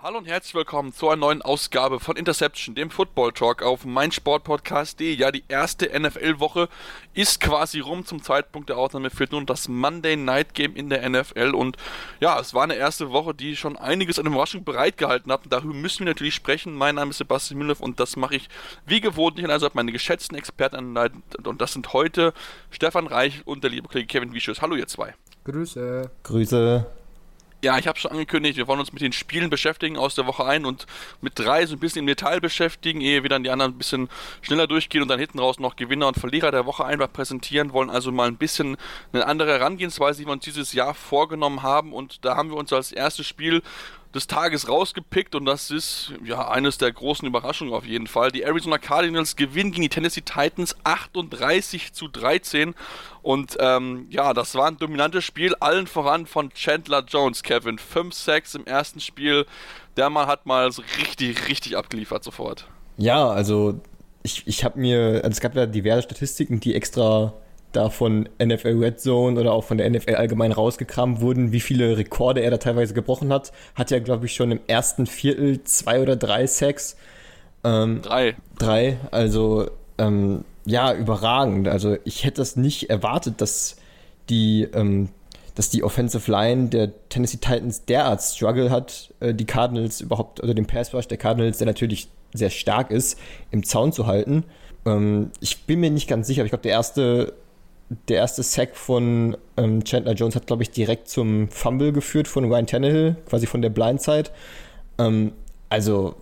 Hallo 0.00 0.18
und 0.18 0.26
herzlich 0.26 0.54
willkommen 0.54 0.92
zu 0.92 1.08
einer 1.08 1.16
neuen 1.16 1.42
Ausgabe 1.42 1.98
von 1.98 2.14
Interception, 2.14 2.76
dem 2.76 2.88
Football 2.88 3.32
Talk 3.32 3.64
auf 3.64 3.84
meinsportpodcast.de. 3.84 5.12
Ja, 5.12 5.32
die 5.32 5.42
erste 5.48 5.86
NFL-Woche 5.86 6.68
ist 7.14 7.40
quasi 7.40 7.80
rum 7.80 8.06
zum 8.06 8.22
Zeitpunkt 8.22 8.68
der 8.68 8.78
Aufnahme. 8.78 9.10
Fehlt 9.10 9.32
nun 9.32 9.44
das 9.44 9.66
Monday 9.66 10.14
Night 10.14 10.54
Game 10.54 10.76
in 10.76 10.88
der 10.88 11.08
NFL. 11.10 11.52
Und 11.52 11.78
ja, 12.20 12.38
es 12.38 12.54
war 12.54 12.62
eine 12.62 12.76
erste 12.76 13.10
Woche, 13.10 13.34
die 13.34 13.56
schon 13.56 13.76
einiges 13.76 14.20
an 14.20 14.26
Überraschung 14.26 14.62
bereitgehalten 14.62 15.32
hat. 15.32 15.42
Und 15.42 15.52
darüber 15.52 15.74
müssen 15.74 16.06
wir 16.06 16.12
natürlich 16.12 16.36
sprechen. 16.36 16.76
Mein 16.76 16.94
Name 16.94 17.10
ist 17.10 17.18
Sebastian 17.18 17.58
Müller 17.58 17.74
und 17.80 17.98
das 17.98 18.14
mache 18.14 18.36
ich 18.36 18.48
wie 18.86 19.00
gewohnt 19.00 19.36
nicht. 19.36 19.50
Also 19.50 19.68
meine 19.72 19.90
geschätzten 19.90 20.38
Experten 20.38 20.76
anleiten. 20.76 21.24
Und 21.42 21.60
das 21.60 21.72
sind 21.72 21.92
heute 21.92 22.34
Stefan 22.70 23.08
Reich 23.08 23.42
und 23.46 23.64
der 23.64 23.72
liebe 23.72 23.88
Kollege 23.88 24.06
Kevin 24.06 24.32
Wischus. 24.32 24.62
Hallo, 24.62 24.76
ihr 24.76 24.86
zwei. 24.86 25.16
Grüße. 25.42 26.08
Grüße. 26.22 26.86
Ja, 27.60 27.76
ich 27.76 27.88
habe 27.88 27.98
schon 27.98 28.12
angekündigt, 28.12 28.56
wir 28.56 28.68
wollen 28.68 28.78
uns 28.78 28.92
mit 28.92 29.02
den 29.02 29.10
Spielen 29.10 29.50
beschäftigen 29.50 29.96
aus 29.96 30.14
der 30.14 30.28
Woche 30.28 30.44
ein 30.44 30.64
und 30.64 30.86
mit 31.20 31.36
drei 31.36 31.66
so 31.66 31.74
ein 31.74 31.80
bisschen 31.80 32.00
im 32.00 32.06
Detail 32.06 32.40
beschäftigen, 32.40 33.00
ehe 33.00 33.24
wir 33.24 33.30
dann 33.30 33.42
die 33.42 33.50
anderen 33.50 33.72
ein 33.72 33.78
bisschen 33.78 34.08
schneller 34.42 34.68
durchgehen 34.68 35.02
und 35.02 35.08
dann 35.08 35.18
hinten 35.18 35.40
raus 35.40 35.58
noch 35.58 35.74
Gewinner 35.74 36.06
und 36.06 36.16
Verlierer 36.16 36.52
der 36.52 36.66
Woche 36.66 36.84
einfach 36.84 37.12
präsentieren 37.12 37.72
wollen. 37.72 37.90
Also 37.90 38.12
mal 38.12 38.28
ein 38.28 38.36
bisschen 38.36 38.76
eine 39.12 39.26
andere 39.26 39.50
Herangehensweise, 39.58 40.20
die 40.20 40.28
wir 40.28 40.32
uns 40.34 40.44
dieses 40.44 40.72
Jahr 40.72 40.94
vorgenommen 40.94 41.64
haben. 41.64 41.92
Und 41.92 42.24
da 42.24 42.36
haben 42.36 42.50
wir 42.50 42.56
uns 42.56 42.72
als 42.72 42.92
erstes 42.92 43.26
Spiel 43.26 43.62
des 44.14 44.26
Tages 44.26 44.68
rausgepickt 44.68 45.34
und 45.34 45.44
das 45.44 45.70
ist 45.70 46.12
ja 46.24 46.48
eines 46.48 46.78
der 46.78 46.90
großen 46.90 47.26
Überraschungen 47.26 47.74
auf 47.74 47.84
jeden 47.84 48.06
Fall. 48.06 48.30
Die 48.32 48.42
Arizona 48.42 48.78
Cardinals 48.78 49.36
gewinnen 49.36 49.70
gegen 49.70 49.82
die 49.82 49.88
Tennessee 49.88 50.22
Titans 50.22 50.76
38 50.84 51.92
zu 51.92 52.08
13 52.08 52.74
und 53.22 53.56
ähm, 53.60 54.06
ja, 54.10 54.32
das 54.32 54.54
war 54.54 54.68
ein 54.68 54.78
dominantes 54.78 55.24
Spiel, 55.24 55.54
allen 55.60 55.86
voran 55.86 56.26
von 56.26 56.50
Chandler 56.50 57.04
Jones, 57.06 57.42
Kevin. 57.42 57.78
5 57.78 58.14
Sacks 58.14 58.54
im 58.54 58.64
ersten 58.66 59.00
Spiel. 59.00 59.46
Der 59.96 60.08
Mann 60.08 60.26
hat 60.26 60.46
mal 60.46 60.72
so 60.72 60.82
richtig, 60.98 61.48
richtig 61.48 61.76
abgeliefert 61.76 62.24
sofort. 62.24 62.66
Ja, 62.96 63.28
also 63.28 63.80
ich, 64.22 64.46
ich 64.46 64.64
habe 64.64 64.78
mir, 64.78 65.20
also 65.22 65.30
es 65.30 65.40
gab 65.40 65.54
ja 65.54 65.66
diverse 65.66 66.02
Statistiken, 66.02 66.60
die 66.60 66.74
extra 66.74 67.34
da 67.78 67.90
von 67.90 68.28
NFL 68.42 68.78
Red 68.78 69.00
Zone 69.00 69.40
oder 69.40 69.52
auch 69.52 69.64
von 69.64 69.78
der 69.78 69.88
NFL 69.88 70.16
allgemein 70.16 70.52
rausgekramt 70.52 71.20
wurden, 71.20 71.52
wie 71.52 71.60
viele 71.60 71.96
Rekorde 71.96 72.40
er 72.40 72.50
da 72.50 72.58
teilweise 72.58 72.92
gebrochen 72.92 73.32
hat. 73.32 73.52
Hat 73.74 73.90
ja, 73.90 74.00
glaube 74.00 74.26
ich, 74.26 74.34
schon 74.34 74.50
im 74.50 74.60
ersten 74.66 75.06
Viertel 75.06 75.62
zwei 75.64 76.02
oder 76.02 76.16
drei 76.16 76.46
Sacks. 76.46 76.96
Ähm, 77.64 78.02
drei. 78.02 78.34
Drei, 78.58 78.98
also 79.10 79.70
ähm, 79.96 80.44
ja, 80.64 80.92
überragend. 80.92 81.68
Also 81.68 81.96
ich 82.04 82.24
hätte 82.24 82.40
das 82.40 82.56
nicht 82.56 82.90
erwartet, 82.90 83.40
dass 83.40 83.76
die, 84.28 84.68
ähm, 84.74 85.08
dass 85.54 85.70
die 85.70 85.84
Offensive 85.84 86.30
Line 86.30 86.68
der 86.68 86.90
Tennessee 87.08 87.38
Titans 87.38 87.84
derart 87.84 88.22
Struggle 88.22 88.70
hat, 88.70 89.14
äh, 89.20 89.34
die 89.34 89.46
Cardinals 89.46 90.00
überhaupt, 90.00 90.42
oder 90.42 90.54
den 90.54 90.66
Pass 90.66 90.92
Rush 90.92 91.08
der 91.08 91.18
Cardinals, 91.18 91.58
der 91.58 91.66
natürlich 91.66 92.08
sehr 92.34 92.50
stark 92.50 92.90
ist, 92.90 93.18
im 93.50 93.62
Zaun 93.62 93.92
zu 93.92 94.06
halten. 94.06 94.44
Ähm, 94.84 95.30
ich 95.40 95.64
bin 95.64 95.80
mir 95.80 95.90
nicht 95.90 96.08
ganz 96.08 96.26
sicher, 96.26 96.42
aber 96.42 96.46
ich 96.46 96.50
glaube, 96.50 96.62
der 96.62 96.72
erste 96.72 97.34
der 98.08 98.18
erste 98.18 98.42
Sack 98.42 98.76
von 98.76 99.36
ähm, 99.56 99.82
Chandler 99.84 100.12
Jones 100.12 100.36
hat, 100.36 100.46
glaube 100.46 100.62
ich, 100.62 100.70
direkt 100.70 101.08
zum 101.08 101.48
Fumble 101.48 101.92
geführt 101.92 102.28
von 102.28 102.44
Ryan 102.44 102.66
Tannehill, 102.66 103.16
quasi 103.28 103.46
von 103.46 103.62
der 103.62 103.70
Blindside. 103.70 104.30
Ähm, 104.98 105.32
also, 105.70 106.14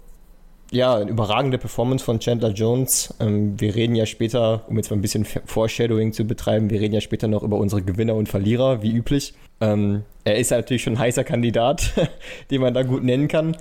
ja, 0.71 0.97
eine 0.97 1.11
überragende 1.11 1.59
Performance 1.59 2.05
von 2.05 2.21
Chandler 2.21 2.51
Jones. 2.51 3.15
Ähm, 3.21 3.61
wir 3.61 3.75
reden 3.75 3.97
ja 3.97 4.07
später, 4.07 4.65
um 4.69 4.77
jetzt 4.77 4.91
mal 4.91 4.97
ein 4.97 5.03
bisschen 5.03 5.25
Foreshadowing 5.25 6.13
zu 6.13 6.25
betreiben, 6.25 6.71
wir 6.71 6.81
reden 6.81 6.95
ja 6.95 7.01
später 7.01 7.29
noch 7.29 7.43
über 7.43 7.57
unsere 7.57 7.83
Gewinner 7.83 8.15
und 8.15 8.29
Verlierer, 8.29 8.83
wie 8.83 8.93
üblich. 8.93 9.35
Ähm, 9.61 10.03
er 10.25 10.37
ist 10.37 10.51
natürlich 10.51 10.83
schon 10.83 10.95
ein 10.95 10.99
heißer 10.99 11.25
Kandidat, 11.25 11.93
den 12.51 12.61
man 12.61 12.75
da 12.75 12.83
gut 12.83 13.03
nennen 13.03 13.27
kann. 13.29 13.57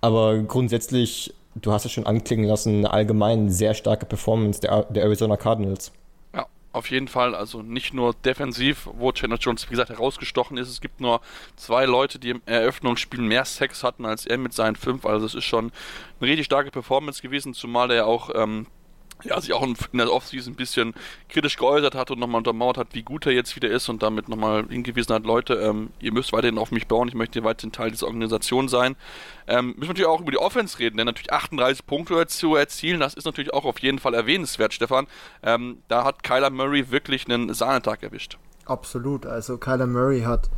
Aber 0.00 0.38
grundsätzlich, 0.38 1.34
du 1.54 1.72
hast 1.72 1.86
es 1.86 1.92
schon 1.92 2.06
anklingen 2.06 2.46
lassen, 2.46 2.86
allgemein 2.86 3.50
sehr 3.50 3.74
starke 3.74 4.06
Performance 4.06 4.60
der, 4.60 4.84
der 4.84 5.04
Arizona 5.04 5.36
Cardinals. 5.36 5.92
Auf 6.70 6.90
jeden 6.90 7.08
Fall, 7.08 7.34
also 7.34 7.62
nicht 7.62 7.94
nur 7.94 8.12
defensiv, 8.12 8.88
wo 8.92 9.10
Chandler 9.10 9.38
Jones, 9.38 9.66
wie 9.66 9.70
gesagt, 9.70 9.88
herausgestochen 9.88 10.58
ist. 10.58 10.68
Es 10.68 10.82
gibt 10.82 11.00
nur 11.00 11.22
zwei 11.56 11.86
Leute, 11.86 12.18
die 12.18 12.30
im 12.30 12.42
Eröffnungsspiel 12.44 13.20
mehr 13.20 13.46
Sex 13.46 13.82
hatten 13.82 14.04
als 14.04 14.26
er 14.26 14.36
mit 14.36 14.52
seinen 14.52 14.76
fünf. 14.76 15.06
Also 15.06 15.24
das 15.24 15.34
ist 15.34 15.44
schon 15.44 15.72
eine 16.20 16.28
richtig 16.28 16.44
starke 16.44 16.70
Performance 16.70 17.22
gewesen, 17.22 17.54
zumal 17.54 17.90
er 17.90 18.06
auch 18.06 18.30
ähm, 18.34 18.66
ja, 19.24 19.40
sich 19.40 19.52
auch 19.52 19.62
in 19.62 19.76
der 19.98 20.12
Offseason 20.12 20.52
ein 20.52 20.56
bisschen 20.56 20.94
kritisch 21.28 21.56
geäußert 21.56 21.94
hat 21.94 22.10
und 22.10 22.18
nochmal 22.18 22.38
untermauert 22.38 22.78
hat, 22.78 22.88
wie 22.92 23.02
gut 23.02 23.26
er 23.26 23.32
jetzt 23.32 23.56
wieder 23.56 23.68
ist 23.68 23.88
und 23.88 24.02
damit 24.02 24.28
nochmal 24.28 24.66
hingewiesen 24.68 25.14
hat, 25.14 25.24
Leute, 25.24 25.54
ähm, 25.54 25.90
ihr 26.00 26.12
müsst 26.12 26.32
weiterhin 26.32 26.58
auf 26.58 26.70
mich 26.70 26.86
bauen, 26.86 27.08
ich 27.08 27.14
möchte 27.14 27.42
weiterhin 27.44 27.72
Teil 27.72 27.90
dieser 27.90 28.06
Organisation 28.06 28.68
sein. 28.68 28.96
Ähm, 29.46 29.68
müssen 29.68 29.80
wir 29.80 29.88
natürlich 29.88 30.06
auch 30.06 30.20
über 30.20 30.30
die 30.30 30.38
Offense 30.38 30.78
reden, 30.78 30.96
denn 30.96 31.06
natürlich 31.06 31.32
38 31.32 31.86
Punkte 31.86 32.26
zu 32.26 32.54
erzielen, 32.54 33.00
das 33.00 33.14
ist 33.14 33.24
natürlich 33.24 33.52
auch 33.52 33.64
auf 33.64 33.78
jeden 33.80 33.98
Fall 33.98 34.14
erwähnenswert, 34.14 34.72
Stefan. 34.72 35.06
Ähm, 35.42 35.82
da 35.88 36.04
hat 36.04 36.22
Kyler 36.22 36.50
Murray 36.50 36.90
wirklich 36.90 37.28
einen 37.28 37.52
Sahnetag 37.54 38.02
erwischt. 38.02 38.38
Absolut, 38.66 39.26
also 39.26 39.58
Kyler 39.58 39.86
Murray 39.86 40.22
hat, 40.22 40.50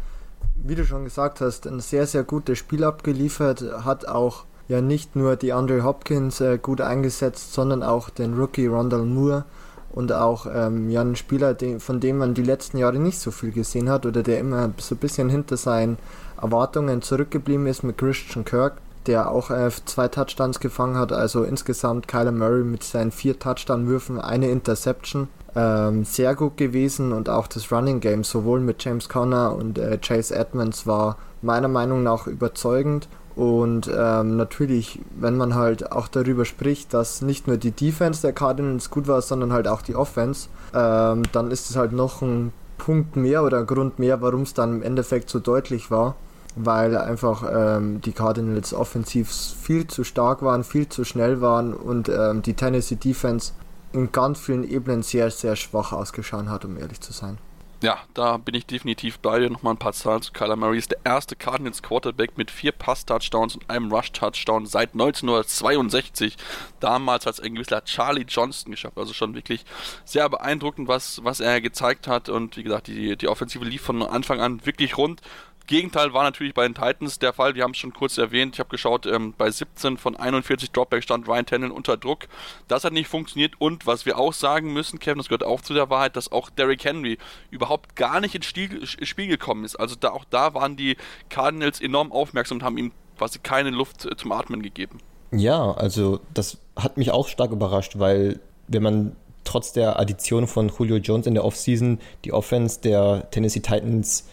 wie 0.57 0.75
du 0.75 0.85
schon 0.85 1.05
gesagt 1.05 1.41
hast, 1.41 1.67
ein 1.67 1.81
sehr, 1.81 2.07
sehr 2.07 2.25
gutes 2.25 2.59
Spiel 2.59 2.85
abgeliefert, 2.85 3.63
hat 3.85 4.07
auch 4.07 4.45
ja 4.71 4.81
nicht 4.81 5.17
nur 5.17 5.35
die 5.35 5.53
Andre 5.53 5.83
Hopkins 5.83 6.41
äh, 6.41 6.57
gut 6.57 6.81
eingesetzt, 6.81 7.53
sondern 7.53 7.83
auch 7.83 8.09
den 8.09 8.35
Rookie 8.35 8.69
Rondell 8.69 9.03
Moore 9.03 9.45
und 9.93 10.13
auch 10.13 10.47
ähm, 10.47 10.89
ja, 10.91 11.01
einen 11.01 11.17
Spieler, 11.17 11.55
den, 11.55 11.81
von 11.81 11.99
dem 11.99 12.19
man 12.19 12.35
die 12.35 12.45
letzten 12.45 12.79
Jahre 12.79 13.01
nicht 13.01 13.19
so 13.19 13.33
viel 13.33 13.51
gesehen 13.51 13.91
hat 13.91 14.07
oder 14.07 14.23
der 14.23 14.39
immer 14.39 14.71
so 14.79 14.95
ein 14.95 14.99
bisschen 14.99 15.29
hinter 15.29 15.57
seinen 15.57 15.99
Erwartungen 16.41 17.03
zurückgeblieben 17.03 17.67
ist 17.67 17.83
mit 17.83 17.99
Christian 17.99 18.45
Kirk, 18.45 18.75
der 19.07 19.33
auch 19.33 19.51
äh, 19.51 19.71
zwei 19.87 20.07
Touchdowns 20.07 20.61
gefangen 20.61 20.97
hat. 20.97 21.13
Also 21.13 21.43
insgesamt 21.43 22.07
Kyler 22.07 22.31
Murray 22.31 22.63
mit 22.63 22.85
seinen 22.85 23.11
vier 23.11 23.41
Touchdown-Würfen, 23.41 24.21
eine 24.21 24.51
Interception. 24.51 25.27
Ähm, 25.57 26.05
sehr 26.05 26.37
gut 26.37 26.57
gewesen 26.57 27.13
und 27.13 27.29
auch 27.29 27.49
das 27.49 27.73
Running 27.73 27.99
Game 27.99 28.23
sowohl 28.23 28.61
mit 28.61 28.85
James 28.85 29.09
Conner 29.09 29.57
und 29.57 29.79
äh, 29.79 29.99
Chase 29.99 30.33
Edmonds 30.33 30.87
war 30.87 31.17
meiner 31.43 31.67
Meinung 31.67 32.05
nach 32.05 32.29
überzeugend 32.29 33.09
und 33.37 33.91
ähm, 33.95 34.37
natürlich, 34.37 35.01
wenn 35.19 35.37
man 35.37 35.55
halt 35.55 35.93
auch 35.93 36.09
darüber 36.09 36.45
spricht, 36.45 36.93
dass 36.93 37.23
nicht 37.23 37.47
nur 37.47 37.57
die 37.57 37.71
Defense 37.71 38.23
der 38.23 38.33
Cardinals 38.33 38.91
gut 38.91 39.07
war, 39.07 39.23
sondern 39.23 39.53
halt 39.53 39.69
auch 39.69 39.83
die 39.83 39.95
Offense, 39.95 40.49
ähm, 40.75 41.23
dann 41.33 41.51
ist 41.51 41.71
es 41.71 41.77
halt 41.77 41.93
noch 41.93 42.23
ein 42.23 42.53
Punkt 42.79 43.17
mehr 43.17 43.45
oder 43.45 43.59
ein 43.59 43.67
Grund 43.67 43.99
mehr, 43.99 44.21
warum 44.21 44.43
es 44.43 44.55
dann 44.55 44.77
im 44.77 44.83
Endeffekt 44.83 45.31
so 45.31 45.39
deutlich 45.39 45.91
war, 45.91 46.17
weil 46.57 46.97
einfach 46.97 47.45
ähm, 47.53 48.01
die 48.01 48.13
Cardinals 48.13 48.75
offensiv 48.75 49.31
viel 49.31 49.87
zu 49.87 50.03
stark 50.03 50.43
waren, 50.43 50.65
viel 50.65 50.89
zu 50.89 51.05
schnell 51.05 51.41
waren 51.41 51.73
und 51.73 52.09
ähm, 52.09 52.43
die 52.43 52.55
Tennessee 52.55 52.97
Defense 52.97 53.53
in 53.93 54.13
ganz 54.13 54.41
vielen 54.41 54.65
Ebenen 54.69 55.03
sehr, 55.03 55.31
sehr 55.31 55.57
schwach 55.57 55.93
ausgeschaut 55.93 56.47
hat, 56.47 56.65
um 56.65 56.77
ehrlich 56.79 57.01
zu 57.01 57.13
sein. 57.13 57.39
Ja, 57.83 57.99
da 58.13 58.37
bin 58.37 58.55
ich 58.55 58.67
definitiv 58.67 59.21
bei 59.21 59.39
dir. 59.39 59.49
Nochmal 59.49 59.73
ein 59.73 59.79
paar 59.79 59.95
Zahlen 59.95 60.21
zu 60.21 60.33
Kyler 60.33 60.57
Murray. 60.57 60.77
Ist 60.77 60.91
der 60.91 60.99
erste 61.03 61.35
Cardinals 61.35 61.83
Quarterback 61.83 62.37
mit 62.37 62.51
vier 62.51 62.73
Pass-Touchdowns 62.73 63.55
und 63.55 63.71
einem 63.71 63.91
Rush-Touchdown 63.91 64.67
seit 64.67 64.93
1962. 64.93 66.37
Damals 66.79 67.25
hat 67.25 67.35
es 67.35 67.41
ein 67.41 67.55
gewisser 67.55 67.83
Charlie 67.85 68.27
Johnston 68.29 68.73
geschafft. 68.73 68.99
Also 68.99 69.15
schon 69.15 69.35
wirklich 69.35 69.65
sehr 70.05 70.29
beeindruckend, 70.29 70.89
was, 70.89 71.25
was 71.25 71.41
er 71.41 71.63
gezeigt 71.63 72.07
hat. 72.07 72.29
Und 72.29 72.59
wie 72.59 72.65
gesagt, 72.65 72.87
die, 72.89 73.17
die 73.17 73.29
Offensive 73.29 73.65
lief 73.65 73.81
von 73.81 74.03
Anfang 74.03 74.41
an 74.41 74.67
wirklich 74.67 74.99
rund. 74.99 75.23
Gegenteil 75.71 76.13
war 76.13 76.25
natürlich 76.25 76.53
bei 76.53 76.65
den 76.65 76.75
Titans 76.75 77.21
der 77.21 77.33
Fall. 77.33 77.55
Wir 77.55 77.63
haben 77.63 77.71
es 77.71 77.79
schon 77.79 77.95
kurz 77.95 78.19
erwähnt. 78.19 78.57
Ich 78.57 78.59
habe 78.59 78.71
geschaut, 78.71 79.07
ähm, 79.07 79.35
bei 79.39 79.49
17 79.53 79.99
von 79.99 80.17
41 80.17 80.73
Dropbacks 80.73 81.05
stand 81.05 81.29
Ryan 81.29 81.47
Tannen 81.47 81.71
unter 81.71 81.97
Druck. 81.97 82.27
Das 82.67 82.83
hat 82.83 82.93
nicht 82.93 83.07
funktioniert. 83.07 83.53
Und 83.61 83.87
was 83.87 84.05
wir 84.05 84.19
auch 84.19 84.33
sagen 84.33 84.73
müssen, 84.73 84.99
Kevin, 84.99 85.19
das 85.19 85.29
gehört 85.29 85.45
auch 85.45 85.61
zu 85.61 85.73
der 85.73 85.89
Wahrheit, 85.89 86.17
dass 86.17 86.33
auch 86.33 86.51
Derrick 86.51 86.85
Henry 86.85 87.19
überhaupt 87.53 87.95
gar 87.95 88.21
nicht 88.21 88.35
ins 88.35 88.47
Spiel, 88.47 88.85
Spiel 88.85 89.29
gekommen 89.29 89.65
ist. 89.65 89.77
Also 89.77 89.95
da, 89.95 90.11
auch 90.11 90.25
da 90.29 90.55
waren 90.55 90.75
die 90.75 90.97
Cardinals 91.29 91.81
enorm 91.81 92.11
aufmerksam 92.11 92.59
und 92.59 92.65
haben 92.65 92.77
ihm 92.77 92.91
quasi 93.17 93.39
keine 93.39 93.71
Luft 93.71 94.07
äh, 94.07 94.17
zum 94.17 94.33
Atmen 94.33 94.63
gegeben. 94.63 94.99
Ja, 95.31 95.71
also 95.71 96.19
das 96.35 96.59
hat 96.75 96.97
mich 96.97 97.13
auch 97.13 97.29
stark 97.29 97.53
überrascht, 97.53 97.93
weil 98.01 98.41
wenn 98.67 98.83
man 98.83 99.17
trotz 99.45 99.73
der 99.73 100.01
Addition 100.01 100.49
von 100.49 100.69
Julio 100.77 100.97
Jones 100.97 101.29
in 101.29 101.35
der 101.35 101.45
Offseason 101.45 102.01
die 102.25 102.33
Offense 102.33 102.81
der 102.81 103.31
Tennessee 103.31 103.61
Titans 103.61 104.27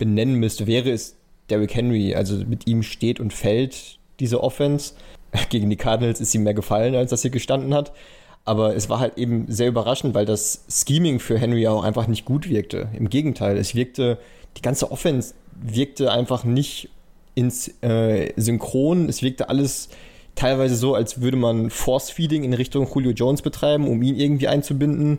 benennen 0.00 0.34
müsste, 0.34 0.66
wäre 0.66 0.90
es 0.90 1.14
Derrick 1.48 1.74
Henry. 1.76 2.16
Also 2.16 2.36
mit 2.44 2.66
ihm 2.66 2.82
steht 2.82 3.20
und 3.20 3.32
fällt 3.32 4.00
diese 4.18 4.42
Offense. 4.42 4.94
Gegen 5.50 5.70
die 5.70 5.76
Cardinals 5.76 6.20
ist 6.20 6.34
ihm 6.34 6.42
mehr 6.42 6.54
gefallen, 6.54 6.96
als 6.96 7.10
dass 7.10 7.22
sie 7.22 7.30
gestanden 7.30 7.72
hat. 7.72 7.92
Aber 8.44 8.74
es 8.74 8.88
war 8.88 8.98
halt 8.98 9.18
eben 9.18 9.44
sehr 9.48 9.68
überraschend, 9.68 10.14
weil 10.14 10.24
das 10.26 10.64
Scheming 10.68 11.20
für 11.20 11.38
Henry 11.38 11.68
auch 11.68 11.84
einfach 11.84 12.08
nicht 12.08 12.24
gut 12.24 12.48
wirkte. 12.48 12.88
Im 12.98 13.08
Gegenteil, 13.10 13.56
es 13.58 13.76
wirkte, 13.76 14.18
die 14.56 14.62
ganze 14.62 14.90
Offense 14.90 15.34
wirkte 15.62 16.10
einfach 16.10 16.42
nicht 16.42 16.88
ins 17.34 17.68
äh, 17.82 18.32
Synchron. 18.36 19.08
Es 19.08 19.22
wirkte 19.22 19.50
alles 19.50 19.90
teilweise 20.34 20.74
so, 20.74 20.94
als 20.94 21.20
würde 21.20 21.36
man 21.36 21.70
Force-Feeding 21.70 22.44
in 22.44 22.54
Richtung 22.54 22.88
Julio 22.92 23.12
Jones 23.12 23.42
betreiben, 23.42 23.86
um 23.86 24.02
ihn 24.02 24.16
irgendwie 24.16 24.48
einzubinden. 24.48 25.18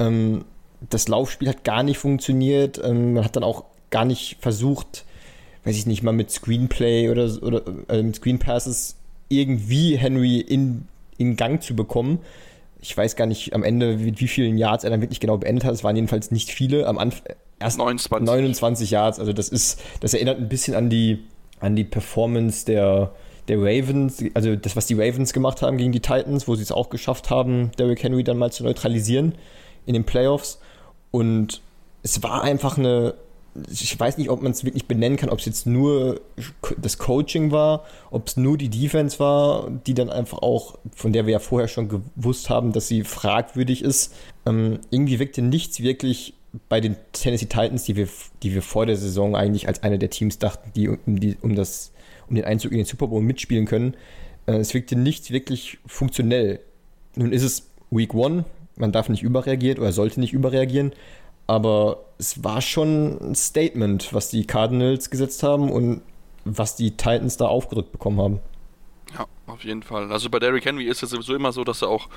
Ähm, 0.00 0.44
das 0.90 1.08
Laufspiel 1.08 1.48
hat 1.48 1.64
gar 1.64 1.82
nicht 1.84 1.98
funktioniert. 1.98 2.80
Ähm, 2.82 3.14
man 3.14 3.24
hat 3.24 3.36
dann 3.36 3.44
auch 3.44 3.64
gar 3.90 4.04
nicht 4.04 4.36
versucht, 4.40 5.04
weiß 5.64 5.76
ich 5.76 5.86
nicht, 5.86 6.02
mal 6.02 6.12
mit 6.12 6.30
Screenplay 6.30 7.10
oder, 7.10 7.30
oder 7.42 7.62
äh, 7.88 8.02
mit 8.02 8.16
Screen 8.16 8.38
Passes 8.38 8.96
irgendwie 9.28 9.96
Henry 9.96 10.38
in, 10.38 10.86
in 11.16 11.36
Gang 11.36 11.62
zu 11.62 11.74
bekommen. 11.74 12.20
Ich 12.80 12.96
weiß 12.96 13.16
gar 13.16 13.26
nicht 13.26 13.54
am 13.54 13.64
Ende, 13.64 13.96
mit 13.96 14.20
wie 14.20 14.28
vielen 14.28 14.56
Yards 14.56 14.84
er 14.84 14.90
dann 14.90 15.00
wirklich 15.00 15.20
genau 15.20 15.36
beendet 15.36 15.64
hat. 15.64 15.74
Es 15.74 15.84
waren 15.84 15.96
jedenfalls 15.96 16.30
nicht 16.30 16.50
viele. 16.50 16.86
Am 16.86 16.98
Anfang 16.98 17.34
erst 17.58 17.78
29. 17.78 18.26
29 18.26 18.90
Yards. 18.90 19.18
Also 19.18 19.32
das 19.32 19.48
ist, 19.48 19.80
das 20.00 20.14
erinnert 20.14 20.38
ein 20.38 20.48
bisschen 20.48 20.74
an 20.74 20.90
die, 20.90 21.24
an 21.60 21.76
die 21.76 21.84
Performance 21.84 22.64
der, 22.64 23.12
der 23.48 23.58
Ravens, 23.58 24.22
also 24.34 24.56
das, 24.56 24.76
was 24.76 24.86
die 24.86 24.94
Ravens 24.94 25.32
gemacht 25.32 25.62
haben 25.62 25.76
gegen 25.76 25.92
die 25.92 26.00
Titans, 26.00 26.46
wo 26.46 26.54
sie 26.54 26.62
es 26.62 26.72
auch 26.72 26.90
geschafft 26.90 27.30
haben, 27.30 27.72
Derrick 27.78 28.02
Henry 28.02 28.22
dann 28.22 28.38
mal 28.38 28.52
zu 28.52 28.62
neutralisieren 28.62 29.34
in 29.86 29.94
den 29.94 30.04
Playoffs. 30.04 30.60
Und 31.10 31.62
es 32.02 32.22
war 32.22 32.42
einfach 32.42 32.78
eine, 32.78 33.14
ich 33.70 33.98
weiß 33.98 34.18
nicht, 34.18 34.30
ob 34.30 34.42
man 34.42 34.52
es 34.52 34.64
wirklich 34.64 34.86
benennen 34.86 35.16
kann, 35.16 35.30
ob 35.30 35.38
es 35.38 35.46
jetzt 35.46 35.66
nur 35.66 36.20
das 36.76 36.98
Coaching 36.98 37.50
war, 37.50 37.84
ob 38.10 38.28
es 38.28 38.36
nur 38.36 38.58
die 38.58 38.68
Defense 38.68 39.18
war, 39.18 39.70
die 39.86 39.94
dann 39.94 40.10
einfach 40.10 40.38
auch, 40.38 40.78
von 40.94 41.12
der 41.12 41.26
wir 41.26 41.32
ja 41.32 41.38
vorher 41.38 41.68
schon 41.68 41.88
gewusst 41.88 42.50
haben, 42.50 42.72
dass 42.72 42.88
sie 42.88 43.04
fragwürdig 43.04 43.82
ist. 43.82 44.14
Ähm, 44.46 44.80
irgendwie 44.90 45.18
wirkte 45.18 45.42
nichts 45.42 45.80
wirklich 45.80 46.34
bei 46.68 46.80
den 46.80 46.96
Tennessee 47.12 47.46
Titans, 47.46 47.84
die 47.84 47.96
wir, 47.96 48.08
die 48.42 48.54
wir 48.54 48.62
vor 48.62 48.86
der 48.86 48.96
Saison 48.96 49.36
eigentlich 49.36 49.68
als 49.68 49.82
eine 49.82 49.98
der 49.98 50.10
Teams 50.10 50.38
dachten, 50.38 50.72
die 50.74 50.88
um, 50.88 51.20
die, 51.20 51.36
um, 51.40 51.54
das, 51.54 51.92
um 52.28 52.34
den 52.34 52.44
Einzug 52.44 52.72
in 52.72 52.78
den 52.78 52.86
Super 52.86 53.08
Bowl 53.08 53.22
mitspielen 53.22 53.66
können. 53.66 53.94
Äh, 54.46 54.56
es 54.56 54.74
wirkte 54.74 54.96
nichts 54.96 55.30
wirklich 55.30 55.78
funktionell. 55.86 56.60
Nun 57.16 57.32
ist 57.32 57.42
es 57.42 57.70
Week 57.90 58.14
One, 58.14 58.44
man 58.76 58.92
darf 58.92 59.08
nicht 59.08 59.22
überreagieren 59.22 59.78
oder 59.78 59.92
sollte 59.92 60.20
nicht 60.20 60.32
überreagieren, 60.32 60.92
aber 61.46 62.04
es 62.18 62.42
war 62.42 62.60
schon 62.60 63.18
ein 63.20 63.34
Statement, 63.34 64.12
was 64.12 64.28
die 64.30 64.46
Cardinals 64.46 65.10
gesetzt 65.10 65.42
haben 65.42 65.70
und 65.70 66.02
was 66.44 66.76
die 66.76 66.92
Titans 66.92 67.36
da 67.36 67.46
aufgedrückt 67.46 67.92
bekommen 67.92 68.20
haben. 68.20 68.40
Ja, 69.14 69.26
auf 69.46 69.64
jeden 69.64 69.82
Fall. 69.82 70.10
Also 70.12 70.28
bei 70.28 70.38
Derrick 70.38 70.64
Henry 70.64 70.84
ist 70.84 71.02
es 71.02 71.10
sowieso 71.10 71.34
immer 71.34 71.52
so, 71.52 71.64
dass 71.64 71.82
er 71.82 71.88
auch 71.88 72.08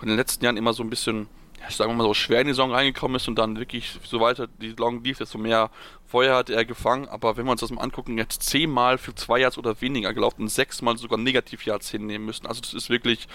in 0.00 0.08
den 0.08 0.16
letzten 0.16 0.44
Jahren 0.44 0.56
immer 0.56 0.72
so 0.72 0.82
ein 0.82 0.90
bisschen 0.90 1.28
sagen 1.68 1.90
wir 1.90 1.96
mal 1.96 2.04
so, 2.04 2.14
schwer 2.14 2.40
in 2.40 2.46
die 2.46 2.52
Saison 2.52 2.72
reingekommen 2.72 3.16
ist 3.16 3.28
und 3.28 3.38
dann 3.38 3.58
wirklich, 3.58 3.98
so 4.04 4.20
weiter 4.20 4.46
die 4.60 4.70
Saison 4.70 5.02
lief, 5.02 5.18
desto 5.18 5.38
mehr 5.38 5.70
Feuer 6.08 6.36
hat 6.36 6.48
er 6.48 6.64
gefangen, 6.64 7.06
aber 7.06 7.36
wenn 7.36 7.44
wir 7.44 7.52
uns 7.52 7.60
das 7.60 7.70
mal 7.70 7.82
angucken, 7.82 8.16
jetzt 8.16 8.42
zehnmal 8.42 8.96
für 8.96 9.14
zwei 9.14 9.40
Yards 9.40 9.58
oder 9.58 9.78
weniger 9.82 10.14
gelaufen 10.14 10.48
sechsmal 10.48 10.96
sogar 10.96 11.18
Negativ-Yards 11.18 11.90
hinnehmen 11.90 12.24
müssen. 12.24 12.46
Also 12.46 12.62
das 12.62 12.72
ist 12.72 12.88
wirklich 12.88 13.28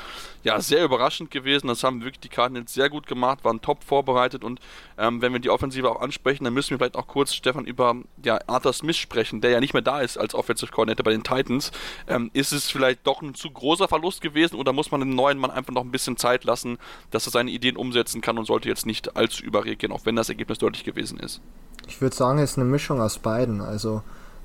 ja 0.43 0.59
sehr 0.59 0.83
überraschend 0.83 1.29
gewesen. 1.29 1.67
Das 1.67 1.83
haben 1.83 2.03
wirklich 2.03 2.21
die 2.21 2.29
Cardinals 2.29 2.73
sehr 2.73 2.89
gut 2.89 3.05
gemacht, 3.05 3.43
waren 3.43 3.61
top 3.61 3.83
vorbereitet 3.83 4.43
und 4.43 4.59
ähm, 4.97 5.21
wenn 5.21 5.33
wir 5.33 5.39
die 5.39 5.51
Offensive 5.51 5.87
auch 5.87 6.01
ansprechen, 6.01 6.45
dann 6.45 6.53
müssen 6.55 6.71
wir 6.71 6.79
vielleicht 6.79 6.95
auch 6.95 7.05
kurz, 7.05 7.35
Stefan, 7.35 7.65
über 7.65 7.95
ja, 8.23 8.39
Arthur 8.47 8.73
Smith 8.73 8.97
sprechen, 8.97 9.39
der 9.39 9.51
ja 9.51 9.59
nicht 9.59 9.73
mehr 9.73 9.83
da 9.83 10.01
ist 10.01 10.17
als 10.17 10.33
Offensive 10.33 10.71
Coordinator 10.71 11.03
bei 11.03 11.11
den 11.11 11.23
Titans. 11.23 11.71
Ähm, 12.07 12.31
ist 12.33 12.53
es 12.53 12.71
vielleicht 12.71 13.05
doch 13.05 13.21
ein 13.21 13.35
zu 13.35 13.51
großer 13.51 13.87
Verlust 13.87 14.21
gewesen 14.21 14.55
oder 14.55 14.73
muss 14.73 14.89
man 14.89 14.99
dem 14.99 15.13
neuen 15.13 15.37
Mann 15.37 15.51
einfach 15.51 15.73
noch 15.73 15.83
ein 15.83 15.91
bisschen 15.91 16.17
Zeit 16.17 16.43
lassen, 16.43 16.79
dass 17.11 17.27
er 17.27 17.31
seine 17.31 17.51
Ideen 17.51 17.77
umsetzen 17.77 18.21
kann 18.21 18.39
und 18.39 18.45
sollte 18.45 18.67
jetzt 18.67 18.87
nicht 18.87 19.15
allzu 19.15 19.43
überreagieren, 19.43 19.95
auch 19.95 20.07
wenn 20.07 20.15
das 20.15 20.29
Ergebnis 20.29 20.57
deutlich 20.57 20.83
gewesen 20.83 21.19
ist? 21.19 21.39
Ich 21.87 22.01
würde 22.01 22.15
sagen, 22.15 22.39
es 22.39 22.51
ist 22.51 22.57
eine 22.57 22.67
Mischung 22.67 23.01
aus 23.01 23.19
beiden. 23.19 23.61
Also 23.61 24.01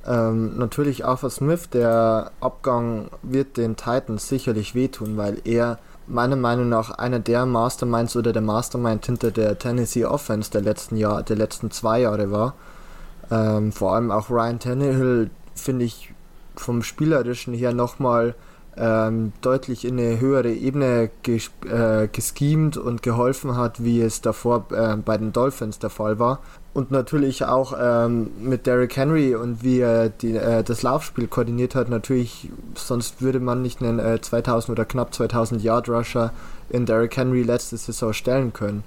ähm, 0.07 0.57
natürlich 0.57 1.05
Arthur 1.05 1.31
Smith, 1.31 1.69
der 1.71 2.33
Abgang 2.41 3.09
wird 3.23 3.57
den 3.57 3.77
Titans 3.77 4.29
sicherlich 4.29 4.75
wehtun, 4.75 5.17
weil 5.17 5.41
er 5.45 5.79
meiner 6.07 6.37
Meinung 6.37 6.69
nach 6.69 6.91
einer 6.91 7.19
der 7.19 7.45
Masterminds 7.45 8.17
oder 8.17 8.33
der 8.33 8.43
Mastermind 8.43 9.05
hinter 9.05 9.31
der 9.31 9.59
Tennessee 9.59 10.07
Offense 10.07 10.51
der 10.51 10.63
letzten 10.63 10.97
Jahr, 10.97 11.23
der 11.23 11.37
letzten 11.37 11.71
zwei 11.71 12.01
Jahre 12.01 12.31
war. 12.31 12.55
Ähm, 13.31 13.73
vor 13.73 13.95
allem 13.95 14.11
auch 14.11 14.31
Ryan 14.31 14.59
Tannehill 14.59 15.31
finde 15.55 15.85
ich 15.85 16.15
vom 16.57 16.83
spielerischen 16.83 17.53
her 17.53 17.75
nochmal 17.75 18.35
ähm, 18.77 19.33
deutlich 19.43 19.85
in 19.85 19.99
eine 19.99 20.19
höhere 20.21 20.53
Ebene 20.53 21.11
ges 21.23 21.51
äh, 21.69 22.09
geschemt 22.09 22.77
und 22.77 23.03
geholfen 23.03 23.57
hat, 23.57 23.83
wie 23.83 24.01
es 24.01 24.23
davor 24.23 24.67
äh, 24.71 24.97
bei 24.97 25.19
den 25.19 25.33
Dolphins 25.33 25.79
der 25.79 25.91
Fall 25.91 26.19
war 26.19 26.41
und 26.75 26.91
natürlich 26.91 27.45
auch 27.45 27.75
ähm, 27.81 28.31
mit 28.41 28.67
Derrick 28.67 28.97
Henry 28.97 29.35
und 29.35 29.63
wie 29.63 29.81
er 29.81 30.11
die, 30.11 30.37
äh, 30.37 30.63
das 30.63 30.83
Laufspiel 30.83 31.27
koordiniert 31.27 31.75
hat, 31.75 31.89
natürlich, 31.89 32.51
sonst 32.75 33.21
würde 33.21 33.41
man 33.41 33.63
nicht 33.63 33.83
einen 33.83 33.99
äh, 33.99 34.21
2000 34.21 34.79
oder 34.79 34.85
knapp 34.85 35.15
2000 35.15 35.63
Yard 35.63 35.89
Rusher 35.89 36.33
in 36.71 36.87
Derrick 36.87 37.17
Henry 37.17 37.43
letzte 37.43 37.77
Saison 37.77 38.13
stellen 38.13 38.53
können. 38.53 38.85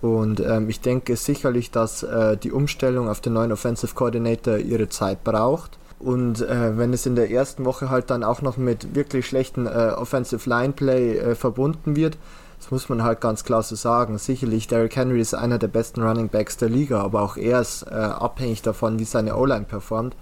Und 0.00 0.40
ähm, 0.40 0.68
ich 0.68 0.80
denke 0.80 1.16
sicherlich, 1.16 1.70
dass 1.70 2.02
äh, 2.02 2.36
die 2.36 2.52
Umstellung 2.52 3.08
auf 3.08 3.20
den 3.20 3.32
neuen 3.32 3.52
Offensive 3.52 3.94
Coordinator 3.94 4.58
ihre 4.58 4.88
Zeit 4.88 5.24
braucht. 5.24 5.78
Und 5.98 6.42
äh, 6.42 6.76
wenn 6.76 6.92
es 6.92 7.06
in 7.06 7.16
der 7.16 7.30
ersten 7.30 7.64
Woche 7.64 7.88
halt 7.88 8.10
dann 8.10 8.22
auch 8.22 8.42
noch 8.42 8.58
mit 8.58 8.94
wirklich 8.94 9.26
schlechten 9.26 9.66
äh, 9.66 9.92
Offensive 9.96 10.48
Line 10.48 10.74
Play 10.74 11.16
äh, 11.16 11.34
verbunden 11.34 11.96
wird, 11.96 12.18
das 12.66 12.72
muss 12.72 12.88
man 12.88 13.04
halt 13.04 13.20
ganz 13.20 13.44
klar 13.44 13.62
so 13.62 13.76
sagen. 13.76 14.18
Sicherlich, 14.18 14.66
Derrick 14.66 14.96
Henry 14.96 15.20
ist 15.20 15.34
einer 15.34 15.56
der 15.56 15.68
besten 15.68 16.02
Running 16.02 16.28
Backs 16.28 16.56
der 16.56 16.68
Liga, 16.68 17.00
aber 17.00 17.22
auch 17.22 17.36
er 17.36 17.60
ist 17.60 17.84
äh, 17.84 17.94
abhängig 17.94 18.60
davon, 18.60 18.98
wie 18.98 19.04
seine 19.04 19.36
O-Line 19.36 19.66
performt. 19.66 20.16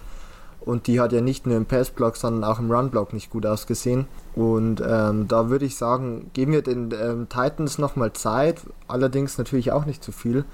Und 0.59 0.85
die 0.85 0.99
hat 0.99 1.11
ja 1.11 1.21
nicht 1.21 1.47
nur 1.47 1.57
im 1.57 1.65
Passblock, 1.65 2.15
sondern 2.17 2.43
auch 2.43 2.59
im 2.59 2.71
Runblock 2.71 3.13
nicht 3.13 3.31
gut 3.31 3.47
ausgesehen. 3.47 4.05
Und 4.35 4.79
ähm, 4.87 5.27
da 5.27 5.49
würde 5.49 5.65
ich 5.65 5.75
sagen, 5.75 6.29
geben 6.33 6.51
wir 6.51 6.61
den 6.61 6.91
ähm, 6.91 7.27
Titans 7.29 7.79
nochmal 7.79 8.13
Zeit, 8.13 8.61
allerdings 8.87 9.39
natürlich 9.39 9.71
auch 9.71 9.85
nicht 9.85 10.03
zu 10.03 10.11
viel. 10.11 10.45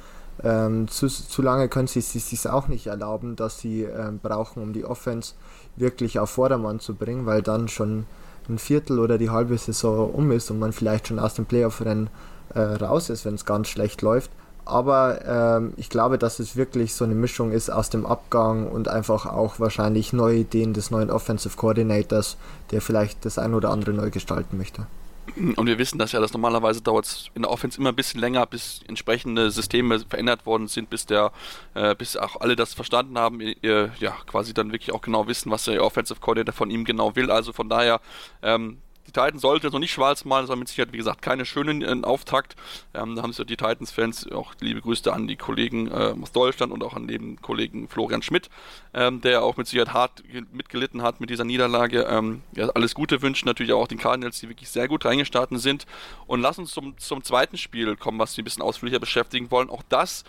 Ähm, 0.46 0.88
zu, 0.88 1.08
zu 1.10 1.42
lange 1.42 1.68
können 1.68 1.88
sie 1.88 2.00
es 2.00 2.14
sich 2.14 2.50
auch 2.50 2.70
nicht 2.70 2.88
erlauben, 2.88 3.36
dass 3.36 3.60
sie 3.60 3.84
ähm, 3.84 4.22
brauchen, 4.24 4.64
um 4.64 4.72
die 4.72 4.86
Offense 4.86 5.34
wirklich 5.76 6.20
auf 6.20 6.30
Vordermann 6.30 6.80
zu 6.80 6.96
bringen, 6.96 7.26
weil 7.26 7.42
dann 7.42 7.68
schon 7.68 8.06
ein 8.50 8.58
Viertel 8.58 9.00
oder 9.00 9.18
die 9.18 9.30
halbe 9.30 9.58
Saison 9.58 10.12
um 10.12 10.32
ist 10.32 10.52
und 10.52 10.60
man 10.60 10.74
vielleicht 10.74 11.08
schon 11.08 11.20
aus 11.20 11.34
dem 11.34 11.46
Playoff-Rennen 11.46 12.10
äh, 12.54 12.60
raus 12.60 13.10
ist, 13.10 13.26
wenn 13.26 13.36
es 13.36 13.46
ganz 13.46 13.68
schlecht 13.68 14.02
läuft. 14.02 14.32
Aber 14.66 15.26
ähm, 15.26 15.74
ich 15.78 15.90
glaube, 15.90 16.18
dass 16.18 16.40
es 16.40 16.56
wirklich 16.56 16.94
so 16.94 17.04
eine 17.04 17.16
Mischung 17.16 17.52
ist 17.52 17.70
aus 17.70 17.90
dem 17.90 18.06
Abgang 18.06 18.68
und 18.68 18.88
einfach 18.88 19.26
auch 19.26 19.60
wahrscheinlich 19.60 20.14
neue 20.14 20.38
Ideen 20.38 20.74
des 20.74 20.92
neuen 20.92 21.10
Offensive 21.10 21.58
Coordinators, 21.58 22.38
der 22.72 22.82
vielleicht 22.82 23.26
das 23.26 23.40
ein 23.40 23.54
oder 23.54 23.70
andere 23.70 23.94
neu 23.94 24.12
gestalten 24.12 24.58
möchte. 24.58 24.86
Und 25.35 25.65
wir 25.65 25.77
wissen 25.77 25.97
das 25.97 26.12
ja, 26.12 26.19
dass 26.19 26.33
normalerweise 26.33 26.81
dauert 26.81 27.06
es 27.06 27.29
in 27.35 27.44
der 27.44 27.51
Offense 27.51 27.79
immer 27.79 27.89
ein 27.89 27.95
bisschen 27.95 28.19
länger, 28.19 28.45
bis 28.45 28.81
entsprechende 28.87 29.51
Systeme 29.51 29.99
verändert 29.99 30.45
worden 30.45 30.68
sind, 30.68 30.90
bis 30.90 31.06
der, 31.06 31.31
äh, 31.73 31.95
bis 31.95 32.18
auch 32.18 32.42
alle 32.42 32.56
das 32.56 32.73
verstanden 32.73 33.18
haben, 33.18 33.40
ihr, 33.40 33.92
ja, 33.99 34.18
quasi 34.25 34.54
dann 34.54 34.71
wirklich 34.71 34.92
auch 34.92 35.01
genau 35.01 35.28
wissen, 35.28 35.51
was 35.51 35.66
der 35.66 35.83
Offensive 35.83 36.19
Coordinator 36.19 36.54
von 36.54 36.69
ihm 36.69 36.85
genau 36.85 37.16
will. 37.16 37.31
Also 37.31 37.54
von 37.54 37.69
daher, 37.69 38.01
ähm, 38.42 38.80
die 39.08 39.12
Titans 39.12 39.42
sollten 39.42 39.66
jetzt 39.66 39.74
noch 39.74 39.80
nicht 39.80 39.92
schwarz 39.92 40.26
malen, 40.26 40.44
das 40.44 40.50
war 40.50 40.56
mit 40.56 40.68
Sicherheit, 40.68 40.94
wie 40.94 40.98
gesagt, 40.98 41.22
keine 41.22 41.46
schönen 41.46 41.81
äh, 41.81 42.06
Auftakt. 42.06 42.56
Ähm, 42.94 43.16
da 43.16 43.24
haben 43.24 43.34
sich 43.34 43.46
die 43.46 43.58
Titans-Fans 43.58 44.31
auch 44.31 44.54
liebe 44.60 44.81
Grüße 44.81 45.12
an 45.12 45.28
die 45.28 45.36
Kollegen 45.36 45.88
äh, 45.88 46.16
aus 46.22 46.31
Deutschland 46.31 46.72
und 46.72 46.84
auch 46.84 46.94
an 46.94 47.08
den 47.08 47.42
Kollegen 47.42 47.88
Florian 47.88 48.22
Schmidt, 48.22 48.50
ähm, 48.94 49.22
der 49.22 49.44
auch 49.44 49.58
mit 49.58 49.68
Sicherheit 49.68 49.94
hart 49.94 50.24
mitgelitten 50.52 51.02
hat 51.02 51.20
mit 51.20 51.30
dieser 51.30 51.44
Niederlage. 51.44 52.04
Ähm, 52.04 52.42
ja, 52.56 52.70
alles 52.70 52.96
Gute 52.96 53.22
wünschen 53.22 53.48
natürlich 53.48 53.74
auch 53.74 53.88
den 53.88 53.98
Cardinals, 53.98 54.40
die 54.40 54.50
wirklich 54.50 54.70
sehr 54.70 54.88
gut 54.88 55.06
reingestartet 55.06 55.60
sind. 55.60 55.86
Und 56.28 56.42
lass 56.42 56.58
uns 56.58 56.72
zum, 56.72 56.98
zum 56.98 57.24
zweiten 57.24 57.58
Spiel 57.58 57.96
kommen, 57.96 58.20
was 58.20 58.38
wir 58.38 58.44
ein 58.44 58.46
bisschen 58.46 58.64
ausführlicher 58.64 59.00
beschäftigen 59.00 59.52
wollen. 59.52 59.70
Auch 59.70 59.84
das 59.90 60.24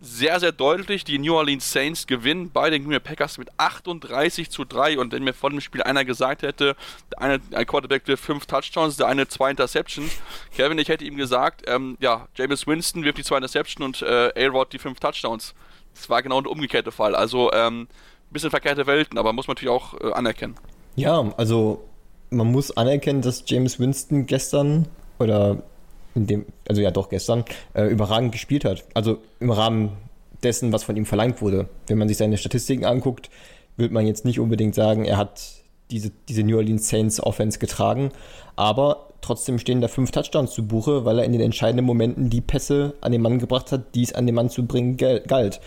sehr, 0.00 0.38
sehr 0.38 0.52
deutlich. 0.52 1.04
Die 1.04 1.18
New 1.18 1.34
Orleans 1.34 1.72
Saints 1.72 2.06
gewinnen 2.06 2.50
bei 2.50 2.70
den 2.70 2.82
Green 2.82 2.90
Bay 2.92 3.00
Packers 3.00 3.38
mit 3.38 3.48
38 3.56 4.50
zu 4.50 4.64
3. 4.64 4.98
Und 4.98 5.12
wenn 5.12 5.24
mir 5.24 5.32
vor 5.32 5.50
dem 5.50 5.60
Spiel 5.60 5.82
einer 5.82 6.04
gesagt 6.04 6.42
hätte, 6.42 6.76
der 7.12 7.22
eine 7.22 7.40
ein 7.52 7.66
Quarterback 7.66 8.06
wirft 8.06 8.24
fünf 8.24 8.46
Touchdowns, 8.46 8.96
der 8.96 9.06
eine 9.06 9.28
zwei 9.28 9.50
Interceptions, 9.50 10.12
Kevin, 10.54 10.78
ich 10.78 10.88
hätte 10.88 11.04
ihm 11.04 11.16
gesagt, 11.16 11.62
ähm, 11.66 11.96
ja, 12.00 12.28
James 12.34 12.66
Winston 12.66 13.04
wirft 13.04 13.18
die 13.18 13.24
zwei 13.24 13.36
Interceptions 13.36 13.84
und 13.84 14.02
äh, 14.02 14.46
A-Rod 14.46 14.72
die 14.72 14.78
fünf 14.78 15.00
Touchdowns. 15.00 15.54
Das 15.94 16.10
war 16.10 16.22
genau 16.22 16.40
der 16.40 16.50
umgekehrte 16.50 16.92
Fall. 16.92 17.14
Also 17.14 17.50
ein 17.50 17.72
ähm, 17.72 17.88
bisschen 18.30 18.50
verkehrte 18.50 18.86
Welten, 18.86 19.18
aber 19.18 19.32
muss 19.32 19.46
man 19.46 19.54
natürlich 19.54 19.72
auch 19.72 19.94
äh, 20.00 20.12
anerkennen. 20.12 20.56
Ja, 20.96 21.32
also 21.36 21.82
man 22.30 22.50
muss 22.50 22.76
anerkennen, 22.76 23.22
dass 23.22 23.44
James 23.46 23.78
Winston 23.78 24.26
gestern 24.26 24.86
oder 25.18 25.62
in 26.14 26.26
dem, 26.26 26.46
also 26.68 26.80
ja 26.80 26.90
doch 26.90 27.08
gestern, 27.08 27.44
äh, 27.74 27.86
überragend 27.86 28.32
gespielt 28.32 28.64
hat. 28.64 28.84
Also 28.94 29.18
im 29.40 29.50
Rahmen 29.50 29.90
dessen, 30.42 30.72
was 30.72 30.84
von 30.84 30.96
ihm 30.96 31.06
verlangt 31.06 31.42
wurde. 31.42 31.68
Wenn 31.86 31.98
man 31.98 32.08
sich 32.08 32.16
seine 32.16 32.36
Statistiken 32.36 32.84
anguckt, 32.84 33.30
wird 33.76 33.92
man 33.92 34.06
jetzt 34.06 34.24
nicht 34.24 34.38
unbedingt 34.38 34.74
sagen, 34.74 35.04
er 35.04 35.16
hat 35.16 35.40
diese, 35.90 36.12
diese 36.28 36.42
New 36.42 36.56
Orleans 36.56 36.88
Saints 36.88 37.20
Offense 37.20 37.58
getragen, 37.58 38.10
aber 38.56 39.08
trotzdem 39.20 39.58
stehen 39.58 39.80
da 39.80 39.88
fünf 39.88 40.10
Touchdowns 40.10 40.52
zu 40.52 40.66
Buche, 40.66 41.04
weil 41.04 41.18
er 41.18 41.24
in 41.24 41.32
den 41.32 41.40
entscheidenden 41.40 41.86
Momenten 41.86 42.30
die 42.30 42.40
Pässe 42.40 42.94
an 43.00 43.12
den 43.12 43.22
Mann 43.22 43.38
gebracht 43.38 43.72
hat, 43.72 43.94
die 43.94 44.02
es 44.02 44.12
an 44.12 44.26
den 44.26 44.34
Mann 44.34 44.50
zu 44.50 44.66
bringen 44.66 44.96
galt. 44.96 45.60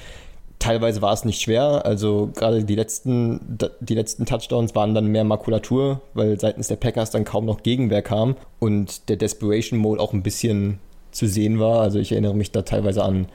Teilweise 0.60 1.02
war 1.02 1.14
es 1.14 1.26
nicht 1.26 1.42
schwer. 1.42 1.86
Also 1.86 2.30
gerade 2.36 2.64
die 2.64 2.76
letzten, 2.76 3.40
die 3.80 3.96
letzten 3.96 4.26
Touchdowns 4.26 4.76
waren 4.76 4.94
dann 4.94 5.08
mehr 5.08 5.24
Makulatur, 5.24 6.02
weil 6.14 6.40
seitens 6.40 6.68
der 6.68 6.78
Packers 6.78 7.12
dann 7.12 7.26
kaum 7.26 7.46
noch 7.46 7.64
Gegenwehr 7.64 8.02
kam 8.02 8.36
und 8.60 9.10
der 9.10 9.18
Desperation 9.18 9.80
Mode 9.80 10.02
auch 10.02 10.14
ein 10.14 10.24
bisschen 10.24 10.80
zu 11.12 11.28
sehen 11.28 11.60
war. 11.60 11.82
Also 11.82 12.00
ich 12.00 12.12
erinnere 12.12 12.36
mich 12.36 12.52
da 12.52 12.64
teilweise 12.64 13.04
an 13.04 13.28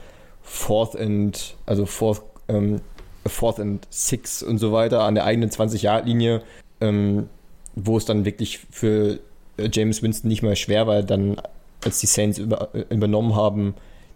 Fourth 0.43 0.97
and, 0.97 1.55
also 1.67 1.87
Fourth, 1.87 2.23
ähm, 2.49 2.81
Fourth 3.27 3.61
and 3.61 3.87
Six 3.91 4.43
und 4.43 4.59
so 4.59 4.73
weiter 4.73 5.05
an 5.05 5.15
der 5.15 5.25
eigenen 5.25 5.51
20-Yard-Linie, 5.51 6.43
ähm, 6.81 7.29
wo 7.77 7.97
es 7.97 8.05
dann 8.05 8.25
wirklich 8.25 8.59
für 8.71 9.21
äh, 9.57 9.69
James 9.73 10.03
Winston 10.03 10.29
nicht 10.29 10.43
mehr 10.43 10.57
schwer 10.57 10.87
war, 10.87 11.03
dann 11.03 11.37
als 11.85 12.01
die 12.01 12.07
Saints 12.07 12.39
über, 12.39 12.75
äh, 12.75 12.85
übernommen 12.91 13.37
haben, 13.37 13.75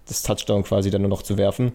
das 0.08 0.22
Touchdown 0.22 0.64
quasi 0.64 0.90
dann 0.90 1.02
nur 1.02 1.10
noch 1.10 1.22
zu 1.22 1.38
werfen. 1.38 1.72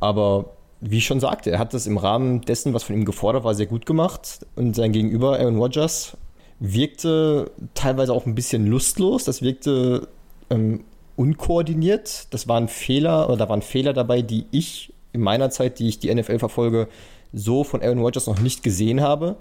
Aber 0.00 0.55
wie 0.88 0.98
ich 0.98 1.06
schon 1.06 1.20
sagte, 1.20 1.50
er 1.50 1.58
hat 1.58 1.74
das 1.74 1.86
im 1.86 1.98
Rahmen 1.98 2.42
dessen, 2.42 2.72
was 2.72 2.84
von 2.84 2.94
ihm 2.94 3.04
gefordert 3.04 3.44
war, 3.44 3.54
sehr 3.54 3.66
gut 3.66 3.86
gemacht. 3.86 4.46
Und 4.54 4.76
sein 4.76 4.92
Gegenüber, 4.92 5.38
Aaron 5.38 5.58
Rodgers, 5.58 6.16
wirkte 6.60 7.50
teilweise 7.74 8.12
auch 8.12 8.26
ein 8.26 8.34
bisschen 8.34 8.66
lustlos. 8.66 9.24
Das 9.24 9.42
wirkte 9.42 10.08
ähm, 10.48 10.84
unkoordiniert. 11.16 12.28
Das 12.30 12.46
waren 12.46 12.68
Fehler, 12.68 13.28
oder 13.28 13.36
da 13.36 13.48
waren 13.48 13.62
Fehler 13.62 13.92
dabei, 13.92 14.22
die 14.22 14.46
ich 14.52 14.92
in 15.12 15.22
meiner 15.22 15.50
Zeit, 15.50 15.78
die 15.78 15.88
ich 15.88 15.98
die 15.98 16.14
NFL 16.14 16.38
verfolge, 16.38 16.88
so 17.32 17.64
von 17.64 17.82
Aaron 17.82 17.98
Rodgers 17.98 18.26
noch 18.26 18.38
nicht 18.38 18.62
gesehen 18.62 19.00
habe. 19.00 19.36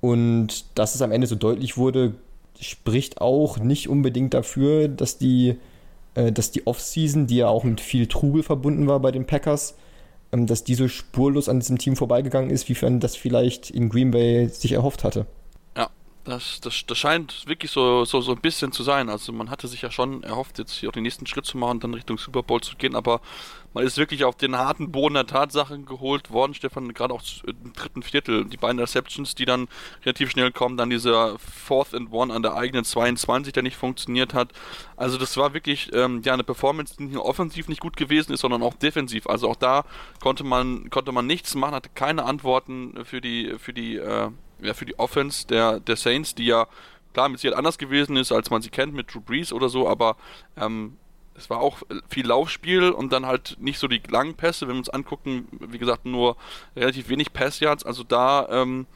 Und 0.00 0.66
dass 0.78 0.94
es 0.94 1.02
am 1.02 1.12
Ende 1.12 1.26
so 1.26 1.34
deutlich 1.34 1.76
wurde, 1.76 2.14
spricht 2.60 3.20
auch 3.20 3.58
nicht 3.58 3.88
unbedingt 3.88 4.34
dafür, 4.34 4.86
dass 4.86 5.18
die, 5.18 5.56
äh, 6.14 6.30
dass 6.30 6.52
die 6.52 6.66
Offseason, 6.66 7.26
die 7.26 7.36
ja 7.38 7.48
auch 7.48 7.64
mit 7.64 7.80
viel 7.80 8.06
Trubel 8.06 8.42
verbunden 8.42 8.86
war 8.86 9.00
bei 9.00 9.10
den 9.10 9.26
Packers, 9.26 9.74
dass 10.46 10.64
die 10.64 10.74
so 10.74 10.88
spurlos 10.88 11.48
an 11.48 11.60
diesem 11.60 11.78
Team 11.78 11.96
vorbeigegangen 11.96 12.50
ist, 12.50 12.68
wie 12.68 12.76
man 12.82 13.00
das 13.00 13.16
vielleicht 13.16 13.70
in 13.70 13.88
Green 13.88 14.10
Bay 14.10 14.48
sich 14.48 14.72
erhofft 14.72 15.04
hatte. 15.04 15.26
Das, 16.24 16.58
das, 16.60 16.86
das 16.86 16.96
scheint 16.96 17.46
wirklich 17.46 17.70
so, 17.70 18.06
so, 18.06 18.22
so 18.22 18.32
ein 18.32 18.40
bisschen 18.40 18.72
zu 18.72 18.82
sein. 18.82 19.10
Also 19.10 19.30
man 19.30 19.50
hatte 19.50 19.68
sich 19.68 19.82
ja 19.82 19.90
schon 19.90 20.22
erhofft, 20.22 20.58
jetzt 20.58 20.72
hier 20.72 20.88
auch 20.88 20.92
den 20.94 21.02
nächsten 21.02 21.26
Schritt 21.26 21.44
zu 21.44 21.58
machen, 21.58 21.80
dann 21.80 21.92
Richtung 21.92 22.16
Super 22.16 22.42
Bowl 22.42 22.62
zu 22.62 22.76
gehen, 22.76 22.96
aber 22.96 23.20
man 23.74 23.84
ist 23.84 23.98
wirklich 23.98 24.24
auf 24.24 24.36
den 24.36 24.56
harten 24.56 24.90
Boden 24.90 25.14
der 25.14 25.26
Tatsachen 25.26 25.84
geholt 25.84 26.30
worden, 26.30 26.54
Stefan, 26.54 26.94
gerade 26.94 27.12
auch 27.12 27.22
im 27.44 27.72
dritten 27.74 28.02
Viertel. 28.02 28.44
Die 28.46 28.56
beiden 28.56 28.78
Receptions, 28.78 29.34
die 29.34 29.44
dann 29.44 29.68
relativ 30.02 30.30
schnell 30.30 30.52
kommen, 30.52 30.76
dann 30.76 30.90
dieser 30.90 31.38
Fourth 31.38 31.92
and 31.92 32.10
One 32.12 32.32
an 32.32 32.42
der 32.42 32.54
eigenen 32.54 32.84
22, 32.84 33.52
der 33.52 33.64
nicht 33.64 33.76
funktioniert 33.76 34.32
hat. 34.32 34.52
Also 34.96 35.18
das 35.18 35.36
war 35.36 35.52
wirklich 35.52 35.90
ähm, 35.92 36.22
ja 36.24 36.32
eine 36.32 36.44
Performance, 36.44 36.94
die 36.96 37.04
nicht 37.04 37.14
nur 37.14 37.26
offensiv 37.26 37.68
nicht 37.68 37.80
gut 37.80 37.96
gewesen 37.96 38.32
ist, 38.32 38.40
sondern 38.40 38.62
auch 38.62 38.74
defensiv. 38.74 39.26
Also 39.26 39.50
auch 39.50 39.56
da 39.56 39.84
konnte 40.20 40.44
man, 40.44 40.88
konnte 40.88 41.12
man 41.12 41.26
nichts 41.26 41.54
machen, 41.54 41.74
hatte 41.74 41.90
keine 41.94 42.24
Antworten 42.24 43.04
für 43.04 43.20
die, 43.20 43.56
für 43.58 43.74
die 43.74 43.96
äh, 43.96 44.30
ja, 44.60 44.74
für 44.74 44.84
die 44.84 44.98
Offense 44.98 45.46
der, 45.46 45.80
der 45.80 45.96
Saints, 45.96 46.34
die 46.34 46.46
ja 46.46 46.66
klar 47.12 47.28
mit 47.28 47.40
Sicherheit 47.40 47.58
anders 47.58 47.78
gewesen 47.78 48.16
ist, 48.16 48.32
als 48.32 48.50
man 48.50 48.62
sie 48.62 48.70
kennt 48.70 48.94
mit 48.94 49.12
Drew 49.14 49.20
Brees 49.20 49.52
oder 49.52 49.68
so, 49.68 49.88
aber 49.88 50.16
ähm, 50.56 50.96
es 51.36 51.50
war 51.50 51.60
auch 51.60 51.78
viel 52.08 52.26
Laufspiel 52.26 52.90
und 52.90 53.12
dann 53.12 53.26
halt 53.26 53.56
nicht 53.60 53.78
so 53.78 53.88
die 53.88 54.02
langen 54.08 54.34
Pässe, 54.34 54.66
wenn 54.66 54.74
wir 54.74 54.78
uns 54.78 54.88
angucken, 54.88 55.48
wie 55.50 55.78
gesagt, 55.78 56.04
nur 56.04 56.36
relativ 56.76 57.08
wenig 57.08 57.32
Passyards, 57.32 57.84
also 57.84 58.04
da, 58.04 58.48
ähm, 58.50 58.86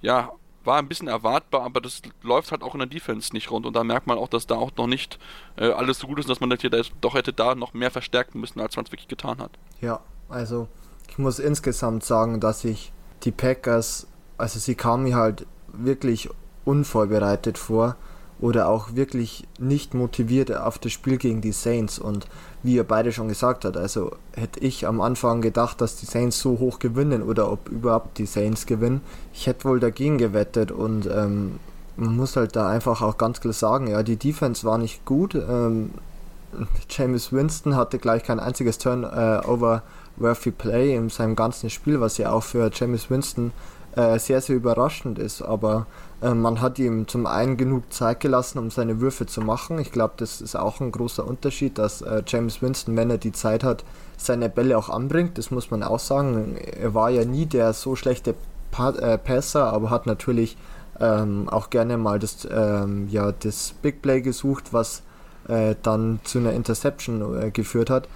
ja, 0.00 0.32
war 0.64 0.78
ein 0.78 0.88
bisschen 0.88 1.08
erwartbar, 1.08 1.62
aber 1.62 1.80
das 1.80 2.02
läuft 2.22 2.52
halt 2.52 2.62
auch 2.62 2.74
in 2.74 2.80
der 2.80 2.86
Defense 2.86 3.32
nicht 3.32 3.50
rund. 3.50 3.64
Und 3.64 3.74
da 3.74 3.82
merkt 3.82 4.06
man 4.06 4.18
auch, 4.18 4.28
dass 4.28 4.46
da 4.46 4.56
auch 4.56 4.70
noch 4.76 4.86
nicht 4.86 5.18
äh, 5.56 5.70
alles 5.70 6.00
so 6.00 6.06
gut 6.06 6.18
ist, 6.18 6.28
dass 6.28 6.40
man 6.40 6.50
das 6.50 6.60
hier 6.60 6.70
doch 7.00 7.14
hätte 7.14 7.32
da 7.32 7.54
noch 7.54 7.72
mehr 7.72 7.90
verstärken 7.90 8.40
müssen, 8.40 8.60
als 8.60 8.76
man 8.76 8.84
es 8.84 8.92
wirklich 8.92 9.08
getan 9.08 9.38
hat. 9.38 9.52
Ja, 9.80 10.00
also 10.28 10.68
ich 11.08 11.18
muss 11.18 11.38
insgesamt 11.38 12.04
sagen, 12.04 12.40
dass 12.40 12.64
ich 12.64 12.92
die 13.22 13.32
Packers 13.32 14.06
also 14.40 14.58
sie 14.58 14.74
kam 14.74 15.04
mir 15.04 15.16
halt 15.16 15.46
wirklich 15.72 16.28
unvorbereitet 16.64 17.58
vor 17.58 17.96
oder 18.40 18.68
auch 18.68 18.94
wirklich 18.94 19.46
nicht 19.58 19.92
motiviert 19.94 20.54
auf 20.56 20.78
das 20.78 20.92
Spiel 20.92 21.18
gegen 21.18 21.40
die 21.40 21.52
Saints 21.52 21.98
und 21.98 22.26
wie 22.62 22.74
ihr 22.74 22.84
beide 22.84 23.12
schon 23.12 23.28
gesagt 23.28 23.64
habt, 23.64 23.76
also 23.76 24.12
hätte 24.32 24.60
ich 24.60 24.86
am 24.86 25.00
Anfang 25.00 25.42
gedacht, 25.42 25.80
dass 25.80 25.96
die 25.96 26.06
Saints 26.06 26.40
so 26.40 26.58
hoch 26.58 26.78
gewinnen 26.78 27.22
oder 27.22 27.52
ob 27.52 27.68
überhaupt 27.68 28.18
die 28.18 28.26
Saints 28.26 28.66
gewinnen. 28.66 29.02
Ich 29.34 29.46
hätte 29.46 29.64
wohl 29.64 29.80
dagegen 29.80 30.18
gewettet 30.18 30.72
und 30.72 31.06
ähm, 31.06 31.60
man 31.96 32.16
muss 32.16 32.36
halt 32.36 32.56
da 32.56 32.68
einfach 32.68 33.02
auch 33.02 33.18
ganz 33.18 33.40
klar 33.40 33.52
sagen, 33.52 33.88
ja, 33.88 34.02
die 34.02 34.16
Defense 34.16 34.64
war 34.64 34.78
nicht 34.78 35.04
gut. 35.04 35.34
Ähm, 35.34 35.90
James 36.88 37.32
Winston 37.32 37.76
hatte 37.76 37.98
gleich 37.98 38.24
kein 38.24 38.40
einziges 38.40 38.78
Turnover 38.78 39.82
worthy 40.16 40.50
Play 40.50 40.96
in 40.96 41.08
seinem 41.08 41.36
ganzen 41.36 41.70
Spiel, 41.70 42.00
was 42.00 42.18
ja 42.18 42.32
auch 42.32 42.42
für 42.42 42.70
James 42.72 43.10
Winston 43.10 43.52
äh, 43.96 44.18
sehr, 44.18 44.40
sehr 44.40 44.56
überraschend 44.56 45.18
ist. 45.18 45.42
Aber 45.42 45.86
äh, 46.22 46.34
man 46.34 46.60
hat 46.60 46.78
ihm 46.78 47.08
zum 47.08 47.26
einen 47.26 47.56
genug 47.56 47.92
Zeit 47.92 48.20
gelassen, 48.20 48.58
um 48.58 48.70
seine 48.70 49.00
Würfe 49.00 49.26
zu 49.26 49.40
machen. 49.40 49.78
Ich 49.78 49.92
glaube, 49.92 50.14
das 50.16 50.40
ist 50.40 50.56
auch 50.56 50.80
ein 50.80 50.92
großer 50.92 51.26
Unterschied, 51.26 51.78
dass 51.78 52.02
äh, 52.02 52.22
James 52.26 52.62
Winston, 52.62 52.96
wenn 52.96 53.10
er 53.10 53.18
die 53.18 53.32
Zeit 53.32 53.64
hat, 53.64 53.84
seine 54.16 54.48
Bälle 54.48 54.76
auch 54.76 54.88
anbringt. 54.88 55.38
Das 55.38 55.50
muss 55.50 55.70
man 55.70 55.82
auch 55.82 56.00
sagen. 56.00 56.56
Er 56.56 56.94
war 56.94 57.10
ja 57.10 57.24
nie 57.24 57.46
der 57.46 57.72
so 57.72 57.96
schlechte 57.96 58.34
pa 58.70 58.90
äh, 58.90 59.18
Passer, 59.18 59.72
aber 59.72 59.90
hat 59.90 60.06
natürlich 60.06 60.56
ähm, 61.00 61.48
auch 61.48 61.70
gerne 61.70 61.96
mal 61.96 62.18
das, 62.18 62.46
ähm, 62.50 63.08
ja, 63.08 63.32
das 63.32 63.74
Big 63.82 64.02
Play 64.02 64.20
gesucht, 64.20 64.72
was 64.72 65.02
äh, 65.48 65.74
dann 65.82 66.20
zu 66.24 66.38
einer 66.38 66.52
Interception 66.52 67.42
äh, 67.42 67.50
geführt 67.50 67.90
hat. 67.90 68.08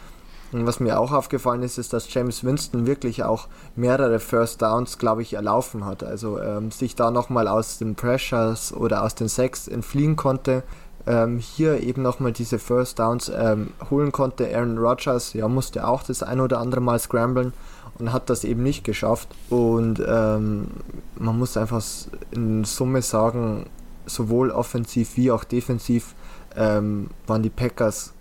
Und 0.54 0.68
was 0.68 0.78
mir 0.78 1.00
auch 1.00 1.10
aufgefallen 1.10 1.64
ist, 1.64 1.78
ist, 1.78 1.92
dass 1.92 2.14
James 2.14 2.44
Winston 2.44 2.86
wirklich 2.86 3.24
auch 3.24 3.48
mehrere 3.74 4.20
First 4.20 4.62
Downs, 4.62 4.98
glaube 4.98 5.20
ich, 5.22 5.34
erlaufen 5.34 5.84
hat. 5.84 6.04
Also 6.04 6.40
ähm, 6.40 6.70
sich 6.70 6.94
da 6.94 7.10
nochmal 7.10 7.48
aus 7.48 7.78
den 7.78 7.96
Pressures 7.96 8.72
oder 8.72 9.02
aus 9.02 9.16
den 9.16 9.26
Sacks 9.26 9.66
entfliehen 9.66 10.14
konnte. 10.14 10.62
Ähm, 11.08 11.40
hier 11.40 11.82
eben 11.82 12.02
nochmal 12.02 12.30
diese 12.30 12.60
First 12.60 13.00
Downs 13.00 13.32
ähm, 13.34 13.70
holen 13.90 14.12
konnte. 14.12 14.46
Aaron 14.54 14.78
Rodgers 14.78 15.32
ja, 15.32 15.48
musste 15.48 15.88
auch 15.88 16.04
das 16.04 16.22
ein 16.22 16.40
oder 16.40 16.60
andere 16.60 16.80
Mal 16.80 17.00
scramblen 17.00 17.52
und 17.98 18.12
hat 18.12 18.30
das 18.30 18.44
eben 18.44 18.62
nicht 18.62 18.84
geschafft. 18.84 19.26
Und 19.50 20.00
ähm, 20.06 20.68
man 21.16 21.36
muss 21.36 21.56
einfach 21.56 21.82
in 22.30 22.62
Summe 22.62 23.02
sagen, 23.02 23.66
sowohl 24.06 24.52
offensiv 24.52 25.16
wie 25.16 25.32
auch 25.32 25.42
defensiv 25.42 26.14
ähm, 26.54 27.10
waren 27.26 27.42
die 27.42 27.50
Packers 27.50 28.13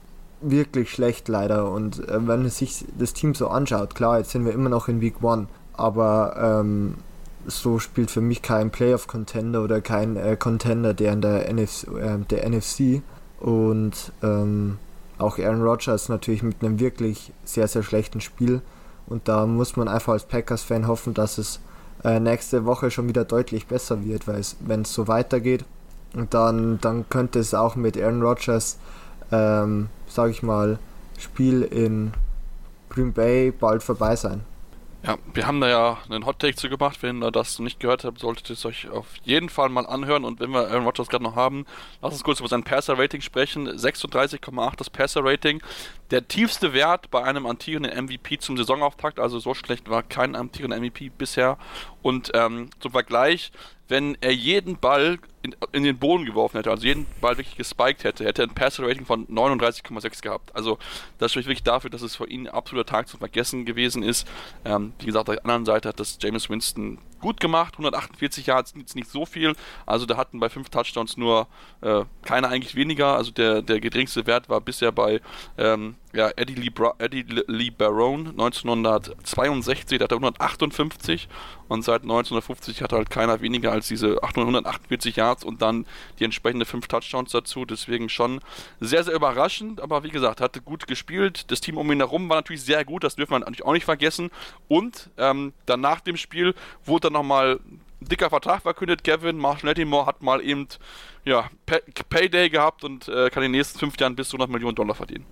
wirklich 0.43 0.91
schlecht 0.91 1.27
leider. 1.27 1.71
Und 1.71 2.07
äh, 2.07 2.13
wenn 2.13 2.25
man 2.25 2.49
sich 2.49 2.85
das 2.97 3.13
Team 3.13 3.35
so 3.35 3.47
anschaut, 3.47 3.95
klar, 3.95 4.19
jetzt 4.19 4.31
sind 4.31 4.45
wir 4.45 4.53
immer 4.53 4.69
noch 4.69 4.87
in 4.87 5.01
Week 5.01 5.21
One, 5.23 5.47
aber 5.73 6.61
ähm, 6.61 6.95
so 7.45 7.79
spielt 7.79 8.11
für 8.11 8.21
mich 8.21 8.41
kein 8.41 8.71
Playoff-Contender 8.71 9.63
oder 9.63 9.81
kein 9.81 10.15
äh, 10.15 10.37
Contender 10.37 10.93
der 10.93 11.13
in 11.13 11.21
der 11.21 11.53
NFC, 11.53 11.87
äh, 11.87 12.17
der 12.29 12.49
NFC. 12.49 13.01
Und 13.39 14.11
ähm, 14.21 14.77
auch 15.17 15.37
Aaron 15.37 15.61
Rodgers 15.61 16.09
natürlich 16.09 16.43
mit 16.43 16.61
einem 16.61 16.79
wirklich 16.79 17.33
sehr, 17.43 17.67
sehr 17.67 17.83
schlechten 17.83 18.21
Spiel. 18.21 18.61
Und 19.07 19.27
da 19.27 19.45
muss 19.45 19.75
man 19.75 19.87
einfach 19.87 20.13
als 20.13 20.25
Packers-Fan 20.25 20.87
hoffen, 20.87 21.13
dass 21.13 21.37
es 21.37 21.59
äh, 22.03 22.19
nächste 22.19 22.65
Woche 22.65 22.91
schon 22.91 23.07
wieder 23.07 23.25
deutlich 23.25 23.67
besser 23.67 24.03
wird, 24.03 24.27
weil 24.27 24.41
wenn 24.61 24.81
es 24.81 24.93
so 24.93 25.07
weitergeht, 25.07 25.65
dann, 26.29 26.79
dann 26.79 27.09
könnte 27.09 27.39
es 27.39 27.53
auch 27.53 27.75
mit 27.75 27.97
Aaron 27.97 28.21
Rodgers 28.21 28.77
ähm, 29.31 29.89
sage 30.07 30.31
ich 30.31 30.43
mal, 30.43 30.79
Spiel 31.17 31.63
in 31.63 32.13
Green 32.89 33.13
Bay 33.13 33.51
bald 33.51 33.83
vorbei 33.83 34.15
sein. 34.15 34.41
Ja, 35.05 35.17
wir 35.33 35.45
haben 35.45 35.59
da 35.59 35.67
ja 35.67 35.97
einen 36.09 36.25
Hot 36.25 36.39
Take 36.39 36.55
zu 36.55 36.69
gemacht. 36.69 36.99
Wenn 37.03 37.21
ihr 37.21 37.31
das 37.31 37.59
nicht 37.59 37.81
gehört 37.81 38.05
habt, 38.05 38.19
solltet 38.19 38.49
ihr 38.49 38.53
es 38.53 38.65
euch 38.65 38.89
auf 38.89 39.07
jeden 39.23 39.49
Fall 39.49 39.67
mal 39.67 39.85
anhören. 39.85 40.23
Und 40.23 40.39
wenn 40.39 40.51
wir 40.51 40.69
Aaron 40.69 40.85
Rodgers 40.85 41.09
gerade 41.09 41.25
noch 41.25 41.35
haben, 41.35 41.65
lass 42.01 42.13
uns 42.13 42.23
kurz 42.23 42.39
über 42.39 42.47
sein 42.47 42.63
Passer-Rating 42.63 43.19
sprechen. 43.19 43.67
36,8 43.67 44.77
das 44.77 44.89
Passer-Rating. 44.89 45.61
Der 46.11 46.25
tiefste 46.29 46.71
Wert 46.71 47.11
bei 47.11 47.21
einem 47.21 47.45
amtierenden 47.45 48.05
MVP 48.05 48.37
zum 48.37 48.55
Saisonauftakt. 48.55 49.19
Also 49.19 49.39
so 49.39 49.53
schlecht 49.53 49.89
war 49.89 50.03
kein 50.03 50.37
amtierender 50.37 50.79
MVP 50.79 51.09
bisher. 51.09 51.57
Und 52.01 52.31
ähm, 52.33 52.69
zum 52.79 52.93
Vergleich, 52.93 53.51
wenn 53.89 54.17
er 54.21 54.33
jeden 54.33 54.77
Ball 54.77 55.19
in, 55.43 55.55
in, 55.73 55.83
den 55.83 55.97
Boden 55.97 56.25
geworfen 56.25 56.57
hätte, 56.57 56.71
also 56.71 56.85
jeden 56.85 57.05
Ball 57.21 57.37
wirklich 57.37 57.57
gespiked 57.57 58.03
hätte, 58.03 58.25
hätte 58.25 58.43
er 58.43 58.47
ein 58.47 58.55
Passer-Rating 58.55 59.05
von 59.05 59.27
39,6 59.27 60.21
gehabt. 60.21 60.55
Also 60.55 60.79
das 61.19 61.31
spricht 61.31 61.47
wirklich 61.47 61.63
dafür, 61.63 61.89
dass 61.89 62.01
es 62.01 62.15
für 62.15 62.27
ihn 62.27 62.47
ein 62.47 62.53
absoluter 62.53 62.89
Tag 62.89 63.07
zu 63.07 63.17
vergessen 63.17 63.65
gewesen 63.65 64.03
ist. 64.03 64.27
Ähm, 64.65 64.93
wie 64.99 65.05
gesagt, 65.05 65.29
auf 65.29 65.35
der 65.35 65.45
anderen 65.45 65.65
Seite 65.65 65.89
hat 65.89 65.99
das 65.99 66.17
James 66.21 66.49
Winston 66.49 66.97
gut 67.23 67.39
gemacht. 67.39 67.75
148 67.75 68.45
Yards 68.45 68.71
sind 68.71 68.81
jetzt 68.81 68.95
nicht 68.95 69.09
so 69.09 69.25
viel. 69.25 69.55
Also 69.85 70.05
da 70.05 70.17
hatten 70.17 70.39
bei 70.39 70.49
fünf 70.49 70.69
Touchdowns 70.69 71.17
nur 71.17 71.47
äh, 71.81 72.03
keiner 72.23 72.49
eigentlich 72.49 72.75
weniger. 72.75 73.15
Also 73.15 73.31
der, 73.31 73.61
der 73.61 73.79
geringste 73.79 74.27
Wert 74.27 74.49
war 74.49 74.61
bisher 74.61 74.91
bei 74.91 75.21
ähm, 75.57 75.95
ja, 76.13 76.29
Eddie, 76.35 76.53
Lee, 76.53 76.71
Eddie 76.99 77.25
Lee 77.47 77.71
Barone 77.71 78.29
1962, 78.29 79.97
da 79.97 80.03
hat 80.03 80.11
er 80.11 80.17
158 80.17 81.27
und 81.67 81.83
seit 81.83 82.03
1950 82.03 82.83
hat 82.83 82.93
halt 82.93 83.09
keiner 83.09 83.41
weniger 83.41 83.71
als 83.71 83.87
diese 83.87 84.21
848 84.21 85.15
Yards 85.15 85.32
Yards 85.33 85.43
und 85.43 85.61
dann 85.61 85.85
die 86.19 86.23
entsprechende 86.23 86.65
5 86.65 86.87
Touchdowns 86.87 87.31
dazu. 87.31 87.65
Deswegen 87.65 88.09
schon 88.09 88.41
sehr, 88.79 89.03
sehr 89.03 89.13
überraschend, 89.13 89.81
aber 89.81 90.03
wie 90.03 90.09
gesagt, 90.09 90.41
hatte 90.41 90.61
gut 90.61 90.87
gespielt. 90.87 91.51
Das 91.51 91.61
Team 91.61 91.77
um 91.77 91.91
ihn 91.91 91.99
herum 91.99 92.29
war 92.29 92.37
natürlich 92.37 92.63
sehr 92.63 92.85
gut, 92.85 93.03
das 93.03 93.15
dürfen 93.15 93.31
wir 93.31 93.39
natürlich 93.39 93.65
auch 93.65 93.73
nicht 93.73 93.85
vergessen. 93.85 94.29
Und 94.67 95.09
ähm, 95.17 95.53
dann 95.65 95.81
nach 95.81 96.01
dem 96.01 96.17
Spiel 96.17 96.53
wurde 96.85 97.07
dann 97.07 97.13
nochmal 97.13 97.59
ein 98.01 98.07
dicker 98.07 98.29
Vertrag 98.29 98.61
verkündet. 98.61 99.03
Kevin 99.03 99.37
Marshall 99.37 99.69
Lattimore 99.69 100.05
hat 100.05 100.21
mal 100.21 100.41
eben 100.41 100.67
ja, 101.25 101.49
Pay 101.65 101.81
Payday 102.09 102.49
gehabt 102.49 102.83
und 102.83 103.07
äh, 103.07 103.29
kann 103.29 103.43
in 103.43 103.51
den 103.51 103.59
nächsten 103.59 103.79
fünf 103.79 103.99
Jahren 103.99 104.15
bis 104.15 104.29
zu 104.29 104.37
100 104.37 104.51
Millionen 104.51 104.75
Dollar 104.75 104.95
verdienen. 104.95 105.25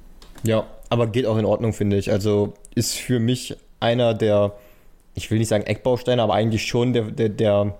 Ja, 0.44 0.66
aber 0.90 1.08
geht 1.08 1.26
auch 1.26 1.38
in 1.38 1.46
Ordnung, 1.46 1.74
finde 1.74 1.98
ich. 1.98 2.12
Also 2.12 2.54
ist 2.74 2.98
für 2.98 3.20
mich 3.20 3.56
einer 3.80 4.14
der, 4.14 4.54
ich 5.14 5.30
will 5.30 5.38
nicht 5.38 5.50
sagen 5.50 5.66
Eckbausteine, 5.66 6.22
aber 6.22 6.34
eigentlich 6.34 6.66
schon 6.66 6.94
der, 6.94 7.04
der, 7.04 7.30
der, 7.30 7.78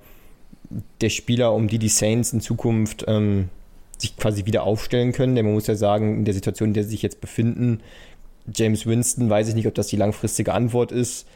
der 1.02 1.10
Spieler, 1.10 1.54
um 1.54 1.68
die 1.68 1.80
die 1.80 1.90
Saints 1.90 2.34
in 2.34 2.42
Zukunft 2.42 3.06
ähm, 3.08 3.50
sich 3.98 4.18
quasi 4.18 4.46
wieder 4.46 4.64
aufstellen 4.64 5.12
können. 5.12 5.36
Denn 5.36 5.46
man 5.46 5.54
muss 5.54 5.68
ja 5.68 5.76
sagen, 5.76 6.18
in 6.18 6.26
der 6.26 6.34
Situation, 6.34 6.70
in 6.70 6.74
der 6.74 6.84
sie 6.84 6.92
sich 6.92 7.02
jetzt 7.02 7.22
befinden, 7.22 7.82
James 8.54 8.86
Winston, 8.86 9.30
weiß 9.30 9.50
ich 9.50 9.56
nicht, 9.56 9.68
ob 9.68 9.76
das 9.76 9.88
die 9.88 9.98
langfristige 9.98 10.54
Antwort 10.54 10.92
ist. 10.92 11.28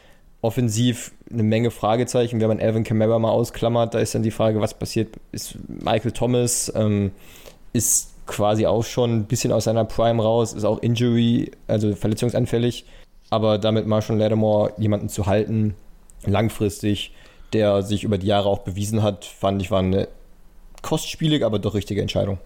Offensiv 0.41 1.11
eine 1.31 1.43
Menge 1.43 1.71
Fragezeichen. 1.71 2.39
Wenn 2.39 2.47
man 2.47 2.59
Alvin 2.59 2.83
Kamara 2.83 3.19
mal 3.19 3.31
ausklammert, 3.31 3.93
da 3.93 3.99
ist 3.99 4.15
dann 4.15 4.23
die 4.23 4.31
Frage, 4.31 4.61
was 4.61 4.73
passiert. 4.73 5.15
Ist 5.31 5.57
Michael 5.67 6.11
Thomas, 6.11 6.71
ähm, 6.75 7.11
ist 7.73 8.11
quasi 8.25 8.65
auch 8.65 8.83
schon 8.83 9.15
ein 9.15 9.25
bisschen 9.25 9.51
aus 9.51 9.65
seiner 9.65 9.85
Prime 9.85 10.21
raus, 10.21 10.53
ist 10.53 10.65
auch 10.65 10.79
Injury, 10.79 11.51
also 11.67 11.95
verletzungsanfällig. 11.95 12.85
Aber 13.29 13.57
damit 13.57 13.87
Marshall 13.87 14.17
Lattimore 14.17 14.73
jemanden 14.77 15.09
zu 15.09 15.25
halten, 15.25 15.75
langfristig, 16.25 17.11
der 17.53 17.81
sich 17.81 18.03
über 18.03 18.17
die 18.17 18.27
Jahre 18.27 18.49
auch 18.49 18.59
bewiesen 18.59 19.03
hat, 19.03 19.25
fand 19.25 19.61
ich, 19.61 19.71
war 19.71 19.79
eine 19.79 20.07
kostspielige, 20.81 21.45
aber 21.45 21.59
doch 21.59 21.73
richtige 21.73 22.01
Entscheidung. 22.01 22.39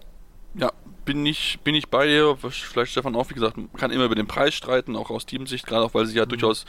Ja, 0.54 0.72
bin 1.04 1.26
ich, 1.26 1.58
bin 1.64 1.74
ich 1.74 1.88
bei 1.88 2.06
dir. 2.06 2.36
Vielleicht 2.36 2.92
Stefan 2.92 3.16
auch, 3.16 3.28
wie 3.30 3.34
gesagt, 3.34 3.56
man 3.56 3.72
kann 3.72 3.90
immer 3.90 4.04
über 4.04 4.14
den 4.14 4.26
Preis 4.26 4.54
streiten, 4.54 4.96
auch 4.96 5.10
aus 5.10 5.26
Teamsicht, 5.26 5.66
gerade 5.66 5.84
auch 5.84 5.94
weil 5.94 6.06
sie 6.06 6.16
ja 6.16 6.24
mhm. 6.24 6.30
durchaus 6.30 6.64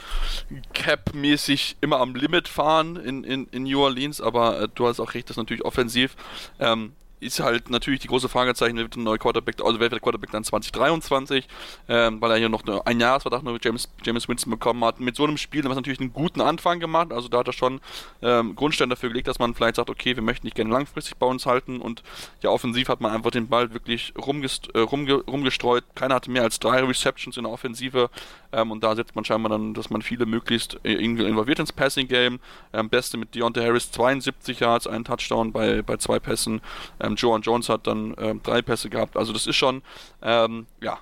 Cap-mäßig 0.74 1.78
immer 1.82 2.00
am 2.00 2.16
Limit 2.16 2.48
fahren 2.48 2.96
in, 2.96 3.24
in, 3.24 3.48
in 3.48 3.64
New 3.64 3.82
Orleans, 3.82 4.22
aber 4.22 4.62
äh, 4.62 4.68
du 4.74 4.88
hast 4.88 5.00
auch 5.00 5.14
recht, 5.14 5.30
das 5.30 5.36
ist 5.36 5.38
natürlich 5.38 5.64
offensiv. 5.64 6.16
Ähm, 6.60 6.94
ist 7.22 7.40
halt 7.40 7.70
natürlich 7.70 8.00
die 8.00 8.08
große 8.08 8.28
Fragezeichen, 8.28 8.78
wird 8.78 8.96
der 8.96 9.04
neue 9.04 9.20
Quarterback, 9.20 9.62
also 9.64 9.76
wer 9.76 9.82
wird 9.82 9.94
der 9.94 10.00
Quarterback 10.00 10.32
dann 10.32 10.44
2023, 10.44 11.48
ähm, 11.88 12.20
weil 12.20 12.32
er 12.32 12.38
hier 12.38 12.50
noch 12.50 12.64
ein 12.86 13.00
Jahresvertrag 13.00 13.44
mit 13.44 13.64
James, 13.64 13.90
James 14.04 14.28
Winston 14.28 14.50
bekommen 14.50 14.84
hat. 14.84 15.00
Mit 15.00 15.16
so 15.16 15.24
einem 15.24 15.38
Spiel 15.38 15.64
hat 15.64 15.72
er 15.72 15.76
natürlich 15.76 16.00
einen 16.00 16.14
guten 16.14 16.42
Anfang 16.42 16.80
gemacht, 16.80 17.14
also 17.14 17.30
da 17.30 17.40
hat 17.40 17.48
er 17.48 17.54
schon 17.54 17.80
ähm, 18.22 18.56
Grundstein 18.56 18.90
dafür 18.90 19.10
gelegt, 19.10 19.28
dass 19.28 19.40
man 19.40 19.54
vielleicht 19.54 19.76
sagt, 19.76 19.90
okay, 19.90 20.16
wir 20.16 20.24
möchten 20.24 20.48
nicht 20.48 20.56
gerne 20.56 20.72
langfristig 20.72 21.16
bei 21.18 21.28
uns 21.28 21.46
halten 21.46 21.80
und 21.80 22.02
ja, 22.42 22.50
offensiv 22.50 22.90
hat 22.90 23.02
man 23.02 23.12
einfach 23.12 23.32
den 23.32 23.48
Ball 23.48 23.74
wirklich 23.74 24.14
rumgest, 24.18 24.74
äh, 24.74 24.80
rumge, 24.80 25.14
rumgestreut. 25.14 25.84
Keiner 25.96 26.16
hatte 26.16 26.32
mehr 26.32 26.44
als 26.44 26.60
drei 26.60 26.84
Receptions 26.84 27.38
in 27.38 27.44
der 27.44 27.52
Offensive 27.52 28.10
ähm, 28.52 28.72
und 28.72 28.84
da 28.84 28.96
setzt 28.96 29.16
man 29.16 29.26
scheinbar 29.26 29.52
dann, 29.52 29.74
dass 29.74 29.90
man 29.90 30.02
viele 30.02 30.26
möglichst 30.26 30.80
äh, 30.84 30.94
irgendwie 30.94 31.26
involviert 31.26 31.60
ins 31.60 31.72
Passing 31.72 32.08
Game. 32.08 32.40
Ähm, 32.74 32.90
Beste 32.90 33.18
mit 33.18 33.36
Deontay 33.36 33.64
Harris 33.64 33.92
72 33.92 34.60
Yards, 34.60 34.88
ein 34.88 35.04
Touchdown 35.04 35.52
bei, 35.52 35.82
bei 35.82 35.98
zwei 35.98 36.20
Pässen. 36.20 36.62
Ähm, 37.00 37.11
Joan 37.16 37.42
Jones 37.42 37.70
hat 37.70 37.88
dann 37.88 38.16
ähm, 38.18 38.42
drei 38.44 38.62
Pässe 38.62 38.90
gehabt. 38.90 39.18
Also 39.18 39.34
das 39.34 39.48
ist 39.48 39.56
schon, 39.56 39.82
ähm, 40.22 40.66
ja, 40.82 41.00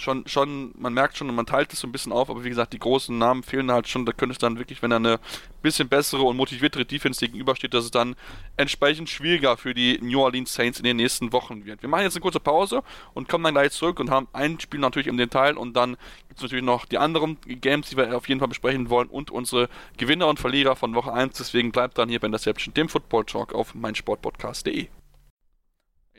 schon, 0.00 0.26
schon, 0.26 0.72
man 0.78 0.94
merkt 0.94 1.16
schon 1.16 1.28
und 1.28 1.36
man 1.36 1.46
teilt 1.46 1.72
es 1.72 1.80
so 1.80 1.86
ein 1.86 1.92
bisschen 1.92 2.12
auf, 2.12 2.30
aber 2.30 2.44
wie 2.44 2.48
gesagt, 2.48 2.72
die 2.72 2.78
großen 2.78 3.16
Namen 3.16 3.42
fehlen 3.42 3.70
halt 3.70 3.88
schon. 3.88 4.06
Da 4.06 4.12
könnte 4.12 4.32
es 4.32 4.38
dann 4.38 4.58
wirklich, 4.58 4.82
wenn 4.82 4.90
er 4.90 4.96
eine 4.96 5.20
bisschen 5.62 5.88
bessere 5.88 6.22
und 6.22 6.36
motiviertere 6.36 6.84
Defense 6.84 7.20
gegenübersteht, 7.20 7.74
dass 7.74 7.84
es 7.84 7.90
dann 7.90 8.16
entsprechend 8.56 9.10
schwieriger 9.10 9.56
für 9.56 9.74
die 9.74 9.98
New 10.00 10.20
Orleans 10.20 10.54
Saints 10.54 10.78
in 10.78 10.84
den 10.84 10.96
nächsten 10.96 11.32
Wochen 11.32 11.64
wird. 11.64 11.82
Wir 11.82 11.88
machen 11.88 12.02
jetzt 12.02 12.16
eine 12.16 12.22
kurze 12.22 12.40
Pause 12.40 12.82
und 13.14 13.28
kommen 13.28 13.44
dann 13.44 13.54
gleich 13.54 13.72
zurück 13.72 14.00
und 14.00 14.10
haben 14.10 14.28
ein 14.32 14.58
Spiel 14.58 14.80
natürlich 14.80 15.06
im 15.06 15.18
Detail 15.18 15.56
und 15.56 15.74
dann 15.74 15.96
gibt 16.28 16.38
es 16.38 16.42
natürlich 16.42 16.64
noch 16.64 16.86
die 16.86 16.98
anderen 16.98 17.36
Games, 17.46 17.90
die 17.90 17.96
wir 17.96 18.16
auf 18.16 18.28
jeden 18.28 18.40
Fall 18.40 18.48
besprechen 18.48 18.88
wollen 18.90 19.08
und 19.08 19.30
unsere 19.30 19.68
Gewinner 19.98 20.28
und 20.28 20.40
Verlierer 20.40 20.76
von 20.76 20.94
Woche 20.94 21.12
1. 21.12 21.36
Deswegen 21.36 21.72
bleibt 21.72 21.98
dann 21.98 22.08
hier 22.08 22.20
bei 22.20 22.26
Interception, 22.26 22.74
dem 22.74 22.88
Football 22.88 23.24
Talk 23.24 23.54
auf 23.54 23.74
meinsportpodcast.de. 23.74 24.99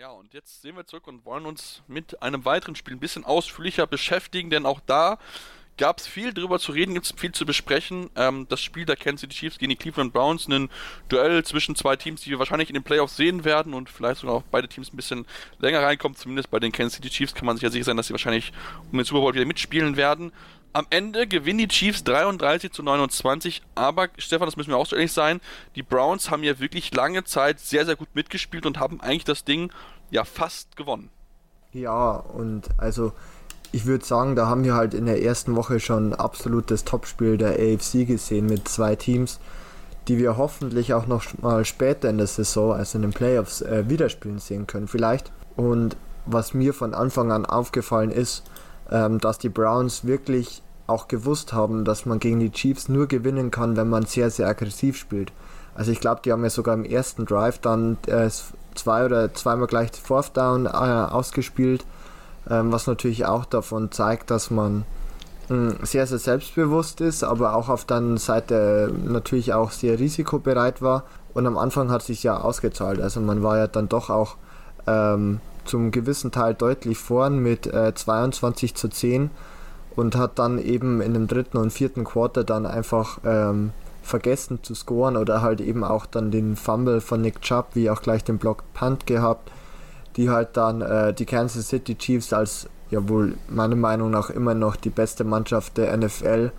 Ja, 0.01 0.09
und 0.09 0.33
jetzt 0.33 0.63
sehen 0.63 0.75
wir 0.75 0.87
zurück 0.87 1.05
und 1.05 1.25
wollen 1.25 1.45
uns 1.45 1.83
mit 1.85 2.23
einem 2.23 2.43
weiteren 2.43 2.75
Spiel 2.75 2.95
ein 2.95 2.99
bisschen 2.99 3.23
ausführlicher 3.23 3.85
beschäftigen, 3.85 4.49
denn 4.49 4.65
auch 4.65 4.79
da 4.79 5.19
gab 5.77 5.99
es 5.99 6.07
viel 6.07 6.33
drüber 6.33 6.57
zu 6.57 6.71
reden, 6.71 6.95
gibt 6.95 7.05
es 7.05 7.13
viel 7.15 7.33
zu 7.33 7.45
besprechen. 7.45 8.09
Ähm, 8.15 8.47
das 8.49 8.61
Spiel 8.61 8.85
der 8.85 8.95
Kansas 8.95 9.21
City 9.21 9.35
Chiefs 9.35 9.59
gegen 9.59 9.69
die 9.69 9.75
Cleveland 9.75 10.11
Browns, 10.11 10.47
ein 10.47 10.71
Duell 11.07 11.45
zwischen 11.45 11.75
zwei 11.75 11.97
Teams, 11.97 12.21
die 12.21 12.31
wir 12.31 12.39
wahrscheinlich 12.39 12.69
in 12.69 12.73
den 12.73 12.81
Playoffs 12.81 13.15
sehen 13.15 13.45
werden 13.45 13.75
und 13.75 13.91
vielleicht 13.91 14.21
sogar 14.21 14.37
auch 14.37 14.43
beide 14.49 14.67
Teams 14.67 14.91
ein 14.91 14.95
bisschen 14.95 15.27
länger 15.59 15.83
reinkommen. 15.83 16.17
Zumindest 16.17 16.49
bei 16.49 16.59
den 16.59 16.71
Kansas 16.71 16.95
City 16.95 17.11
Chiefs 17.11 17.35
kann 17.35 17.45
man 17.45 17.57
sich 17.57 17.63
ja 17.63 17.69
sicher 17.69 17.85
sein, 17.85 17.97
dass 17.97 18.07
sie 18.07 18.13
wahrscheinlich 18.13 18.53
um 18.91 18.97
den 18.97 19.05
Super 19.05 19.21
Bowl 19.21 19.35
wieder 19.35 19.45
mitspielen 19.45 19.97
werden. 19.97 20.31
Am 20.73 20.87
Ende 20.89 21.27
gewinnen 21.27 21.59
die 21.59 21.67
Chiefs 21.67 22.05
33 22.05 22.71
zu 22.71 22.81
29, 22.81 23.61
aber 23.75 24.07
Stefan, 24.17 24.47
das 24.47 24.55
müssen 24.55 24.69
wir 24.69 24.77
auch 24.77 24.85
so 24.85 24.95
ehrlich 24.95 25.11
sein, 25.11 25.41
die 25.75 25.83
Browns 25.83 26.31
haben 26.31 26.43
ja 26.43 26.59
wirklich 26.59 26.93
lange 26.93 27.25
Zeit 27.25 27.59
sehr, 27.59 27.85
sehr 27.85 27.97
gut 27.97 28.07
mitgespielt 28.13 28.65
und 28.65 28.79
haben 28.79 29.01
eigentlich 29.01 29.25
das 29.25 29.43
Ding 29.43 29.73
ja 30.11 30.23
fast 30.23 30.77
gewonnen. 30.77 31.09
Ja, 31.73 32.11
und 32.11 32.69
also 32.77 33.13
ich 33.71 33.85
würde 33.85 34.05
sagen, 34.05 34.35
da 34.35 34.47
haben 34.47 34.63
wir 34.63 34.75
halt 34.75 34.93
in 34.93 35.05
der 35.05 35.23
ersten 35.23 35.55
Woche 35.55 35.79
schon 35.79 36.13
absolut 36.13 36.69
das 36.69 36.83
Topspiel 36.83 37.37
der 37.37 37.53
AFC 37.53 38.05
gesehen 38.05 38.45
mit 38.45 38.67
zwei 38.67 38.95
Teams, 38.95 39.39
die 40.07 40.17
wir 40.17 40.37
hoffentlich 40.37 40.93
auch 40.93 41.07
noch 41.07 41.23
mal 41.41 41.63
später 41.63 42.09
in 42.09 42.17
der 42.17 42.27
Saison, 42.27 42.73
also 42.73 42.97
in 42.97 43.03
den 43.03 43.13
Playoffs, 43.13 43.61
äh, 43.61 43.85
widerspielen 43.87 44.39
sehen 44.39 44.67
können 44.67 44.87
vielleicht. 44.87 45.31
Und 45.55 45.95
was 46.25 46.53
mir 46.53 46.73
von 46.73 46.93
Anfang 46.93 47.31
an 47.31 47.45
aufgefallen 47.45 48.11
ist, 48.11 48.43
ähm, 48.89 49.19
dass 49.19 49.37
die 49.37 49.49
Browns 49.49 50.05
wirklich 50.05 50.61
auch 50.87 51.07
gewusst 51.07 51.53
haben, 51.53 51.85
dass 51.85 52.05
man 52.05 52.19
gegen 52.19 52.39
die 52.39 52.51
Chiefs 52.51 52.89
nur 52.89 53.07
gewinnen 53.07 53.51
kann, 53.51 53.77
wenn 53.77 53.89
man 53.89 54.05
sehr, 54.05 54.29
sehr 54.29 54.47
aggressiv 54.47 54.97
spielt. 54.97 55.31
Also 55.73 55.91
ich 55.91 56.01
glaube, 56.01 56.21
die 56.25 56.33
haben 56.33 56.43
ja 56.43 56.49
sogar 56.49 56.73
im 56.73 56.83
ersten 56.83 57.25
Drive 57.25 57.59
dann 57.59 57.97
äh, 58.07 58.29
zwei 58.75 59.05
oder 59.05 59.33
zweimal 59.33 59.67
gleich 59.67 59.91
Fourth 59.91 60.35
Down 60.35 60.65
äh, 60.65 60.69
ausgespielt, 60.69 61.85
ähm, 62.49 62.71
was 62.71 62.87
natürlich 62.87 63.25
auch 63.25 63.45
davon 63.45 63.91
zeigt, 63.91 64.31
dass 64.31 64.51
man 64.51 64.85
mh, 65.49 65.55
hm, 65.55 65.77
sehr, 65.83 66.07
sehr 66.07 66.19
selbstbewusst 66.19 67.01
ist, 67.01 67.23
aber 67.23 67.55
auch 67.55 67.69
auf 67.69 67.85
der 67.85 68.17
Seite 68.17 68.93
natürlich 69.05 69.53
auch 69.53 69.71
sehr 69.71 69.99
risikobereit 69.99 70.81
war. 70.81 71.03
Und 71.33 71.47
am 71.47 71.57
Anfang 71.57 71.91
hat 71.91 72.03
sich 72.03 72.23
ja 72.23 72.39
ausgezahlt. 72.39 72.99
Also 72.99 73.21
man 73.21 73.41
war 73.41 73.57
ja 73.57 73.67
dann 73.67 73.87
doch 73.87 74.09
auch 74.09 74.35
ähm, 74.87 75.39
zum 75.65 75.91
gewissen 75.91 76.31
Teil 76.31 76.53
deutlich 76.53 76.97
vorn 76.97 77.39
mit 77.39 77.67
äh, 77.67 77.93
22 77.93 78.75
zu 78.75 78.89
10 78.89 79.29
und 79.95 80.15
hat 80.15 80.39
dann 80.39 80.57
eben 80.57 81.01
in 81.01 81.13
dem 81.13 81.27
dritten 81.27 81.57
und 81.57 81.71
vierten 81.71 82.03
Quarter 82.03 82.43
dann 82.43 82.65
einfach 82.65 83.19
ähm, 83.25 83.71
vergessen 84.01 84.59
zu 84.63 84.73
scoren 84.73 85.17
oder 85.17 85.41
halt 85.41 85.61
eben 85.61 85.83
auch 85.83 86.05
dann 86.05 86.31
den 86.31 86.55
Fumble 86.55 87.01
von 87.01 87.21
Nick 87.21 87.41
Chubb, 87.41 87.67
wie 87.73 87.89
auch 87.89 88.01
gleich 88.01 88.23
den 88.23 88.37
Block 88.37 88.63
Punt 88.73 89.05
gehabt, 89.05 89.51
die 90.15 90.29
halt 90.29 90.57
dann 90.57 90.81
äh, 90.81 91.13
die 91.13 91.25
Kansas 91.25 91.69
City 91.69 91.95
Chiefs 91.95 92.33
als 92.33 92.67
ja 92.89 93.07
wohl 93.07 93.37
meiner 93.47 93.75
Meinung 93.75 94.11
nach 94.11 94.29
immer 94.29 94.53
noch 94.53 94.75
die 94.75 94.89
beste 94.89 95.23
Mannschaft 95.23 95.77
der 95.77 95.95
NFL 95.95 96.51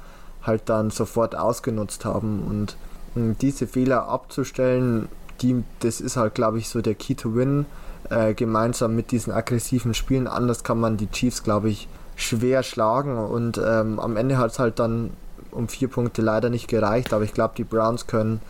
halt 0.42 0.62
dann 0.66 0.90
sofort 0.90 1.36
ausgenutzt 1.36 2.04
haben 2.04 2.42
und 2.48 2.76
mh, 3.14 3.36
diese 3.40 3.66
Fehler 3.66 4.08
abzustellen, 4.08 5.08
die, 5.40 5.62
das 5.80 6.00
ist 6.00 6.16
halt 6.16 6.34
glaube 6.34 6.58
ich 6.58 6.68
so 6.68 6.80
der 6.80 6.94
Key 6.94 7.14
to 7.14 7.34
Win 7.34 7.66
äh, 8.10 8.34
gemeinsam 8.34 8.94
mit 8.94 9.10
diesen 9.10 9.32
aggressiven 9.32 9.94
Spielen. 9.94 10.26
Anders 10.26 10.64
kann 10.64 10.78
man 10.78 10.96
die 10.96 11.10
Chiefs, 11.10 11.42
glaube 11.42 11.70
ich, 11.70 11.88
schwer 12.16 12.62
schlagen. 12.62 13.16
Und 13.16 13.60
ähm, 13.64 13.98
am 13.98 14.16
Ende 14.16 14.38
hat 14.38 14.52
es 14.52 14.58
halt 14.58 14.78
dann 14.78 15.10
um 15.52 15.68
vier 15.68 15.88
Punkte 15.88 16.22
leider 16.22 16.50
nicht 16.50 16.68
gereicht. 16.68 17.12
Aber 17.12 17.24
ich 17.24 17.32
glaube, 17.32 17.54
die 17.56 17.64
Browns 17.64 18.06
können 18.06 18.40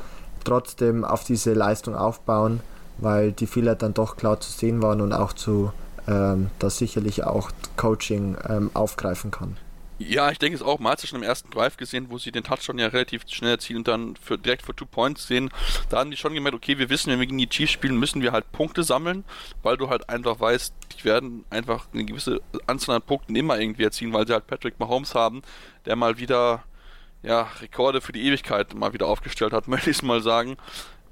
trotzdem 0.44 1.04
auf 1.04 1.24
diese 1.24 1.52
Leistung 1.52 1.94
aufbauen, 1.94 2.60
weil 2.98 3.32
die 3.32 3.46
Fehler 3.46 3.74
dann 3.74 3.94
doch 3.94 4.16
klar 4.16 4.40
zu 4.40 4.50
sehen 4.50 4.82
waren 4.82 5.00
und 5.00 5.12
auch 5.12 5.32
zu 5.32 5.72
ähm, 6.08 6.50
das 6.58 6.78
sicherlich 6.78 7.24
auch 7.24 7.50
Coaching 7.76 8.36
ähm, 8.48 8.70
aufgreifen 8.74 9.30
kann. 9.30 9.56
Ja, 10.08 10.32
ich 10.32 10.38
denke 10.38 10.56
es 10.56 10.62
auch. 10.62 10.80
Man 10.80 10.92
hat 10.92 11.04
es 11.04 11.08
schon 11.08 11.20
im 11.20 11.22
ersten 11.22 11.50
Drive 11.50 11.76
gesehen, 11.76 12.06
wo 12.10 12.18
sie 12.18 12.32
den 12.32 12.42
Touchdown 12.42 12.78
ja 12.78 12.88
relativ 12.88 13.22
schnell 13.28 13.52
erzielen 13.52 13.78
und 13.78 13.88
dann 13.88 14.16
für, 14.16 14.36
direkt 14.36 14.62
für 14.62 14.74
Two 14.74 14.86
Points 14.86 15.28
sehen. 15.28 15.50
Da 15.90 15.98
haben 15.98 16.10
die 16.10 16.16
schon 16.16 16.34
gemerkt, 16.34 16.56
okay, 16.56 16.78
wir 16.78 16.90
wissen, 16.90 17.12
wenn 17.12 17.20
wir 17.20 17.26
gegen 17.26 17.38
die 17.38 17.48
Chiefs 17.48 17.72
spielen, 17.72 17.98
müssen 17.98 18.20
wir 18.20 18.32
halt 18.32 18.50
Punkte 18.50 18.82
sammeln, 18.82 19.24
weil 19.62 19.76
du 19.76 19.90
halt 19.90 20.08
einfach 20.08 20.40
weißt, 20.40 20.74
die 20.98 21.04
werden 21.04 21.44
einfach 21.50 21.86
eine 21.92 22.04
gewisse 22.04 22.40
Anzahl 22.66 22.96
an 22.96 23.02
Punkten 23.02 23.36
immer 23.36 23.60
irgendwie 23.60 23.84
erzielen, 23.84 24.12
weil 24.12 24.26
sie 24.26 24.32
halt 24.32 24.48
Patrick 24.48 24.80
Mahomes 24.80 25.14
haben, 25.14 25.42
der 25.86 25.94
mal 25.94 26.18
wieder 26.18 26.64
ja, 27.22 27.48
Rekorde 27.60 28.00
für 28.00 28.12
die 28.12 28.26
Ewigkeit 28.26 28.74
mal 28.74 28.92
wieder 28.92 29.06
aufgestellt 29.06 29.52
hat, 29.52 29.68
möchte 29.68 29.90
ich 29.90 29.98
es 29.98 30.02
mal 30.02 30.20
sagen. 30.20 30.56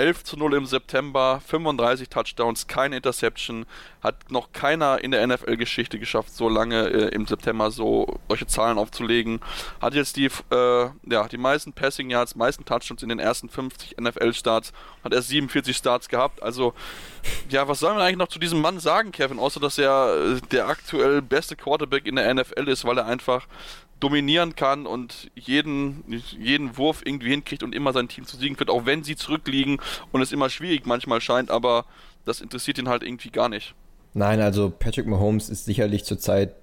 11 0.00 0.24
zu 0.24 0.38
0 0.38 0.54
im 0.54 0.64
September, 0.64 1.42
35 1.46 2.08
Touchdowns, 2.08 2.66
keine 2.66 2.96
Interception, 2.96 3.66
hat 4.02 4.30
noch 4.30 4.50
keiner 4.52 5.04
in 5.04 5.10
der 5.10 5.26
NFL-Geschichte 5.26 5.98
geschafft, 5.98 6.34
so 6.34 6.48
lange 6.48 6.88
äh, 6.88 7.14
im 7.14 7.26
September 7.26 7.70
so 7.70 8.18
solche 8.26 8.46
Zahlen 8.46 8.78
aufzulegen. 8.78 9.40
Hat 9.78 9.92
jetzt 9.92 10.16
die, 10.16 10.30
äh, 10.50 10.88
ja, 11.04 11.28
die 11.28 11.36
meisten 11.36 11.74
Passing 11.74 12.08
Yards, 12.08 12.34
meisten 12.34 12.64
Touchdowns 12.64 13.02
in 13.02 13.10
den 13.10 13.18
ersten 13.18 13.50
50 13.50 13.98
NFL-Starts, 14.00 14.72
hat 15.04 15.12
erst 15.12 15.28
47 15.28 15.76
Starts 15.76 16.08
gehabt. 16.08 16.42
Also, 16.42 16.72
ja, 17.50 17.68
was 17.68 17.80
soll 17.80 17.92
man 17.92 18.00
eigentlich 18.00 18.16
noch 18.16 18.28
zu 18.28 18.38
diesem 18.38 18.62
Mann 18.62 18.80
sagen, 18.80 19.12
Kevin, 19.12 19.38
außer 19.38 19.60
dass 19.60 19.76
er 19.76 20.14
äh, 20.16 20.40
der 20.50 20.66
aktuell 20.68 21.20
beste 21.20 21.56
Quarterback 21.56 22.06
in 22.06 22.16
der 22.16 22.32
NFL 22.32 22.68
ist, 22.68 22.86
weil 22.86 22.96
er 22.96 23.04
einfach 23.04 23.46
dominieren 24.00 24.56
kann 24.56 24.86
und 24.86 25.30
jeden, 25.34 26.04
jeden 26.38 26.76
Wurf 26.76 27.02
irgendwie 27.04 27.30
hinkriegt 27.30 27.62
und 27.62 27.74
immer 27.74 27.92
sein 27.92 28.08
Team 28.08 28.24
zu 28.24 28.36
siegen 28.36 28.56
führt, 28.56 28.70
auch 28.70 28.86
wenn 28.86 29.04
sie 29.04 29.14
zurückliegen 29.14 29.78
und 30.10 30.22
es 30.22 30.32
immer 30.32 30.50
schwierig 30.50 30.86
manchmal 30.86 31.20
scheint, 31.20 31.50
aber 31.50 31.84
das 32.24 32.40
interessiert 32.40 32.78
ihn 32.78 32.88
halt 32.88 33.02
irgendwie 33.02 33.30
gar 33.30 33.48
nicht. 33.48 33.74
Nein, 34.14 34.40
also 34.40 34.70
Patrick 34.70 35.06
Mahomes 35.06 35.48
ist 35.50 35.66
sicherlich 35.66 36.04
zurzeit 36.04 36.54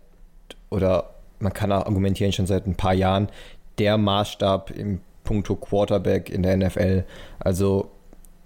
oder 0.70 1.14
man 1.40 1.54
kann 1.54 1.72
auch 1.72 1.86
argumentieren 1.86 2.34
schon 2.34 2.48
seit 2.48 2.68
ein 2.68 2.76
paar 2.76 2.94
Jahren 2.94 3.30
der 3.78 3.98
Maßstab 3.98 4.72
im 4.72 5.00
Punkto 5.24 5.56
Quarterback 5.56 6.30
in 6.30 6.44
der 6.44 6.58
NFL. 6.58 7.06
Also 7.40 7.92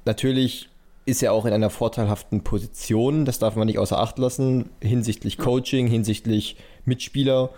natürlich 0.05 0.69
ist 1.05 1.23
er 1.23 1.33
auch 1.33 1.45
in 1.45 1.53
einer 1.53 1.69
vorteilhaften 1.69 2.43
Position, 2.43 3.25
das 3.25 3.39
darf 3.39 3.55
man 3.55 3.67
nicht 3.67 3.79
außer 3.79 3.97
Acht 3.97 4.19
lassen, 4.19 4.69
hinsichtlich 4.81 5.37
Coaching, 5.37 5.87
hinsichtlich 5.87 6.57
Mitspieler. 6.85 7.49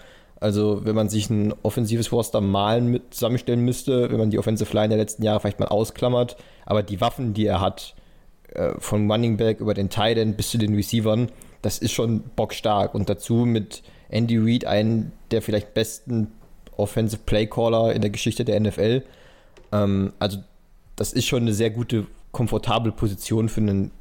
Also 0.43 0.83
wenn 0.83 0.93
man 0.93 1.07
sich 1.07 1.29
ein 1.29 1.53
offensives 1.63 2.11
Roster 2.11 2.41
malen 2.41 2.87
mit, 2.87 3.13
zusammenstellen 3.13 3.61
müsste, 3.61 4.11
wenn 4.11 4.17
man 4.17 4.29
die 4.29 4.37
Offensive 4.37 4.73
Line 4.75 4.89
der 4.89 4.97
letzten 4.97 5.23
Jahre 5.23 5.39
vielleicht 5.39 5.61
mal 5.61 5.69
ausklammert, 5.69 6.35
aber 6.65 6.83
die 6.83 6.99
Waffen, 6.99 7.33
die 7.33 7.45
er 7.45 7.61
hat, 7.61 7.95
äh, 8.53 8.73
von 8.77 9.09
Running 9.09 9.37
Back 9.37 9.61
über 9.61 9.73
den 9.73 9.89
Tight 9.89 10.17
End 10.17 10.35
bis 10.35 10.49
zu 10.49 10.57
den 10.57 10.75
Receivern, 10.75 11.29
das 11.61 11.79
ist 11.79 11.93
schon 11.93 12.23
bockstark. 12.35 12.93
Und 12.93 13.09
dazu 13.09 13.45
mit 13.45 13.83
Andy 14.09 14.37
Reid 14.37 14.65
einen 14.65 15.13
der 15.31 15.41
vielleicht 15.41 15.73
besten 15.73 16.27
Offensive 16.75 17.21
Playcaller 17.25 17.93
in 17.93 18.01
der 18.01 18.09
Geschichte 18.09 18.43
der 18.43 18.59
NFL. 18.59 19.01
Ähm, 19.71 20.11
also 20.19 20.39
das 20.97 21.13
ist 21.13 21.25
schon 21.25 21.43
eine 21.43 21.53
sehr 21.53 21.69
gute, 21.69 22.05
komfortable 22.33 22.91
Position 22.91 23.47
für 23.47 23.61
einen 23.61 23.91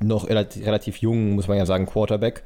noch 0.00 0.28
relativ, 0.28 0.66
relativ 0.66 0.98
jungen, 0.98 1.34
muss 1.34 1.48
man 1.48 1.56
ja 1.56 1.64
sagen, 1.64 1.86
Quarterback. 1.86 2.42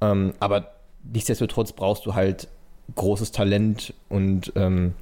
Ähm, 0.00 0.34
aber 0.40 0.72
nichtsdestotrotz 1.04 1.72
brauchst 1.72 2.06
du 2.06 2.16
halt 2.16 2.48
großes 2.94 3.32
Talent 3.32 3.94
und, 4.08 4.52
ähm, 4.56 4.94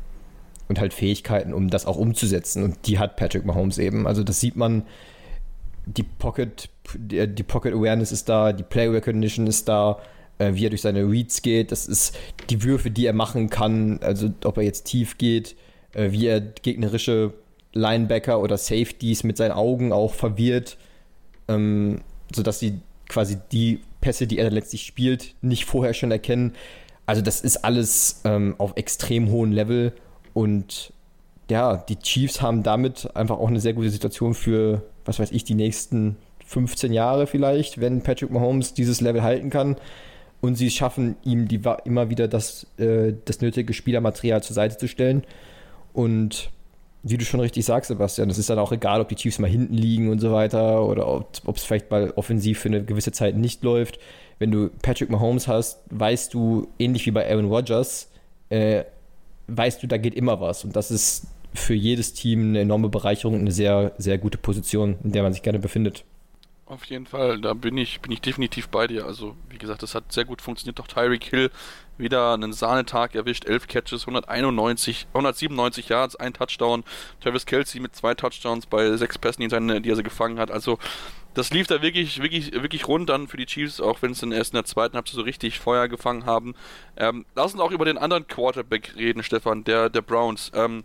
und 0.69 0.81
halt 0.81 0.95
Fähigkeiten, 0.95 1.53
um 1.53 1.69
das 1.69 1.87
auch 1.87 1.97
umzusetzen. 1.97 2.63
Und 2.63 2.87
die 2.87 2.99
hat 2.99 3.17
Patrick 3.17 3.45
Mahomes 3.45 3.79
eben. 3.79 4.07
Also 4.07 4.23
das 4.23 4.41
sieht 4.41 4.57
man, 4.57 4.85
die 5.87 6.03
Pocket, 6.03 6.69
die, 6.95 7.27
die 7.27 7.43
Pocket 7.43 7.75
Awareness 7.75 8.13
ist 8.13 8.29
da, 8.29 8.53
die 8.53 8.63
Play 8.63 8.89
Recognition 8.89 9.47
ist 9.47 9.69
da, 9.69 9.99
äh, 10.39 10.55
wie 10.55 10.67
er 10.67 10.71
durch 10.71 10.83
seine 10.83 11.09
Reads 11.09 11.43
geht. 11.43 11.73
Das 11.73 11.87
ist 11.87 12.17
die 12.49 12.63
Würfe, 12.63 12.91
die 12.91 13.07
er 13.07 13.13
machen 13.13 13.51
kann, 13.51 13.99
also 14.03 14.31
ob 14.45 14.59
er 14.59 14.65
jetzt 14.65 14.85
tief 14.85 15.19
geht, 15.19 15.57
äh, 15.93 16.13
wie 16.13 16.27
er 16.27 16.41
gegnerische 16.41 17.35
Linebacker 17.73 18.41
oder 18.41 18.57
Safeties 18.57 19.23
mit 19.25 19.37
seinen 19.37 19.53
Augen 19.53 19.93
auch 19.93 20.15
verwirrt, 20.15 20.77
ähm, 21.49 22.01
sodass 22.35 22.59
sie 22.59 22.81
quasi 23.09 23.39
die 23.53 23.81
Pässe, 24.01 24.27
die 24.27 24.39
er 24.39 24.51
letztlich 24.51 24.87
spielt, 24.87 25.35
nicht 25.43 25.65
vorher 25.67 25.95
schon 25.95 26.11
erkennen. 26.11 26.55
Also 27.11 27.23
das 27.23 27.41
ist 27.41 27.65
alles 27.65 28.21
ähm, 28.23 28.55
auf 28.59 28.75
extrem 28.77 29.33
hohem 29.33 29.51
Level 29.51 29.93
und 30.33 30.93
ja, 31.51 31.77
die 31.77 31.97
Chiefs 31.99 32.41
haben 32.41 32.63
damit 32.63 33.17
einfach 33.17 33.37
auch 33.37 33.49
eine 33.49 33.59
sehr 33.59 33.73
gute 33.73 33.91
Situation 33.91 34.33
für, 34.33 34.83
was 35.05 35.19
weiß 35.19 35.33
ich, 35.33 35.43
die 35.43 35.57
nächsten 35.57 36.15
15 36.47 36.93
Jahre 36.93 37.27
vielleicht, 37.27 37.81
wenn 37.81 38.03
Patrick 38.03 38.31
Mahomes 38.31 38.75
dieses 38.75 39.01
Level 39.01 39.25
halten 39.25 39.51
kann 39.51 39.75
und 40.41 40.55
sie 40.55 40.71
schaffen, 40.71 41.17
ihm 41.25 41.49
die, 41.49 41.61
immer 41.85 42.11
wieder 42.11 42.29
das, 42.29 42.69
äh, 42.77 43.13
das 43.25 43.41
nötige 43.41 43.73
Spielermaterial 43.73 44.45
zur 44.45 44.55
Seite 44.55 44.77
zu 44.77 44.87
stellen. 44.87 45.25
Und 45.93 46.51
wie 47.03 47.19
du 47.19 47.25
schon 47.25 47.41
richtig 47.41 47.65
sagst, 47.65 47.89
Sebastian, 47.89 48.31
es 48.31 48.39
ist 48.39 48.51
dann 48.51 48.61
auch 48.61 48.71
egal, 48.71 49.01
ob 49.01 49.09
die 49.09 49.17
Chiefs 49.17 49.41
mal 49.41 49.51
hinten 49.51 49.75
liegen 49.75 50.11
und 50.11 50.21
so 50.21 50.31
weiter 50.31 50.87
oder 50.87 51.09
ob 51.09 51.57
es 51.57 51.65
vielleicht 51.65 51.91
mal 51.91 52.13
offensiv 52.15 52.61
für 52.61 52.69
eine 52.69 52.85
gewisse 52.85 53.11
Zeit 53.11 53.37
nicht 53.37 53.65
läuft 53.65 53.99
wenn 54.41 54.51
du 54.51 54.71
Patrick 54.83 55.11
Mahomes 55.11 55.47
hast, 55.47 55.79
weißt 55.91 56.35
du, 56.35 56.67
ähnlich 56.79 57.07
wie 57.07 57.11
bei 57.13 57.31
Aaron 57.31 57.45
Rodgers, 57.45 58.11
äh, 58.49 58.85
weißt 59.47 59.83
du, 59.83 59.87
da 59.87 59.99
geht 59.99 60.15
immer 60.15 60.41
was. 60.41 60.65
Und 60.65 60.75
das 60.75 60.91
ist 60.91 61.27
für 61.55 61.75
jedes 61.75 62.15
Team 62.15 62.49
eine 62.49 62.61
enorme 62.61 62.89
Bereicherung, 62.89 63.39
eine 63.39 63.53
sehr, 63.53 63.93
sehr 63.99 64.17
gute 64.19 64.39
Position, 64.39 64.97
in 65.05 65.13
der 65.13 65.23
man 65.23 65.35
sich 65.35 65.43
gerne 65.43 65.59
befindet. 65.59 66.05
Auf 66.65 66.85
jeden 66.85 67.05
Fall, 67.05 67.41
da 67.41 67.53
bin 67.53 67.77
ich, 67.77 68.01
bin 68.01 68.13
ich 68.13 68.21
definitiv 68.21 68.69
bei 68.69 68.87
dir. 68.87 69.05
Also, 69.05 69.35
wie 69.51 69.59
gesagt, 69.59 69.83
das 69.83 69.95
hat 69.95 70.11
sehr 70.13 70.25
gut 70.25 70.41
funktioniert. 70.41 70.79
Doch 70.79 70.87
Tyreek 70.87 71.25
Hill 71.25 71.51
wieder 71.99 72.33
einen 72.33 72.53
Sahnetag 72.53 73.17
erwischt, 73.17 73.45
11 73.45 73.67
Catches, 73.67 74.03
191, 74.03 75.09
197 75.13 75.89
Yards, 75.89 76.17
ein 76.17 76.33
Touchdown. 76.33 76.85
Travis 77.21 77.45
Kelsey 77.45 77.81
mit 77.81 77.95
zwei 77.95 78.15
Touchdowns 78.15 78.67
bei 78.67 78.97
sechs 78.97 79.19
Pässen, 79.19 79.47
die, 79.49 79.83
die 79.83 79.91
er 79.91 80.03
gefangen 80.03 80.39
hat. 80.39 80.51
Also, 80.53 80.79
das 81.35 81.51
lief 81.51 81.67
da 81.67 81.83
wirklich, 81.83 82.21
wirklich, 82.23 82.53
wirklich 82.53 82.89
rund 82.89 83.09
dann 83.09 83.29
für 83.29 83.37
die 83.37 83.47
Chiefs, 83.47 83.81
auch 83.81 84.03
wenn 84.03 84.13
es 84.13 84.21
dann 84.21 84.33
erst 84.33 84.53
in 84.53 84.57
der 84.57 84.65
zweiten 84.65 84.97
Halbzeit 84.97 85.15
so 85.15 85.23
richtig 85.23 85.61
Feuer 85.61 85.89
gefangen 85.89 86.27
haben. 86.27 86.55
Ähm, 86.97 87.25
lass 87.35 87.53
uns 87.53 87.63
auch 87.63 87.71
über 87.71 87.85
den 87.85 87.99
anderen 87.99 88.27
Quarterback 88.27 88.95
reden, 88.97 89.23
Stefan, 89.23 89.65
der, 89.65 89.89
der 89.89 90.03
Browns. 90.03 90.51
Ähm, 90.55 90.83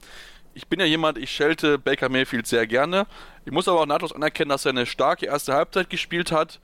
ich 0.53 0.67
bin 0.67 0.79
ja 0.79 0.85
jemand, 0.85 1.17
ich 1.17 1.31
schelte 1.31 1.77
Baker 1.77 2.09
Mayfield 2.09 2.47
sehr 2.47 2.65
gerne. 2.65 3.07
Ich 3.45 3.51
muss 3.51 3.67
aber 3.67 3.81
auch 3.81 3.85
nahtlos 3.85 4.13
anerkennen, 4.13 4.49
dass 4.49 4.65
er 4.65 4.71
eine 4.71 4.85
starke 4.85 5.25
erste 5.25 5.53
Halbzeit 5.53 5.89
gespielt 5.89 6.31
hat. 6.31 6.59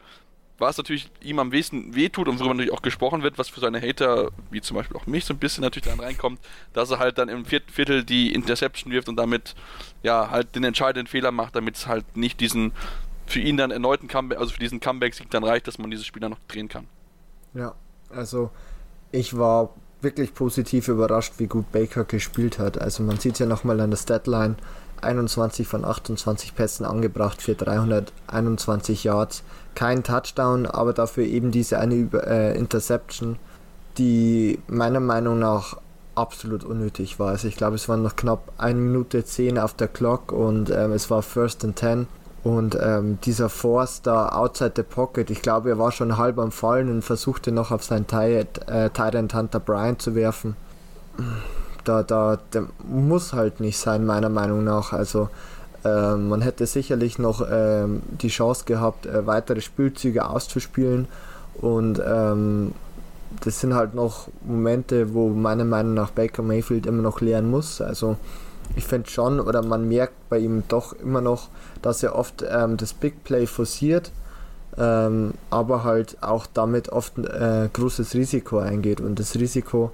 Was 0.58 0.78
natürlich 0.78 1.10
ihm 1.22 1.40
am 1.40 1.52
wenigsten 1.52 1.96
wehtut 1.96 2.28
und 2.28 2.38
worüber 2.38 2.54
natürlich 2.54 2.72
auch 2.72 2.84
gesprochen 2.84 3.24
wird, 3.24 3.40
was 3.40 3.50
für 3.50 3.60
seine 3.60 3.82
Hater, 3.82 4.30
wie 4.52 4.62
zum 4.62 4.78
Beispiel 4.78 4.96
auch 4.96 5.08
mich, 5.08 5.26
so 5.26 5.34
ein 5.34 5.40
bisschen 5.40 5.64
natürlich 5.64 5.90
dann 5.90 6.00
reinkommt, 6.00 6.40
dass 6.74 6.92
er 6.92 7.00
halt 7.00 7.18
dann 7.18 7.30
im 7.30 7.46
vierten 7.46 7.72
Viertel 7.72 8.04
die 8.04 8.32
Interception 8.32 8.94
wirft 8.94 9.10
und 9.10 9.16
damit 9.16 9.56
ja 10.04 10.30
halt 10.30 10.56
den 10.56 10.64
entscheidenden 10.64 11.08
Fehler 11.08 11.32
macht, 11.32 11.56
damit 11.56 11.78
es 11.78 11.88
halt 11.88 12.16
nicht 12.16 12.40
diesen 12.40 12.74
für 13.26 13.40
ihn 13.40 13.58
dann 13.58 13.72
erneuten 13.72 14.08
Comeback, 14.08 14.40
also 14.40 14.52
für 14.54 14.60
diesen 14.60 14.80
Comeback-Sieg 14.80 15.30
dann 15.30 15.44
reicht, 15.44 15.68
dass 15.68 15.78
man 15.78 15.92
dieses 15.92 16.06
Spiel 16.06 16.22
dann 16.22 16.32
noch 16.32 16.40
drehen 16.48 16.70
kann. 16.70 16.88
Ja, 17.54 17.76
also 18.10 18.52
ich 19.12 19.38
war 19.38 19.74
wirklich 20.02 20.34
positiv 20.34 20.88
überrascht, 20.88 21.34
wie 21.38 21.48
gut 21.48 21.72
Baker 21.72 22.04
gespielt 22.04 22.60
hat. 22.60 22.80
Also 22.80 23.04
man 23.04 23.20
sieht 23.20 23.40
ja 23.40 23.46
nochmal 23.46 23.80
an 23.80 23.92
der 23.92 23.98
Statline, 23.98 24.56
21 25.02 25.68
von 25.68 25.86
28 25.86 26.56
Pässen 26.56 26.86
angebracht 26.86 27.42
für 27.42 27.56
321 27.56 29.04
Yards. 29.04 29.44
Kein 29.76 30.04
Touchdown, 30.04 30.66
aber 30.66 30.94
dafür 30.94 31.26
eben 31.26 31.52
diese 31.52 31.80
eine 31.80 31.96
äh, 32.14 32.58
Interception, 32.58 33.38
die 33.98 34.60
meiner 34.68 35.00
Meinung 35.00 35.40
nach 35.40 35.78
absolut 36.16 36.64
unnötig 36.64 37.20
war. 37.20 37.30
Also 37.30 37.48
ich 37.48 37.56
glaube, 37.56 37.76
es 37.76 37.88
waren 37.88 38.04
noch 38.04 38.16
knapp 38.16 38.52
1 38.58 38.78
Minute 38.78 39.24
10 39.24 39.58
auf 39.58 39.74
der 39.74 39.88
Clock 39.88 40.32
und 40.32 40.70
ähm, 40.70 40.92
es 40.92 41.10
war 41.10 41.22
First 41.22 41.64
and 41.64 41.78
10 41.80 42.08
und 42.44 42.76
ähm, 42.82 43.20
dieser 43.24 43.50
da 44.02 44.30
outside 44.30 44.74
the 44.76 44.84
pocket, 44.84 45.30
ich 45.30 45.42
glaube, 45.42 45.70
er 45.70 45.78
war 45.78 45.92
schon 45.92 46.18
halb 46.18 46.40
am 46.40 46.52
Fallen 46.52 46.90
und 46.90 47.04
versuchte 47.04 47.52
noch 47.52 47.72
auf 47.72 47.84
seinen 47.84 48.08
Tight 48.08 48.68
äh, 48.68 48.90
Hunter 48.98 49.60
Bryant 49.60 50.02
zu 50.02 50.16
werfen. 50.16 50.56
Da, 51.84 52.02
da, 52.02 52.40
der 52.54 52.66
muss 52.88 53.34
halt 53.34 53.60
nicht 53.60 53.78
sein, 53.78 54.06
meiner 54.06 54.30
Meinung 54.30 54.64
nach. 54.64 54.92
Also 54.92 55.30
äh, 55.84 56.16
man 56.16 56.42
hätte 56.42 56.66
sicherlich 56.66 57.20
noch 57.20 57.42
äh, 57.42 57.86
die 58.22 58.30
Chance 58.30 58.66
gehabt, 58.66 59.06
äh, 59.06 59.28
weitere 59.28 59.62
Spielzüge 59.62 60.28
auszuspielen. 60.28 61.08
Und 61.56 62.02
ähm, 62.04 62.74
das 63.44 63.60
sind 63.60 63.76
halt 63.76 63.94
noch 63.94 64.30
Momente, 64.44 65.14
wo 65.14 65.30
meiner 65.30 65.66
Meinung 65.66 65.94
nach 65.94 66.10
Baker 66.10 66.42
Mayfield 66.42 66.88
immer 66.88 67.04
noch 67.04 67.22
lernen 67.22 67.52
muss. 67.52 67.82
Also 67.82 68.18
ich 68.76 68.86
finde 68.86 69.10
schon, 69.10 69.40
oder 69.40 69.64
man 69.64 69.88
merkt 69.88 70.30
bei 70.30 70.40
ihm 70.40 70.64
doch 70.68 70.94
immer 70.94 71.22
noch, 71.22 71.50
dass 71.82 72.04
er 72.04 72.16
oft 72.16 72.44
ähm, 72.50 72.78
das 72.78 72.94
Big 72.94 73.24
Play 73.24 73.46
forciert, 73.48 74.12
ähm, 74.78 75.34
aber 75.50 75.84
halt 75.84 76.18
auch 76.22 76.48
damit 76.52 76.90
oft 76.90 77.18
äh, 77.18 77.70
großes 77.72 78.14
Risiko 78.14 78.60
eingeht. 78.60 79.02
Und 79.02 79.20
das 79.20 79.36
Risiko 79.36 79.92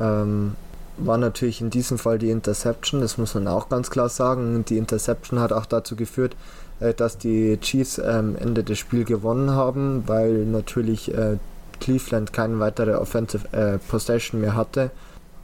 ähm, 0.00 0.56
war 0.98 1.16
natürlich 1.16 1.60
in 1.60 1.70
diesem 1.70 1.98
Fall 1.98 2.18
die 2.18 2.30
Interception, 2.30 3.00
das 3.00 3.16
muss 3.16 3.34
man 3.34 3.48
auch 3.48 3.68
ganz 3.68 3.90
klar 3.90 4.08
sagen. 4.08 4.64
Die 4.66 4.78
Interception 4.78 5.40
hat 5.40 5.52
auch 5.52 5.66
dazu 5.66 5.96
geführt, 5.96 6.36
äh, 6.80 6.92
dass 6.92 7.18
die 7.18 7.58
Chiefs 7.60 7.98
am 7.98 8.30
ähm, 8.30 8.36
Ende 8.36 8.64
des 8.64 8.78
Spiels 8.78 9.08
gewonnen 9.08 9.52
haben, 9.52 10.04
weil 10.06 10.44
natürlich 10.44 11.12
äh, 11.14 11.38
Cleveland 11.80 12.32
keine 12.32 12.60
weitere 12.60 12.94
Offensive 12.94 13.52
äh, 13.52 13.78
Possession 13.78 14.40
mehr 14.40 14.54
hatte 14.54 14.90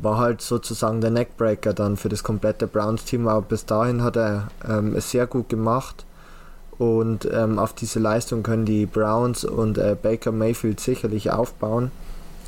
war 0.00 0.18
halt 0.18 0.40
sozusagen 0.40 1.00
der 1.00 1.10
Neckbreaker 1.10 1.74
dann 1.74 1.96
für 1.96 2.08
das 2.08 2.22
komplette 2.22 2.66
Browns-Team, 2.66 3.26
aber 3.28 3.42
bis 3.42 3.66
dahin 3.66 4.02
hat 4.02 4.16
er 4.16 4.48
ähm, 4.68 4.94
es 4.94 5.10
sehr 5.10 5.26
gut 5.26 5.48
gemacht 5.48 6.04
und 6.78 7.28
ähm, 7.32 7.58
auf 7.58 7.72
diese 7.72 7.98
Leistung 7.98 8.42
können 8.42 8.64
die 8.64 8.86
Browns 8.86 9.44
und 9.44 9.78
äh, 9.78 9.96
Baker 10.00 10.30
Mayfield 10.30 10.78
sicherlich 10.78 11.30
aufbauen. 11.30 11.90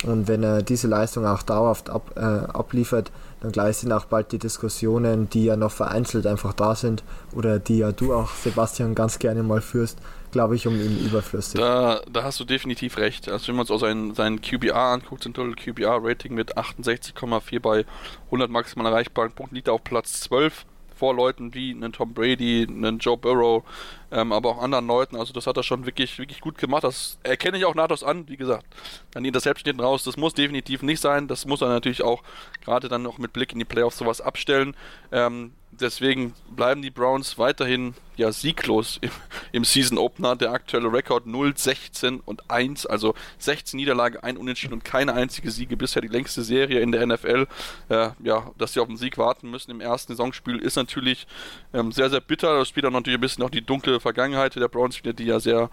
Und 0.06 0.28
wenn 0.28 0.42
er 0.42 0.62
diese 0.62 0.86
Leistung 0.86 1.26
auch 1.26 1.42
dauerhaft 1.42 1.90
ab, 1.90 2.12
äh, 2.16 2.20
abliefert, 2.20 3.10
dann 3.40 3.52
gleich 3.52 3.78
sind 3.78 3.92
auch 3.92 4.04
bald 4.04 4.32
die 4.32 4.38
Diskussionen, 4.38 5.30
die 5.30 5.46
ja 5.46 5.56
noch 5.56 5.70
vereinzelt 5.70 6.26
einfach 6.26 6.52
da 6.52 6.74
sind 6.74 7.02
oder 7.32 7.58
die 7.58 7.78
ja 7.78 7.92
du 7.92 8.14
auch, 8.14 8.30
Sebastian, 8.30 8.94
ganz 8.94 9.18
gerne 9.18 9.42
mal 9.42 9.60
führst, 9.60 9.98
glaube 10.30 10.56
ich, 10.56 10.66
um 10.66 10.74
ihn 10.74 11.04
überflüssig. 11.06 11.58
Da, 11.60 12.02
da 12.10 12.22
hast 12.22 12.38
du 12.38 12.44
definitiv 12.44 12.98
recht. 12.98 13.28
Also 13.28 13.48
wenn 13.48 13.56
man 13.56 13.62
uns 13.62 13.70
auch 13.70 13.80
seinen, 13.80 14.40
QBR 14.40 14.76
anguckt, 14.76 15.24
sein 15.24 15.32
Total 15.32 15.54
QBR-Rating 15.54 16.34
mit 16.34 16.56
68,4 16.58 17.60
bei 17.60 17.84
100 18.26 18.50
maximal 18.50 18.86
erreichbaren 18.86 19.32
Punkten 19.32 19.56
liegt 19.56 19.68
er 19.68 19.74
auf 19.74 19.84
Platz 19.84 20.20
12 20.20 20.66
vor 21.00 21.14
Leuten 21.14 21.54
wie 21.54 21.70
einen 21.70 21.94
Tom 21.94 22.12
Brady, 22.12 22.66
einen 22.68 22.98
Joe 22.98 23.16
Burrow, 23.16 23.64
ähm, 24.12 24.32
aber 24.32 24.50
auch 24.50 24.62
anderen 24.62 24.86
Leuten. 24.86 25.16
Also 25.16 25.32
das 25.32 25.46
hat 25.46 25.56
er 25.56 25.62
schon 25.62 25.86
wirklich, 25.86 26.18
wirklich 26.18 26.42
gut 26.42 26.58
gemacht. 26.58 26.84
Das 26.84 27.18
erkenne 27.22 27.56
ich 27.56 27.64
auch 27.64 27.74
nahtlos 27.74 28.04
an, 28.04 28.28
wie 28.28 28.36
gesagt. 28.36 28.66
Dann 29.12 29.22
die 29.22 29.28
Interception 29.28 29.64
hinten 29.64 29.82
raus, 29.82 30.04
das 30.04 30.18
muss 30.18 30.34
definitiv 30.34 30.82
nicht 30.82 31.00
sein. 31.00 31.26
Das 31.26 31.46
muss 31.46 31.62
er 31.62 31.68
natürlich 31.68 32.02
auch 32.02 32.22
gerade 32.62 32.90
dann 32.90 33.02
noch 33.02 33.16
mit 33.16 33.32
Blick 33.32 33.52
in 33.54 33.58
die 33.58 33.64
Playoffs 33.64 33.96
sowas 33.96 34.20
abstellen. 34.20 34.76
Ähm, 35.10 35.52
deswegen 35.80 36.34
bleiben 36.54 36.82
die 36.82 36.90
Browns 36.90 37.38
weiterhin 37.38 37.94
ja 38.16 38.32
sieglos 38.32 38.98
im, 39.00 39.10
im 39.52 39.64
Season 39.64 39.98
Opener. 39.98 40.36
Der 40.36 40.52
aktuelle 40.52 40.92
Rekord 40.92 41.26
0, 41.26 41.56
16 41.56 42.20
und 42.20 42.50
1, 42.50 42.86
also 42.86 43.14
16 43.38 43.78
Niederlage, 43.78 44.22
ein 44.22 44.36
Unentschieden 44.36 44.74
und 44.74 44.84
keine 44.84 45.14
einzige 45.14 45.50
Siege. 45.50 45.76
Bisher 45.76 46.02
die 46.02 46.08
längste 46.08 46.42
Serie 46.42 46.80
in 46.80 46.92
der 46.92 47.06
NFL. 47.06 47.46
Äh, 47.88 48.10
ja, 48.22 48.50
dass 48.58 48.74
sie 48.74 48.80
auf 48.80 48.88
den 48.88 48.96
Sieg 48.96 49.18
warten 49.18 49.50
müssen 49.50 49.70
im 49.70 49.80
ersten 49.80 50.12
Saisonspiel 50.12 50.58
ist 50.58 50.76
natürlich 50.76 51.26
ähm, 51.72 51.92
sehr, 51.92 52.10
sehr 52.10 52.20
bitter. 52.20 52.58
Das 52.58 52.68
spielt 52.68 52.86
auch 52.86 52.90
natürlich 52.90 53.18
ein 53.18 53.22
bisschen 53.22 53.44
auch 53.44 53.50
die 53.50 53.62
dunkle 53.62 54.00
Vergangenheit 54.00 54.54
der 54.54 54.68
Browns 54.68 55.00
die 55.02 55.24
ja 55.24 55.40
sehr 55.40 55.70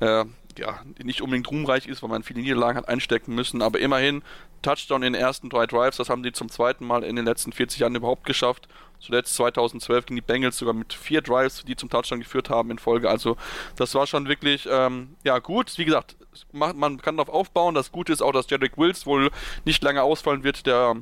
äh, 0.00 0.24
ja, 0.58 0.80
nicht 1.02 1.22
unbedingt 1.22 1.50
ruhmreich 1.50 1.86
ist, 1.86 2.02
weil 2.02 2.10
man 2.10 2.22
viele 2.22 2.40
Niederlagen 2.40 2.76
hat 2.76 2.88
einstecken 2.88 3.34
müssen, 3.34 3.62
aber 3.62 3.78
immerhin 3.80 4.22
Touchdown 4.62 5.02
in 5.02 5.12
den 5.12 5.22
ersten 5.22 5.48
drei 5.48 5.66
Drives, 5.66 5.96
das 5.96 6.10
haben 6.10 6.22
die 6.22 6.32
zum 6.32 6.48
zweiten 6.48 6.86
Mal 6.86 7.04
in 7.04 7.16
den 7.16 7.24
letzten 7.24 7.52
40 7.52 7.80
Jahren 7.80 7.94
überhaupt 7.94 8.24
geschafft. 8.24 8.68
Zuletzt 9.00 9.34
2012 9.36 10.06
gegen 10.06 10.16
die 10.16 10.22
Bengals 10.22 10.58
sogar 10.58 10.74
mit 10.74 10.92
vier 10.92 11.22
Drives, 11.22 11.64
die 11.64 11.76
zum 11.76 11.88
Touchdown 11.88 12.18
geführt 12.18 12.50
haben 12.50 12.70
in 12.72 12.78
Folge. 12.78 13.08
Also 13.08 13.36
das 13.76 13.94
war 13.94 14.08
schon 14.08 14.26
wirklich 14.26 14.68
ähm, 14.68 15.14
ja 15.22 15.38
gut. 15.38 15.78
Wie 15.78 15.84
gesagt, 15.84 16.16
man 16.52 17.00
kann 17.00 17.16
darauf 17.16 17.32
aufbauen. 17.32 17.76
Das 17.76 17.92
Gute 17.92 18.12
ist 18.12 18.22
auch, 18.22 18.32
dass 18.32 18.50
Jedrick 18.50 18.76
Wills 18.76 19.06
wohl 19.06 19.30
nicht 19.64 19.82
lange 19.84 20.02
ausfallen 20.02 20.42
wird. 20.42 20.66
Der 20.66 20.96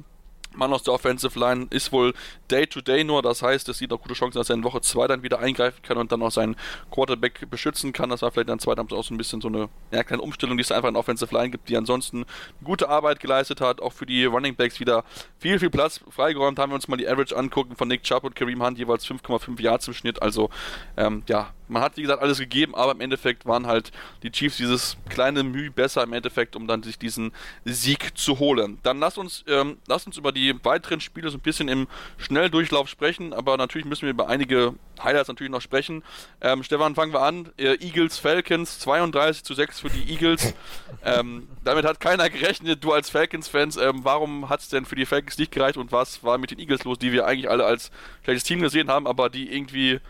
Mann 0.57 0.73
aus 0.73 0.83
der 0.83 0.95
Offensive 0.95 1.39
Line 1.39 1.67
ist 1.71 1.93
wohl 1.93 2.15
Day-to-Day 2.51 3.01
-Day 3.01 3.05
nur, 3.05 3.23
das 3.23 3.43
heißt, 3.43 3.69
es 3.69 3.79
sieht 3.79 3.93
auch 3.93 4.01
gute 4.01 4.15
Chancen, 4.15 4.39
dass 4.39 4.51
er 4.51 4.57
in 4.57 4.65
Woche 4.65 4.81
2 4.81 5.07
dann 5.07 5.23
wieder 5.23 5.39
eingreifen 5.39 5.83
kann 5.83 5.99
und 5.99 6.13
dann 6.13 6.23
auch 6.23 6.31
seinen 6.31 6.57
Quarterback 6.91 7.49
beschützen 7.51 7.93
kann. 7.93 8.11
Das 8.11 8.23
war 8.23 8.31
vielleicht 8.31 8.49
dann 8.49 8.59
zweitens 8.59 8.93
auch 8.93 9.05
so 9.05 9.15
ein 9.15 9.19
bisschen 9.19 9.41
so 9.41 9.49
eine 9.49 9.69
ja, 9.91 10.05
kleine 10.05 10.23
Umstellung, 10.23 10.57
die 10.57 10.63
es 10.63 10.73
einfach 10.73 10.89
in 10.89 10.97
Offensive 10.97 11.35
Line 11.35 11.51
gibt, 11.51 11.69
die 11.69 11.77
ansonsten 11.77 12.25
gute 12.65 12.89
Arbeit 12.89 13.21
geleistet 13.21 13.61
hat, 13.61 13.81
auch 13.81 13.93
für 13.93 14.07
die 14.07 14.25
Running 14.25 14.55
Backs 14.55 14.81
wieder 14.81 15.05
viel, 15.39 15.59
viel 15.59 15.71
Platz 15.71 16.01
freigeräumt. 16.11 16.59
Haben 16.59 16.73
wir 16.73 16.77
uns 16.77 16.89
mal 16.89 16.97
die 16.97 17.09
Average 17.09 17.37
angucken 17.37 17.77
von 17.77 17.89
Nick 17.89 18.03
Chubb 18.03 18.25
und 18.25 18.35
Kareem 18.35 18.63
Hunt, 18.63 18.79
jeweils 18.79 19.07
5,5 19.07 19.61
Yards 19.61 19.89
im 19.89 19.95
Schnitt. 19.95 20.23
Also, 20.23 20.51
ähm, 20.97 21.23
ja, 21.29 21.53
man 21.69 21.83
hat, 21.83 21.97
wie 21.97 22.03
gesagt, 22.03 22.23
alles 22.23 22.39
gegeben, 22.39 22.75
aber 22.75 22.93
im 22.93 23.01
Endeffekt 23.01 23.47
waren 23.47 23.67
halt 23.67 23.93
die 24.23 24.31
Chiefs 24.31 24.57
dieses 24.57 24.97
kleine 25.09 25.43
Mühe 25.43 25.71
besser 25.71 26.03
im 26.03 26.13
Endeffekt, 26.13 26.57
um 26.57 26.67
dann 26.67 26.83
sich 26.83 26.99
diesen 26.99 27.33
Sieg 27.65 28.17
zu 28.17 28.39
holen. 28.39 28.79
Dann 28.83 28.99
lasst 28.99 29.19
uns, 29.19 29.45
ähm, 29.49 29.79
lasst 29.87 30.07
uns 30.07 30.17
über 30.17 30.33
die 30.33 30.55
weiteren 30.65 31.01
Spiele 31.01 31.31
so 31.31 31.39
ein 31.39 31.41
bisschen 31.41 31.69
im 31.69 31.87
Schnelldurchlauf 32.19 32.89
sprechen, 32.89 33.33
aber 33.33 33.57
natürlich 33.57 33.87
müssen 33.87 34.03
wir 34.03 34.11
über 34.11 34.29
einige 34.29 34.75
Highlights 35.03 35.29
natürlich 35.29 35.51
noch 35.51 35.61
sprechen. 35.61 36.03
Ähm, 36.41 36.63
Stefan, 36.63 36.95
fangen 36.95 37.13
wir 37.13 37.21
an. 37.21 37.51
Äh, 37.57 37.77
Eagles 37.85 38.19
Falcons 38.19 38.79
32 38.81 39.45
zu 39.45 39.55
6 39.55 39.81
für 39.81 39.91
die 39.91 40.11
Eagles. 40.11 40.55
ähm, 41.05 41.49
damit 41.65 41.85
hat 41.85 42.01
keiner 42.01 42.31
gerechnet, 42.31 42.83
du 42.83 42.93
als 42.93 43.11
Falcons-Fans. 43.11 43.77
Ähm, 43.77 44.01
warum 44.05 44.49
hat 44.49 44.61
es 44.61 44.69
denn 44.69 44.85
für 44.85 44.97
die 44.97 45.07
Falcons 45.07 45.39
nicht 45.39 45.53
gereicht 45.53 45.77
und 45.77 45.93
was 45.93 46.23
war 46.23 46.39
mit 46.39 46.51
den 46.51 46.59
Eagles 46.59 46.85
los, 46.85 46.99
die 46.99 47.13
wir 47.13 47.27
eigentlich 47.27 47.51
alle 47.51 47.65
als 47.65 47.91
schlechtes 48.25 48.45
Team 48.45 48.61
gesehen 48.61 48.89
haben, 48.89 49.07
aber 49.07 49.29
die 49.29 49.53
irgendwie 49.53 50.01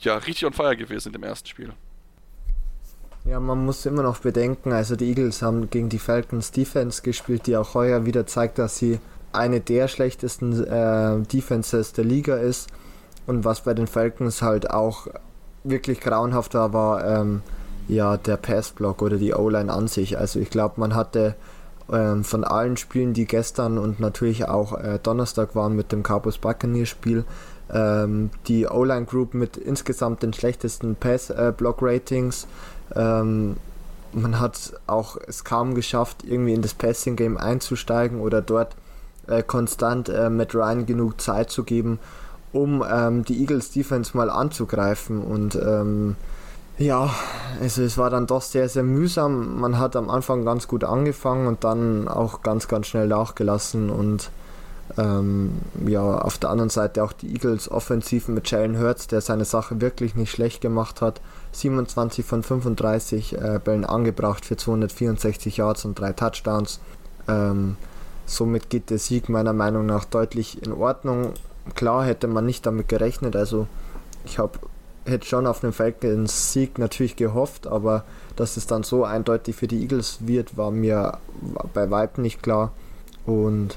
ja, 0.00 0.16
richtig 0.16 0.46
on 0.46 0.52
fire 0.52 0.76
gewesen 0.76 1.04
sind 1.04 1.16
im 1.16 1.22
ersten 1.22 1.48
Spiel. 1.48 1.72
Ja, 3.24 3.40
man 3.40 3.64
muss 3.64 3.84
immer 3.86 4.02
noch 4.02 4.20
bedenken, 4.20 4.72
also 4.72 4.94
die 4.94 5.08
Eagles 5.08 5.42
haben 5.42 5.68
gegen 5.68 5.88
die 5.88 5.98
Falcons 5.98 6.52
Defense 6.52 7.02
gespielt, 7.02 7.46
die 7.48 7.56
auch 7.56 7.74
heuer 7.74 8.06
wieder 8.06 8.26
zeigt, 8.26 8.58
dass 8.58 8.78
sie 8.78 9.00
eine 9.32 9.60
der 9.60 9.88
schlechtesten 9.88 10.64
äh, 10.64 11.20
Defenses 11.22 11.92
der 11.92 12.04
Liga 12.04 12.36
ist. 12.36 12.68
Und 13.26 13.44
was 13.44 13.62
bei 13.62 13.74
den 13.74 13.88
Falcons 13.88 14.42
halt 14.42 14.70
auch 14.70 15.08
wirklich 15.64 16.00
grauenhaft 16.00 16.54
war, 16.54 16.72
war 16.72 17.04
ähm, 17.04 17.42
ja 17.88 18.16
der 18.16 18.36
Passblock 18.36 19.02
oder 19.02 19.16
die 19.16 19.34
O-Line 19.34 19.72
an 19.72 19.88
sich. 19.88 20.18
Also 20.18 20.38
ich 20.38 20.50
glaube, 20.50 20.80
man 20.80 20.94
hatte 20.94 21.34
ähm, 21.92 22.24
von 22.24 22.44
allen 22.44 22.76
Spielen, 22.76 23.12
die 23.12 23.26
gestern 23.26 23.78
und 23.78 24.00
natürlich 24.00 24.48
auch 24.48 24.78
äh, 24.78 24.98
Donnerstag 25.02 25.54
waren 25.54 25.74
mit 25.74 25.92
dem 25.92 26.02
Cowboys 26.02 26.38
Buccaneers 26.38 26.88
Spiel, 26.88 27.24
ähm, 27.72 28.30
die 28.46 28.66
O-Line 28.66 29.06
Group 29.06 29.34
mit 29.34 29.56
insgesamt 29.56 30.22
den 30.22 30.32
schlechtesten 30.32 30.96
Pass-Block-Ratings. 30.96 32.46
Äh, 32.94 33.00
ähm, 33.00 33.56
man 34.12 34.40
hat 34.40 34.72
auch 34.86 35.16
es 35.26 35.44
kaum 35.44 35.74
geschafft, 35.74 36.24
irgendwie 36.24 36.54
in 36.54 36.62
das 36.62 36.74
Passing-Game 36.74 37.36
einzusteigen 37.36 38.20
oder 38.20 38.40
dort 38.40 38.76
äh, 39.26 39.42
konstant 39.42 40.08
äh, 40.08 40.30
Matt 40.30 40.54
Ryan 40.54 40.86
genug 40.86 41.20
Zeit 41.20 41.50
zu 41.50 41.64
geben, 41.64 41.98
um 42.52 42.84
ähm, 42.88 43.24
die 43.24 43.40
Eagles 43.40 43.72
Defense 43.72 44.16
mal 44.16 44.30
anzugreifen. 44.30 45.22
Und 45.22 45.56
ähm, 45.56 46.16
ja, 46.78 47.10
also 47.60 47.82
es 47.82 47.98
war 47.98 48.10
dann 48.10 48.26
doch 48.26 48.42
sehr, 48.42 48.68
sehr 48.68 48.82
mühsam. 48.82 49.60
Man 49.60 49.78
hat 49.78 49.96
am 49.96 50.10
Anfang 50.10 50.44
ganz 50.44 50.68
gut 50.68 50.84
angefangen 50.84 51.46
und 51.46 51.64
dann 51.64 52.06
auch 52.08 52.42
ganz, 52.42 52.68
ganz 52.68 52.86
schnell 52.86 53.08
nachgelassen 53.08 53.90
und 53.90 54.30
ähm, 54.98 55.52
ja, 55.86 56.18
auf 56.18 56.38
der 56.38 56.50
anderen 56.50 56.70
Seite 56.70 57.02
auch 57.02 57.12
die 57.12 57.32
Eagles 57.32 57.70
Offensiven 57.70 58.34
mit 58.34 58.50
Jalen 58.50 58.78
Hurts, 58.78 59.06
der 59.06 59.20
seine 59.20 59.44
Sache 59.44 59.80
wirklich 59.80 60.14
nicht 60.14 60.30
schlecht 60.30 60.60
gemacht 60.60 61.00
hat. 61.00 61.20
27 61.52 62.24
von 62.24 62.42
35 62.42 63.34
äh, 63.34 63.60
Bällen 63.62 63.84
angebracht 63.84 64.44
für 64.44 64.56
264 64.56 65.56
Yards 65.56 65.84
und 65.84 65.98
drei 65.98 66.12
Touchdowns. 66.12 66.80
Ähm, 67.28 67.76
somit 68.26 68.70
geht 68.70 68.90
der 68.90 68.98
Sieg 68.98 69.28
meiner 69.28 69.52
Meinung 69.52 69.86
nach 69.86 70.04
deutlich 70.04 70.62
in 70.62 70.72
Ordnung. 70.72 71.32
Klar 71.74 72.04
hätte 72.04 72.28
man 72.28 72.46
nicht 72.46 72.64
damit 72.64 72.88
gerechnet, 72.88 73.34
also 73.34 73.66
ich 74.24 74.38
habe 74.38 74.58
hätte 75.04 75.26
schon 75.26 75.46
auf 75.46 75.60
den 75.60 75.72
Falcons 75.72 76.52
Sieg 76.52 76.78
natürlich 76.78 77.16
gehofft, 77.16 77.66
aber 77.66 78.04
dass 78.34 78.56
es 78.56 78.66
dann 78.66 78.82
so 78.82 79.04
eindeutig 79.04 79.56
für 79.56 79.68
die 79.68 79.80
Eagles 79.82 80.18
wird, 80.20 80.56
war 80.56 80.70
mir 80.70 81.18
bei 81.72 81.90
Weitem 81.90 82.22
nicht 82.22 82.42
klar. 82.42 82.72
Und 83.24 83.76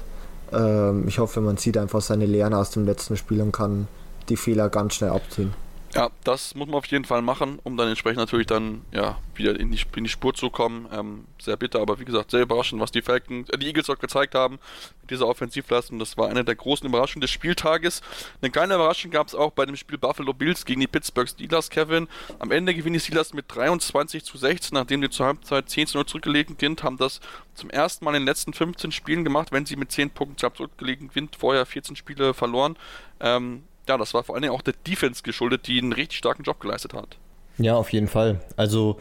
ich 1.06 1.18
hoffe, 1.18 1.40
man 1.40 1.56
sieht 1.56 1.78
einfach 1.78 2.00
seine 2.00 2.26
Lehren 2.26 2.54
aus 2.54 2.70
dem 2.70 2.84
letzten 2.84 3.16
Spiel 3.16 3.40
und 3.40 3.52
kann 3.52 3.86
die 4.28 4.36
Fehler 4.36 4.68
ganz 4.68 4.94
schnell 4.94 5.10
abziehen. 5.10 5.52
Ja, 5.92 6.10
das 6.22 6.54
muss 6.54 6.68
man 6.68 6.76
auf 6.76 6.86
jeden 6.86 7.04
Fall 7.04 7.20
machen, 7.20 7.58
um 7.64 7.76
dann 7.76 7.88
entsprechend 7.88 8.18
natürlich 8.18 8.46
dann 8.46 8.82
ja 8.92 9.18
wieder 9.34 9.58
in 9.58 9.72
die, 9.72 9.80
in 9.96 10.04
die 10.04 10.10
Spur 10.10 10.32
zu 10.34 10.48
kommen. 10.48 10.88
Ähm, 10.92 11.24
sehr 11.40 11.56
bitter, 11.56 11.80
aber 11.80 11.98
wie 11.98 12.04
gesagt, 12.04 12.30
sehr 12.30 12.42
überraschend, 12.42 12.80
was 12.80 12.92
die 12.92 13.02
Falcons, 13.02 13.50
äh, 13.50 13.58
die 13.58 13.66
Eagles 13.66 13.90
auch 13.90 13.98
gezeigt 13.98 14.36
haben 14.36 14.60
mit 15.02 15.10
dieser 15.10 15.26
Offensivleistung. 15.26 15.98
Das 15.98 16.16
war 16.16 16.28
eine 16.28 16.44
der 16.44 16.54
großen 16.54 16.86
Überraschungen 16.86 17.22
des 17.22 17.32
Spieltages. 17.32 18.02
Eine 18.40 18.52
kleine 18.52 18.74
Überraschung 18.76 19.10
gab 19.10 19.26
es 19.26 19.34
auch 19.34 19.50
bei 19.50 19.66
dem 19.66 19.74
Spiel 19.74 19.98
Buffalo 19.98 20.32
Bills 20.32 20.64
gegen 20.64 20.80
die 20.80 20.86
Pittsburgh 20.86 21.28
Steelers, 21.28 21.70
Kevin. 21.70 22.06
Am 22.38 22.52
Ende 22.52 22.72
gewinnen 22.72 22.94
die 22.94 23.00
Steelers 23.00 23.34
mit 23.34 23.46
23 23.48 24.22
zu 24.22 24.38
16, 24.38 24.74
nachdem 24.74 25.00
die 25.00 25.10
zur 25.10 25.26
Halbzeit 25.26 25.68
10 25.68 25.88
zu 25.88 25.98
0 25.98 26.06
zurückgelegen 26.06 26.56
sind, 26.60 26.84
haben 26.84 26.98
das 26.98 27.20
zum 27.54 27.68
ersten 27.68 28.04
Mal 28.04 28.12
in 28.14 28.22
den 28.22 28.26
letzten 28.26 28.52
15 28.52 28.92
Spielen 28.92 29.24
gemacht, 29.24 29.50
wenn 29.50 29.66
sie 29.66 29.74
mit 29.74 29.90
10 29.90 30.10
Punkten 30.10 30.38
zurückgelegen 30.38 31.10
sind, 31.12 31.34
vorher 31.34 31.66
14 31.66 31.96
Spiele 31.96 32.32
verloren. 32.32 32.76
Ähm, 33.18 33.64
ja, 33.90 33.98
das 33.98 34.14
war 34.14 34.22
vor 34.22 34.36
allen 34.36 34.42
Dingen 34.42 34.54
auch 34.54 34.62
der 34.62 34.74
Defense 34.86 35.22
geschuldet, 35.24 35.66
die 35.66 35.80
einen 35.80 35.92
richtig 35.92 36.18
starken 36.18 36.44
Job 36.44 36.60
geleistet 36.60 36.94
hat. 36.94 37.18
Ja, 37.58 37.74
auf 37.74 37.92
jeden 37.92 38.06
Fall. 38.06 38.40
Also 38.56 38.98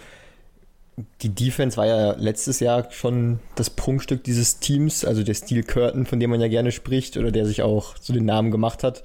die 1.22 1.30
Defense 1.30 1.78
war 1.78 1.86
ja 1.86 2.12
letztes 2.14 2.60
Jahr 2.60 2.92
schon 2.92 3.40
das 3.56 3.70
Prunkstück 3.70 4.24
dieses 4.24 4.60
Teams, 4.60 5.06
also 5.06 5.24
der 5.24 5.36
Steel 5.36 5.64
Curtain, 5.64 6.08
von 6.08 6.20
dem 6.20 6.32
man 6.32 6.42
ja 6.42 6.48
gerne 6.48 6.72
spricht 6.72 7.18
oder 7.18 7.32
der 7.32 7.46
sich 7.46 7.62
auch 7.62 8.00
zu 8.00 8.14
den 8.14 8.26
Namen 8.26 8.50
gemacht 8.50 8.84
hat. 8.84 9.04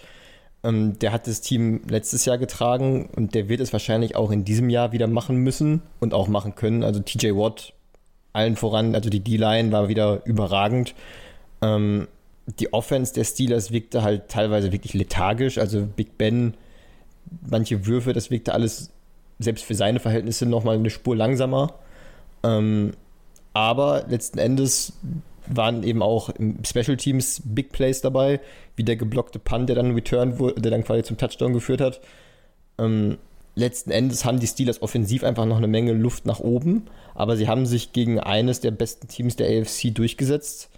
Ähm, 0.65 0.99
der 0.99 1.13
hat 1.13 1.27
das 1.27 1.43
Team 1.43 1.83
letztes 1.87 2.25
Jahr 2.25 2.39
getragen 2.39 3.11
und 3.15 3.35
der 3.35 3.51
wird 3.51 3.61
es 3.61 3.75
wahrscheinlich 3.75 4.17
auch 4.17 4.31
in 4.31 4.47
diesem 4.47 4.71
Jahr 4.71 4.93
wieder 4.93 5.07
machen 5.07 5.37
müssen 5.37 5.83
und 6.01 6.15
auch 6.15 6.29
machen 6.29 6.55
können. 6.55 6.83
Also 6.83 7.01
TJ 7.01 7.33
Watt 7.33 7.75
allen 8.33 8.57
voran, 8.57 8.95
also 8.95 9.11
die 9.11 9.21
D-Line 9.21 9.71
war 9.71 9.89
wieder 9.89 10.23
überragend. 10.25 10.95
Ähm, 11.61 12.09
die 12.47 12.73
Offense 12.73 13.15
der 13.15 13.25
Steelers 13.25 13.71
wirkte 13.71 14.03
halt 14.03 14.29
teilweise 14.29 14.73
wirklich 14.73 14.95
lethargisch. 14.95 15.59
Also 15.59 15.87
Big 15.87 16.19
Ben, 16.19 16.55
manche 17.49 17.87
Würfe, 17.87 18.13
das 18.13 18.31
wirkte 18.31 18.53
alles 18.53 18.91
selbst 19.39 19.65
für 19.65 19.75
seine 19.75 20.01
Verhältnisse 20.01 20.47
nochmal 20.47 20.77
eine 20.77 20.91
Spur 20.91 21.17
langsamer. 21.17 21.75
Ähm, 22.43 22.93
aber 23.53 24.05
letzten 24.09 24.39
Endes 24.39 24.93
waren 25.47 25.83
eben 25.83 26.03
auch 26.03 26.31
im 26.31 26.65
Special 26.65 26.97
Teams 26.97 27.43
Big 27.45 27.73
Plays 27.73 28.01
dabei, 28.01 28.41
wie 28.77 28.85
der 28.85 28.97
geblockte 28.97 29.39
Punt, 29.39 29.69
der 29.69 29.77
dann 29.77 29.93
Return 29.93 30.39
wurde, 30.39 30.61
der 30.61 30.71
dann 30.71 30.85
quasi 30.85 31.03
zum 31.03 31.17
Touchdown 31.17 31.53
geführt 31.53 31.81
hat. 31.81 32.01
Ähm, 32.79 33.19
letzten 33.55 33.91
Endes 33.91 34.25
haben 34.25 34.41
die 34.41 34.47
Steelers 34.47 34.83
offensiv 34.83 35.25
einfach 35.25 35.45
noch 35.45 35.59
eine 35.59 35.69
Menge 35.69 35.93
Luft 35.93 36.27
nach 36.27 36.41
oben, 36.41 36.87
aber 37.15 37.37
sie 37.37 37.49
haben 37.49 37.67
sich 37.67 37.93
gegen 37.93 38.19
eines 38.21 38.61
der 38.61 38.71
besten 38.71 39.09
Teams 39.09 39.37
der 39.37 39.49
AFC 39.49 39.95
durchgesetzt, 39.95 40.71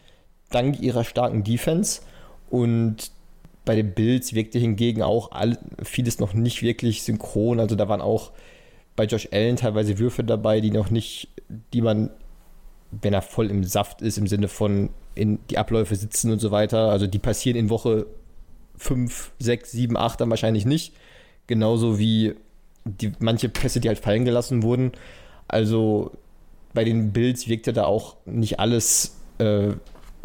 dank 0.50 0.80
ihrer 0.80 1.04
starken 1.04 1.44
Defense. 1.44 2.02
Und 2.50 3.10
bei 3.64 3.74
den 3.74 3.92
Bills 3.92 4.34
wirkte 4.34 4.58
hingegen 4.58 5.02
auch 5.02 5.30
vieles 5.82 6.20
noch 6.20 6.34
nicht 6.34 6.62
wirklich 6.62 7.02
synchron. 7.02 7.60
Also 7.60 7.74
da 7.74 7.88
waren 7.88 8.00
auch 8.00 8.32
bei 8.94 9.04
Josh 9.04 9.28
Allen 9.32 9.56
teilweise 9.56 9.98
Würfe 9.98 10.24
dabei, 10.24 10.60
die 10.60 10.70
noch 10.70 10.90
nicht, 10.90 11.28
die 11.72 11.82
man, 11.82 12.10
wenn 12.90 13.12
er 13.12 13.22
voll 13.22 13.50
im 13.50 13.64
Saft 13.64 14.02
ist, 14.02 14.18
im 14.18 14.26
Sinne 14.26 14.48
von 14.48 14.90
in 15.14 15.38
die 15.50 15.58
Abläufe 15.58 15.96
sitzen 15.96 16.30
und 16.30 16.40
so 16.40 16.50
weiter, 16.50 16.90
also 16.90 17.06
die 17.06 17.18
passieren 17.18 17.58
in 17.58 17.70
Woche 17.70 18.06
5, 18.76 19.32
6, 19.38 19.72
7, 19.72 19.96
8 19.96 20.20
dann 20.20 20.30
wahrscheinlich 20.30 20.66
nicht. 20.66 20.94
Genauso 21.46 21.98
wie 21.98 22.34
die, 22.84 23.12
manche 23.18 23.48
Pässe, 23.48 23.80
die 23.80 23.88
halt 23.88 23.98
fallen 23.98 24.24
gelassen 24.24 24.62
wurden. 24.62 24.92
Also 25.48 26.12
bei 26.74 26.84
den 26.84 27.12
Bills 27.12 27.48
wirkte 27.48 27.72
da 27.72 27.84
auch 27.84 28.16
nicht 28.26 28.60
alles 28.60 29.16
äh, 29.38 29.72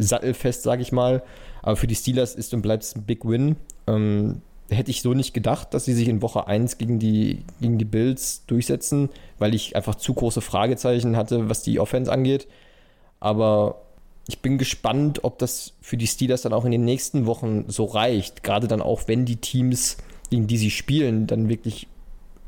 sattelfest, 0.02 0.62
sage 0.62 0.82
ich 0.82 0.92
mal. 0.92 1.22
Aber 1.62 1.76
für 1.76 1.86
die 1.86 1.94
Steelers 1.94 2.34
ist 2.34 2.54
und 2.54 2.62
bleibt 2.62 2.82
es 2.82 2.96
ein 2.96 3.04
Big 3.04 3.24
Win. 3.24 3.56
Ähm, 3.86 4.42
hätte 4.70 4.90
ich 4.90 5.02
so 5.02 5.14
nicht 5.14 5.34
gedacht, 5.34 5.74
dass 5.74 5.84
sie 5.84 5.94
sich 5.94 6.08
in 6.08 6.22
Woche 6.22 6.46
1 6.46 6.78
gegen 6.78 6.98
die, 6.98 7.44
gegen 7.60 7.78
die 7.78 7.84
Bills 7.84 8.44
durchsetzen, 8.46 9.10
weil 9.38 9.54
ich 9.54 9.76
einfach 9.76 9.94
zu 9.94 10.14
große 10.14 10.40
Fragezeichen 10.40 11.16
hatte, 11.16 11.48
was 11.48 11.62
die 11.62 11.78
Offense 11.78 12.10
angeht. 12.10 12.48
Aber 13.20 13.82
ich 14.28 14.40
bin 14.40 14.58
gespannt, 14.58 15.24
ob 15.24 15.38
das 15.38 15.74
für 15.80 15.96
die 15.96 16.06
Steelers 16.06 16.42
dann 16.42 16.52
auch 16.52 16.64
in 16.64 16.72
den 16.72 16.84
nächsten 16.84 17.26
Wochen 17.26 17.64
so 17.68 17.84
reicht. 17.84 18.42
Gerade 18.42 18.68
dann 18.68 18.82
auch, 18.82 19.02
wenn 19.06 19.24
die 19.24 19.36
Teams, 19.36 19.96
gegen 20.30 20.46
die 20.46 20.56
sie 20.56 20.70
spielen, 20.70 21.26
dann 21.26 21.48
wirklich 21.48 21.88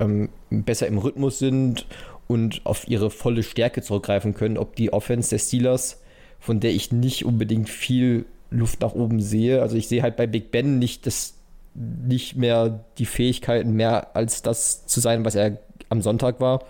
ähm, 0.00 0.28
besser 0.50 0.86
im 0.86 0.98
Rhythmus 0.98 1.38
sind 1.38 1.86
und 2.26 2.62
auf 2.64 2.88
ihre 2.88 3.10
volle 3.10 3.42
Stärke 3.42 3.82
zurückgreifen 3.82 4.34
können. 4.34 4.56
Ob 4.56 4.76
die 4.76 4.92
Offense 4.92 5.30
der 5.30 5.38
Steelers, 5.38 6.00
von 6.44 6.60
der 6.60 6.72
ich 6.72 6.92
nicht 6.92 7.24
unbedingt 7.24 7.70
viel 7.70 8.26
Luft 8.50 8.82
nach 8.82 8.92
oben 8.92 9.22
sehe, 9.22 9.62
also 9.62 9.76
ich 9.76 9.88
sehe 9.88 10.02
halt 10.02 10.16
bei 10.16 10.26
Big 10.26 10.50
Ben 10.50 10.78
nicht 10.78 11.06
das 11.06 11.32
nicht 11.74 12.36
mehr 12.36 12.84
die 12.98 13.06
Fähigkeiten 13.06 13.72
mehr 13.72 14.14
als 14.14 14.42
das 14.42 14.86
zu 14.86 15.00
sein, 15.00 15.24
was 15.24 15.36
er 15.36 15.56
am 15.88 16.02
Sonntag 16.02 16.40
war. 16.40 16.62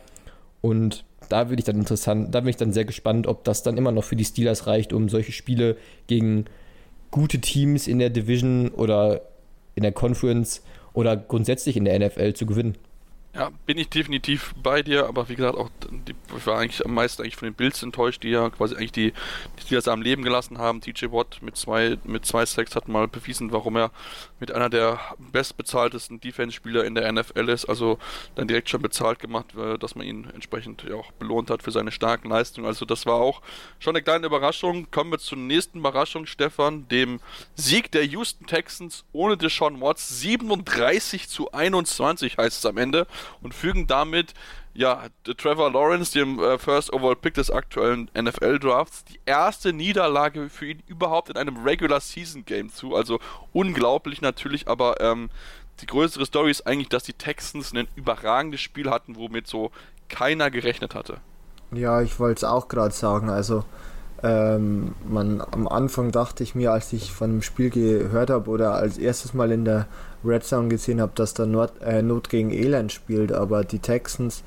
Und 0.61 1.05
da 1.29 1.49
würde 1.49 1.59
ich 1.59 1.65
dann 1.65 1.77
interessant, 1.77 2.33
da 2.33 2.41
bin 2.41 2.51
ich 2.51 2.57
dann 2.57 2.73
sehr 2.73 2.85
gespannt, 2.85 3.27
ob 3.27 3.43
das 3.43 3.65
dann 3.65 3.77
immer 3.77 3.91
noch 3.91 4.05
für 4.05 4.15
die 4.15 4.25
Steelers 4.25 4.69
reicht, 4.69 4.93
um 4.93 5.09
solche 5.09 5.33
Spiele 5.33 5.77
gegen 6.07 6.45
gute 7.11 7.41
Teams 7.41 7.89
in 7.89 7.99
der 7.99 8.11
Division 8.11 8.69
oder 8.69 9.23
in 9.75 9.83
der 9.83 9.93
Conference 9.93 10.63
oder 10.93 11.17
grundsätzlich 11.17 11.77
in 11.77 11.85
der 11.85 11.99
NFL 11.99 12.35
zu 12.35 12.47
gewinnen. 12.47 12.77
Ja, 13.35 13.51
bin 13.67 13.79
ich 13.79 13.89
definitiv 13.89 14.55
bei 14.63 14.85
dir, 14.85 15.09
aber 15.09 15.29
wie 15.29 15.35
gesagt, 15.35 15.59
auch 15.59 15.69
die, 15.91 16.15
ich 16.37 16.47
war 16.47 16.61
eigentlich 16.61 16.85
am 16.85 16.95
meisten 16.95 17.21
eigentlich 17.21 17.35
von 17.35 17.49
den 17.49 17.55
Bills 17.55 17.83
enttäuscht, 17.83 18.23
die 18.23 18.29
ja 18.29 18.49
quasi 18.49 18.77
eigentlich 18.77 18.93
die, 18.93 19.13
die 19.69 19.75
das 19.75 19.89
am 19.89 20.03
Leben 20.03 20.23
gelassen 20.23 20.59
haben. 20.59 20.81
TJ 20.81 21.07
Watt 21.07 21.39
mit 21.43 21.57
zwei, 21.57 21.99
mit 22.05 22.25
zwei 22.25 22.47
Sacks 22.47 22.77
hat 22.77 22.87
mal 22.87 23.09
bewiesen, 23.09 23.51
warum 23.51 23.77
er 23.77 23.91
mit 24.39 24.53
einer 24.53 24.71
der 24.71 25.01
bestbezahltesten 25.33 26.21
Defense-Spieler 26.21 26.85
in 26.85 26.95
der 26.95 27.11
NFL 27.11 27.49
ist. 27.49 27.65
Also 27.65 27.99
dann 28.37 28.47
direkt 28.47 28.71
schon 28.71 28.83
bezahlt 28.83 29.19
gemacht, 29.19 29.47
äh, 29.57 29.79
dass 29.79 29.97
man 29.97 30.07
ihn 30.07 30.31
entsprechend 30.33 30.85
ja 30.89 30.95
auch 30.95 31.11
belohnt 31.13 31.51
hat 31.51 31.65
für 31.65 31.73
seine 31.73 31.91
starken 31.91 32.29
Leistungen. 32.29 32.69
Also 32.69 32.85
das 32.85 33.05
war 33.05 33.17
auch 33.17 33.43
schon 33.81 33.97
eine 33.97 34.05
kleine 34.05 34.27
Überraschung. 34.27 34.93
Kommen 34.93 35.11
wir 35.11 35.19
zur 35.19 35.39
nächsten 35.39 35.79
Überraschung, 35.79 36.27
Stefan, 36.27 36.87
dem 36.87 37.19
Sieg 37.57 37.91
der 37.91 38.05
Houston 38.05 38.47
Texans 38.47 39.05
ohne 39.13 39.37
Deshaun 39.37 39.81
Watts. 39.81 40.21
37 40.21 41.29
zu 41.29 41.51
21 41.51 42.39
heißt 42.39 42.59
es 42.59 42.67
am 42.67 42.77
Ende 42.77 43.09
und 43.43 43.55
fügen 43.55 43.87
damit 43.87 44.35
ja, 44.75 45.05
Trevor 45.23 45.71
Lawrence, 45.71 46.13
dem 46.13 46.41
äh, 46.41 46.59
First 46.59 46.93
Overall 46.93 47.17
Pick 47.17 47.35
des 47.35 47.51
aktuellen 47.51 48.11
NFL 48.21 48.59
Drafts, 48.59 49.05
die 49.05 49.21
erste 49.25 49.73
Niederlage 49.73 50.49
für 50.51 50.67
ihn 50.67 50.83
überhaupt 50.87 51.31
in 51.31 51.37
einem 51.37 51.59
Regular 51.59 52.01
Season 52.01 52.45
Game 52.45 52.73
zu. 52.73 52.97
Also 52.97 53.21
unglaublich 53.53 54.21
natürlich, 54.21 54.67
aber 54.67 55.01
ähm, 55.01 55.31
die 55.81 55.87
größere 55.87 56.27
Story 56.27 56.51
ist 56.51 56.67
eigentlich, 56.67 56.89
dass 56.89 57.05
die 57.05 57.13
Texans 57.13 57.73
ein 57.73 57.87
überragendes 57.95 58.61
Spiel 58.61 58.91
hatten, 58.91 59.17
womit 59.17 59.47
so 59.47 59.71
keiner 60.09 60.51
gerechnet 60.51 60.95
hatte. 60.95 61.19
Ja, 61.71 62.03
ich 62.03 62.19
wollte 62.19 62.39
es 62.39 62.45
auch 62.45 62.69
gerade 62.69 62.95
sagen. 62.95 63.31
Also 63.31 63.65
ähm, 64.23 64.95
man, 65.07 65.41
am 65.41 65.69
Anfang 65.69 66.11
dachte 66.11 66.43
ich 66.43 66.55
mir, 66.55 66.73
als 66.73 66.93
ich 66.93 67.13
von 67.13 67.31
dem 67.31 67.43
Spiel 67.43 67.71
gehört 67.71 68.31
habe 68.31 68.51
oder 68.51 68.75
als 68.75 68.99
erstes 68.99 69.35
Mal 69.35 69.53
in 69.53 69.65
der 69.65 69.87
Red 70.25 70.45
Zone 70.45 70.69
gesehen 70.69 71.01
habe, 71.01 71.13
dass 71.15 71.35
da 71.35 71.47
Not, 71.47 71.81
äh, 71.81 72.03
Not 72.03 72.29
gegen 72.29 72.51
Elend 72.51 72.93
spielt, 72.93 73.33
aber 73.33 73.65
die 73.65 73.79
Texans 73.79 74.43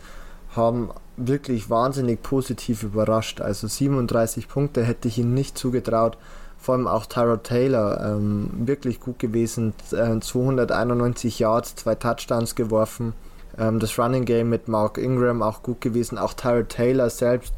haben 0.56 0.90
wirklich 1.18 1.70
wahnsinnig 1.70 2.22
positiv 2.22 2.84
überrascht. 2.84 3.42
Also 3.42 3.68
37 3.68 4.48
Punkte 4.48 4.84
hätte 4.84 5.08
ich 5.08 5.18
ihnen 5.18 5.34
nicht 5.34 5.58
zugetraut. 5.58 6.18
Vor 6.58 6.76
allem 6.76 6.88
auch 6.88 7.06
Tyrod 7.06 7.44
Taylor 7.44 8.04
ähm, 8.04 8.50
wirklich 8.66 9.00
gut 9.00 9.20
gewesen. 9.20 9.74
Äh, 9.92 10.20
291 10.20 11.40
Yards, 11.40 11.76
zwei 11.76 11.96
Touchdowns 11.96 12.56
geworfen. 12.56 13.14
Ähm, 13.58 13.80
das 13.80 13.98
Running 14.00 14.26
Game 14.26 14.50
mit 14.50 14.68
Mark 14.68 14.98
Ingram 14.98 15.42
auch 15.42 15.62
gut 15.62 15.82
gewesen. 15.82 16.18
Auch 16.18 16.34
Tyrod 16.34 16.70
Taylor 16.70 17.10
selbst 17.10 17.54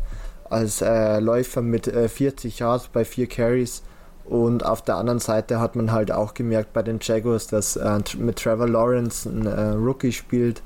als 0.50 0.82
äh, 0.82 1.20
Läufer 1.20 1.62
mit 1.62 1.88
äh, 1.88 2.10
40 2.10 2.60
Yards 2.60 2.90
bei 2.90 3.06
4 3.06 3.28
Carries. 3.28 3.84
Und 4.30 4.64
auf 4.64 4.84
der 4.84 4.98
anderen 4.98 5.20
Seite 5.20 5.60
hat 5.60 5.76
man 5.76 5.92
halt 5.92 6.12
auch 6.12 6.36
gemerkt 6.36 6.72
bei 6.72 6.84
den 6.84 7.00
Jaguars, 7.02 7.48
dass 7.48 7.76
äh, 7.76 8.00
mit 8.18 8.38
Trevor 8.38 8.68
Lawrence 8.68 9.28
ein 9.28 9.48
äh, 9.48 9.72
Rookie 9.72 10.12
spielt, 10.12 10.62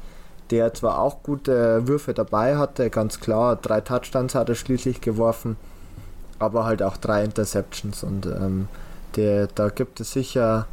der 0.50 0.74
zwar 0.74 1.00
auch 1.00 1.24
gute 1.24 1.88
Würfe 1.88 2.14
dabei 2.14 2.58
hatte, 2.58 2.90
ganz 2.90 3.22
klar, 3.22 3.56
drei 3.56 3.80
Touchdowns 3.80 4.36
hat 4.36 4.50
er 4.50 4.56
schließlich 4.56 5.00
geworfen, 5.00 5.56
aber 6.40 6.66
halt 6.66 6.84
auch 6.84 6.98
drei 6.98 7.24
Interceptions. 7.24 8.04
Und 8.04 8.26
ähm, 8.26 8.68
der, 9.16 9.48
da 9.48 9.70
gibt 9.70 10.02
es 10.02 10.12
sicher 10.12 10.68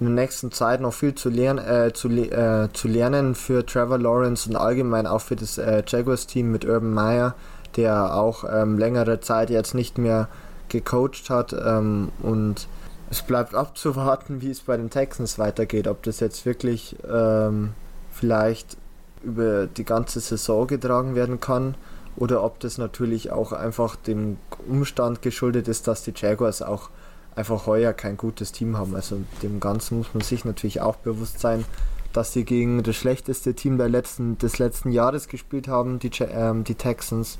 in 0.00 0.06
der 0.06 0.14
nächsten 0.16 0.50
Zeit 0.50 0.80
noch 0.80 0.94
viel 0.94 1.14
zu, 1.14 1.28
lern, 1.28 1.58
äh, 1.58 1.92
zu, 1.92 2.08
äh, 2.08 2.68
zu 2.72 2.88
lernen 2.88 3.36
für 3.36 3.64
Trevor 3.64 3.98
Lawrence 3.98 4.50
und 4.50 4.56
allgemein 4.56 5.06
auch 5.06 5.20
für 5.20 5.36
das 5.36 5.56
äh, 5.56 5.84
Jaguars-Team 5.86 6.50
mit 6.50 6.64
Urban 6.64 6.92
Meyer 6.92 7.34
der 7.76 8.14
auch 8.14 8.44
ähm, 8.50 8.78
längere 8.78 9.20
Zeit 9.20 9.50
jetzt 9.50 9.74
nicht 9.74 9.98
mehr 9.98 10.28
gecoacht 10.68 11.30
hat 11.30 11.52
ähm, 11.52 12.10
und 12.22 12.68
es 13.10 13.22
bleibt 13.22 13.54
abzuwarten, 13.54 14.42
wie 14.42 14.50
es 14.50 14.60
bei 14.60 14.76
den 14.76 14.90
Texans 14.90 15.38
weitergeht, 15.38 15.88
ob 15.88 16.02
das 16.02 16.20
jetzt 16.20 16.44
wirklich 16.44 16.96
ähm, 17.10 17.72
vielleicht 18.10 18.76
über 19.22 19.66
die 19.66 19.84
ganze 19.84 20.20
Saison 20.20 20.66
getragen 20.66 21.14
werden 21.14 21.40
kann 21.40 21.74
oder 22.16 22.42
ob 22.42 22.60
das 22.60 22.78
natürlich 22.78 23.30
auch 23.32 23.52
einfach 23.52 23.96
dem 23.96 24.38
Umstand 24.68 25.22
geschuldet 25.22 25.68
ist, 25.68 25.86
dass 25.88 26.02
die 26.02 26.12
Jaguars 26.14 26.62
auch 26.62 26.90
einfach 27.34 27.66
heuer 27.66 27.92
kein 27.92 28.16
gutes 28.16 28.52
Team 28.52 28.76
haben. 28.76 28.94
Also 28.94 29.20
dem 29.42 29.60
Ganzen 29.60 29.98
muss 29.98 30.12
man 30.12 30.22
sich 30.22 30.44
natürlich 30.44 30.80
auch 30.80 30.96
bewusst 30.96 31.38
sein, 31.38 31.64
dass 32.12 32.32
sie 32.32 32.44
gegen 32.44 32.82
das 32.82 32.96
schlechteste 32.96 33.54
Team 33.54 33.78
letzten, 33.78 34.38
des 34.38 34.58
letzten 34.58 34.90
Jahres 34.90 35.28
gespielt 35.28 35.68
haben, 35.68 35.98
die, 35.98 36.10
ähm, 36.30 36.64
die 36.64 36.74
Texans 36.74 37.38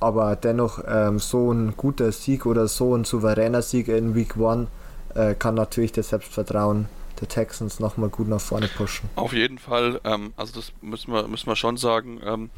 aber 0.00 0.36
dennoch 0.36 0.82
ähm, 0.86 1.18
so 1.18 1.52
ein 1.52 1.74
guter 1.76 2.10
Sieg 2.12 2.46
oder 2.46 2.68
so 2.68 2.94
ein 2.96 3.04
souveräner 3.04 3.62
Sieg 3.62 3.88
in 3.88 4.14
Week 4.14 4.34
1 4.36 4.68
äh, 5.14 5.34
kann 5.34 5.54
natürlich 5.54 5.92
das 5.92 6.08
Selbstvertrauen 6.08 6.88
der 7.20 7.28
Texans 7.28 7.80
nochmal 7.80 8.08
gut 8.08 8.28
nach 8.28 8.40
vorne 8.40 8.68
pushen. 8.68 9.08
Auf 9.14 9.32
jeden 9.32 9.58
Fall, 9.58 10.00
ähm, 10.04 10.32
also 10.36 10.54
das 10.54 10.72
müssen 10.80 11.12
wir, 11.12 11.28
müssen 11.28 11.46
wir 11.46 11.56
schon 11.56 11.76
sagen. 11.76 12.20
Ähm, 12.24 12.50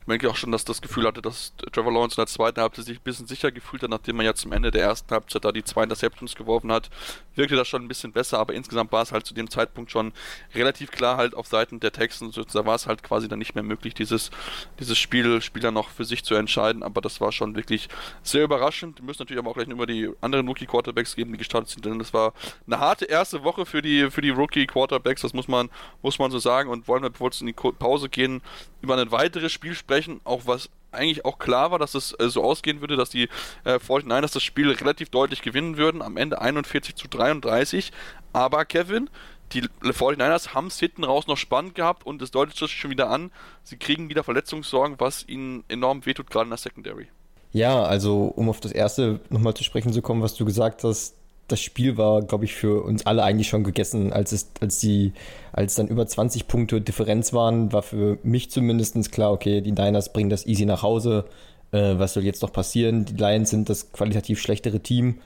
ich 0.00 0.06
merke 0.06 0.30
auch 0.30 0.36
schon, 0.36 0.50
dass 0.50 0.64
das 0.64 0.80
Gefühl 0.80 1.06
hatte, 1.06 1.20
dass 1.20 1.52
Trevor 1.72 1.92
Lawrence 1.92 2.14
in 2.14 2.22
der 2.22 2.26
zweiten 2.26 2.60
Halbzeit 2.60 2.86
sich 2.86 2.98
ein 2.98 3.02
bisschen 3.02 3.26
sicher 3.26 3.52
gefühlt 3.52 3.82
hat, 3.82 3.90
nachdem 3.90 4.18
er 4.20 4.26
ja 4.26 4.34
zum 4.34 4.52
Ende 4.52 4.70
der 4.70 4.82
ersten 4.82 5.10
Halbzeit 5.10 5.44
da 5.44 5.52
die 5.52 5.62
zwei 5.62 5.82
Interceptions 5.82 6.34
geworfen 6.34 6.72
hat. 6.72 6.88
Wirkte 7.34 7.54
das 7.54 7.68
schon 7.68 7.82
ein 7.82 7.88
bisschen 7.88 8.12
besser, 8.12 8.38
aber 8.38 8.54
insgesamt 8.54 8.92
war 8.92 9.02
es 9.02 9.12
halt 9.12 9.26
zu 9.26 9.34
dem 9.34 9.50
Zeitpunkt 9.50 9.90
schon 9.90 10.12
relativ 10.54 10.90
klar 10.90 11.18
halt 11.18 11.34
auf 11.34 11.46
Seiten 11.46 11.80
der 11.80 11.92
Texans. 11.92 12.34
Da 12.34 12.66
war 12.66 12.74
es 12.74 12.86
halt 12.86 13.02
quasi 13.02 13.28
dann 13.28 13.38
nicht 13.38 13.54
mehr 13.54 13.62
möglich, 13.62 13.92
dieses, 13.92 14.30
dieses 14.78 14.98
Spiel, 14.98 15.42
Spieler 15.42 15.70
noch 15.70 15.90
für 15.90 16.06
sich 16.06 16.24
zu 16.24 16.34
entscheiden, 16.34 16.82
aber 16.82 17.02
das 17.02 17.20
war 17.20 17.30
schon 17.30 17.54
wirklich 17.54 17.88
sehr 18.22 18.44
überraschend. 18.44 19.00
Wir 19.00 19.04
müssen 19.04 19.20
natürlich 19.20 19.40
aber 19.40 19.50
auch 19.50 19.54
gleich 19.54 19.68
über 19.68 19.86
die 19.86 20.10
anderen 20.22 20.48
Rookie-Quarterbacks 20.48 21.14
geben, 21.14 21.32
die 21.32 21.38
gestartet 21.38 21.70
sind, 21.70 21.84
denn 21.84 21.98
das 21.98 22.14
war 22.14 22.32
eine 22.66 22.78
harte 22.80 23.04
erste 23.04 23.44
Woche 23.44 23.66
für 23.66 23.82
die, 23.82 24.10
für 24.10 24.22
die 24.22 24.30
Rookie-Quarterbacks, 24.30 25.20
das 25.20 25.34
muss 25.34 25.46
man, 25.46 25.68
muss 26.02 26.18
man 26.18 26.30
so 26.30 26.38
sagen 26.38 26.70
und 26.70 26.88
wollen 26.88 27.02
wir, 27.02 27.10
bevor 27.10 27.30
wir 27.30 27.40
in 27.40 27.46
die 27.46 27.52
Pause 27.52 28.08
gehen, 28.08 28.40
über 28.80 28.96
ein 28.96 29.12
weiteres 29.12 29.52
Spiel 29.52 29.74
sprechen, 29.74 29.89
auch 30.24 30.42
was 30.46 30.70
eigentlich 30.92 31.24
auch 31.24 31.38
klar 31.38 31.70
war, 31.70 31.78
dass 31.78 31.94
es 31.94 32.14
äh, 32.18 32.28
so 32.28 32.42
ausgehen 32.42 32.80
würde, 32.80 32.96
dass 32.96 33.10
die 33.10 33.28
äh, 33.64 33.74
49ers 33.74 34.32
das 34.32 34.42
Spiel 34.42 34.70
relativ 34.70 35.10
deutlich 35.10 35.42
gewinnen 35.42 35.76
würden, 35.76 36.02
am 36.02 36.16
Ende 36.16 36.40
41 36.40 36.96
zu 36.96 37.08
33. 37.08 37.92
Aber 38.32 38.64
Kevin, 38.64 39.08
die 39.52 39.62
49ers 39.82 40.54
haben 40.54 40.68
es 40.68 40.78
hinten 40.78 41.04
raus 41.04 41.26
noch 41.26 41.36
spannend 41.36 41.74
gehabt 41.74 42.06
und 42.06 42.22
es 42.22 42.30
deutet 42.30 42.56
sich 42.56 42.72
schon 42.72 42.90
wieder 42.90 43.10
an, 43.10 43.30
sie 43.62 43.76
kriegen 43.76 44.08
wieder 44.08 44.24
Verletzungssorgen, 44.24 44.98
was 44.98 45.26
ihnen 45.28 45.64
enorm 45.68 46.06
wehtut, 46.06 46.30
gerade 46.30 46.44
in 46.44 46.50
der 46.50 46.58
Secondary. 46.58 47.08
Ja, 47.52 47.82
also 47.82 48.32
um 48.36 48.48
auf 48.48 48.60
das 48.60 48.72
erste 48.72 49.20
nochmal 49.28 49.54
zu 49.54 49.64
sprechen 49.64 49.92
zu 49.92 50.02
kommen, 50.02 50.22
was 50.22 50.34
du 50.34 50.44
gesagt 50.44 50.84
hast, 50.84 51.16
das 51.50 51.60
Spiel 51.60 51.96
war, 51.96 52.22
glaube 52.22 52.44
ich, 52.44 52.54
für 52.54 52.82
uns 52.82 53.06
alle 53.06 53.22
eigentlich 53.22 53.48
schon 53.48 53.64
gegessen, 53.64 54.12
als 54.12 54.32
es, 54.32 54.50
als 54.60 54.78
die, 54.78 55.12
als 55.52 55.74
dann 55.74 55.88
über 55.88 56.06
20 56.06 56.48
Punkte 56.48 56.80
Differenz 56.80 57.32
waren, 57.32 57.72
war 57.72 57.82
für 57.82 58.18
mich 58.22 58.50
zumindest 58.50 59.12
klar, 59.12 59.32
okay, 59.32 59.60
die 59.60 59.72
Niners 59.72 60.12
bringen 60.12 60.30
das 60.30 60.46
easy 60.46 60.64
nach 60.64 60.82
Hause. 60.82 61.24
Äh, 61.72 61.98
was 61.98 62.14
soll 62.14 62.24
jetzt 62.24 62.42
noch 62.42 62.52
passieren? 62.52 63.04
Die 63.04 63.14
Lions 63.14 63.50
sind 63.50 63.68
das 63.68 63.92
qualitativ 63.92 64.40
schlechtere 64.40 64.80
Team. 64.80 65.18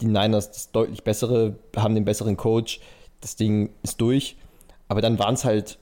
Die 0.00 0.06
Niners 0.06 0.50
das 0.50 0.70
deutlich 0.72 1.04
bessere, 1.04 1.56
haben 1.76 1.94
den 1.94 2.04
besseren 2.04 2.36
Coach. 2.36 2.80
Das 3.20 3.36
Ding 3.36 3.70
ist 3.82 4.00
durch. 4.00 4.36
Aber 4.88 5.00
dann 5.00 5.18
waren 5.18 5.34
es 5.34 5.44
halt, 5.44 5.78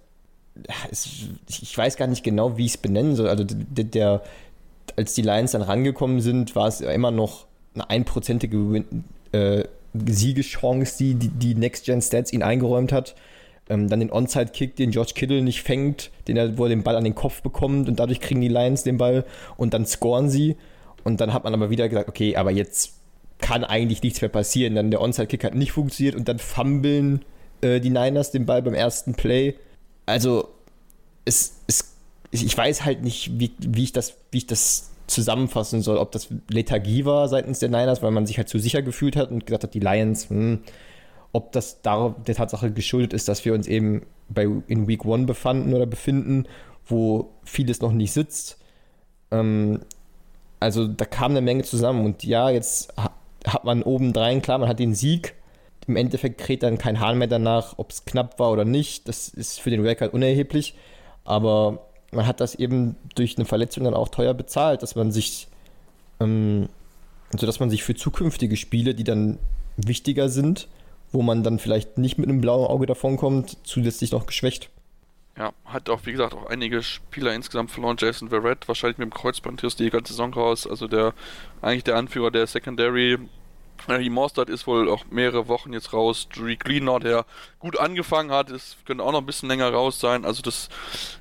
ich 1.48 1.76
weiß 1.76 1.96
gar 1.96 2.06
nicht 2.06 2.22
genau, 2.22 2.56
wie 2.56 2.66
ich 2.66 2.72
es 2.72 2.76
benennen 2.76 3.16
soll. 3.16 3.28
Also 3.28 3.44
der, 3.44 3.84
der, 3.84 4.22
als 4.96 5.14
die 5.14 5.22
Lions 5.22 5.52
dann 5.52 5.62
rangekommen 5.62 6.20
sind, 6.20 6.54
war 6.54 6.68
es 6.68 6.80
immer 6.80 7.10
noch 7.10 7.46
eine 7.74 7.90
einprozentige 7.90 8.84
äh, 9.32 9.64
Siegeschance, 9.94 10.98
die, 10.98 11.14
die 11.14 11.28
die 11.28 11.54
Next 11.54 11.84
Gen 11.86 12.02
Stats 12.02 12.32
ihn 12.32 12.42
eingeräumt 12.42 12.92
hat. 12.92 13.14
Ähm, 13.68 13.88
dann 13.88 14.00
den 14.00 14.10
Onside-Kick, 14.10 14.76
den 14.76 14.90
George 14.90 15.12
Kittle 15.14 15.42
nicht 15.42 15.62
fängt, 15.62 16.10
den 16.26 16.36
er, 16.36 16.56
wo 16.56 16.64
er 16.64 16.70
den 16.70 16.82
Ball 16.82 16.96
an 16.96 17.04
den 17.04 17.14
Kopf 17.14 17.42
bekommt 17.42 17.88
und 17.88 17.98
dadurch 18.00 18.20
kriegen 18.20 18.40
die 18.40 18.48
Lions 18.48 18.82
den 18.82 18.96
Ball 18.96 19.24
und 19.56 19.74
dann 19.74 19.84
scoren 19.86 20.30
sie. 20.30 20.56
Und 21.04 21.20
dann 21.20 21.32
hat 21.32 21.44
man 21.44 21.54
aber 21.54 21.70
wieder 21.70 21.88
gesagt, 21.88 22.08
okay, 22.08 22.36
aber 22.36 22.50
jetzt 22.50 22.94
kann 23.38 23.64
eigentlich 23.64 24.02
nichts 24.02 24.20
mehr 24.20 24.30
passieren. 24.30 24.74
Dann 24.74 24.90
der 24.90 25.00
Onside-Kick 25.00 25.44
hat 25.44 25.54
nicht 25.54 25.72
funktioniert 25.72 26.14
und 26.14 26.28
dann 26.28 26.38
fummeln 26.38 27.24
äh, 27.60 27.80
die 27.80 27.90
Niners 27.90 28.30
den 28.30 28.46
Ball 28.46 28.62
beim 28.62 28.74
ersten 28.74 29.14
Play. 29.14 29.54
Also, 30.06 30.48
es, 31.24 31.60
es, 31.66 31.94
ich 32.30 32.56
weiß 32.56 32.84
halt 32.84 33.02
nicht, 33.02 33.38
wie, 33.38 33.52
wie, 33.58 33.84
ich 33.84 33.92
das, 33.92 34.16
wie 34.30 34.38
ich 34.38 34.46
das 34.46 34.90
zusammenfassen 35.08 35.82
soll, 35.82 35.96
ob 35.96 36.12
das 36.12 36.28
Lethargie 36.48 37.04
war 37.04 37.28
seitens 37.28 37.58
der 37.58 37.70
Niners, 37.70 38.02
weil 38.02 38.10
man 38.10 38.26
sich 38.26 38.38
halt 38.38 38.48
zu 38.48 38.58
sicher 38.58 38.82
gefühlt 38.82 39.16
hat 39.16 39.30
und 39.30 39.46
gesagt 39.46 39.64
hat, 39.64 39.74
die 39.74 39.80
Lions, 39.80 40.30
hm, 40.30 40.60
ob 41.32 41.52
das 41.52 41.82
der 41.82 42.14
Tatsache 42.24 42.70
geschuldet 42.70 43.12
ist, 43.12 43.28
dass 43.28 43.44
wir 43.44 43.54
uns 43.54 43.66
eben 43.66 44.06
bei, 44.28 44.46
in 44.66 44.86
Week 44.86 45.04
One 45.04 45.24
befanden 45.24 45.74
oder 45.74 45.86
befinden, 45.86 46.46
wo 46.86 47.30
vieles 47.44 47.80
noch 47.80 47.92
nicht 47.92 48.12
sitzt. 48.12 48.58
Ähm, 49.30 49.80
also 50.60 50.86
da 50.86 51.04
kam 51.04 51.32
eine 51.32 51.40
Menge 51.40 51.64
zusammen 51.64 52.04
und 52.04 52.24
ja, 52.24 52.50
jetzt 52.50 52.92
hat 53.46 53.64
man 53.64 53.82
obendrein, 53.82 54.42
klar, 54.42 54.58
man 54.58 54.68
hat 54.68 54.78
den 54.78 54.94
Sieg. 54.94 55.34
Im 55.86 55.96
Endeffekt 55.96 56.38
kräht 56.38 56.62
dann 56.62 56.76
kein 56.76 57.00
Hahn 57.00 57.16
mehr 57.16 57.28
danach, 57.28 57.78
ob 57.78 57.92
es 57.92 58.04
knapp 58.04 58.38
war 58.38 58.50
oder 58.50 58.66
nicht. 58.66 59.08
Das 59.08 59.28
ist 59.28 59.58
für 59.58 59.70
den 59.70 59.80
Record 59.80 60.12
unerheblich. 60.12 60.74
Aber 61.24 61.87
man 62.10 62.26
hat 62.26 62.40
das 62.40 62.54
eben 62.54 62.96
durch 63.14 63.36
eine 63.36 63.44
Verletzung 63.44 63.84
dann 63.84 63.94
auch 63.94 64.08
teuer 64.08 64.34
bezahlt, 64.34 64.82
dass 64.82 64.94
man 64.94 65.12
sich, 65.12 65.48
ähm, 66.20 66.68
also 67.32 67.46
dass 67.46 67.60
man 67.60 67.70
sich 67.70 67.84
für 67.84 67.94
zukünftige 67.94 68.56
Spiele, 68.56 68.94
die 68.94 69.04
dann 69.04 69.38
wichtiger 69.76 70.28
sind, 70.28 70.68
wo 71.12 71.22
man 71.22 71.42
dann 71.42 71.58
vielleicht 71.58 71.98
nicht 71.98 72.18
mit 72.18 72.28
einem 72.28 72.40
blauen 72.40 72.66
Auge 72.66 72.86
davonkommt, 72.86 73.58
zusätzlich 73.64 74.12
noch 74.12 74.26
geschwächt. 74.26 74.70
Ja, 75.36 75.52
hat 75.66 75.88
auch, 75.88 76.00
wie 76.04 76.12
gesagt, 76.12 76.34
auch 76.34 76.46
einige 76.46 76.82
Spieler 76.82 77.32
insgesamt 77.32 77.70
verloren. 77.70 77.96
Jason 77.98 78.28
Verrett, 78.28 78.66
wahrscheinlich 78.66 78.98
mit 78.98 79.06
dem 79.06 79.14
Kreuzband 79.14 79.62
die 79.78 79.90
ganze 79.90 80.12
Saison 80.12 80.34
raus. 80.34 80.66
Also 80.66 80.88
der, 80.88 81.14
eigentlich 81.62 81.84
der 81.84 81.94
Anführer 81.96 82.32
der 82.32 82.48
Secondary 82.48 83.18
die 83.86 84.10
Mostert 84.10 84.50
ist 84.50 84.66
wohl 84.66 84.88
auch 84.88 85.04
mehrere 85.10 85.48
Wochen 85.48 85.72
jetzt 85.72 85.92
raus. 85.92 86.28
Drew 86.34 86.54
Greenlaw, 86.56 86.98
der 87.00 87.24
gut 87.58 87.78
angefangen 87.78 88.30
hat, 88.30 88.50
es 88.50 88.76
könnte 88.84 89.04
auch 89.04 89.12
noch 89.12 89.20
ein 89.20 89.26
bisschen 89.26 89.48
länger 89.48 89.70
raus 89.72 90.00
sein. 90.00 90.24
Also 90.24 90.42
das, 90.42 90.68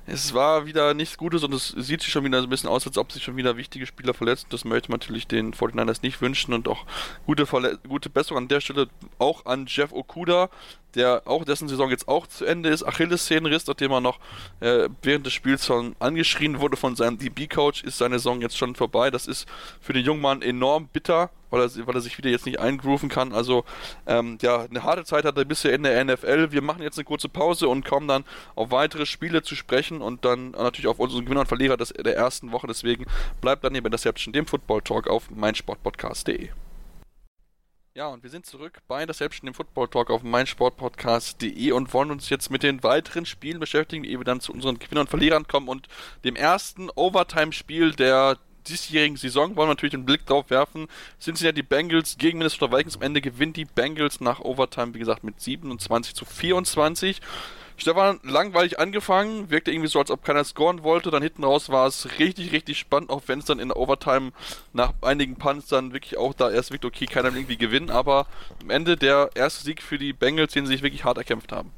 es 0.06 0.34
war 0.34 0.66
wieder 0.66 0.94
nichts 0.94 1.16
Gutes 1.16 1.44
und 1.44 1.52
es 1.52 1.68
sieht 1.68 2.02
sich 2.02 2.12
schon 2.12 2.24
wieder 2.24 2.40
so 2.40 2.46
ein 2.46 2.50
bisschen 2.50 2.68
aus, 2.68 2.86
als 2.86 2.98
ob 2.98 3.12
sich 3.12 3.22
schon 3.22 3.36
wieder 3.36 3.56
wichtige 3.56 3.86
Spieler 3.86 4.14
verletzen. 4.14 4.46
Das 4.50 4.64
möchte 4.64 4.90
man 4.90 5.00
natürlich 5.00 5.26
den 5.26 5.54
49ers 5.54 6.00
nicht 6.02 6.20
wünschen 6.20 6.52
und 6.54 6.68
auch 6.68 6.84
gute, 7.26 7.46
gute 7.88 8.10
Besserung 8.10 8.44
an 8.44 8.48
der 8.48 8.60
Stelle 8.60 8.88
auch 9.18 9.46
an 9.46 9.66
Jeff 9.66 9.92
Okuda, 9.92 10.50
der 10.94 11.22
auch 11.26 11.44
dessen 11.44 11.68
Saison 11.68 11.90
jetzt 11.90 12.08
auch 12.08 12.26
zu 12.26 12.44
Ende 12.44 12.68
ist. 12.70 12.82
Achillessehnenriss, 12.82 13.66
nachdem 13.66 13.92
er 13.92 14.00
noch 14.00 14.18
äh, 14.60 14.88
während 15.02 15.26
des 15.26 15.32
Spiels 15.32 15.66
schon 15.66 15.94
angeschrien 15.98 16.60
wurde 16.60 16.76
von 16.76 16.96
seinem 16.96 17.18
DB-Coach, 17.18 17.84
ist 17.84 17.98
seine 17.98 18.18
Saison 18.18 18.40
jetzt 18.40 18.56
schon 18.56 18.74
vorbei. 18.74 19.10
Das 19.10 19.26
ist 19.26 19.46
für 19.80 19.92
den 19.92 20.04
jungen 20.04 20.20
Mann 20.20 20.42
enorm 20.42 20.88
bitter, 20.88 21.30
weil 21.50 21.62
er, 21.62 21.86
weil 21.86 21.94
er 21.94 22.00
sich 22.00 22.16
wieder 22.18 22.30
jetzt 22.30 22.46
nicht 22.46 22.58
eingrooven 22.58 23.08
kann. 23.08 23.32
Also 23.32 23.64
ähm, 24.06 24.38
ja, 24.40 24.62
eine 24.62 24.82
harte 24.82 25.04
Zeit 25.04 25.24
hat 25.24 25.36
er 25.36 25.44
bisher 25.44 25.74
in 25.74 25.82
der 25.82 26.04
NFL. 26.04 26.52
Wir 26.52 26.62
machen 26.62 26.82
jetzt 26.82 26.98
eine 26.98 27.04
kurze 27.04 27.28
Pause 27.28 27.68
und 27.68 27.84
kommen 27.84 28.08
dann 28.08 28.24
auf 28.54 28.70
weitere 28.70 29.06
Spiele 29.06 29.42
zu 29.42 29.54
sprechen 29.54 30.00
und 30.00 30.24
dann 30.24 30.52
natürlich 30.52 30.88
auf 30.88 30.98
unseren 30.98 31.24
Gewinner 31.24 31.40
und 31.40 31.48
Verlierer 31.48 31.76
des, 31.76 31.90
der 31.90 32.16
ersten 32.16 32.52
Woche. 32.52 32.66
Deswegen 32.66 33.06
bleibt 33.40 33.64
dann 33.64 33.72
hier 33.72 33.82
bei 33.82 33.90
Deception, 33.90 34.32
dem 34.32 34.46
Football 34.46 34.82
Talk 34.82 35.08
auf 35.08 35.30
meinsportpodcast.de. 35.30 36.50
Ja, 37.98 38.06
und 38.06 38.22
wir 38.22 38.30
sind 38.30 38.46
zurück 38.46 38.78
bei 38.86 39.06
das 39.06 39.18
Selbst 39.18 39.42
dem 39.42 39.54
Football 39.54 39.88
Talk 39.88 40.10
auf 40.10 40.22
meinsportpodcast.de 40.22 41.72
und 41.72 41.92
wollen 41.92 42.12
uns 42.12 42.28
jetzt 42.28 42.48
mit 42.48 42.62
den 42.62 42.84
weiteren 42.84 43.26
Spielen 43.26 43.58
beschäftigen, 43.58 44.04
ehe 44.04 44.20
wir 44.20 44.24
dann 44.24 44.40
zu 44.40 44.52
unseren 44.52 44.78
Gewinnern 44.78 45.06
und 45.06 45.10
Verlierern 45.10 45.48
kommen 45.48 45.66
und 45.66 45.88
dem 46.22 46.36
ersten 46.36 46.90
Overtime-Spiel 46.90 47.90
der 47.90 48.38
diesjährigen 48.68 49.16
Saison 49.16 49.56
wollen 49.56 49.68
wir 49.68 49.72
natürlich 49.72 49.94
einen 49.94 50.04
Blick 50.04 50.24
drauf 50.26 50.48
werfen. 50.48 50.86
Sind 51.18 51.38
sie 51.38 51.46
ja 51.46 51.50
die 51.50 51.64
Bengals 51.64 52.18
gegen 52.18 52.38
Minnesota 52.38 52.70
Vikings. 52.70 52.94
Am 52.94 53.02
Ende 53.02 53.20
gewinnt 53.20 53.56
die 53.56 53.64
Bengals 53.64 54.20
nach 54.20 54.38
Overtime, 54.38 54.94
wie 54.94 55.00
gesagt, 55.00 55.24
mit 55.24 55.40
27 55.40 56.14
zu 56.14 56.24
24. 56.24 57.20
Stefan, 57.78 58.18
langweilig 58.24 58.80
angefangen, 58.80 59.50
wirkte 59.50 59.70
irgendwie 59.70 59.88
so, 59.88 60.00
als 60.00 60.10
ob 60.10 60.24
keiner 60.24 60.42
scoren 60.42 60.82
wollte. 60.82 61.10
Dann 61.10 61.22
hinten 61.22 61.44
raus 61.44 61.70
war 61.70 61.86
es 61.86 62.18
richtig, 62.18 62.52
richtig 62.52 62.78
spannend, 62.78 63.10
auch 63.10 63.22
wenn 63.26 63.38
es 63.38 63.44
dann 63.44 63.60
in 63.60 63.68
der 63.68 63.76
Overtime 63.76 64.32
nach 64.72 64.92
einigen 65.00 65.36
Punts 65.36 65.68
dann 65.68 65.92
wirklich 65.92 66.18
auch 66.18 66.34
da 66.34 66.50
erst 66.50 66.72
wirklich 66.72 66.92
okay, 66.92 67.06
keiner 67.06 67.28
irgendwie 67.28 67.56
gewinnen. 67.56 67.90
Aber 67.90 68.26
am 68.60 68.70
Ende 68.70 68.96
der 68.96 69.30
erste 69.34 69.64
Sieg 69.64 69.80
für 69.80 69.96
die 69.96 70.12
Bengals, 70.12 70.52
den 70.52 70.66
sie 70.66 70.72
sich 70.72 70.82
wirklich 70.82 71.04
hart 71.04 71.18
erkämpft 71.18 71.52
haben. 71.52 71.70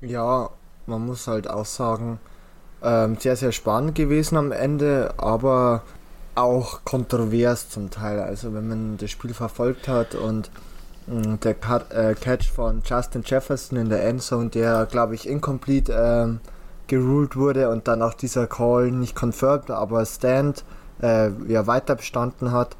Ja, 0.00 0.50
man 0.86 1.06
muss 1.06 1.28
halt 1.28 1.48
auch 1.48 1.66
sagen, 1.66 2.18
ähm, 2.82 3.16
sehr, 3.18 3.36
sehr 3.36 3.52
spannend 3.52 3.94
gewesen 3.94 4.36
am 4.36 4.50
Ende, 4.50 5.14
aber 5.18 5.82
auch 6.34 6.84
kontrovers 6.84 7.70
zum 7.70 7.90
Teil. 7.90 8.20
Also 8.20 8.54
wenn 8.54 8.66
man 8.68 8.96
das 8.96 9.10
Spiel 9.10 9.34
verfolgt 9.34 9.86
hat 9.86 10.14
und 10.14 10.50
der 11.06 11.54
Cut, 11.54 11.92
äh, 11.92 12.14
Catch 12.14 12.50
von 12.50 12.82
Justin 12.84 13.22
Jefferson 13.24 13.78
in 13.78 13.88
der 13.88 14.04
Endzone, 14.04 14.50
der 14.50 14.86
glaube 14.86 15.14
ich 15.14 15.28
incomplete 15.28 15.92
ähm, 15.92 16.40
geruled 16.86 17.36
wurde 17.36 17.70
und 17.70 17.88
dann 17.88 18.02
auch 18.02 18.14
dieser 18.14 18.46
Call 18.46 18.90
nicht 18.90 19.20
confirmed, 19.20 19.70
aber 19.70 20.04
Stand 20.06 20.64
äh, 21.02 21.30
ja 21.48 21.66
weiter 21.66 21.96
bestanden 21.96 22.52
hat 22.52 22.76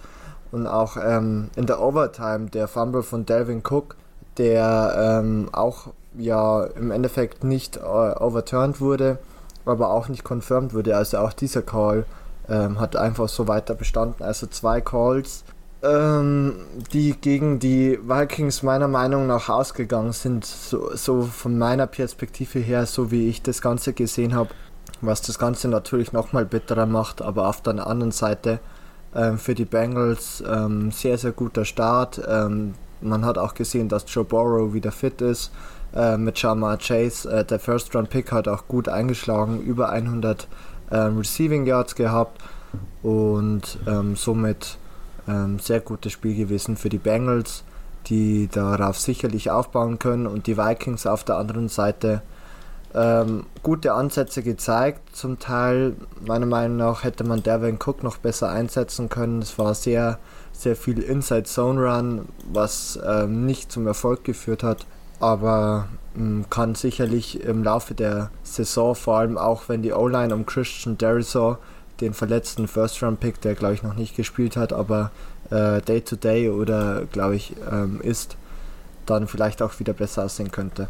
und 0.52 0.66
auch 0.66 0.96
ähm, 1.02 1.50
in 1.56 1.66
der 1.66 1.80
Overtime 1.80 2.50
der 2.50 2.68
Fumble 2.68 3.02
von 3.02 3.26
Delvin 3.26 3.62
Cook, 3.68 3.96
der 4.38 5.20
ähm, 5.22 5.48
auch 5.52 5.88
ja 6.16 6.64
im 6.64 6.90
Endeffekt 6.90 7.42
nicht 7.42 7.78
äh, 7.78 7.80
overturned 7.80 8.80
wurde, 8.80 9.18
aber 9.64 9.90
auch 9.90 10.08
nicht 10.08 10.24
confirmed 10.24 10.74
wurde. 10.74 10.96
Also 10.96 11.18
auch 11.18 11.32
dieser 11.32 11.62
Call 11.62 12.04
ähm, 12.48 12.78
hat 12.78 12.96
einfach 12.96 13.28
so 13.28 13.48
weiter 13.48 13.74
bestanden. 13.74 14.22
Also 14.22 14.46
zwei 14.46 14.80
Calls 14.80 15.44
ähm, 15.82 16.54
die 16.92 17.16
gegen 17.20 17.58
die 17.58 17.98
Vikings 18.02 18.62
meiner 18.62 18.88
Meinung 18.88 19.26
nach 19.26 19.48
ausgegangen 19.48 20.12
sind, 20.12 20.44
so, 20.44 20.94
so 20.94 21.22
von 21.22 21.58
meiner 21.58 21.86
Perspektive 21.86 22.60
her, 22.60 22.86
so 22.86 23.10
wie 23.10 23.28
ich 23.28 23.42
das 23.42 23.60
Ganze 23.60 23.92
gesehen 23.92 24.34
habe, 24.34 24.50
was 25.00 25.22
das 25.22 25.38
Ganze 25.38 25.68
natürlich 25.68 26.12
nochmal 26.12 26.44
bitterer 26.44 26.86
macht, 26.86 27.20
aber 27.20 27.48
auf 27.48 27.62
der 27.62 27.86
anderen 27.86 28.12
Seite 28.12 28.60
ähm, 29.14 29.38
für 29.38 29.54
die 29.54 29.64
Bengals 29.64 30.42
ähm, 30.46 30.92
sehr, 30.92 31.18
sehr 31.18 31.32
guter 31.32 31.64
Start. 31.64 32.20
Ähm, 32.28 32.74
man 33.00 33.24
hat 33.24 33.36
auch 33.36 33.54
gesehen, 33.54 33.88
dass 33.88 34.04
Joe 34.06 34.24
Burrow 34.24 34.72
wieder 34.72 34.92
fit 34.92 35.20
ist. 35.20 35.50
Äh, 35.94 36.16
mit 36.16 36.40
Jamar 36.40 36.78
Chase, 36.78 37.28
äh, 37.30 37.44
der 37.44 37.58
First 37.58 37.94
Round 37.94 38.08
Pick 38.08 38.32
hat 38.32 38.48
auch 38.48 38.68
gut 38.68 38.88
eingeschlagen, 38.88 39.60
über 39.60 39.90
100 39.90 40.46
ähm, 40.90 41.18
Receiving 41.18 41.66
Yards 41.66 41.94
gehabt 41.94 42.40
und 43.02 43.78
ähm, 43.86 44.16
somit 44.16 44.78
ähm, 45.28 45.58
sehr 45.58 45.80
gutes 45.80 46.12
Spiel 46.12 46.36
gewesen 46.36 46.76
für 46.76 46.88
die 46.88 46.98
Bengals, 46.98 47.64
die 48.06 48.48
darauf 48.50 48.98
sicherlich 48.98 49.50
aufbauen 49.50 49.98
können 49.98 50.26
und 50.26 50.46
die 50.46 50.56
Vikings 50.56 51.06
auf 51.06 51.24
der 51.24 51.36
anderen 51.36 51.68
Seite 51.68 52.22
ähm, 52.94 53.46
gute 53.62 53.94
Ansätze 53.94 54.42
gezeigt. 54.42 55.16
Zum 55.16 55.38
Teil, 55.38 55.96
meiner 56.20 56.46
Meinung 56.46 56.76
nach, 56.76 57.04
hätte 57.04 57.24
man 57.24 57.42
Devin 57.42 57.78
Cook 57.84 58.02
noch 58.02 58.18
besser 58.18 58.50
einsetzen 58.50 59.08
können. 59.08 59.40
Es 59.40 59.58
war 59.58 59.74
sehr, 59.74 60.18
sehr 60.52 60.76
viel 60.76 60.98
Inside 60.98 61.44
Zone 61.44 61.80
Run, 61.80 62.28
was 62.52 62.98
ähm, 63.04 63.46
nicht 63.46 63.72
zum 63.72 63.86
Erfolg 63.86 64.24
geführt 64.24 64.62
hat. 64.62 64.86
Aber 65.20 65.88
ähm, 66.16 66.44
kann 66.50 66.74
sicherlich 66.74 67.42
im 67.42 67.62
Laufe 67.62 67.94
der 67.94 68.30
Saison, 68.42 68.94
vor 68.94 69.18
allem 69.18 69.38
auch 69.38 69.68
wenn 69.68 69.82
die 69.82 69.92
O-Line 69.92 70.34
um 70.34 70.44
Christian 70.44 70.98
Derisor 70.98 71.58
den 72.00 72.14
verletzten 72.14 72.68
First-Round-Pick, 72.68 73.40
der 73.40 73.54
glaube 73.54 73.74
ich 73.74 73.82
noch 73.82 73.94
nicht 73.94 74.16
gespielt 74.16 74.56
hat, 74.56 74.72
aber 74.72 75.10
äh, 75.50 75.80
Day-to-Day 75.80 76.48
-Day 76.48 76.52
oder 76.52 77.04
glaube 77.12 77.36
ich 77.36 77.54
ähm, 77.70 78.00
ist, 78.00 78.36
dann 79.06 79.28
vielleicht 79.28 79.62
auch 79.62 79.78
wieder 79.78 79.92
besser 79.92 80.24
aussehen 80.24 80.50
könnte. 80.50 80.88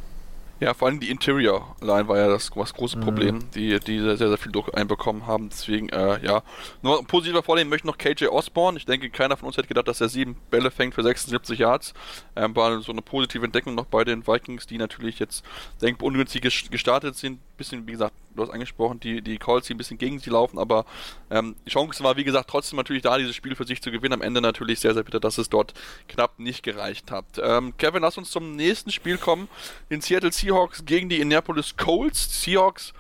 Ja, 0.63 0.75
vor 0.75 0.87
allem 0.87 1.01
die 1.01 1.11
Interior 1.11 1.75
Line 1.81 2.07
war 2.07 2.19
ja 2.19 2.29
das, 2.29 2.49
das 2.55 2.73
große 2.73 2.97
mhm. 2.97 3.01
Problem, 3.01 3.41
die, 3.53 3.81
die 3.81 3.99
sehr, 3.99 4.17
sehr 4.17 4.39
viel 4.39 4.53
Druck 4.53 4.79
einbekommen 4.79 5.27
haben. 5.27 5.49
Deswegen, 5.49 5.89
äh, 5.89 6.25
ja. 6.25 6.45
Nur 6.83 7.01
ein 7.01 7.07
positiver 7.07 7.43
Vornehmen 7.43 7.69
möchte 7.69 7.89
noch 7.89 7.99
KJ 7.99 8.27
Osborne. 8.27 8.79
Ich 8.79 8.87
denke, 8.87 9.11
keiner 9.11 9.37
von 9.37 9.49
uns 9.49 9.57
hätte 9.57 9.67
gedacht, 9.67 9.89
dass 9.89 10.01
er 10.01 10.09
sieben 10.09 10.37
Bälle 10.53 10.71
fängt 10.71 10.95
für 10.95 11.03
76 11.03 11.59
Yards. 11.59 11.95
Ähm, 12.37 12.55
war 12.55 12.81
so 12.81 12.93
eine 12.93 13.03
positive 13.03 13.45
Entdeckung 13.45 13.75
noch 13.75 13.87
bei 13.87 14.05
den 14.05 14.25
Vikings, 14.25 14.69
die 14.69 14.79
natürlich 14.79 15.19
jetzt 15.19 15.45
denkbar 15.81 16.07
ungünstig 16.07 16.43
gestartet 16.71 17.17
sind. 17.17 17.41
Bisschen, 17.57 17.87
wie 17.87 17.93
gesagt, 17.93 18.15
du 18.35 18.43
hast 18.43 18.51
angesprochen, 18.51 18.99
die, 19.01 19.23
die 19.23 19.39
Calls, 19.39 19.67
die 19.67 19.75
ein 19.75 19.79
bisschen 19.79 19.99
gegen 19.99 20.19
sie 20.19 20.31
laufen, 20.31 20.59
aber 20.59 20.85
ähm, 21.31 21.55
die 21.67 21.71
Chance 21.71 22.03
war, 22.03 22.17
wie 22.17 22.25
gesagt, 22.25 22.49
trotzdem 22.49 22.77
natürlich 22.77 23.03
da, 23.03 23.19
dieses 23.19 23.37
Spiel 23.37 23.55
für 23.55 23.67
sich 23.67 23.83
zu 23.83 23.91
gewinnen. 23.91 24.15
Am 24.15 24.23
Ende 24.23 24.41
natürlich 24.41 24.81
sehr, 24.81 24.95
sehr 24.95 25.03
bitter, 25.03 25.21
dass 25.21 25.39
es 25.39 25.49
dort 25.51 25.75
knapp 26.09 26.39
nicht 26.39 26.63
gereicht 26.63 27.11
hat. 27.11 27.27
Ähm, 27.43 27.75
Kevin, 27.77 28.03
lass 28.03 28.19
uns 28.19 28.31
zum 28.31 28.57
nächsten 28.57 28.91
Spiel 28.91 29.19
kommen. 29.19 29.49
In 29.89 30.01
Seattle 30.01 30.33
Seahawks 30.33 30.85
gegen 30.85 31.09
die 31.09 31.21
Indianapolis 31.21 31.77
Colts. 31.77 32.43
Seahawks 32.43 32.93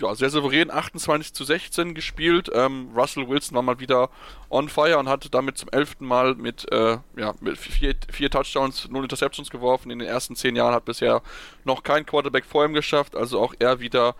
ja, 0.00 0.14
sehr 0.14 0.30
souverän 0.30 0.70
28 0.70 1.32
zu 1.32 1.44
16 1.44 1.94
gespielt. 1.94 2.50
Ähm, 2.52 2.88
Russell 2.96 3.28
Wilson 3.28 3.54
war 3.54 3.62
mal 3.62 3.78
wieder 3.78 4.10
on 4.50 4.68
fire 4.68 4.98
und 4.98 5.08
hat 5.08 5.32
damit 5.32 5.58
zum 5.58 5.68
elften 5.70 6.06
Mal 6.06 6.34
mit, 6.34 6.70
äh, 6.72 6.98
ja, 7.16 7.34
mit 7.40 7.58
vier, 7.58 7.94
vier 8.10 8.30
Touchdowns, 8.30 8.88
null 8.90 9.04
Interceptions 9.04 9.50
geworfen. 9.50 9.90
In 9.90 10.00
den 10.00 10.08
ersten 10.08 10.36
zehn 10.36 10.56
Jahren 10.56 10.74
hat 10.74 10.84
bisher 10.84 11.22
noch 11.64 11.82
kein 11.82 12.06
Quarterback 12.06 12.44
vor 12.44 12.64
ihm 12.64 12.74
geschafft. 12.74 13.14
Also 13.14 13.40
auch 13.40 13.54
er 13.58 13.80
wieder 13.80 14.14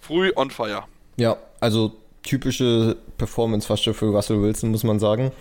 früh 0.00 0.32
on 0.34 0.50
fire. 0.50 0.84
Ja, 1.16 1.36
also 1.60 1.92
typische 2.22 2.96
Performance 3.18 3.66
fast 3.66 3.84
schon 3.84 3.94
für 3.94 4.06
Russell 4.06 4.42
Wilson, 4.42 4.70
muss 4.70 4.84
man 4.84 4.98
sagen. 4.98 5.32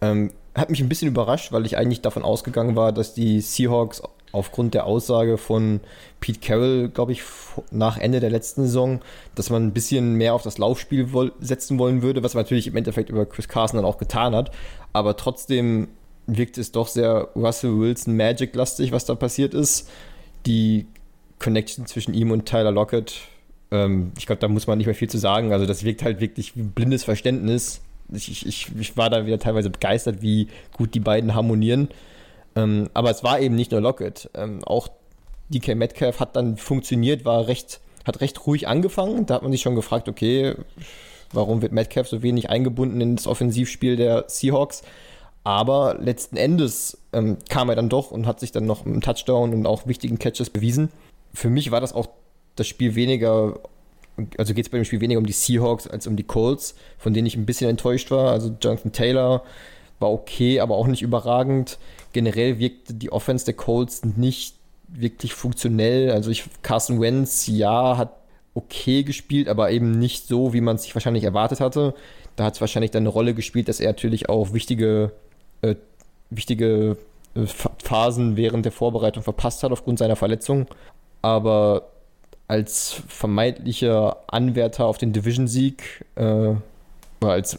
Ähm, 0.00 0.32
hat 0.54 0.70
mich 0.70 0.80
ein 0.80 0.88
bisschen 0.88 1.08
überrascht, 1.08 1.52
weil 1.52 1.64
ich 1.64 1.76
eigentlich 1.78 2.02
davon 2.02 2.22
ausgegangen 2.22 2.76
war, 2.76 2.92
dass 2.92 3.14
die 3.14 3.40
Seahawks 3.40 4.02
aufgrund 4.32 4.74
der 4.74 4.86
Aussage 4.86 5.38
von 5.38 5.80
Pete 6.20 6.40
Carroll, 6.40 6.88
glaube 6.88 7.12
ich, 7.12 7.22
nach 7.70 7.98
Ende 7.98 8.20
der 8.20 8.30
letzten 8.30 8.62
Saison, 8.62 9.00
dass 9.34 9.50
man 9.50 9.64
ein 9.64 9.72
bisschen 9.72 10.14
mehr 10.14 10.34
auf 10.34 10.42
das 10.42 10.58
Laufspiel 10.58 11.08
setzen 11.40 11.78
wollen 11.78 12.02
würde, 12.02 12.22
was 12.22 12.34
man 12.34 12.44
natürlich 12.44 12.66
im 12.66 12.76
Endeffekt 12.76 13.10
über 13.10 13.26
Chris 13.26 13.48
Carson 13.48 13.76
dann 13.76 13.86
auch 13.86 13.98
getan 13.98 14.34
hat. 14.34 14.50
Aber 14.92 15.16
trotzdem 15.16 15.88
wirkt 16.26 16.58
es 16.58 16.72
doch 16.72 16.88
sehr 16.88 17.28
Russell 17.36 17.78
Wilson 17.78 18.16
Magic-lastig, 18.16 18.92
was 18.92 19.04
da 19.04 19.14
passiert 19.14 19.54
ist. 19.54 19.88
Die 20.46 20.86
Connection 21.38 21.86
zwischen 21.86 22.14
ihm 22.14 22.30
und 22.30 22.46
Tyler 22.46 22.70
Lockett 22.70 23.28
ähm, 23.72 24.12
ich 24.18 24.26
glaube, 24.26 24.40
da 24.40 24.48
muss 24.48 24.66
man 24.66 24.78
nicht 24.78 24.86
mehr 24.86 24.94
viel 24.94 25.10
zu 25.10 25.18
sagen. 25.18 25.52
Also 25.52 25.66
das 25.66 25.82
wirkt 25.82 26.04
halt 26.04 26.20
wirklich 26.20 26.54
wie 26.56 26.62
blindes 26.62 27.02
Verständnis. 27.02 27.80
Ich, 28.12 28.46
ich, 28.46 28.68
ich 28.78 28.96
war 28.96 29.10
da 29.10 29.26
wieder 29.26 29.38
teilweise 29.38 29.70
begeistert, 29.70 30.20
wie 30.20 30.48
gut 30.76 30.94
die 30.94 31.00
beiden 31.00 31.34
harmonieren. 31.34 31.88
Ähm, 32.56 32.90
aber 32.94 33.10
es 33.10 33.22
war 33.22 33.40
eben 33.40 33.54
nicht 33.54 33.72
nur 33.72 33.80
Lockett. 33.80 34.30
Ähm, 34.34 34.62
auch 34.64 34.88
DK 35.48 35.74
Metcalf 35.74 36.20
hat 36.20 36.36
dann 36.36 36.56
funktioniert, 36.56 37.24
war 37.24 37.46
recht, 37.46 37.80
hat 38.04 38.20
recht 38.20 38.46
ruhig 38.46 38.68
angefangen. 38.68 39.26
Da 39.26 39.34
hat 39.34 39.42
man 39.42 39.52
sich 39.52 39.62
schon 39.62 39.74
gefragt, 39.74 40.08
okay, 40.08 40.54
warum 41.32 41.62
wird 41.62 41.72
Metcalf 41.72 42.08
so 42.08 42.22
wenig 42.22 42.50
eingebunden 42.50 43.00
ins 43.00 43.26
Offensivspiel 43.26 43.96
der 43.96 44.24
Seahawks? 44.28 44.82
Aber 45.44 45.96
letzten 45.98 46.36
Endes 46.36 46.98
ähm, 47.12 47.38
kam 47.48 47.68
er 47.68 47.76
dann 47.76 47.88
doch 47.88 48.10
und 48.10 48.26
hat 48.26 48.40
sich 48.40 48.52
dann 48.52 48.64
noch 48.64 48.86
im 48.86 49.00
Touchdown 49.00 49.52
und 49.52 49.66
auch 49.66 49.86
wichtigen 49.86 50.18
Catches 50.18 50.50
bewiesen. 50.50 50.90
Für 51.34 51.50
mich 51.50 51.70
war 51.70 51.80
das 51.80 51.92
auch 51.92 52.08
das 52.54 52.68
Spiel 52.68 52.94
weniger, 52.94 53.58
also 54.38 54.54
geht 54.54 54.66
es 54.66 54.70
bei 54.70 54.78
dem 54.78 54.84
Spiel 54.84 55.00
weniger 55.00 55.18
um 55.18 55.26
die 55.26 55.32
Seahawks 55.32 55.88
als 55.88 56.06
um 56.06 56.16
die 56.16 56.22
Colts, 56.22 56.76
von 56.98 57.12
denen 57.12 57.26
ich 57.26 57.36
ein 57.36 57.46
bisschen 57.46 57.70
enttäuscht 57.70 58.10
war. 58.10 58.30
Also 58.30 58.54
Jonathan 58.60 58.92
Taylor 58.92 59.42
war 59.98 60.12
okay, 60.12 60.60
aber 60.60 60.76
auch 60.76 60.86
nicht 60.86 61.02
überragend. 61.02 61.78
Generell 62.12 62.58
wirkte 62.58 62.94
die 62.94 63.10
Offense 63.10 63.44
der 63.44 63.54
Colts 63.54 64.04
nicht 64.04 64.54
wirklich 64.88 65.34
funktionell. 65.34 66.10
Also 66.10 66.30
ich, 66.30 66.44
Carson 66.62 67.00
Wentz, 67.00 67.46
ja, 67.46 67.96
hat 67.96 68.12
okay 68.54 69.02
gespielt, 69.02 69.48
aber 69.48 69.70
eben 69.70 69.98
nicht 69.98 70.26
so, 70.26 70.52
wie 70.52 70.60
man 70.60 70.76
es 70.76 70.82
sich 70.82 70.94
wahrscheinlich 70.94 71.24
erwartet 71.24 71.60
hatte. 71.60 71.94
Da 72.36 72.44
hat 72.44 72.54
es 72.54 72.60
wahrscheinlich 72.60 72.90
dann 72.90 73.02
eine 73.02 73.08
Rolle 73.08 73.34
gespielt, 73.34 73.68
dass 73.68 73.80
er 73.80 73.88
natürlich 73.88 74.28
auch 74.28 74.52
wichtige, 74.52 75.12
äh, 75.62 75.74
wichtige 76.30 76.96
äh, 77.34 77.46
Phasen 77.46 78.36
während 78.36 78.64
der 78.64 78.72
Vorbereitung 78.72 79.22
verpasst 79.22 79.62
hat 79.62 79.72
aufgrund 79.72 79.98
seiner 79.98 80.16
Verletzung. 80.16 80.66
Aber 81.22 81.88
als 82.48 83.02
vermeintlicher 83.08 84.18
Anwärter 84.26 84.86
auf 84.86 84.98
den 84.98 85.12
Division-Sieg 85.12 86.04
äh, 86.16 86.54
als 87.20 87.58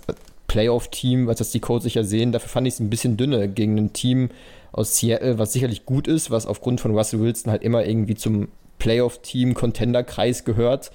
Playoff-Team, 0.54 1.26
was 1.26 1.38
das 1.38 1.49
die 1.49 1.60
Codes 1.60 1.86
sicher 1.86 2.04
sehen, 2.04 2.32
dafür 2.32 2.47
fand 2.47 2.68
ich 2.68 2.76
es 2.76 2.80
ein 2.80 2.91
bisschen 2.91 3.18
dünne 3.18 3.49
gegen 3.49 3.76
ein 3.80 3.91
Team 3.91 4.30
aus 4.72 4.95
Seattle, 4.97 5.39
was 5.39 5.51
sicherlich 5.51 5.88
gut 5.88 6.08
ist, 6.08 6.30
was 6.30 6.45
aufgrund 6.45 6.80
von 6.80 6.95
Russell 6.95 7.22
Wilson 7.22 7.51
halt 7.51 7.64
immer 7.64 7.84
irgendwie 7.84 8.14
zum 8.14 8.49
Playoff-Team, 8.78 9.56
Contender-Kreis 9.56 10.45
gehört, 10.45 10.91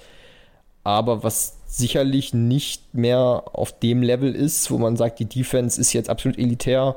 aber 0.85 1.23
was 1.23 1.57
sicherlich 1.67 2.33
nicht 2.33 2.93
mehr 2.93 3.43
auf 3.51 3.77
dem 3.77 4.01
Level 4.01 4.33
ist, 4.33 4.71
wo 4.71 4.77
man 4.77 4.95
sagt, 4.95 5.19
die 5.19 5.25
Defense 5.25 5.79
ist 5.79 5.91
jetzt 5.91 6.09
absolut 6.09 6.39
elitär, 6.39 6.95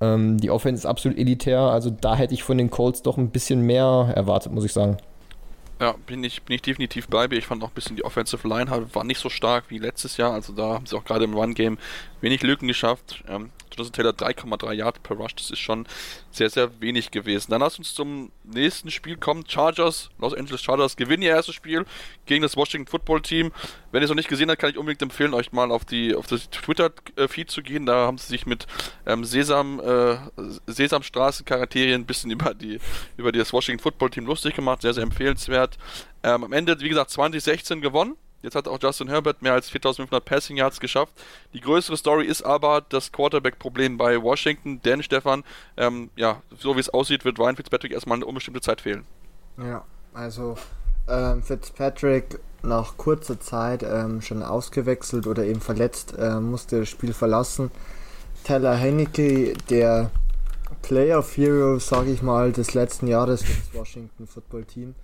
ähm, 0.00 0.38
die 0.38 0.50
Offense 0.50 0.80
ist 0.80 0.86
absolut 0.86 1.18
elitär, 1.18 1.60
also 1.60 1.90
da 1.90 2.16
hätte 2.16 2.32
ich 2.32 2.42
von 2.42 2.56
den 2.56 2.70
Colts 2.70 3.02
doch 3.02 3.18
ein 3.18 3.28
bisschen 3.28 3.60
mehr 3.60 4.10
erwartet, 4.16 4.50
muss 4.50 4.64
ich 4.64 4.72
sagen. 4.72 4.96
Ja, 5.82 5.96
bin 6.06 6.22
ich, 6.22 6.42
bin 6.42 6.54
ich 6.54 6.62
definitiv 6.62 7.08
bei 7.08 7.26
mir. 7.26 7.34
Ich 7.34 7.46
fand 7.46 7.60
auch 7.64 7.70
ein 7.70 7.74
bisschen 7.74 7.96
die 7.96 8.04
Offensive 8.04 8.46
Line 8.46 8.70
war 8.94 9.02
nicht 9.02 9.18
so 9.18 9.28
stark 9.28 9.64
wie 9.66 9.78
letztes 9.78 10.16
Jahr. 10.16 10.32
Also 10.32 10.52
da 10.52 10.74
haben 10.74 10.86
sie 10.86 10.96
auch 10.96 11.04
gerade 11.04 11.24
im 11.24 11.34
Run-Game 11.34 11.76
wenig 12.20 12.44
Lücken 12.44 12.68
geschafft. 12.68 13.24
Ähm, 13.26 13.50
Jonathan 13.76 13.92
Taylor 13.92 14.12
3,3 14.12 14.72
Yards 14.72 14.98
per 15.00 15.16
Rush, 15.16 15.34
das 15.34 15.50
ist 15.50 15.58
schon 15.58 15.86
sehr, 16.30 16.50
sehr 16.50 16.80
wenig 16.80 17.10
gewesen. 17.10 17.50
Dann 17.50 17.60
lass 17.60 17.78
uns 17.78 17.94
zum 17.94 18.32
nächsten 18.44 18.90
Spiel 18.90 19.16
kommen. 19.16 19.44
Chargers, 19.46 20.10
Los 20.18 20.34
Angeles 20.34 20.62
Chargers 20.62 20.96
gewinnen 20.96 21.22
ihr 21.22 21.30
erstes 21.30 21.54
Spiel 21.54 21.84
gegen 22.26 22.42
das 22.42 22.56
Washington 22.56 22.90
Football 22.90 23.22
Team. 23.22 23.52
Wenn 23.90 24.02
ihr 24.02 24.04
es 24.04 24.10
noch 24.10 24.16
nicht 24.16 24.28
gesehen 24.28 24.50
habt, 24.50 24.60
kann 24.60 24.70
ich 24.70 24.78
unbedingt 24.78 25.02
empfehlen, 25.02 25.34
euch 25.34 25.52
mal 25.52 25.70
auf, 25.70 25.84
die, 25.84 26.14
auf 26.14 26.26
das 26.26 26.48
Twitter-Feed 26.50 27.50
zu 27.50 27.62
gehen. 27.62 27.86
Da 27.86 28.06
haben 28.06 28.18
sie 28.18 28.28
sich 28.28 28.46
mit 28.46 28.66
ähm, 29.06 29.24
Sesam, 29.24 29.80
äh, 29.80 30.16
Sesamstraßen-Charakteren 30.66 32.02
ein 32.02 32.06
bisschen 32.06 32.30
über, 32.32 32.54
die, 32.54 32.78
über 33.16 33.32
das 33.32 33.52
Washington 33.52 33.82
Football 33.82 34.10
Team 34.10 34.26
lustig 34.26 34.54
gemacht. 34.54 34.82
Sehr, 34.82 34.94
sehr 34.94 35.02
empfehlenswert. 35.02 35.78
Ähm, 36.22 36.44
am 36.44 36.52
Ende, 36.52 36.78
wie 36.80 36.88
gesagt, 36.88 37.10
2016 37.10 37.80
gewonnen. 37.80 38.16
Jetzt 38.42 38.56
hat 38.56 38.68
auch 38.68 38.78
Justin 38.80 39.08
Herbert 39.08 39.40
mehr 39.40 39.52
als 39.52 39.70
4500 39.70 40.24
Passing 40.24 40.56
Yards 40.56 40.80
geschafft. 40.80 41.12
Die 41.54 41.60
größere 41.60 41.96
Story 41.96 42.26
ist 42.26 42.42
aber 42.42 42.82
das 42.88 43.12
Quarterback-Problem 43.12 43.96
bei 43.96 44.20
Washington, 44.20 44.82
denn 44.82 45.02
Stefan, 45.02 45.44
ähm, 45.76 46.10
ja, 46.16 46.42
so 46.58 46.76
wie 46.76 46.80
es 46.80 46.88
aussieht, 46.88 47.24
wird 47.24 47.38
Ryan 47.38 47.56
Fitzpatrick 47.56 47.92
erstmal 47.92 48.18
eine 48.18 48.26
unbestimmte 48.26 48.60
Zeit 48.60 48.80
fehlen. 48.80 49.04
Ja, 49.58 49.84
also 50.12 50.56
ähm, 51.08 51.42
Fitzpatrick 51.42 52.40
nach 52.62 52.96
kurzer 52.96 53.40
Zeit 53.40 53.82
ähm, 53.82 54.20
schon 54.20 54.42
ausgewechselt 54.42 55.26
oder 55.26 55.44
eben 55.44 55.60
verletzt, 55.60 56.14
äh, 56.18 56.40
musste 56.40 56.80
das 56.80 56.88
Spiel 56.88 57.12
verlassen. 57.12 57.70
Tyler 58.44 58.78
Heinecke, 58.78 59.54
der 59.70 60.10
Player 60.82 61.18
of 61.18 61.36
Hero, 61.36 61.78
sage 61.78 62.10
ich 62.10 62.22
mal, 62.22 62.52
des 62.52 62.74
letzten 62.74 63.06
Jahres 63.06 63.42
für 63.42 63.52
das 63.52 63.74
Washington 63.74 64.26
Football 64.26 64.64
Team, 64.64 64.94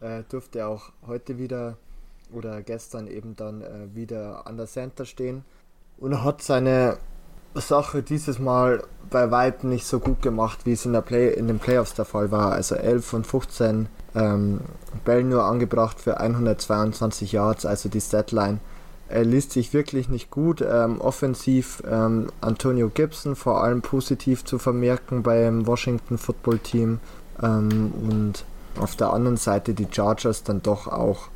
äh, 0.00 0.22
durfte 0.28 0.66
auch 0.66 0.92
heute 1.06 1.38
wieder 1.38 1.76
oder 2.32 2.62
gestern 2.62 3.06
eben 3.06 3.36
dann 3.36 3.62
äh, 3.62 3.94
wieder 3.94 4.46
an 4.46 4.56
der 4.56 4.66
Center 4.66 5.04
stehen 5.04 5.44
und 5.98 6.22
hat 6.22 6.42
seine 6.42 6.98
Sache 7.54 8.02
dieses 8.02 8.38
Mal 8.38 8.84
bei 9.10 9.30
weitem 9.30 9.70
nicht 9.70 9.86
so 9.86 10.00
gut 10.00 10.22
gemacht, 10.22 10.60
wie 10.64 10.72
es 10.72 10.84
in, 10.84 10.92
der 10.92 11.00
Play 11.00 11.32
in 11.32 11.48
den 11.48 11.58
Playoffs 11.58 11.94
der 11.94 12.04
Fall 12.04 12.30
war. 12.30 12.52
Also 12.52 12.74
11 12.74 13.04
von 13.04 13.24
15 13.24 13.88
ähm, 14.14 14.60
Bällen 15.04 15.30
nur 15.30 15.44
angebracht 15.44 15.98
für 16.00 16.20
122 16.20 17.32
Yards, 17.32 17.66
also 17.66 17.88
die 17.88 18.00
Statline. 18.00 18.58
Er 19.08 19.24
liest 19.24 19.52
sich 19.52 19.72
wirklich 19.72 20.10
nicht 20.10 20.30
gut. 20.30 20.60
Ähm, 20.60 21.00
offensiv 21.00 21.82
ähm, 21.90 22.28
Antonio 22.42 22.90
Gibson 22.90 23.36
vor 23.36 23.62
allem 23.62 23.80
positiv 23.80 24.44
zu 24.44 24.58
vermerken 24.58 25.22
beim 25.22 25.66
Washington 25.66 26.18
Football 26.18 26.58
Team. 26.58 27.00
Ähm, 27.42 27.92
und 28.02 28.44
auf 28.78 28.96
der 28.96 29.12
anderen 29.12 29.38
Seite 29.38 29.72
die 29.72 29.88
Chargers 29.90 30.42
dann 30.42 30.62
doch 30.62 30.86
auch 30.86 31.28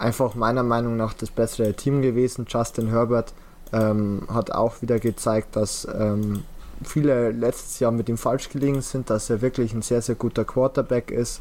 einfach 0.00 0.34
meiner 0.34 0.62
Meinung 0.62 0.96
nach 0.96 1.12
das 1.14 1.30
bessere 1.30 1.74
Team 1.74 2.02
gewesen. 2.02 2.46
Justin 2.48 2.88
Herbert 2.88 3.32
ähm, 3.72 4.22
hat 4.32 4.50
auch 4.50 4.82
wieder 4.82 4.98
gezeigt, 4.98 5.56
dass 5.56 5.86
ähm, 5.94 6.42
viele 6.82 7.30
letztes 7.30 7.78
Jahr 7.80 7.92
mit 7.92 8.08
ihm 8.08 8.18
falsch 8.18 8.48
gelegen 8.48 8.80
sind, 8.80 9.10
dass 9.10 9.30
er 9.30 9.42
wirklich 9.42 9.72
ein 9.74 9.82
sehr, 9.82 10.02
sehr 10.02 10.14
guter 10.14 10.44
Quarterback 10.44 11.10
ist, 11.10 11.40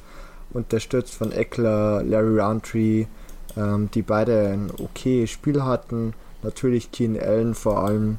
unterstützt 0.51 1.14
von 1.14 1.32
Eckler, 1.32 2.03
Larry 2.03 2.39
Roundtree, 2.39 3.05
ähm, 3.57 3.89
die 3.93 4.01
beide 4.01 4.49
ein 4.49 4.72
okay 4.80 5.28
Spiel 5.28 5.64
hatten. 5.64 6.14
Natürlich 6.43 6.91
Keen 6.91 7.20
Allen 7.20 7.55
vor 7.55 7.84
allem, 7.84 8.18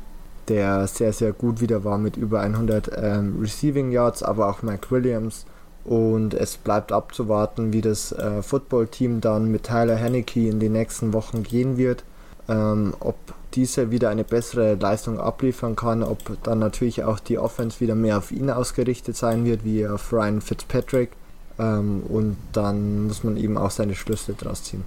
der 0.49 0.86
sehr, 0.86 1.12
sehr 1.12 1.32
gut 1.32 1.61
wieder 1.61 1.84
war 1.84 1.99
mit 1.99 2.16
über 2.16 2.41
100 2.41 2.91
ähm, 2.97 3.38
Receiving 3.41 3.91
Yards, 3.91 4.22
aber 4.22 4.49
auch 4.49 4.62
Mike 4.62 4.91
Williams 4.91 5.47
und 5.91 6.34
es 6.34 6.57
bleibt 6.57 6.93
abzuwarten, 6.93 7.72
wie 7.72 7.80
das 7.80 8.12
äh, 8.12 8.45
Footballteam 8.45 9.20
dann 9.20 9.51
mit 9.51 9.64
Tyler 9.64 9.99
Haneke 10.01 10.49
in 10.49 10.61
den 10.61 10.70
nächsten 10.70 11.12
Wochen 11.12 11.43
gehen 11.43 11.78
wird. 11.78 12.05
Ähm, 12.49 12.95
ob 13.01 13.16
dieser 13.55 13.91
wieder 13.91 14.09
eine 14.09 14.22
bessere 14.22 14.76
Leistung 14.76 15.18
abliefern 15.18 15.74
kann, 15.74 16.05
ob 16.05 16.41
dann 16.45 16.61
natürlich 16.61 17.03
auch 17.03 17.18
die 17.18 17.38
Offense 17.38 17.80
wieder 17.80 17.97
mehr 17.97 18.18
auf 18.18 18.30
ihn 18.30 18.51
ausgerichtet 18.51 19.16
sein 19.16 19.45
wird, 19.45 19.64
wie 19.64 19.84
auf 19.84 20.12
Ryan 20.12 20.41
Fitzpatrick. 20.41 21.11
Ähm, 21.59 22.05
und 22.09 22.36
dann 22.53 23.09
muss 23.09 23.24
man 23.24 23.36
eben 23.36 23.59
auch 23.59 23.72
seine 23.72 23.97
Schlüsse 23.97 24.34
draus 24.34 24.62
ziehen. 24.62 24.84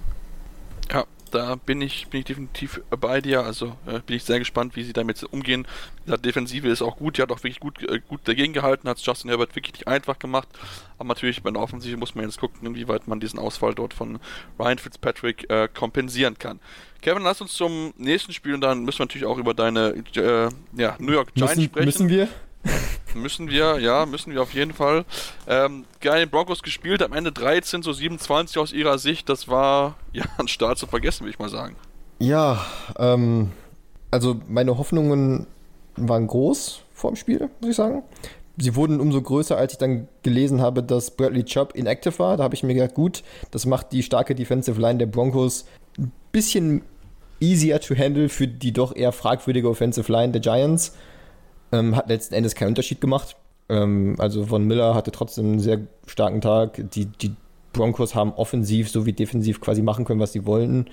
Ja, 0.90 1.04
da 1.34 1.56
bin 1.56 1.80
ich, 1.82 2.06
bin 2.08 2.20
ich 2.20 2.26
definitiv 2.26 2.80
bei 2.90 3.20
dir. 3.20 3.44
Also 3.44 3.76
äh, 3.86 4.00
bin 4.00 4.16
ich 4.16 4.24
sehr 4.24 4.38
gespannt, 4.38 4.76
wie 4.76 4.84
sie 4.84 4.92
damit 4.92 5.22
umgehen. 5.24 5.66
Die 6.06 6.16
Defensive 6.16 6.68
ist 6.68 6.82
auch 6.82 6.96
gut, 6.96 7.18
die 7.18 7.22
hat 7.22 7.32
auch 7.32 7.38
wirklich 7.38 7.60
gut, 7.60 7.82
äh, 7.82 8.00
gut 8.00 8.20
dagegen 8.24 8.52
gehalten, 8.52 8.88
hat 8.88 8.98
es 8.98 9.04
Justin 9.06 9.30
Herbert 9.30 9.54
wirklich 9.56 9.74
nicht 9.74 9.88
einfach 9.88 10.18
gemacht. 10.18 10.48
Aber 10.98 11.08
natürlich 11.08 11.42
bei 11.42 11.50
der 11.50 11.60
Offensive 11.60 11.96
muss 11.96 12.14
man 12.14 12.24
jetzt 12.24 12.38
gucken, 12.38 12.66
inwieweit 12.66 13.08
man 13.08 13.20
diesen 13.20 13.38
Ausfall 13.38 13.74
dort 13.74 13.94
von 13.94 14.20
Ryan 14.58 14.78
Fitzpatrick 14.78 15.50
äh, 15.50 15.68
kompensieren 15.72 16.38
kann. 16.38 16.60
Kevin, 17.02 17.22
lass 17.22 17.40
uns 17.40 17.52
zum 17.54 17.92
nächsten 17.98 18.32
Spiel 18.32 18.54
und 18.54 18.60
dann 18.60 18.84
müssen 18.84 19.00
wir 19.00 19.06
natürlich 19.06 19.26
auch 19.26 19.38
über 19.38 19.54
deine 19.54 20.02
äh, 20.16 20.48
ja, 20.76 20.96
New 20.98 21.12
York 21.12 21.34
Giants 21.34 21.56
müssen, 21.56 21.68
sprechen. 21.68 21.84
Müssen 21.84 22.08
wir? 22.08 22.28
Müssen 23.14 23.48
wir, 23.48 23.78
ja, 23.78 24.06
müssen 24.06 24.32
wir 24.32 24.42
auf 24.42 24.54
jeden 24.54 24.72
Fall. 24.72 25.04
Ähm, 25.46 25.84
geil, 26.00 26.26
Broncos 26.26 26.62
gespielt, 26.62 27.02
am 27.02 27.12
Ende 27.12 27.32
13 27.32 27.82
zu 27.82 27.92
27 27.92 28.58
aus 28.58 28.72
ihrer 28.72 28.98
Sicht. 28.98 29.28
Das 29.28 29.48
war 29.48 29.96
ja 30.12 30.24
ein 30.38 30.48
Start 30.48 30.78
zu 30.78 30.86
vergessen, 30.86 31.20
würde 31.20 31.30
ich 31.30 31.38
mal 31.38 31.48
sagen. 31.48 31.76
Ja, 32.18 32.64
ähm, 32.98 33.50
also 34.10 34.40
meine 34.48 34.78
Hoffnungen 34.78 35.46
waren 35.96 36.26
groß 36.26 36.80
vor 36.92 37.12
dem 37.12 37.16
Spiel, 37.16 37.50
muss 37.60 37.70
ich 37.70 37.76
sagen. 37.76 38.02
Sie 38.56 38.76
wurden 38.76 39.00
umso 39.00 39.20
größer, 39.20 39.56
als 39.56 39.72
ich 39.72 39.78
dann 39.78 40.06
gelesen 40.22 40.60
habe, 40.60 40.82
dass 40.82 41.10
Bradley 41.10 41.44
Chubb 41.44 41.74
inactive 41.74 42.18
war. 42.20 42.36
Da 42.36 42.44
habe 42.44 42.54
ich 42.54 42.62
mir 42.62 42.74
gedacht, 42.74 42.94
gut, 42.94 43.24
das 43.50 43.66
macht 43.66 43.90
die 43.90 44.02
starke 44.04 44.34
Defensive 44.34 44.80
Line 44.80 44.98
der 44.98 45.06
Broncos 45.06 45.66
ein 45.98 46.12
bisschen 46.30 46.82
easier 47.40 47.80
to 47.80 47.96
handle 47.96 48.28
für 48.28 48.46
die 48.46 48.72
doch 48.72 48.94
eher 48.94 49.12
fragwürdige 49.12 49.68
Offensive 49.68 50.10
Line 50.10 50.32
der 50.32 50.40
Giants. 50.40 50.94
Ähm, 51.74 51.96
hat 51.96 52.08
letzten 52.08 52.34
Endes 52.34 52.54
keinen 52.54 52.68
Unterschied 52.68 53.00
gemacht. 53.00 53.36
Ähm, 53.68 54.16
also 54.18 54.46
Von 54.46 54.64
Miller 54.64 54.94
hatte 54.94 55.10
trotzdem 55.10 55.46
einen 55.46 55.60
sehr 55.60 55.80
starken 56.06 56.40
Tag. 56.40 56.90
Die, 56.92 57.06
die 57.06 57.34
Broncos 57.72 58.14
haben 58.14 58.32
offensiv 58.32 58.90
sowie 58.90 59.12
defensiv 59.12 59.60
quasi 59.60 59.82
machen 59.82 60.04
können, 60.04 60.20
was 60.20 60.32
sie 60.32 60.46
wollten. 60.46 60.86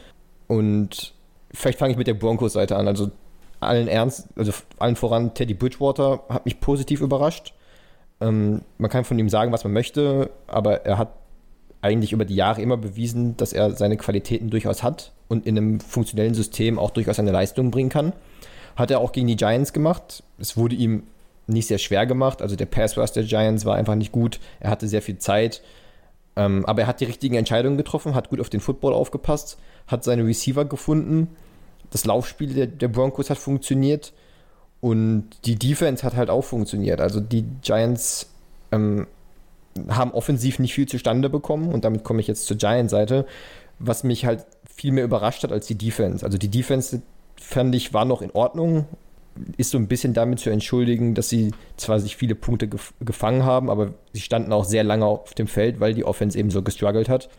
Und 0.47 1.13
vielleicht 1.53 1.77
fange 1.77 1.91
ich 1.91 1.97
mit 1.97 2.07
der 2.07 2.15
Broncos-Seite 2.15 2.75
an. 2.75 2.87
Also 2.87 3.11
allen 3.59 3.87
Ernst, 3.87 4.27
also 4.35 4.51
allen 4.79 4.95
voran 4.95 5.33
Teddy 5.33 5.53
Bridgewater 5.53 6.23
hat 6.29 6.45
mich 6.45 6.59
positiv 6.59 7.01
überrascht. 7.01 7.53
Ähm, 8.19 8.61
man 8.77 8.89
kann 8.89 9.05
von 9.05 9.19
ihm 9.19 9.29
sagen, 9.29 9.51
was 9.51 9.63
man 9.63 9.73
möchte, 9.73 10.31
aber 10.47 10.85
er 10.85 10.97
hat 10.97 11.13
eigentlich 11.81 12.13
über 12.13 12.25
die 12.25 12.35
Jahre 12.35 12.61
immer 12.61 12.77
bewiesen, 12.77 13.37
dass 13.37 13.53
er 13.53 13.71
seine 13.71 13.97
Qualitäten 13.97 14.49
durchaus 14.49 14.83
hat 14.83 15.11
und 15.27 15.45
in 15.45 15.57
einem 15.57 15.79
funktionellen 15.79 16.33
System 16.33 16.77
auch 16.77 16.91
durchaus 16.91 17.17
seine 17.17 17.31
Leistung 17.31 17.71
bringen 17.71 17.89
kann. 17.89 18.13
Hat 18.75 18.91
er 18.91 18.99
auch 18.99 19.11
gegen 19.11 19.27
die 19.27 19.35
Giants 19.35 19.73
gemacht. 19.73 20.23
Es 20.39 20.57
wurde 20.57 20.75
ihm 20.75 21.03
nicht 21.47 21.67
sehr 21.67 21.77
schwer 21.77 22.05
gemacht. 22.05 22.41
Also 22.41 22.55
der 22.55 22.65
Pass 22.65 22.97
Rush 22.97 23.11
der 23.11 23.23
Giants 23.23 23.65
war 23.65 23.75
einfach 23.75 23.95
nicht 23.95 24.11
gut. 24.11 24.39
Er 24.59 24.69
hatte 24.69 24.87
sehr 24.87 25.01
viel 25.01 25.17
Zeit. 25.17 25.61
Ähm, 26.35 26.65
aber 26.65 26.81
er 26.81 26.87
hat 26.87 27.01
die 27.01 27.05
richtigen 27.05 27.35
Entscheidungen 27.35 27.77
getroffen, 27.77 28.15
hat 28.15 28.29
gut 28.29 28.39
auf 28.39 28.49
den 28.49 28.61
Football 28.61 28.93
aufgepasst, 28.93 29.57
hat 29.87 30.03
seine 30.03 30.25
Receiver 30.25 30.65
gefunden. 30.65 31.27
Das 31.89 32.05
Laufspiel 32.05 32.53
der, 32.53 32.67
der 32.67 32.87
Broncos 32.87 33.29
hat 33.29 33.37
funktioniert 33.37 34.13
und 34.79 35.29
die 35.45 35.55
Defense 35.55 36.03
hat 36.03 36.15
halt 36.15 36.29
auch 36.29 36.43
funktioniert. 36.43 37.01
Also 37.01 37.19
die 37.19 37.43
Giants 37.61 38.29
ähm, 38.71 39.07
haben 39.89 40.11
offensiv 40.11 40.59
nicht 40.59 40.73
viel 40.73 40.87
zustande 40.87 41.29
bekommen 41.29 41.73
und 41.73 41.83
damit 41.83 42.03
komme 42.03 42.21
ich 42.21 42.27
jetzt 42.27 42.45
zur 42.45 42.57
Giants-Seite, 42.57 43.25
was 43.79 44.03
mich 44.03 44.25
halt 44.25 44.45
viel 44.73 44.93
mehr 44.93 45.03
überrascht 45.03 45.43
hat 45.43 45.51
als 45.51 45.67
die 45.67 45.77
Defense. 45.77 46.25
Also 46.25 46.37
die 46.37 46.49
Defense 46.49 47.01
fand 47.41 47.75
ich, 47.75 47.93
war 47.93 48.05
noch 48.05 48.21
in 48.21 48.31
Ordnung. 48.31 48.85
Ist 49.57 49.71
so 49.71 49.77
ein 49.77 49.87
bisschen 49.87 50.13
damit 50.13 50.39
zu 50.39 50.49
entschuldigen, 50.49 51.15
dass 51.15 51.29
sie 51.29 51.51
zwar 51.77 51.99
sich 51.99 52.15
viele 52.15 52.35
Punkte 52.35 52.67
gef 52.67 52.93
gefangen 52.99 53.43
haben, 53.43 53.69
aber 53.69 53.93
sie 54.13 54.19
standen 54.19 54.51
auch 54.51 54.65
sehr 54.65 54.83
lange 54.83 55.05
auf 55.05 55.33
dem 55.33 55.47
Feld, 55.47 55.79
weil 55.79 55.93
die 55.93 56.03
Offense 56.03 56.37
eben 56.37 56.51
so 56.51 56.61
gestruggelt 56.61 57.09
hat. 57.09 57.29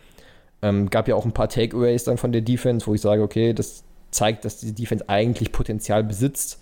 Ähm, 0.62 0.90
gab 0.90 1.08
ja 1.08 1.14
auch 1.14 1.24
ein 1.24 1.32
paar 1.32 1.48
Takeaways 1.48 2.04
dann 2.04 2.18
von 2.18 2.32
der 2.32 2.40
Defense, 2.40 2.86
wo 2.86 2.94
ich 2.94 3.00
sage, 3.00 3.22
okay, 3.22 3.52
das 3.52 3.84
zeigt, 4.10 4.44
dass 4.44 4.58
die 4.58 4.72
Defense 4.72 5.08
eigentlich 5.08 5.52
Potenzial 5.52 6.02
besitzt. 6.02 6.60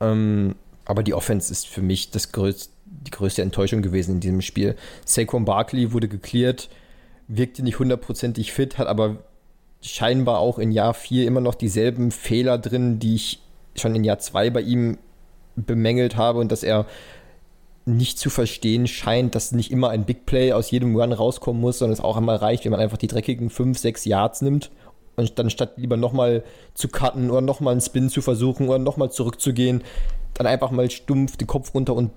Ähm, 0.00 0.54
aber 0.84 1.02
die 1.02 1.14
Offense 1.14 1.50
ist 1.50 1.66
für 1.66 1.82
mich 1.82 2.10
das 2.10 2.32
größte, 2.32 2.72
die 2.84 3.10
größte 3.10 3.42
Enttäuschung 3.42 3.82
gewesen 3.82 4.16
in 4.16 4.20
diesem 4.20 4.40
Spiel. 4.40 4.76
Saquon 5.04 5.44
Barkley 5.44 5.92
wurde 5.92 6.08
geklärt, 6.08 6.68
wirkte 7.26 7.62
nicht 7.62 7.78
hundertprozentig 7.78 8.52
fit, 8.52 8.78
hat 8.78 8.86
aber 8.86 9.24
scheinbar 9.84 10.38
auch 10.38 10.58
in 10.58 10.72
Jahr 10.72 10.94
4 10.94 11.26
immer 11.26 11.40
noch 11.40 11.54
dieselben 11.54 12.10
Fehler 12.10 12.58
drin, 12.58 12.98
die 12.98 13.14
ich 13.14 13.40
schon 13.76 13.94
in 13.94 14.04
Jahr 14.04 14.18
2 14.18 14.50
bei 14.50 14.62
ihm 14.62 14.98
bemängelt 15.56 16.16
habe 16.16 16.40
und 16.40 16.50
dass 16.50 16.62
er 16.62 16.86
nicht 17.84 18.18
zu 18.18 18.30
verstehen 18.30 18.86
scheint, 18.86 19.34
dass 19.34 19.52
nicht 19.52 19.70
immer 19.70 19.90
ein 19.90 20.06
Big 20.06 20.24
Play 20.24 20.52
aus 20.52 20.70
jedem 20.70 20.96
Run 20.96 21.12
rauskommen 21.12 21.60
muss, 21.60 21.78
sondern 21.78 21.92
es 21.92 22.00
auch 22.00 22.16
einmal 22.16 22.36
reicht, 22.36 22.64
wenn 22.64 22.72
man 22.72 22.80
einfach 22.80 22.96
die 22.96 23.08
dreckigen 23.08 23.50
5, 23.50 23.78
6 23.78 24.06
Yards 24.06 24.40
nimmt 24.40 24.70
und 25.16 25.38
dann 25.38 25.50
statt 25.50 25.74
lieber 25.76 25.98
nochmal 25.98 26.44
zu 26.72 26.88
cutten 26.88 27.30
oder 27.30 27.42
nochmal 27.42 27.72
einen 27.72 27.82
Spin 27.82 28.08
zu 28.08 28.22
versuchen 28.22 28.68
oder 28.68 28.78
nochmal 28.78 29.12
zurückzugehen, 29.12 29.84
dann 30.32 30.46
einfach 30.46 30.70
mal 30.70 30.90
stumpf 30.90 31.36
den 31.36 31.46
Kopf 31.46 31.74
runter 31.74 31.94
und 31.94 32.10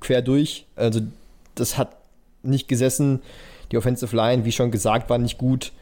quer 0.00 0.20
durch. 0.20 0.66
Also 0.76 1.00
das 1.54 1.78
hat 1.78 1.96
nicht 2.42 2.68
gesessen. 2.68 3.20
Die 3.72 3.78
Offensive 3.78 4.14
Line, 4.14 4.44
wie 4.44 4.52
schon 4.52 4.70
gesagt, 4.70 5.08
war 5.08 5.18
nicht 5.18 5.38
gut 5.38 5.72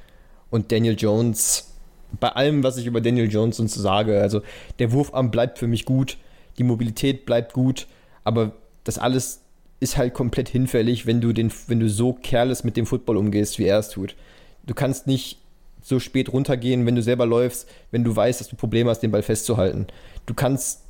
und 0.51 0.73
Daniel 0.73 0.97
Jones, 0.99 1.75
bei 2.21 2.29
allem, 2.29 2.63
was 2.63 2.77
ich 2.77 2.87
über 2.87 3.01
Daniel 3.01 3.31
Jones 3.31 3.61
und 3.61 3.71
so 3.71 3.81
sage, 3.81 4.21
also 4.21 4.43
der 4.79 4.93
Wurfarm 4.93 5.31
bleibt 5.31 5.59
für 5.59 5.67
mich 5.67 5.85
gut, 5.85 6.19
die 6.59 6.65
Mobilität 6.65 7.27
bleibt 7.27 7.53
gut, 7.53 7.87
aber 8.25 8.53
das 8.85 8.99
alles 8.99 9.43
ist 9.81 9.97
halt 9.97 10.15
komplett 10.15 10.49
hinfällig, 10.49 11.07
wenn 11.07 11.21
du, 11.21 11.33
den, 11.33 11.53
wenn 11.67 11.81
du 11.81 11.89
so 11.89 12.15
careless 12.15 12.65
mit 12.65 12.77
dem 12.77 12.87
Football 12.87 13.17
umgehst, 13.17 13.59
wie 13.59 13.65
er 13.65 13.79
es 13.79 13.91
tut. 13.91 14.17
Du 14.65 14.75
kannst 14.75 15.07
nicht 15.07 15.39
so 15.83 16.01
spät 16.01 16.33
runtergehen, 16.33 16.87
wenn 16.87 16.97
du 16.97 17.03
selber 17.03 17.27
läufst, 17.27 17.69
wenn 17.91 18.03
du 18.03 18.15
weißt, 18.15 18.41
dass 18.41 18.49
du 18.49 18.57
Probleme 18.57 18.91
hast, 18.91 19.01
den 19.01 19.11
Ball 19.11 19.23
festzuhalten. 19.23 19.87
Du 20.25 20.35
kannst 20.35 20.83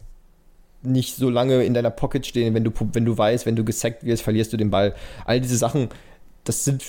nicht 0.83 1.17
so 1.17 1.29
lange 1.29 1.65
in 1.65 1.75
deiner 1.75 1.91
Pocket 1.91 2.25
stehen, 2.25 2.55
wenn 2.55 2.65
du, 2.65 2.71
wenn 2.93 3.05
du 3.05 3.19
weißt, 3.19 3.45
wenn 3.45 3.57
du 3.57 3.65
gesackt 3.65 4.05
wirst, 4.05 4.23
verlierst 4.23 4.53
du 4.53 4.57
den 4.57 4.71
Ball. 4.71 4.95
All 5.25 5.41
diese 5.41 5.57
Sachen, 5.57 5.89
das 6.45 6.65
sind 6.65 6.83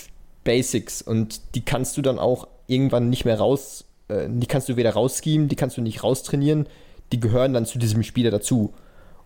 Basics 0.43 1.01
und 1.01 1.55
die 1.55 1.61
kannst 1.61 1.97
du 1.97 2.01
dann 2.01 2.20
auch 2.20 2.47
irgendwann 2.68 3.09
nicht 3.09 3.26
mehr 3.26 3.39
raus, 3.39 3.86
äh, 4.07 4.28
die 4.30 4.47
kannst 4.47 4.70
du 4.70 4.76
weder 4.76 4.91
rausschemen, 4.91 5.47
die 5.47 5.55
kannst 5.55 5.78
du 5.78 5.82
nicht 5.82 6.03
raustrainieren, 6.03 6.68
die 7.11 7.20
gehören 7.20 7.53
dann 7.53 7.65
zu 7.65 7.80
diesem 7.80 8.03
Spieler 8.03 8.32
dazu. 8.32 8.74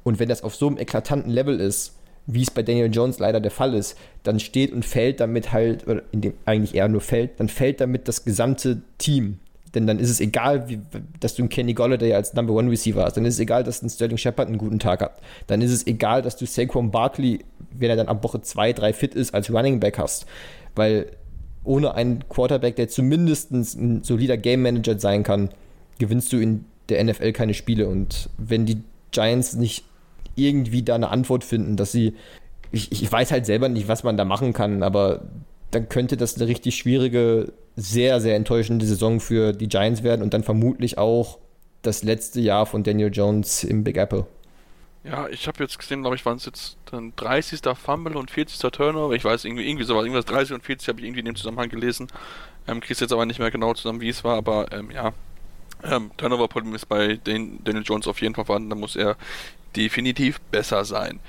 Und 0.03 0.19
wenn 0.19 0.29
das 0.29 0.43
auf 0.43 0.55
so 0.55 0.67
einem 0.67 0.77
eklatanten 0.77 1.31
Level 1.31 1.59
ist, 1.59 1.95
wie 2.27 2.43
es 2.43 2.51
bei 2.51 2.63
Daniel 2.63 2.91
Jones 2.91 3.19
leider 3.19 3.39
der 3.39 3.51
Fall 3.51 3.73
ist, 3.73 3.97
dann 4.23 4.39
steht 4.39 4.71
und 4.71 4.85
fällt 4.85 5.19
damit 5.19 5.51
halt, 5.51 5.87
oder 5.87 6.03
in 6.11 6.21
dem 6.21 6.33
eigentlich 6.45 6.75
eher 6.75 6.87
nur 6.87 7.01
fällt, 7.01 7.39
dann 7.39 7.49
fällt 7.49 7.81
damit 7.81 8.07
das 8.07 8.23
gesamte 8.23 8.81
Team. 8.97 9.39
Denn 9.73 9.87
dann 9.87 9.99
ist 9.99 10.09
es 10.09 10.19
egal, 10.19 10.67
wie, 10.67 10.81
dass 11.19 11.35
du 11.35 11.43
einen 11.43 11.49
Kenny 11.49 11.73
Golladay 11.73 12.13
als 12.13 12.33
Number 12.33 12.53
One 12.53 12.69
Receiver 12.69 13.03
hast. 13.03 13.15
Dann 13.15 13.25
ist 13.25 13.35
es 13.35 13.39
egal, 13.39 13.63
dass 13.63 13.81
ein 13.81 13.89
Sterling 13.89 14.17
Shepard 14.17 14.47
einen 14.47 14.57
guten 14.57 14.79
Tag 14.79 15.01
hat. 15.01 15.19
Dann 15.47 15.61
ist 15.61 15.71
es 15.71 15.87
egal, 15.87 16.21
dass 16.21 16.35
du 16.35 16.45
Saquon 16.45 16.91
Barkley, 16.91 17.39
wenn 17.71 17.89
er 17.89 17.95
dann 17.95 18.07
ab 18.07 18.23
Woche 18.23 18.41
2, 18.41 18.73
3 18.73 18.93
fit 18.93 19.15
ist, 19.15 19.33
als 19.33 19.51
Running 19.51 19.79
Back 19.79 19.97
hast. 19.97 20.25
Weil 20.75 21.07
ohne 21.63 21.93
einen 21.93 22.27
Quarterback, 22.29 22.75
der 22.75 22.87
zumindest 22.87 23.51
ein 23.51 24.03
solider 24.03 24.37
Game 24.37 24.61
Manager 24.61 24.97
sein 24.99 25.23
kann, 25.23 25.49
gewinnst 25.99 26.33
du 26.33 26.37
in 26.37 26.65
der 26.89 27.03
NFL 27.03 27.31
keine 27.33 27.53
Spiele. 27.53 27.87
Und 27.87 28.29
wenn 28.37 28.65
die 28.65 28.81
Giants 29.11 29.53
nicht 29.53 29.85
irgendwie 30.35 30.83
da 30.83 30.95
eine 30.95 31.09
Antwort 31.09 31.43
finden, 31.43 31.77
dass 31.77 31.91
sie, 31.91 32.15
ich, 32.71 32.91
ich 32.91 33.11
weiß 33.11 33.31
halt 33.31 33.45
selber 33.45 33.69
nicht, 33.69 33.87
was 33.87 34.03
man 34.03 34.17
da 34.17 34.25
machen 34.25 34.53
kann, 34.53 34.83
aber 34.83 35.21
dann 35.71 35.89
könnte 35.89 36.17
das 36.17 36.35
eine 36.35 36.47
richtig 36.47 36.75
schwierige, 36.75 37.53
sehr, 37.75 38.19
sehr 38.19 38.35
enttäuschende 38.35 38.85
Saison 38.85 39.19
für 39.19 39.53
die 39.53 39.69
Giants 39.69 40.03
werden 40.03 40.21
und 40.21 40.33
dann 40.33 40.43
vermutlich 40.43 40.97
auch 40.97 41.37
das 41.81 42.03
letzte 42.03 42.41
Jahr 42.41 42.65
von 42.65 42.83
Daniel 42.83 43.11
Jones 43.11 43.63
im 43.63 43.83
Big 43.83 43.97
Apple. 43.97 44.25
Ja, 45.03 45.27
ich 45.29 45.47
habe 45.47 45.63
jetzt 45.63 45.79
gesehen, 45.79 46.01
glaube 46.01 46.15
ich, 46.15 46.25
waren 46.25 46.37
es 46.37 46.45
jetzt 46.45 46.77
dann 46.85 47.13
30. 47.15 47.61
Fumble 47.75 48.17
und 48.17 48.29
40. 48.29 48.71
Turnover. 48.71 49.15
Ich 49.15 49.25
weiß 49.25 49.45
irgendwie, 49.45 49.67
irgendwie 49.67 49.85
sowas, 49.85 50.03
irgendwas 50.03 50.25
30 50.25 50.53
und 50.53 50.63
40 50.63 50.89
habe 50.89 50.99
ich 50.99 51.05
irgendwie 51.05 51.21
in 51.21 51.25
dem 51.25 51.35
Zusammenhang 51.35 51.69
gelesen. 51.69 52.07
Ähm, 52.67 52.81
kriegst 52.81 53.01
jetzt 53.01 53.11
aber 53.11 53.25
nicht 53.25 53.39
mehr 53.39 53.49
genau 53.49 53.73
zusammen, 53.73 54.01
wie 54.01 54.09
es 54.09 54.23
war, 54.23 54.37
aber 54.37 54.71
ähm, 54.71 54.91
ja. 54.91 55.13
Ähm, 55.83 56.11
Turnover-Problem 56.17 56.75
ist 56.75 56.85
bei 56.85 57.15
den 57.15 57.63
Daniel 57.63 57.83
Jones 57.83 58.07
auf 58.07 58.21
jeden 58.21 58.35
Fall 58.35 58.45
vorhanden, 58.45 58.69
da 58.69 58.75
muss 58.75 58.95
er 58.95 59.17
definitiv 59.75 60.39
besser 60.51 60.85
sein. 60.85 61.19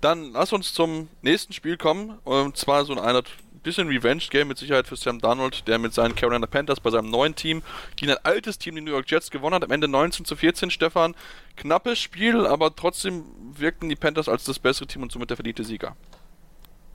Dann 0.00 0.32
lass 0.32 0.52
uns 0.52 0.74
zum 0.74 1.08
nächsten 1.22 1.52
Spiel 1.52 1.76
kommen, 1.76 2.18
und 2.24 2.56
zwar 2.56 2.84
so 2.84 2.92
eine 2.92 3.22
bisschen 3.62 3.88
Revenge-Game 3.88 4.48
mit 4.48 4.58
Sicherheit 4.58 4.86
für 4.86 4.96
Sam 4.96 5.20
Darnold, 5.20 5.66
der 5.68 5.78
mit 5.78 5.94
seinen 5.94 6.14
Carolina 6.14 6.46
Panthers 6.46 6.80
bei 6.80 6.90
seinem 6.90 7.10
neuen 7.10 7.34
Team 7.34 7.62
gegen 7.96 8.12
ein 8.12 8.18
altes 8.22 8.58
Team, 8.58 8.74
die 8.74 8.80
New 8.80 8.90
York 8.90 9.10
Jets, 9.10 9.30
gewonnen 9.30 9.54
hat. 9.54 9.64
Am 9.64 9.70
Ende 9.70 9.88
19 9.88 10.24
zu 10.24 10.36
14, 10.36 10.70
Stefan. 10.70 11.14
Knappes 11.56 11.98
Spiel, 11.98 12.46
aber 12.46 12.74
trotzdem 12.74 13.24
wirkten 13.56 13.88
die 13.88 13.96
Panthers 13.96 14.28
als 14.28 14.44
das 14.44 14.58
bessere 14.58 14.86
Team 14.86 15.02
und 15.02 15.12
somit 15.12 15.30
der 15.30 15.36
verdiente 15.36 15.64
Sieger. 15.64 15.96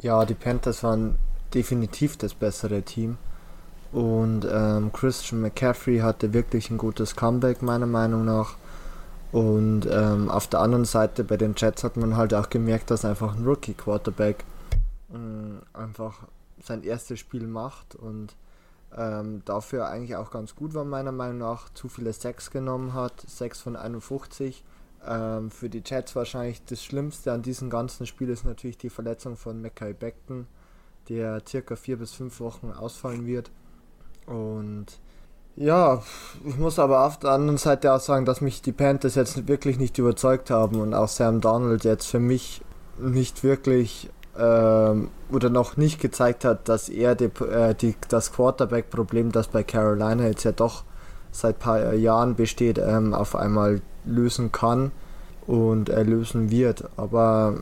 Ja, 0.01 0.25
die 0.25 0.33
Panthers 0.33 0.83
waren 0.83 1.17
definitiv 1.53 2.17
das 2.17 2.33
bessere 2.33 2.81
Team. 2.81 3.17
Und 3.91 4.45
ähm, 4.51 4.91
Christian 4.91 5.41
McCaffrey 5.41 5.99
hatte 5.99 6.33
wirklich 6.33 6.69
ein 6.69 6.77
gutes 6.77 7.15
Comeback, 7.15 7.61
meiner 7.61 7.85
Meinung 7.85 8.25
nach. 8.25 8.55
Und 9.31 9.87
ähm, 9.89 10.29
auf 10.29 10.47
der 10.47 10.61
anderen 10.61 10.85
Seite 10.85 11.23
bei 11.23 11.37
den 11.37 11.55
Jets 11.55 11.83
hat 11.83 11.97
man 11.97 12.17
halt 12.17 12.33
auch 12.33 12.49
gemerkt, 12.49 12.91
dass 12.91 13.05
einfach 13.05 13.35
ein 13.35 13.45
Rookie-Quarterback 13.45 14.43
ähm, 15.13 15.61
einfach 15.73 16.19
sein 16.65 16.83
erstes 16.83 17.19
Spiel 17.19 17.47
macht 17.47 17.95
und 17.95 18.35
ähm, 18.95 19.41
dafür 19.45 19.87
eigentlich 19.87 20.15
auch 20.15 20.31
ganz 20.31 20.55
gut 20.55 20.73
war, 20.73 20.85
meiner 20.85 21.11
Meinung 21.11 21.39
nach. 21.39 21.69
Zu 21.73 21.89
viele 21.89 22.13
Sacks 22.13 22.51
genommen 22.51 22.93
hat, 22.93 23.21
6 23.27 23.61
von 23.61 23.75
51. 23.75 24.63
Ähm, 25.07 25.51
für 25.51 25.69
die 25.69 25.83
Jets 25.85 26.15
wahrscheinlich 26.15 26.63
das 26.65 26.83
Schlimmste 26.83 27.31
an 27.31 27.41
diesem 27.41 27.69
ganzen 27.69 28.05
Spiel 28.05 28.29
ist 28.29 28.45
natürlich 28.45 28.77
die 28.77 28.89
Verletzung 28.89 29.37
von 29.37 29.61
Mackay 29.61 29.93
Beckton, 29.93 30.47
der 31.09 31.41
circa 31.47 31.75
vier 31.75 31.97
bis 31.97 32.13
fünf 32.13 32.39
Wochen 32.39 32.71
ausfallen 32.71 33.25
wird. 33.25 33.51
Und 34.25 34.99
ja, 35.57 36.01
ich 36.45 36.57
muss 36.57 36.79
aber 36.79 37.05
auf 37.05 37.19
der 37.19 37.31
anderen 37.31 37.57
Seite 37.57 37.93
auch 37.93 37.99
sagen, 37.99 38.25
dass 38.25 38.41
mich 38.41 38.61
die 38.61 38.71
Panthers 38.71 39.15
jetzt 39.15 39.47
wirklich 39.47 39.77
nicht 39.77 39.97
überzeugt 39.97 40.49
haben 40.49 40.81
und 40.81 40.93
auch 40.93 41.07
Sam 41.07 41.39
Donald 41.39 41.83
jetzt 41.83 42.07
für 42.07 42.19
mich 42.19 42.61
nicht 42.97 43.43
wirklich 43.43 44.09
ähm, 44.37 45.09
oder 45.31 45.49
noch 45.49 45.77
nicht 45.77 45.99
gezeigt 45.99 46.45
hat, 46.45 46.67
dass 46.69 46.89
er 46.89 47.15
die, 47.15 47.25
äh, 47.43 47.73
die, 47.73 47.95
das 48.09 48.33
Quarterback-Problem, 48.33 49.31
das 49.31 49.47
bei 49.47 49.63
Carolina 49.63 50.27
jetzt 50.27 50.43
ja 50.43 50.51
doch 50.51 50.83
seit 51.31 51.59
paar 51.59 51.93
Jahren 51.93 52.35
besteht, 52.35 52.77
ähm, 52.77 53.13
auf 53.13 53.35
einmal 53.35 53.81
lösen 54.05 54.51
kann 54.51 54.91
und 55.47 55.89
er 55.89 56.03
lösen 56.03 56.49
wird. 56.51 56.85
Aber 56.97 57.55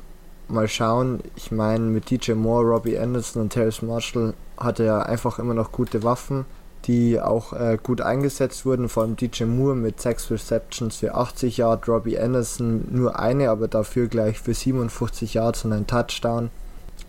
mal 0.48 0.68
schauen, 0.68 1.22
ich 1.36 1.52
meine, 1.52 1.86
mit 1.86 2.10
DJ 2.10 2.34
Moore, 2.34 2.66
Robbie 2.66 2.98
Anderson 2.98 3.44
und 3.44 3.50
Terrence 3.50 3.82
Marshall 3.82 4.34
hat 4.58 4.80
er 4.80 5.08
einfach 5.08 5.40
immer 5.40 5.54
noch 5.54 5.72
gute 5.72 6.04
Waffen, 6.04 6.46
die 6.86 7.20
auch 7.20 7.54
äh, 7.54 7.78
gut 7.82 8.02
eingesetzt 8.02 8.66
wurden. 8.66 8.90
Vor 8.90 9.04
allem 9.04 9.16
DJ 9.16 9.46
Moore 9.46 9.76
mit 9.76 10.02
6 10.02 10.32
Receptions 10.32 10.98
für 10.98 11.16
80 11.16 11.58
Yards, 11.58 11.88
Robbie 11.88 12.20
Anderson 12.20 12.86
nur 12.92 13.20
eine, 13.20 13.50
aber 13.50 13.68
dafür 13.68 14.08
gleich 14.08 14.40
für 14.40 14.54
57 14.54 15.34
Yards 15.34 15.66
und 15.66 15.74
ein 15.74 15.88
Touchdown. 15.88 16.50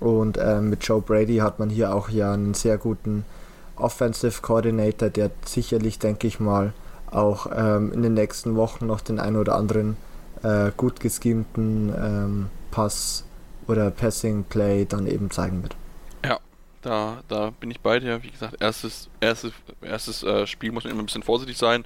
Und 0.01 0.37
äh, 0.37 0.61
mit 0.61 0.85
Joe 0.85 1.01
Brady 1.01 1.37
hat 1.39 1.59
man 1.59 1.71
hier 1.71 1.95
auch 1.95 2.09
ja 2.09 2.33
einen 2.33 2.55
sehr 2.55 2.79
guten 2.79 3.25
Offensive 3.77 4.43
Coordinator, 4.43 5.09
der 5.09 5.31
sicherlich, 5.45 5.99
denke 5.99 6.27
ich 6.27 6.41
mal, 6.41 6.73
auch 7.11 7.47
ähm, 7.55 7.93
in 7.93 8.03
den 8.03 8.15
nächsten 8.15 8.57
Wochen 8.57 8.87
noch 8.87 9.01
den 9.01 9.19
ein 9.19 9.37
oder 9.37 9.57
anderen 9.57 9.97
äh, 10.43 10.71
gut 10.77 11.01
geschemten 11.01 11.93
ähm, 11.97 12.47
Pass 12.71 13.25
oder 13.67 13.91
Passing 13.91 14.45
Play 14.45 14.85
dann 14.85 15.07
eben 15.07 15.31
zeigen 15.31 15.63
wird. 15.63 15.77
Ja, 16.25 16.39
da, 16.83 17.23
da 17.29 17.51
bin 17.51 17.71
ich 17.71 17.81
bei 17.81 17.99
dir. 17.99 18.23
Wie 18.23 18.31
gesagt, 18.31 18.61
erstes, 18.61 19.09
erstes, 19.21 19.53
erstes 19.81 20.23
äh, 20.23 20.47
Spiel 20.47 20.73
muss 20.73 20.85
man 20.85 20.93
immer 20.93 21.03
ein 21.03 21.07
bisschen 21.07 21.23
vorsichtig 21.23 21.57
sein. 21.57 21.85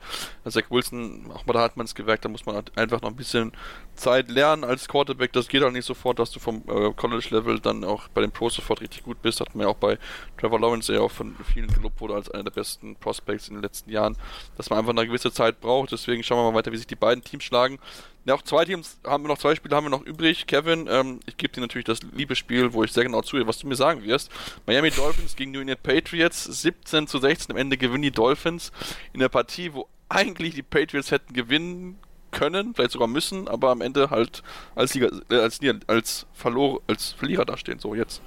Zach 0.48 0.70
Wilson, 0.70 1.30
auch 1.32 1.46
mal 1.46 1.52
da 1.52 1.60
hat 1.60 1.76
man 1.76 1.86
es 1.86 1.94
gemerkt, 1.94 2.24
da 2.24 2.28
muss 2.28 2.46
man 2.46 2.56
halt 2.56 2.76
einfach 2.76 3.00
noch 3.00 3.10
ein 3.10 3.16
bisschen 3.16 3.52
Zeit 3.98 4.30
lernen 4.30 4.64
als 4.64 4.88
Quarterback. 4.88 5.32
Das 5.32 5.48
geht 5.48 5.62
auch 5.62 5.70
nicht 5.70 5.84
sofort, 5.84 6.18
dass 6.18 6.30
du 6.30 6.40
vom 6.40 6.62
äh, 6.68 6.92
College-Level 6.94 7.60
dann 7.60 7.84
auch 7.84 8.08
bei 8.08 8.20
den 8.20 8.30
Pros 8.30 8.54
sofort 8.54 8.80
richtig 8.80 9.02
gut 9.02 9.20
bist. 9.20 9.40
Hat 9.40 9.54
man 9.54 9.66
ja 9.66 9.70
auch 9.70 9.76
bei 9.76 9.98
Trevor 10.38 10.60
Lawrence, 10.60 10.92
der 10.92 11.00
ja 11.00 11.06
auch 11.06 11.10
von 11.10 11.36
vielen 11.52 11.68
gelobt 11.68 12.00
wurde 12.00 12.14
als 12.14 12.30
einer 12.30 12.44
der 12.44 12.52
besten 12.52 12.96
Prospects 12.96 13.48
in 13.48 13.54
den 13.54 13.62
letzten 13.62 13.90
Jahren, 13.90 14.16
dass 14.56 14.70
man 14.70 14.78
einfach 14.78 14.92
eine 14.92 15.06
gewisse 15.06 15.32
Zeit 15.32 15.60
braucht. 15.60 15.92
Deswegen 15.92 16.22
schauen 16.22 16.38
wir 16.38 16.50
mal 16.50 16.56
weiter, 16.56 16.72
wie 16.72 16.76
sich 16.76 16.86
die 16.86 16.96
beiden 16.96 17.22
Teams 17.22 17.44
schlagen. 17.44 17.78
Ja, 18.24 18.34
auch 18.34 18.42
zwei 18.42 18.64
Teams 18.64 18.98
haben 19.04 19.24
wir 19.24 19.28
noch, 19.28 19.38
zwei 19.38 19.54
Spiele 19.54 19.74
haben 19.74 19.86
wir 19.86 19.90
noch 19.90 20.04
übrig. 20.04 20.46
Kevin, 20.46 20.86
ähm, 20.90 21.20
ich 21.26 21.36
gebe 21.36 21.52
dir 21.52 21.60
natürlich 21.60 21.86
das 21.86 22.00
Liebesspiel, 22.02 22.72
wo 22.72 22.84
ich 22.84 22.92
sehr 22.92 23.04
genau 23.04 23.22
zuhöre, 23.22 23.46
was 23.46 23.58
du 23.58 23.66
mir 23.66 23.76
sagen 23.76 24.02
wirst. 24.02 24.30
Miami 24.66 24.90
Dolphins 24.90 25.34
gegen 25.34 25.52
New 25.52 25.60
England 25.60 25.82
Patriots, 25.82 26.44
17 26.44 27.06
zu 27.06 27.18
16. 27.18 27.52
Am 27.52 27.56
Ende 27.56 27.78
gewinnen 27.78 28.02
die 28.02 28.10
Dolphins 28.10 28.70
in 29.12 29.20
der 29.20 29.30
Partie, 29.30 29.72
wo 29.72 29.88
eigentlich 30.08 30.54
die 30.54 30.62
Patriots 30.62 31.10
hätten 31.10 31.32
gewinnen 31.32 31.98
können, 32.30 32.74
vielleicht 32.74 32.92
sogar 32.92 33.08
müssen, 33.08 33.48
aber 33.48 33.70
am 33.70 33.80
Ende 33.80 34.10
halt 34.10 34.42
als, 34.74 34.92
Sieger, 34.92 35.10
äh, 35.30 35.36
als, 35.36 35.60
als, 35.86 36.26
Verlor, 36.32 36.80
als 36.86 37.12
Verlierer 37.12 37.44
dastehen. 37.44 37.78
So, 37.78 37.94
jetzt. 37.94 38.20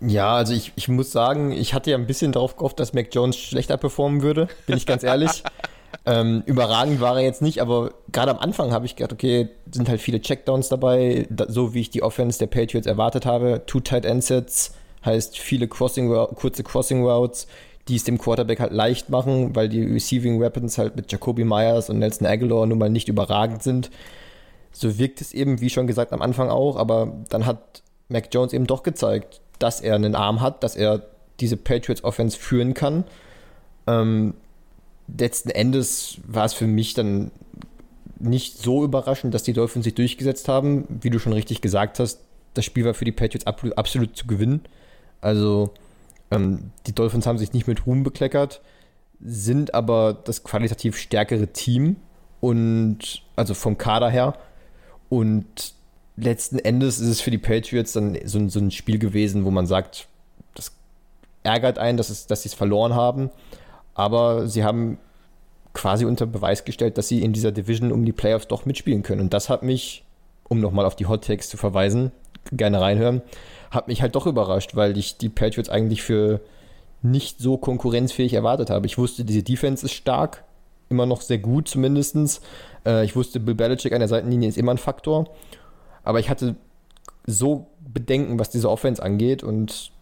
Ja, 0.00 0.36
also 0.36 0.54
ich, 0.54 0.72
ich 0.76 0.88
muss 0.88 1.10
sagen, 1.10 1.50
ich 1.50 1.74
hatte 1.74 1.90
ja 1.90 1.96
ein 1.96 2.06
bisschen 2.06 2.32
darauf 2.32 2.56
gehofft, 2.56 2.78
dass 2.78 2.94
Mac 2.94 3.08
Jones 3.12 3.36
schlechter 3.36 3.76
performen 3.76 4.22
würde, 4.22 4.48
bin 4.66 4.76
ich 4.76 4.86
ganz 4.86 5.02
ehrlich. 5.02 5.42
Ähm, 6.04 6.42
überragend 6.46 7.00
war 7.00 7.16
er 7.16 7.22
jetzt 7.22 7.42
nicht, 7.42 7.60
aber 7.60 7.92
gerade 8.12 8.30
am 8.30 8.38
Anfang 8.38 8.72
habe 8.72 8.86
ich 8.86 8.96
gedacht, 8.96 9.12
okay, 9.12 9.48
sind 9.70 9.88
halt 9.88 10.00
viele 10.00 10.20
Checkdowns 10.20 10.68
dabei, 10.68 11.26
da, 11.30 11.46
so 11.48 11.74
wie 11.74 11.80
ich 11.80 11.90
die 11.90 12.02
Offense 12.02 12.38
der 12.38 12.46
Patriots 12.46 12.86
erwartet 12.86 13.26
habe. 13.26 13.62
Two 13.66 13.80
Tight 13.80 14.04
End 14.04 14.22
Sets 14.22 14.74
heißt 15.04 15.38
viele 15.38 15.68
Crossing, 15.68 16.10
kurze 16.34 16.62
Crossing 16.62 17.04
Routes, 17.04 17.46
die 17.88 17.96
es 17.96 18.04
dem 18.04 18.18
Quarterback 18.18 18.60
halt 18.60 18.72
leicht 18.72 19.08
machen, 19.08 19.56
weil 19.56 19.68
die 19.68 19.82
Receiving 19.82 20.40
Weapons 20.40 20.78
halt 20.78 20.96
mit 20.96 21.10
Jacoby 21.10 21.44
Myers 21.44 21.88
und 21.88 21.98
Nelson 21.98 22.26
Aguilar 22.26 22.66
nun 22.66 22.78
mal 22.78 22.90
nicht 22.90 23.08
überragend 23.08 23.62
sind. 23.62 23.90
So 24.72 24.98
wirkt 24.98 25.20
es 25.20 25.32
eben, 25.32 25.60
wie 25.60 25.70
schon 25.70 25.86
gesagt, 25.86 26.12
am 26.12 26.22
Anfang 26.22 26.50
auch, 26.50 26.76
aber 26.76 27.12
dann 27.30 27.46
hat 27.46 27.82
Mac 28.08 28.28
Jones 28.32 28.52
eben 28.52 28.66
doch 28.66 28.82
gezeigt, 28.82 29.40
dass 29.58 29.80
er 29.80 29.94
einen 29.94 30.14
Arm 30.14 30.40
hat, 30.40 30.62
dass 30.62 30.76
er 30.76 31.02
diese 31.40 31.56
Patriots 31.56 32.04
Offense 32.04 32.38
führen 32.38 32.74
kann. 32.74 33.04
Ähm, 33.86 34.34
letzten 35.16 35.50
Endes 35.50 36.18
war 36.26 36.44
es 36.44 36.52
für 36.52 36.66
mich 36.66 36.94
dann 36.94 37.30
nicht 38.18 38.58
so 38.58 38.84
überraschend, 38.84 39.32
dass 39.32 39.44
die 39.44 39.52
Dolphins 39.52 39.84
sich 39.84 39.94
durchgesetzt 39.94 40.48
haben. 40.48 40.86
Wie 41.00 41.10
du 41.10 41.18
schon 41.18 41.32
richtig 41.32 41.60
gesagt 41.60 41.98
hast, 41.98 42.20
das 42.54 42.64
Spiel 42.64 42.84
war 42.84 42.94
für 42.94 43.04
die 43.04 43.12
Patriots 43.12 43.46
absolut 43.46 44.16
zu 44.16 44.26
gewinnen. 44.26 44.62
Also 45.20 45.70
ähm, 46.30 46.70
die 46.86 46.94
Dolphins 46.94 47.26
haben 47.26 47.38
sich 47.38 47.52
nicht 47.52 47.66
mit 47.66 47.86
Ruhm 47.86 48.02
bekleckert, 48.02 48.60
sind 49.20 49.74
aber 49.74 50.12
das 50.12 50.44
qualitativ 50.44 50.96
stärkere 50.96 51.48
Team 51.48 51.96
und 52.40 53.22
also 53.36 53.54
vom 53.54 53.78
Kader 53.78 54.10
her. 54.10 54.34
Und 55.08 55.74
letzten 56.16 56.58
Endes 56.58 57.00
ist 57.00 57.08
es 57.08 57.20
für 57.20 57.30
die 57.30 57.38
Patriots 57.38 57.92
dann 57.92 58.18
so, 58.24 58.48
so 58.48 58.60
ein 58.60 58.70
Spiel 58.70 58.98
gewesen, 58.98 59.44
wo 59.44 59.50
man 59.50 59.66
sagt, 59.66 60.06
das 60.54 60.72
ärgert 61.42 61.78
einen, 61.78 61.96
dass, 61.96 62.10
es, 62.10 62.26
dass 62.26 62.42
sie 62.42 62.48
es 62.48 62.54
verloren 62.54 62.94
haben 62.94 63.30
aber 63.98 64.46
sie 64.46 64.62
haben 64.62 64.98
quasi 65.74 66.04
unter 66.04 66.24
Beweis 66.24 66.64
gestellt, 66.64 66.96
dass 66.98 67.08
sie 67.08 67.20
in 67.20 67.32
dieser 67.32 67.50
Division 67.50 67.90
um 67.90 68.04
die 68.04 68.12
Playoffs 68.12 68.46
doch 68.46 68.64
mitspielen 68.64 69.02
können. 69.02 69.20
Und 69.20 69.34
das 69.34 69.48
hat 69.48 69.64
mich, 69.64 70.04
um 70.48 70.60
nochmal 70.60 70.86
auf 70.86 70.94
die 70.94 71.06
Hot 71.06 71.24
Takes 71.24 71.48
zu 71.48 71.56
verweisen, 71.56 72.12
gerne 72.52 72.80
reinhören, 72.80 73.22
hat 73.70 73.88
mich 73.88 74.02
halt 74.02 74.14
doch 74.14 74.26
überrascht, 74.26 74.74
weil 74.74 74.96
ich 74.96 75.16
die 75.18 75.28
Patriots 75.28 75.68
eigentlich 75.68 76.02
für 76.02 76.40
nicht 77.02 77.38
so 77.38 77.56
konkurrenzfähig 77.56 78.34
erwartet 78.34 78.70
habe. 78.70 78.86
Ich 78.86 78.98
wusste, 78.98 79.24
diese 79.24 79.42
Defense 79.42 79.86
ist 79.86 79.92
stark, 79.92 80.44
immer 80.88 81.06
noch 81.06 81.20
sehr 81.20 81.38
gut 81.38 81.68
zumindest. 81.68 82.42
Äh, 82.84 83.04
ich 83.04 83.14
wusste, 83.14 83.40
Bill 83.40 83.54
Belichick 83.54 83.92
an 83.92 84.00
der 84.00 84.08
Seitenlinie 84.08 84.48
ist 84.48 84.58
immer 84.58 84.72
ein 84.72 84.78
Faktor. 84.78 85.28
Aber 86.02 86.20
ich 86.20 86.30
hatte 86.30 86.56
so 87.26 87.66
Bedenken, 87.80 88.38
was 88.38 88.50
diese 88.50 88.70
Offense 88.70 89.02
angeht 89.02 89.42
und 89.42 89.92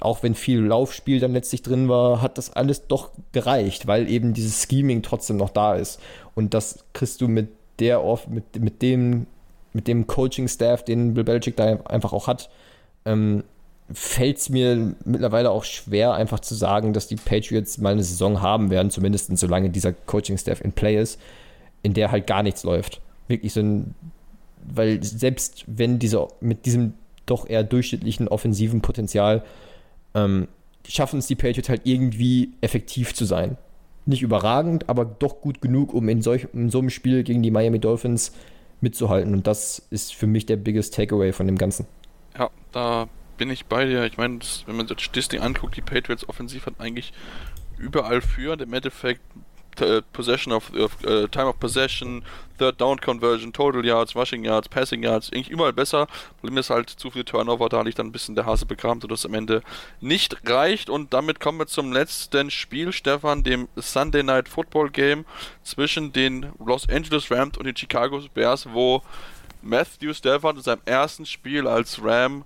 auch 0.00 0.22
wenn 0.22 0.34
viel 0.34 0.60
Laufspiel 0.60 1.20
dann 1.20 1.32
letztlich 1.32 1.62
drin 1.62 1.88
war, 1.88 2.20
hat 2.20 2.36
das 2.36 2.52
alles 2.52 2.88
doch 2.88 3.10
gereicht, 3.32 3.86
weil 3.86 4.10
eben 4.10 4.34
dieses 4.34 4.62
Scheming 4.62 5.02
trotzdem 5.02 5.36
noch 5.36 5.50
da 5.50 5.74
ist. 5.74 6.00
Und 6.34 6.54
das 6.54 6.84
kriegst 6.92 7.20
du 7.20 7.28
mit 7.28 7.48
der 7.78 8.02
mit, 8.28 8.60
mit 8.60 8.82
dem, 8.82 9.26
mit 9.72 9.88
dem 9.88 10.06
Coaching-Staff, 10.06 10.84
den 10.84 11.14
Bill 11.14 11.24
Belichick 11.24 11.56
da 11.56 11.78
einfach 11.84 12.12
auch 12.12 12.26
hat, 12.26 12.50
ähm, 13.04 13.44
fällt 13.92 14.38
es 14.38 14.48
mir 14.48 14.94
mittlerweile 15.04 15.50
auch 15.50 15.64
schwer, 15.64 16.14
einfach 16.14 16.40
zu 16.40 16.54
sagen, 16.54 16.92
dass 16.92 17.08
die 17.08 17.16
Patriots 17.16 17.78
mal 17.78 17.92
eine 17.92 18.04
Saison 18.04 18.40
haben 18.40 18.70
werden, 18.70 18.90
zumindest 18.90 19.36
solange 19.36 19.70
dieser 19.70 19.92
Coaching-Staff 19.92 20.60
in 20.60 20.72
Play 20.72 21.00
ist, 21.00 21.20
in 21.82 21.94
der 21.94 22.10
halt 22.10 22.26
gar 22.26 22.42
nichts 22.42 22.62
läuft. 22.62 23.00
Wirklich 23.28 23.52
so 23.52 23.60
ein, 23.60 23.94
weil 24.64 25.02
selbst 25.02 25.64
wenn 25.66 25.98
dieser 25.98 26.28
mit 26.40 26.66
diesem 26.66 26.94
doch 27.26 27.48
eher 27.48 27.64
durchschnittlichen 27.64 28.28
offensiven 28.28 28.80
Potenzial 28.80 29.42
ähm, 30.14 30.48
schaffen 30.88 31.18
es 31.18 31.26
die 31.26 31.36
Patriots 31.36 31.68
halt 31.68 31.82
irgendwie 31.84 32.52
effektiv 32.60 33.14
zu 33.14 33.24
sein. 33.24 33.56
Nicht 34.04 34.22
überragend, 34.22 34.88
aber 34.88 35.04
doch 35.04 35.40
gut 35.40 35.60
genug, 35.60 35.94
um 35.94 36.08
in, 36.08 36.22
solch, 36.22 36.48
in 36.52 36.70
so 36.70 36.80
einem 36.80 36.90
Spiel 36.90 37.22
gegen 37.22 37.42
die 37.42 37.52
Miami 37.52 37.78
Dolphins 37.78 38.32
mitzuhalten. 38.80 39.32
Und 39.32 39.46
das 39.46 39.80
ist 39.90 40.14
für 40.14 40.26
mich 40.26 40.44
der 40.44 40.56
biggest 40.56 40.94
Takeaway 40.94 41.32
von 41.32 41.46
dem 41.46 41.56
Ganzen. 41.56 41.86
Ja, 42.38 42.50
da 42.72 43.08
bin 43.36 43.50
ich 43.50 43.66
bei 43.66 43.84
dir. 43.84 44.04
Ich 44.04 44.16
meine, 44.16 44.38
wenn 44.66 44.76
man 44.76 44.86
sich 44.86 45.10
das 45.10 45.28
Ding 45.28 45.40
anguckt, 45.40 45.76
die 45.76 45.82
Patriots 45.82 46.28
offensiv 46.28 46.66
hat 46.66 46.74
eigentlich 46.78 47.12
überall 47.78 48.20
für. 48.20 48.58
Im 48.60 48.72
Endeffekt 48.72 49.20
uh, 49.80 50.00
possession 50.12 50.52
of, 50.52 50.70
uh, 50.74 51.26
time 51.28 51.46
of 51.46 51.58
possession, 51.58 52.22
third 52.58 52.78
down 52.78 52.98
conversion, 52.98 53.52
total 53.52 53.84
yards, 53.84 54.14
rushing 54.14 54.44
yards, 54.44 54.68
passing 54.68 55.02
yards, 55.02 55.32
eigentlich 55.32 55.50
überall 55.50 55.72
besser. 55.72 56.06
Problem 56.40 56.58
ist 56.58 56.70
halt 56.70 56.90
zu 56.90 57.10
viele 57.10 57.24
Turnover, 57.24 57.68
da 57.68 57.82
liegt 57.82 57.98
dann 57.98 58.06
ein 58.06 58.12
bisschen 58.12 58.34
der 58.34 58.46
Hase 58.46 58.66
begraben, 58.66 59.00
sodass 59.00 59.26
am 59.26 59.34
Ende 59.34 59.62
nicht 60.00 60.36
reicht. 60.48 60.90
Und 60.90 61.12
damit 61.12 61.40
kommen 61.40 61.58
wir 61.58 61.66
zum 61.66 61.92
letzten 61.92 62.50
Spiel, 62.50 62.92
Stefan, 62.92 63.42
dem 63.42 63.68
Sunday 63.76 64.22
Night 64.22 64.48
Football 64.48 64.90
Game 64.90 65.24
zwischen 65.62 66.12
den 66.12 66.52
Los 66.64 66.88
Angeles 66.88 67.30
Rams 67.30 67.58
und 67.58 67.64
den 67.64 67.76
Chicago 67.76 68.20
Bears, 68.34 68.68
wo 68.72 69.02
Matthew 69.62 70.14
Stafford 70.14 70.56
in 70.56 70.62
seinem 70.62 70.82
ersten 70.84 71.26
Spiel 71.26 71.66
als 71.66 72.02
Ram 72.02 72.44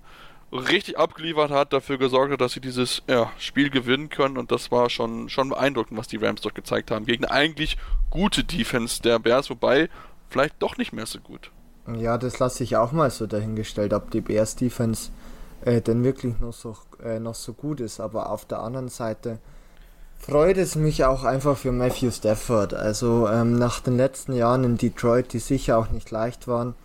richtig 0.51 0.97
abgeliefert 0.97 1.51
hat, 1.51 1.73
dafür 1.73 1.97
gesorgt 1.97 2.31
hat, 2.31 2.41
dass 2.41 2.53
sie 2.53 2.61
dieses 2.61 3.01
ja, 3.07 3.31
Spiel 3.37 3.69
gewinnen 3.69 4.09
können 4.09 4.37
und 4.37 4.51
das 4.51 4.71
war 4.71 4.89
schon, 4.89 5.29
schon 5.29 5.49
beeindruckend, 5.49 5.99
was 5.99 6.07
die 6.07 6.17
Rams 6.17 6.41
dort 6.41 6.55
gezeigt 6.55 6.91
haben. 6.91 7.05
Gegen 7.05 7.25
eigentlich 7.25 7.77
gute 8.09 8.43
Defense 8.43 9.01
der 9.01 9.19
Bears, 9.19 9.49
wobei 9.49 9.89
vielleicht 10.29 10.55
doch 10.59 10.77
nicht 10.77 10.93
mehr 10.93 11.05
so 11.05 11.19
gut. 11.19 11.51
Ja, 11.95 12.17
das 12.17 12.39
lasse 12.39 12.63
ich 12.63 12.75
auch 12.75 12.91
mal 12.91 13.11
so 13.11 13.27
dahingestellt, 13.27 13.93
ob 13.93 14.11
die 14.11 14.21
Bears 14.21 14.55
Defense 14.55 15.11
äh, 15.63 15.81
denn 15.81 16.03
wirklich 16.03 16.39
noch 16.39 16.53
so, 16.53 16.75
äh, 17.03 17.19
noch 17.19 17.35
so 17.35 17.53
gut 17.53 17.79
ist. 17.79 17.99
Aber 17.99 18.29
auf 18.29 18.45
der 18.45 18.59
anderen 18.59 18.89
Seite 18.89 19.39
freut 20.17 20.57
es 20.57 20.75
mich 20.75 21.05
auch 21.05 21.23
einfach 21.23 21.57
für 21.57 21.71
Matthew 21.71 22.11
Stafford. 22.11 22.73
Also 22.73 23.27
ähm, 23.27 23.57
nach 23.57 23.79
den 23.79 23.95
letzten 23.95 24.33
Jahren 24.33 24.63
in 24.63 24.77
Detroit, 24.77 25.31
die 25.33 25.39
sicher 25.39 25.77
auch 25.77 25.89
nicht 25.89 26.11
leicht 26.11 26.47
waren, 26.47 26.75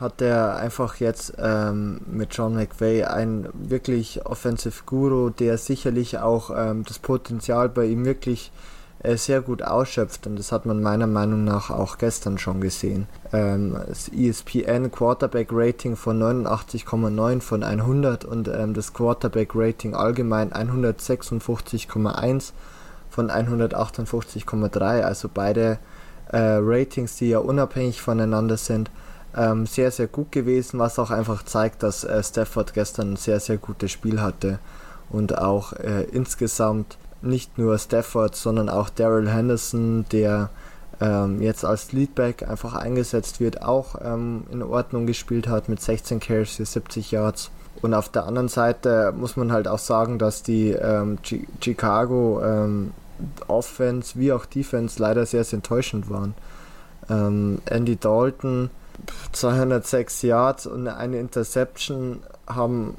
hat 0.00 0.20
er 0.20 0.56
einfach 0.56 0.96
jetzt 0.96 1.34
ähm, 1.38 2.00
mit 2.06 2.34
John 2.34 2.54
McVay 2.54 3.04
einen 3.04 3.48
wirklich 3.52 4.26
Offensive 4.26 4.82
Guru, 4.86 5.30
der 5.30 5.56
sicherlich 5.56 6.18
auch 6.18 6.50
ähm, 6.54 6.84
das 6.84 6.98
Potenzial 6.98 7.68
bei 7.68 7.86
ihm 7.86 8.04
wirklich 8.04 8.50
äh, 9.04 9.16
sehr 9.16 9.40
gut 9.40 9.62
ausschöpft. 9.62 10.26
Und 10.26 10.36
das 10.36 10.50
hat 10.50 10.66
man 10.66 10.82
meiner 10.82 11.06
Meinung 11.06 11.44
nach 11.44 11.70
auch 11.70 11.98
gestern 11.98 12.38
schon 12.38 12.60
gesehen. 12.60 13.06
Ähm, 13.32 13.76
das 13.86 14.08
ESPN 14.08 14.90
Quarterback 14.90 15.50
Rating 15.52 15.94
von 15.94 16.20
89,9 16.20 17.40
von 17.40 17.62
100 17.62 18.24
und 18.24 18.48
ähm, 18.48 18.74
das 18.74 18.94
Quarterback 18.94 19.52
Rating 19.54 19.94
allgemein 19.94 20.52
156,1 20.52 22.50
von 23.10 23.30
158,3, 23.30 25.02
also 25.02 25.30
beide 25.32 25.78
äh, 26.32 26.58
Ratings, 26.60 27.14
die 27.14 27.28
ja 27.28 27.38
unabhängig 27.38 28.02
voneinander 28.02 28.56
sind 28.56 28.90
ähm, 29.36 29.66
sehr, 29.66 29.90
sehr 29.90 30.06
gut 30.06 30.32
gewesen, 30.32 30.78
was 30.78 30.98
auch 30.98 31.10
einfach 31.10 31.44
zeigt, 31.44 31.82
dass 31.82 32.04
äh, 32.04 32.22
Stafford 32.22 32.74
gestern 32.74 33.12
ein 33.12 33.16
sehr, 33.16 33.40
sehr 33.40 33.56
gutes 33.56 33.90
Spiel 33.90 34.20
hatte 34.20 34.58
und 35.10 35.38
auch 35.38 35.72
äh, 35.74 36.04
insgesamt 36.04 36.96
nicht 37.22 37.58
nur 37.58 37.78
Stafford, 37.78 38.36
sondern 38.36 38.68
auch 38.68 38.90
Daryl 38.90 39.30
Henderson, 39.30 40.04
der 40.12 40.50
ähm, 41.00 41.40
jetzt 41.42 41.64
als 41.64 41.92
Leadback 41.92 42.48
einfach 42.48 42.74
eingesetzt 42.74 43.40
wird, 43.40 43.62
auch 43.62 43.96
ähm, 44.02 44.44
in 44.52 44.62
Ordnung 44.62 45.06
gespielt 45.06 45.48
hat 45.48 45.68
mit 45.68 45.80
16 45.80 46.20
Carries 46.20 46.56
für 46.56 46.66
70 46.66 47.10
Yards. 47.10 47.50
Und 47.82 47.94
auf 47.94 48.08
der 48.08 48.26
anderen 48.26 48.48
Seite 48.48 49.12
muss 49.16 49.36
man 49.36 49.52
halt 49.52 49.68
auch 49.68 49.78
sagen, 49.78 50.18
dass 50.18 50.42
die 50.42 50.70
ähm, 50.70 51.18
Chicago 51.60 52.40
ähm, 52.42 52.92
Offense 53.48 54.18
wie 54.18 54.32
auch 54.32 54.46
Defense 54.46 55.00
leider 55.00 55.26
sehr, 55.26 55.44
sehr 55.44 55.58
enttäuschend 55.58 56.08
waren. 56.08 56.34
Ähm, 57.10 57.60
Andy 57.66 57.96
Dalton 57.96 58.70
206 59.32 60.22
Yards 60.22 60.66
und 60.66 60.88
eine 60.88 61.18
Interception 61.18 62.22
haben 62.46 62.96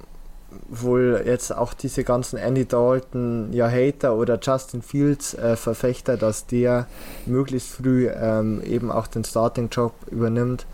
wohl 0.70 1.24
jetzt 1.26 1.56
auch 1.56 1.74
diese 1.74 2.04
ganzen 2.04 2.38
Andy 2.38 2.66
Dalton 2.66 3.52
ja 3.52 3.70
Hater 3.70 4.16
oder 4.16 4.39
Justin 4.41 4.82
Fields 4.82 5.34
äh, 5.34 5.56
Verfechter, 5.56 6.18
dass 6.18 6.46
der 6.46 6.88
möglichst 7.26 7.70
früh 7.70 8.10
ähm, 8.10 8.62
eben 8.64 8.91
auch 8.91 9.08
den 9.08 9.24
Starting 9.24 9.70
Job 9.70 9.93
übernimmt. 10.10 10.66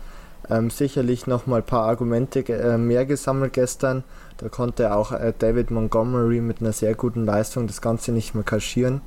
Ähm, 0.50 0.70
sicherlich 0.70 1.26
noch 1.26 1.46
mal 1.46 1.58
ein 1.58 1.66
paar 1.66 1.84
Argumente 1.84 2.40
äh, 2.48 2.76
mehr 2.76 3.06
gesammelt 3.06 3.52
gestern. 3.52 4.04
Da 4.38 4.48
konnte 4.48 4.94
auch 4.94 5.12
äh, 5.12 5.32
David 5.38 5.70
Montgomery 5.70 6.40
mit 6.40 6.60
einer 6.60 6.72
sehr 6.72 6.94
guten 6.94 7.24
Leistung 7.24 7.66
das 7.66 7.80
Ganze 7.80 8.12
nicht 8.12 8.34
mehr 8.34 8.44
kaschieren. 8.44 9.00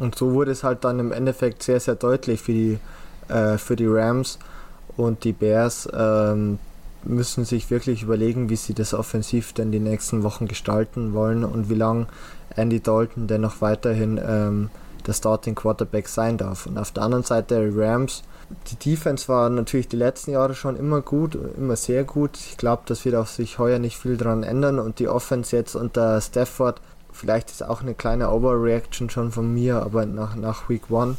Und 0.00 0.14
so 0.16 0.32
wurde 0.32 0.52
es 0.52 0.64
halt 0.64 0.84
dann 0.84 0.98
im 0.98 1.12
Endeffekt 1.12 1.62
sehr, 1.62 1.80
sehr 1.80 1.96
deutlich 1.96 2.40
für 2.40 2.52
die, 2.52 2.78
äh, 3.28 3.58
für 3.58 3.76
die 3.76 3.86
Rams 3.86 4.38
und 5.00 5.24
die 5.24 5.32
Bears 5.32 5.88
ähm, 5.94 6.58
müssen 7.04 7.44
sich 7.44 7.70
wirklich 7.70 8.02
überlegen, 8.02 8.50
wie 8.50 8.56
sie 8.56 8.74
das 8.74 8.92
offensiv 8.92 9.52
denn 9.52 9.72
die 9.72 9.80
nächsten 9.80 10.22
Wochen 10.22 10.46
gestalten 10.46 11.14
wollen 11.14 11.44
und 11.44 11.70
wie 11.70 11.74
lange 11.74 12.06
Andy 12.54 12.80
Dalton 12.80 13.26
denn 13.26 13.40
noch 13.40 13.62
weiterhin 13.62 14.20
ähm, 14.22 14.70
der 15.06 15.14
Starting 15.14 15.54
Quarterback 15.54 16.08
sein 16.08 16.36
darf. 16.36 16.66
Und 16.66 16.76
auf 16.76 16.90
der 16.90 17.04
anderen 17.04 17.24
Seite 17.24 17.70
die 17.70 17.78
Rams, 17.78 18.22
die 18.70 18.90
Defense 18.90 19.28
war 19.28 19.48
natürlich 19.48 19.88
die 19.88 19.96
letzten 19.96 20.32
Jahre 20.32 20.54
schon 20.54 20.76
immer 20.76 21.00
gut, 21.00 21.38
immer 21.56 21.76
sehr 21.76 22.04
gut. 22.04 22.36
Ich 22.36 22.58
glaube, 22.58 22.82
das 22.84 23.04
wird 23.06 23.14
auch 23.14 23.26
sich 23.26 23.58
heuer 23.58 23.78
nicht 23.78 23.96
viel 23.96 24.18
dran 24.18 24.42
ändern 24.42 24.78
und 24.78 24.98
die 24.98 25.08
Offense 25.08 25.56
jetzt 25.56 25.74
unter 25.74 26.20
Stafford, 26.20 26.82
vielleicht 27.12 27.50
ist 27.50 27.62
auch 27.62 27.80
eine 27.80 27.94
kleine 27.94 28.30
Overreaction 28.30 29.08
schon 29.08 29.32
von 29.32 29.54
mir, 29.54 29.82
aber 29.82 30.04
nach, 30.04 30.36
nach 30.36 30.68
Week 30.68 30.82
1 30.90 31.16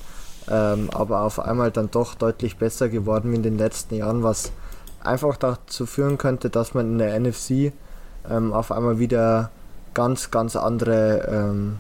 ähm, 0.50 0.90
aber 0.92 1.22
auf 1.22 1.40
einmal 1.40 1.72
dann 1.72 1.92
doch 1.92 2.16
deutlich 2.16 2.58
besser 2.58 2.90
geworden 2.90 3.32
wie 3.32 3.36
in 3.36 3.44
den 3.44 3.58
letzten 3.58 3.96
Jahren, 3.96 4.24
was 4.24 4.52
einfach 5.04 5.38
dazu 5.38 5.86
führen 5.86 6.18
könnte, 6.18 6.50
dass 6.50 6.74
man 6.74 6.94
in 6.94 6.98
der 6.98 7.20
NFC 7.20 7.74
ähm, 8.30 8.54
auf 8.54 8.72
einmal 8.72 9.00
wieder 9.00 9.52
ganz, 9.94 10.32
ganz 10.32 10.56
andere 10.56 11.28
ähm, 11.30 11.78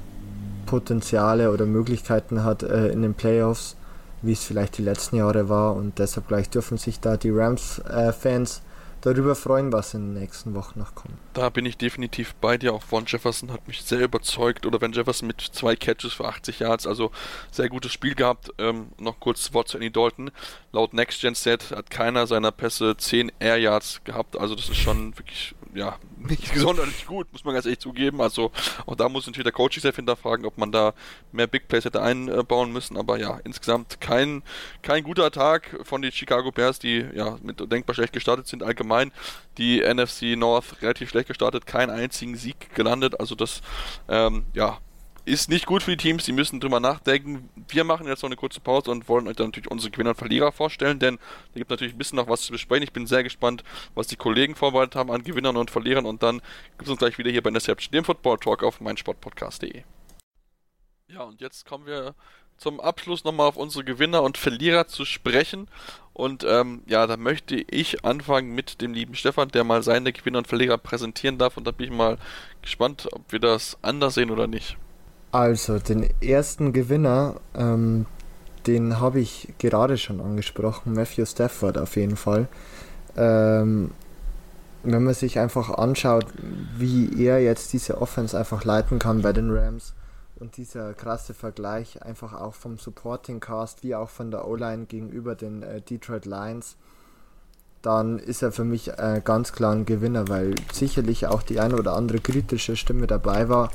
Potenziale 0.66 1.51
oder 1.51 1.66
Möglichkeiten 1.66 2.43
hat 2.43 2.64
äh, 2.64 2.88
in 2.88 3.01
den 3.01 3.14
Playoffs, 3.14 3.76
wie 4.22 4.34
es 4.34 4.43
vielleicht 4.43 4.78
die 4.78 4.84
letzten 4.84 5.18
Jahre 5.18 5.49
war. 5.49 5.76
Und 5.76 5.99
deshalb 5.99 6.28
gleich 6.28 6.49
dürfen 6.49 6.78
sich 6.78 6.99
da 6.99 7.18
die 7.18 7.32
Rams-Fans 7.32 8.57
äh, 8.57 8.70
darüber 9.01 9.35
freuen, 9.35 9.71
was 9.71 9.93
in 9.93 10.13
den 10.13 10.21
nächsten 10.21 10.53
Wochen 10.55 10.79
noch 10.79 10.95
kommt. 10.95 11.15
Da 11.33 11.49
bin 11.49 11.65
ich 11.65 11.77
definitiv 11.77 12.35
bei 12.35 12.57
dir. 12.57 12.73
Auch 12.73 12.83
Von 12.83 13.05
Jefferson 13.05 13.51
hat 13.51 13.67
mich 13.67 13.81
sehr 13.81 14.01
überzeugt. 14.01 14.65
Oder 14.65 14.81
wenn 14.81 14.93
Jefferson 14.93 15.27
mit 15.27 15.41
zwei 15.41 15.75
Catches 15.75 16.13
für 16.13 16.27
80 16.27 16.59
Yards, 16.59 16.87
also 16.87 17.11
sehr 17.51 17.69
gutes 17.69 17.91
Spiel 17.91 18.15
gehabt. 18.15 18.51
Ähm, 18.57 18.89
noch 18.97 19.19
kurz 19.19 19.53
Wort 19.53 19.67
zu 19.67 19.77
Andy 19.77 19.91
Dalton. 19.91 20.31
Laut 20.71 20.93
Next 20.93 21.21
Gen 21.21 21.35
Set 21.35 21.71
hat 21.71 21.89
keiner 21.89 22.27
seiner 22.27 22.51
Pässe 22.51 22.95
10 22.97 23.31
Air 23.39 23.57
Yards 23.57 24.01
gehabt. 24.03 24.37
Also 24.37 24.55
das 24.55 24.69
ist 24.69 24.77
schon 24.77 25.17
wirklich 25.17 25.55
ja, 25.74 25.97
nicht 26.17 26.55
sonderlich 26.55 27.05
gut, 27.05 27.32
muss 27.32 27.43
man 27.43 27.53
ganz 27.53 27.65
ehrlich 27.65 27.80
zugeben. 27.80 28.22
Also 28.22 28.51
auch 28.86 28.95
da 28.95 29.09
muss 29.09 29.26
natürlich 29.26 29.45
der 29.45 29.53
Coaching-Staff 29.53 29.95
hinterfragen, 29.95 30.45
ob 30.45 30.57
man 30.57 30.72
da 30.72 30.93
mehr 31.32 31.47
Big 31.47 31.67
Plays 31.67 31.86
hätte 31.86 32.01
einbauen 32.01 32.72
müssen. 32.72 32.97
Aber 32.97 33.17
ja, 33.17 33.39
insgesamt 33.43 34.01
kein, 34.01 34.43
kein 34.82 35.03
guter 35.03 35.32
Tag 35.32 35.80
von 35.84 36.01
den 36.01 36.11
Chicago 36.11 36.51
Bears, 36.51 36.80
die 36.80 37.05
ja 37.13 37.38
mit 37.41 37.59
denkbar 37.72 37.95
schlecht 37.95 38.13
gestartet 38.13 38.47
sind. 38.47 38.63
Allgemein 38.63 39.11
die 39.57 39.82
NFC 39.82 40.38
North 40.38 40.82
relativ 40.82 41.09
schlecht 41.09 41.28
gestartet, 41.28 41.65
keinen 41.65 41.89
einzigen 41.89 42.36
Sieg 42.36 42.74
gelandet. 42.76 43.19
Also 43.19 43.36
das 43.36 43.61
ähm, 44.09 44.45
ja, 44.53 44.80
ist 45.26 45.49
nicht 45.49 45.65
gut 45.65 45.84
für 45.84 45.91
die 45.91 45.97
Teams, 45.97 46.26
die 46.26 46.32
müssen 46.32 46.59
drüber 46.59 46.80
nachdenken. 46.80 47.49
Wir 47.67 47.84
machen 47.84 48.07
jetzt 48.07 48.24
noch 48.24 48.30
eine 48.30 48.36
kurze 48.36 48.59
Pause 48.59 48.91
und 48.91 49.07
wollen 49.07 49.28
euch 49.28 49.36
dann 49.36 49.47
natürlich 49.47 49.69
unsere 49.69 49.91
Gewinner 49.91 50.11
und 50.11 50.17
Verlierer 50.17 50.51
vorstellen, 50.51 50.99
denn 50.99 51.17
da 51.53 51.59
gibt 51.59 51.69
natürlich 51.69 51.93
ein 51.93 51.97
bisschen 51.97 52.17
noch 52.17 52.28
was 52.28 52.41
zu 52.41 52.51
besprechen. 52.51 52.84
Ich 52.84 52.93
bin 52.93 53.07
sehr 53.07 53.24
gespannt, 53.24 53.63
was 53.93 54.07
die 54.07 54.15
Kollegen 54.15 54.55
vorbereitet 54.55 54.95
haben 54.95 55.11
an 55.11 55.24
Gewinnern 55.24 55.57
und 55.57 55.72
Verlierern 55.72 56.05
und 56.05 56.24
dann 56.24 56.41
gibt 56.78 56.84
es 56.84 56.89
uns 56.89 56.99
gleich 56.99 57.17
wieder 57.17 57.32
hier 57.32 57.43
bei 57.43 57.49
Interception, 57.49 57.91
dem 57.91 58.03
Football 58.03 58.38
Talk 58.38 58.63
auf 58.63 58.82
meinsportpodcast.de. 58.82 59.84
Ja, 61.07 61.24
und 61.24 61.41
jetzt 61.41 61.65
kommen 61.65 61.86
wir 61.86 62.15
zum 62.61 62.80
Abschluss 62.80 63.24
nochmal 63.24 63.47
auf 63.47 63.57
unsere 63.57 63.84
Gewinner 63.84 64.22
und 64.22 64.38
Verlierer 64.38 64.88
zu 64.88 65.03
sprechen. 65.03 65.67
Und 66.13 66.43
ähm, 66.43 66.84
ja, 66.86 67.07
da 67.07 67.17
möchte 67.17 67.55
ich 67.55 68.05
anfangen 68.05 68.53
mit 68.53 68.82
dem 68.82 68.93
lieben 68.93 69.15
Stefan, 69.15 69.49
der 69.49 69.63
mal 69.63 69.82
seine 69.82 70.13
Gewinner 70.13 70.38
und 70.38 70.47
Verlierer 70.47 70.78
präsentieren 70.78 71.39
darf. 71.39 71.57
Und 71.57 71.65
da 71.65 71.72
bin 71.72 71.88
ich 71.88 71.91
mal 71.91 72.17
gespannt, 72.61 73.09
ob 73.11 73.32
wir 73.32 73.39
das 73.39 73.78
anders 73.82 74.13
sehen 74.13 74.30
oder 74.30 74.45
nicht. 74.45 74.78
Also, 75.32 75.79
den 75.79 76.09
ersten 76.21 76.73
Gewinner, 76.73 77.36
ähm, 77.55 78.05
den 78.67 78.99
habe 78.99 79.19
ich 79.21 79.53
gerade 79.59 79.97
schon 79.97 80.19
angesprochen, 80.19 80.93
Matthew 80.93 81.25
Stafford 81.25 81.77
auf 81.77 81.95
jeden 81.95 82.17
Fall. 82.17 82.47
Ähm, 83.15 83.91
wenn 84.84 85.03
man 85.03 85.13
sich 85.13 85.39
einfach 85.39 85.69
anschaut, 85.69 86.25
wie 86.77 87.23
er 87.23 87.39
jetzt 87.39 87.71
diese 87.71 88.01
Offense 88.01 88.38
einfach 88.38 88.65
leiten 88.65 88.99
kann 88.99 89.21
bei 89.21 89.32
den 89.32 89.51
Rams 89.51 89.93
und 90.39 90.57
dieser 90.57 90.93
krasse 90.93 91.34
Vergleich 91.34 92.01
einfach 92.01 92.34
auch 92.34 92.55
vom 92.55 92.77
Supporting 92.77 93.39
Cast 93.39 93.84
wie 93.84 93.95
auch 93.95 94.09
von 94.09 94.32
der 94.32 94.47
O-Line 94.47 94.86
gegenüber 94.86 95.36
den 95.36 95.61
äh, 95.63 95.82
Detroit 95.82 96.25
Lions, 96.25 96.77
dann 97.84 98.19
ist 98.19 98.41
er 98.41 98.51
für 98.51 98.63
mich 98.63 98.89
äh, 98.89 99.21
ganz 99.23 99.53
klar 99.53 99.73
ein 99.73 99.86
Gewinner, 99.86 100.27
weil 100.27 100.55
sicherlich 100.73 101.27
auch 101.27 101.43
die 101.43 101.59
eine 101.59 101.75
oder 101.75 101.93
andere 101.93 102.19
kritische 102.19 102.75
Stimme 102.75 103.07
dabei 103.07 103.49
war 103.49 103.69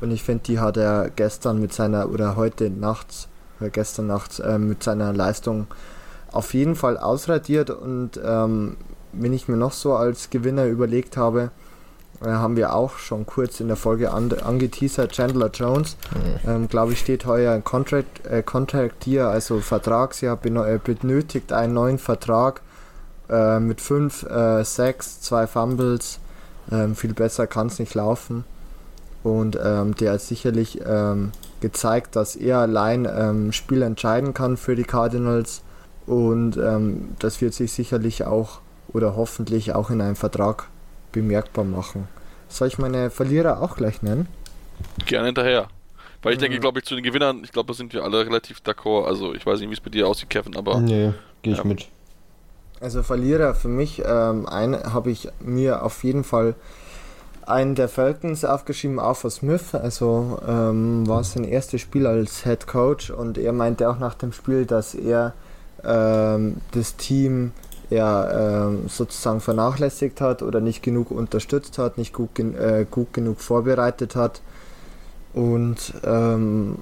und 0.00 0.10
ich 0.10 0.22
finde, 0.22 0.44
die 0.44 0.58
hat 0.58 0.76
er 0.76 1.10
gestern 1.14 1.60
mit 1.60 1.72
seiner, 1.72 2.10
oder 2.10 2.36
heute 2.36 2.70
nachts, 2.70 3.28
oder 3.60 3.70
gestern 3.70 4.06
nachts, 4.06 4.38
äh, 4.40 4.58
mit 4.58 4.82
seiner 4.82 5.12
Leistung 5.12 5.66
auf 6.32 6.54
jeden 6.54 6.76
Fall 6.76 6.96
ausradiert. 6.96 7.70
Und 7.70 8.20
ähm, 8.24 8.76
wenn 9.12 9.32
ich 9.32 9.48
mir 9.48 9.56
noch 9.56 9.72
so 9.72 9.94
als 9.94 10.30
Gewinner 10.30 10.66
überlegt 10.66 11.16
habe, 11.16 11.50
äh, 12.22 12.28
haben 12.28 12.56
wir 12.56 12.74
auch 12.74 12.98
schon 12.98 13.26
kurz 13.26 13.60
in 13.60 13.68
der 13.68 13.76
Folge 13.76 14.12
an, 14.12 14.32
angeteasert, 14.32 15.12
Chandler 15.12 15.50
Jones, 15.52 15.96
mhm. 16.14 16.50
ähm, 16.50 16.68
glaube 16.68 16.92
ich, 16.92 17.00
steht 17.00 17.26
heuer 17.26 17.52
ein 17.52 17.64
Contract, 17.64 18.26
äh, 18.26 18.42
Contract 18.42 19.04
hier, 19.04 19.28
also 19.28 19.60
Vertragsjahr, 19.60 20.38
äh, 20.44 20.78
benötigt 20.82 21.52
einen 21.52 21.74
neuen 21.74 21.98
Vertrag 21.98 22.60
äh, 23.28 23.60
mit 23.60 23.80
5 23.80 24.24
äh, 24.24 24.64
6, 24.64 25.20
2 25.22 25.46
Fumbles. 25.46 26.18
Ähm, 26.70 26.94
viel 26.94 27.12
besser 27.12 27.46
kann 27.46 27.66
es 27.66 27.78
nicht 27.78 27.94
laufen. 27.94 28.44
Und 29.22 29.58
ähm, 29.62 29.94
der 29.94 30.12
hat 30.12 30.20
sicherlich 30.20 30.80
ähm, 30.84 31.32
gezeigt, 31.60 32.16
dass 32.16 32.34
er 32.34 32.58
allein 32.58 33.06
ähm, 33.06 33.52
Spiel 33.52 33.82
entscheiden 33.82 34.34
kann 34.34 34.56
für 34.56 34.74
die 34.74 34.84
Cardinals. 34.84 35.62
Und 36.06 36.56
ähm, 36.56 37.10
das 37.20 37.40
wird 37.40 37.54
sich 37.54 37.72
sicherlich 37.72 38.24
auch 38.24 38.60
oder 38.92 39.16
hoffentlich 39.16 39.74
auch 39.74 39.90
in 39.90 40.00
einem 40.00 40.16
Vertrag 40.16 40.68
bemerkbar 41.12 41.64
machen. 41.64 42.08
Soll 42.48 42.68
ich 42.68 42.78
meine 42.78 43.10
Verlierer 43.10 43.62
auch 43.62 43.76
gleich 43.76 44.02
nennen? 44.02 44.26
Gerne 45.06 45.26
hinterher. 45.26 45.68
Weil 46.22 46.34
ich 46.34 46.38
denke, 46.38 46.58
glaube 46.60 46.78
ich, 46.78 46.84
zu 46.84 46.94
den 46.94 47.02
Gewinnern, 47.02 47.42
ich 47.42 47.52
glaube, 47.52 47.68
da 47.68 47.74
sind 47.74 47.92
wir 47.92 48.04
alle 48.04 48.24
relativ 48.24 48.58
d'accord. 48.58 49.06
Also 49.06 49.34
ich 49.34 49.44
weiß 49.44 49.60
nicht, 49.60 49.70
wie 49.70 49.74
es 49.74 49.80
bei 49.80 49.90
dir 49.90 50.06
aussieht, 50.06 50.30
Kevin, 50.30 50.56
aber. 50.56 50.80
Nee, 50.80 51.12
gehe 51.42 51.52
ich 51.52 51.58
ja. 51.58 51.64
mit. 51.64 51.88
Also 52.80 53.02
Verlierer 53.02 53.54
für 53.54 53.68
mich, 53.68 54.02
ähm, 54.04 54.46
eine 54.46 54.92
habe 54.92 55.10
ich 55.10 55.28
mir 55.40 55.84
auf 55.84 56.02
jeden 56.04 56.24
Fall 56.24 56.54
einen 57.46 57.74
der 57.74 57.88
Falcons 57.88 58.44
aufgeschrieben, 58.44 58.98
Arthur 58.98 59.30
Smith, 59.30 59.74
also 59.74 60.38
ähm, 60.46 61.06
war 61.06 61.24
sein 61.24 61.44
erstes 61.44 61.80
Spiel 61.80 62.06
als 62.06 62.44
Head 62.44 62.66
Coach 62.66 63.10
und 63.10 63.38
er 63.38 63.52
meinte 63.52 63.88
auch 63.88 63.98
nach 63.98 64.14
dem 64.14 64.32
Spiel, 64.32 64.66
dass 64.66 64.94
er 64.94 65.32
ähm, 65.84 66.56
das 66.72 66.96
Team 66.96 67.52
ja, 67.90 68.66
ähm, 68.66 68.88
sozusagen 68.88 69.40
vernachlässigt 69.40 70.20
hat 70.20 70.42
oder 70.42 70.60
nicht 70.60 70.82
genug 70.82 71.10
unterstützt 71.10 71.78
hat, 71.78 71.98
nicht 71.98 72.14
gut, 72.14 72.38
äh, 72.38 72.86
gut 72.90 73.12
genug 73.12 73.40
vorbereitet 73.40 74.16
hat. 74.16 74.40
Und 75.34 75.94
ähm, 76.04 76.78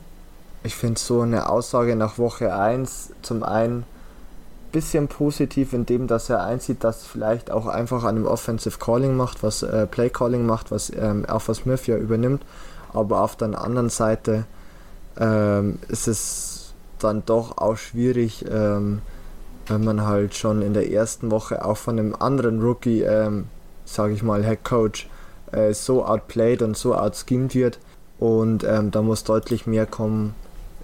ich 0.63 0.77
finde 0.77 1.01
so 1.01 1.23
eine 1.23 1.49
Aussage 1.49 1.97
nach 1.97 2.19
Woche 2.19 2.55
1 2.55 3.11
zum 3.23 3.43
einen 3.43 3.85
bisschen 4.71 5.09
positiv 5.09 5.73
in 5.73 5.87
dem, 5.87 6.07
dass 6.07 6.31
er 6.31 6.43
einsieht, 6.43 6.85
dass 6.85 7.05
vielleicht 7.05 7.51
auch 7.51 7.67
einfach 7.67 8.05
an 8.05 8.17
dem 8.17 8.27
Offensive 8.27 8.79
Calling 8.79 9.17
macht, 9.17 9.43
was 9.43 9.63
äh, 9.63 9.87
Play 9.87 10.11
Calling 10.11 10.47
macht, 10.47 10.71
was 10.71 10.91
ähm, 10.91 11.25
Alpha 11.29 11.55
Smith 11.55 11.87
ja 11.87 11.97
übernimmt. 11.97 12.43
Aber 12.93 13.23
auf 13.23 13.37
der 13.37 13.61
anderen 13.61 13.91
Seite 13.91 14.45
ähm, 15.19 15.79
ist 15.89 16.09
es 16.09 16.75
dann 16.99 17.23
doch 17.25 17.59
auch 17.59 17.77
schwierig, 17.77 18.45
ähm, 18.51 19.03
wenn 19.67 19.85
man 19.85 20.07
halt 20.07 20.35
schon 20.35 20.63
in 20.63 20.75
der 20.75 20.91
ersten 20.91 21.31
Woche 21.31 21.65
auch 21.65 21.77
von 21.77 21.99
einem 21.99 22.15
anderen 22.19 22.61
Rookie, 22.61 23.03
ähm, 23.03 23.47
sage 23.85 24.15
ich 24.15 24.23
mal, 24.23 24.45
Head 24.45 24.65
Coach, 24.65 25.09
äh, 25.53 25.73
so 25.73 26.05
outplayed 26.05 26.63
und 26.63 26.77
so 26.77 26.95
outschemed 26.95 27.55
wird. 27.55 27.79
Und 28.19 28.65
ähm, 28.65 28.91
da 28.91 29.03
muss 29.03 29.25
deutlich 29.25 29.67
mehr 29.67 29.87
kommen 29.87 30.35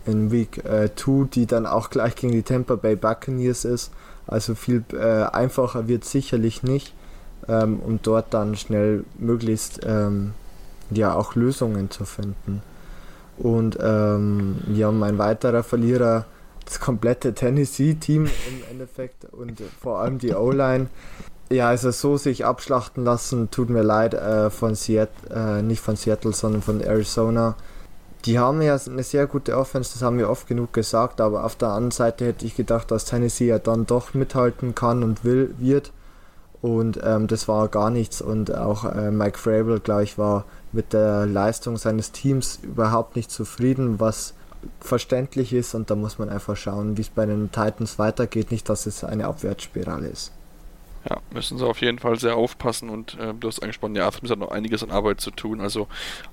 in 0.07 0.31
Week 0.31 0.63
2, 0.63 0.71
äh, 0.73 1.27
die 1.33 1.47
dann 1.47 1.67
auch 1.67 1.91
gleich 1.91 2.17
gegen 2.17 2.33
die 2.33 2.43
Tampa 2.43 2.77
Bay 2.77 2.97
Buccaneers 2.97 3.65
ist. 3.65 3.91
Also 4.27 4.55
viel 4.55 4.85
äh, 4.93 5.25
einfacher 5.25 5.89
wird 5.89 6.05
sicherlich 6.05 6.63
nicht, 6.63 6.95
ähm, 7.49 7.81
um 7.81 8.01
dort 8.03 8.35
dann 8.35 8.57
schnell 8.57 9.05
möglichst 9.19 9.81
ähm, 9.85 10.33
ja 10.91 11.15
auch 11.15 11.35
Lösungen 11.35 11.91
zu 11.91 12.05
finden. 12.05 12.63
Und 13.39 13.79
ähm, 13.81 14.57
ja, 14.73 14.91
mein 14.91 15.19
weiterer 15.19 15.63
Verlierer, 15.63 16.25
das 16.65 16.81
komplette 16.81 17.35
Tennessee-Team 17.35 18.25
im 18.25 18.63
Endeffekt 18.71 19.27
und 19.27 19.63
vor 19.81 20.01
allem 20.01 20.19
die 20.19 20.35
O-Line. 20.35 20.89
Ja, 21.49 21.69
also 21.69 21.93
so 21.93 22.17
sich 22.17 22.45
abschlachten 22.45 23.05
lassen, 23.05 23.51
tut 23.53 23.71
mir 23.71 23.83
leid, 23.83 24.15
äh, 24.15 24.51
von 24.51 24.75
Seattle, 24.75 25.59
äh, 25.59 25.63
nicht 25.63 25.81
von 25.81 25.95
Seattle, 25.95 26.33
sondern 26.33 26.61
von 26.61 26.81
Arizona 26.81 27.55
die 28.27 28.39
haben 28.39 28.61
ja 28.61 28.77
eine 28.87 29.03
sehr 29.03 29.27
gute 29.27 29.57
Offense, 29.57 29.93
das 29.93 30.03
haben 30.03 30.19
wir 30.19 30.29
oft 30.29 30.49
genug 30.49 30.73
gesagt, 30.73 31.21
aber 31.21 31.45
auf 31.45 31.57
der 31.57 31.69
anderen 31.69 31.93
Seite 31.93 32.27
hätte 32.27 32.45
ich 32.45 32.57
gedacht, 32.57 32.91
dass 32.91 33.05
Tennessee 33.05 33.47
ja 33.47 33.59
dann 33.59 33.87
doch 33.87 34.15
mithalten 34.15 34.75
kann 34.75 35.03
und 35.03 35.25
will, 35.25 35.55
wird. 35.59 35.93
Und 36.63 36.99
ähm, 37.05 37.29
das 37.29 37.47
war 37.47 37.69
gar 37.69 37.91
nichts. 37.91 38.21
Und 38.21 38.53
auch 38.53 38.85
äh, 38.85 39.11
Mike 39.11 39.39
Frabel, 39.39 39.79
glaube 39.79 40.03
ich, 40.03 40.19
war 40.19 40.45
mit 40.73 40.93
der 40.93 41.27
Leistung 41.27 41.77
seines 41.77 42.11
Teams 42.11 42.59
überhaupt 42.63 43.15
nicht 43.15 43.31
zufrieden, 43.31 44.01
was 44.01 44.35
verständlich 44.81 45.53
ist. 45.53 45.75
Und 45.75 45.91
da 45.91 45.95
muss 45.95 46.19
man 46.19 46.29
einfach 46.29 46.57
schauen, 46.57 46.97
wie 46.97 47.03
es 47.03 47.11
bei 47.11 47.27
den 47.27 47.53
Titans 47.53 47.99
weitergeht. 47.99 48.51
Nicht, 48.51 48.69
dass 48.69 48.87
es 48.87 49.05
eine 49.05 49.27
Abwärtsspirale 49.27 50.09
ist. 50.09 50.33
Ja, 51.09 51.21
müssen 51.33 51.57
sie 51.57 51.67
auf 51.67 51.81
jeden 51.83 52.01
Fall 52.01 52.19
sehr 52.19 52.37
aufpassen 52.37 52.91
und 52.91 53.15
äh, 53.15 53.33
du 53.39 53.47
hast 53.47 53.63
angesprochen, 53.63 53.95
ja, 53.95 54.07
Athens 54.09 54.31
hat 54.31 54.39
noch 54.41 54.51
einiges 54.51 54.83
an 54.83 54.91
Arbeit 54.91 55.21
zu 55.21 55.31
tun. 55.31 55.61
Also 55.61 55.87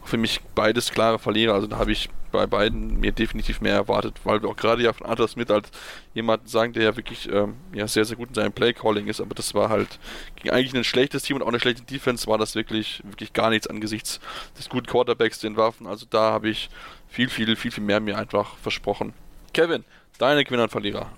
für 0.04 0.18
mich 0.18 0.42
beides 0.56 0.90
klare 0.90 1.20
Verlierer. 1.20 1.54
Also 1.54 1.68
da 1.68 1.78
habe 1.78 1.92
ich 1.92 2.10
bei 2.32 2.48
beiden 2.48 3.00
mir 3.00 3.12
definitiv 3.12 3.62
mehr 3.62 3.76
erwartet, 3.76 4.16
weil 4.24 4.42
wir 4.42 4.50
auch 4.50 4.56
gerade 4.56 4.82
ja 4.82 4.92
von 4.92 5.06
Arthur 5.06 5.28
Smith 5.28 5.52
als 5.52 5.70
jemand 6.16 6.50
sagen, 6.50 6.74
der 6.74 6.84
ja 6.84 6.98
wirklich 6.98 7.30
ähm, 7.32 7.54
ja, 7.74 7.88
sehr, 7.88 8.04
sehr 8.06 8.18
gut 8.18 8.30
in 8.30 8.34
seinem 8.34 8.52
Play-Calling 8.52 9.06
ist, 9.06 9.22
aber 9.22 9.36
das 9.36 9.54
war 9.54 9.70
halt 9.70 10.00
gegen 10.36 10.50
eigentlich 10.50 10.74
ein 10.74 10.84
schlechtes 10.84 11.22
Team 11.22 11.38
und 11.38 11.44
auch 11.44 11.50
eine 11.50 11.60
schlechte 11.60 11.84
Defense 11.84 12.26
war 12.26 12.40
das 12.40 12.56
wirklich, 12.56 13.04
wirklich 13.06 13.34
gar 13.34 13.52
nichts 13.52 13.68
angesichts 13.68 14.20
des 14.58 14.70
guten 14.70 14.88
Quarterbacks, 14.88 15.40
den 15.40 15.56
Waffen. 15.56 15.86
Also 15.86 16.08
da 16.10 16.32
habe 16.32 16.50
ich 16.50 16.72
viel, 17.08 17.30
viel, 17.30 17.56
viel, 17.56 17.72
viel 17.72 17.84
mehr 17.84 18.00
mir 18.00 18.18
einfach 18.18 18.58
versprochen. 18.58 19.14
Kevin, 19.54 19.84
deine 20.18 20.44
Gewinner 20.44 20.64
und 20.64 20.72
Verlierer. 20.72 21.12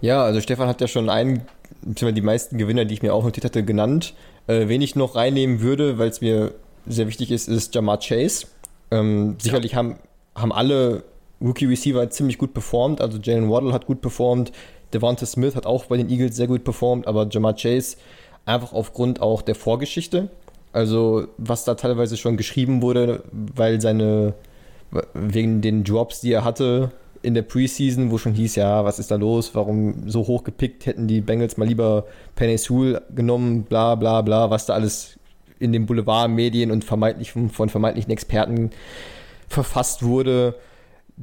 Ja, 0.00 0.22
also 0.22 0.40
Stefan 0.40 0.68
hat 0.68 0.80
ja 0.80 0.88
schon 0.88 1.08
einen 1.08 1.46
die 1.82 2.20
meisten 2.20 2.58
Gewinner, 2.58 2.84
die 2.84 2.94
ich 2.94 3.02
mir 3.02 3.14
auch 3.14 3.24
notiert 3.24 3.44
hatte, 3.44 3.64
genannt. 3.64 4.14
Äh, 4.46 4.68
wen 4.68 4.82
ich 4.82 4.96
noch 4.96 5.14
reinnehmen 5.14 5.60
würde, 5.60 5.98
weil 5.98 6.08
es 6.08 6.20
mir 6.20 6.54
sehr 6.86 7.06
wichtig 7.08 7.30
ist, 7.30 7.48
ist 7.48 7.74
Jamar 7.74 7.98
Chase. 7.98 8.46
Ähm, 8.90 9.36
sicherlich 9.38 9.72
ja. 9.72 9.78
haben, 9.78 9.96
haben 10.34 10.52
alle 10.52 11.02
Rookie-Receiver 11.40 12.08
ziemlich 12.10 12.38
gut 12.38 12.54
performt. 12.54 13.00
Also 13.00 13.18
Jalen 13.18 13.50
Waddle 13.50 13.72
hat 13.72 13.86
gut 13.86 14.00
performt, 14.00 14.52
Devonta 14.92 15.26
Smith 15.26 15.56
hat 15.56 15.66
auch 15.66 15.86
bei 15.86 15.96
den 15.96 16.08
Eagles 16.08 16.36
sehr 16.36 16.46
gut 16.46 16.64
performt, 16.64 17.06
aber 17.06 17.26
Jamar 17.30 17.54
Chase 17.54 17.96
einfach 18.44 18.72
aufgrund 18.72 19.20
auch 19.20 19.42
der 19.42 19.54
Vorgeschichte. 19.54 20.28
Also 20.72 21.26
was 21.38 21.64
da 21.64 21.74
teilweise 21.74 22.16
schon 22.16 22.36
geschrieben 22.36 22.82
wurde, 22.82 23.24
weil 23.32 23.80
seine 23.80 24.34
wegen 25.14 25.60
den 25.62 25.84
Drops, 25.84 26.20
die 26.20 26.32
er 26.32 26.44
hatte, 26.44 26.92
in 27.26 27.34
der 27.34 27.42
Preseason, 27.42 28.12
wo 28.12 28.18
schon 28.18 28.34
hieß, 28.34 28.54
ja, 28.54 28.84
was 28.84 29.00
ist 29.00 29.10
da 29.10 29.16
los, 29.16 29.52
warum 29.56 30.08
so 30.08 30.28
hoch 30.28 30.44
gepickt, 30.44 30.86
hätten 30.86 31.08
die 31.08 31.20
Bengals 31.20 31.56
mal 31.56 31.66
lieber 31.66 32.06
Penny 32.36 32.56
Sewell 32.56 33.02
genommen, 33.12 33.64
bla 33.64 33.96
bla 33.96 34.22
bla, 34.22 34.48
was 34.48 34.66
da 34.66 34.74
alles 34.74 35.18
in 35.58 35.72
den 35.72 35.86
Boulevardmedien 35.86 36.70
und 36.70 36.84
vermeintlich 36.84 37.32
von, 37.32 37.50
von 37.50 37.68
vermeintlichen 37.68 38.12
Experten 38.12 38.70
verfasst 39.48 40.04
wurde. 40.04 40.54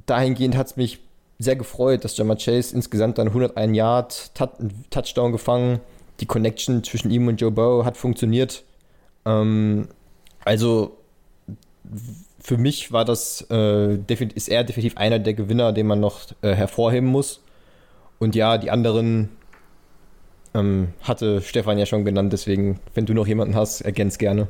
Dahingehend 0.05 0.57
hat 0.57 0.67
es 0.67 0.75
mich 0.75 0.99
sehr 1.39 1.55
gefreut, 1.55 2.03
dass 2.03 2.17
Jamar 2.17 2.35
Chase 2.35 2.75
insgesamt 2.75 3.17
dann 3.17 3.29
101 3.29 3.73
Yard 3.73 4.31
Touchdown 4.89 5.31
gefangen. 5.31 5.79
Die 6.19 6.25
Connection 6.25 6.83
zwischen 6.83 7.11
ihm 7.11 7.29
und 7.29 7.39
Joe 7.39 7.51
Burrow 7.51 7.85
hat 7.85 7.95
funktioniert. 7.95 8.65
Ähm, 9.25 9.87
also 10.43 10.97
für 12.43 12.57
mich 12.57 12.91
war 12.91 13.05
das, 13.05 13.47
äh, 13.49 13.95
ist 13.95 14.49
er 14.49 14.65
definitiv 14.65 14.97
einer 14.97 15.17
der 15.17 15.33
Gewinner, 15.33 15.71
den 15.71 15.87
man 15.87 16.01
noch 16.01 16.27
äh, 16.41 16.53
hervorheben 16.53 17.07
muss. 17.07 17.41
Und 18.19 18.35
ja, 18.35 18.57
die 18.57 18.69
anderen 18.69 19.29
ähm, 20.53 20.89
hatte 21.01 21.41
Stefan 21.41 21.77
ja 21.77 21.85
schon 21.85 22.03
genannt, 22.03 22.33
deswegen, 22.33 22.79
wenn 22.93 23.05
du 23.05 23.13
noch 23.13 23.27
jemanden 23.27 23.55
hast, 23.55 23.81
ergänz 23.81 24.17
gerne. 24.17 24.49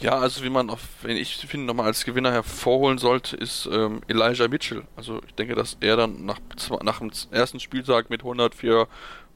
Ja, 0.00 0.18
also 0.18 0.42
wie 0.42 0.48
man, 0.48 0.70
auf, 0.70 0.80
wenn 1.02 1.16
ich 1.16 1.36
finde, 1.36 1.66
nochmal 1.66 1.86
als 1.86 2.04
Gewinner 2.04 2.32
hervorholen 2.32 2.98
sollte, 2.98 3.36
ist 3.36 3.68
ähm, 3.70 4.00
Elijah 4.08 4.48
Mitchell. 4.48 4.84
Also 4.96 5.20
ich 5.26 5.34
denke, 5.34 5.54
dass 5.54 5.76
er 5.80 5.96
dann 5.96 6.24
nach, 6.24 6.38
nach 6.82 7.00
dem 7.00 7.10
ersten 7.30 7.60
Spieltag 7.60 8.08
mit 8.08 8.20
104 8.20 8.86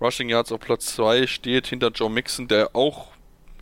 Rushing 0.00 0.30
Yards 0.30 0.50
auf 0.50 0.60
Platz 0.60 0.86
2 0.94 1.26
steht, 1.26 1.66
hinter 1.66 1.90
Joe 1.90 2.08
Mixon, 2.08 2.48
der 2.48 2.74
auch 2.74 3.08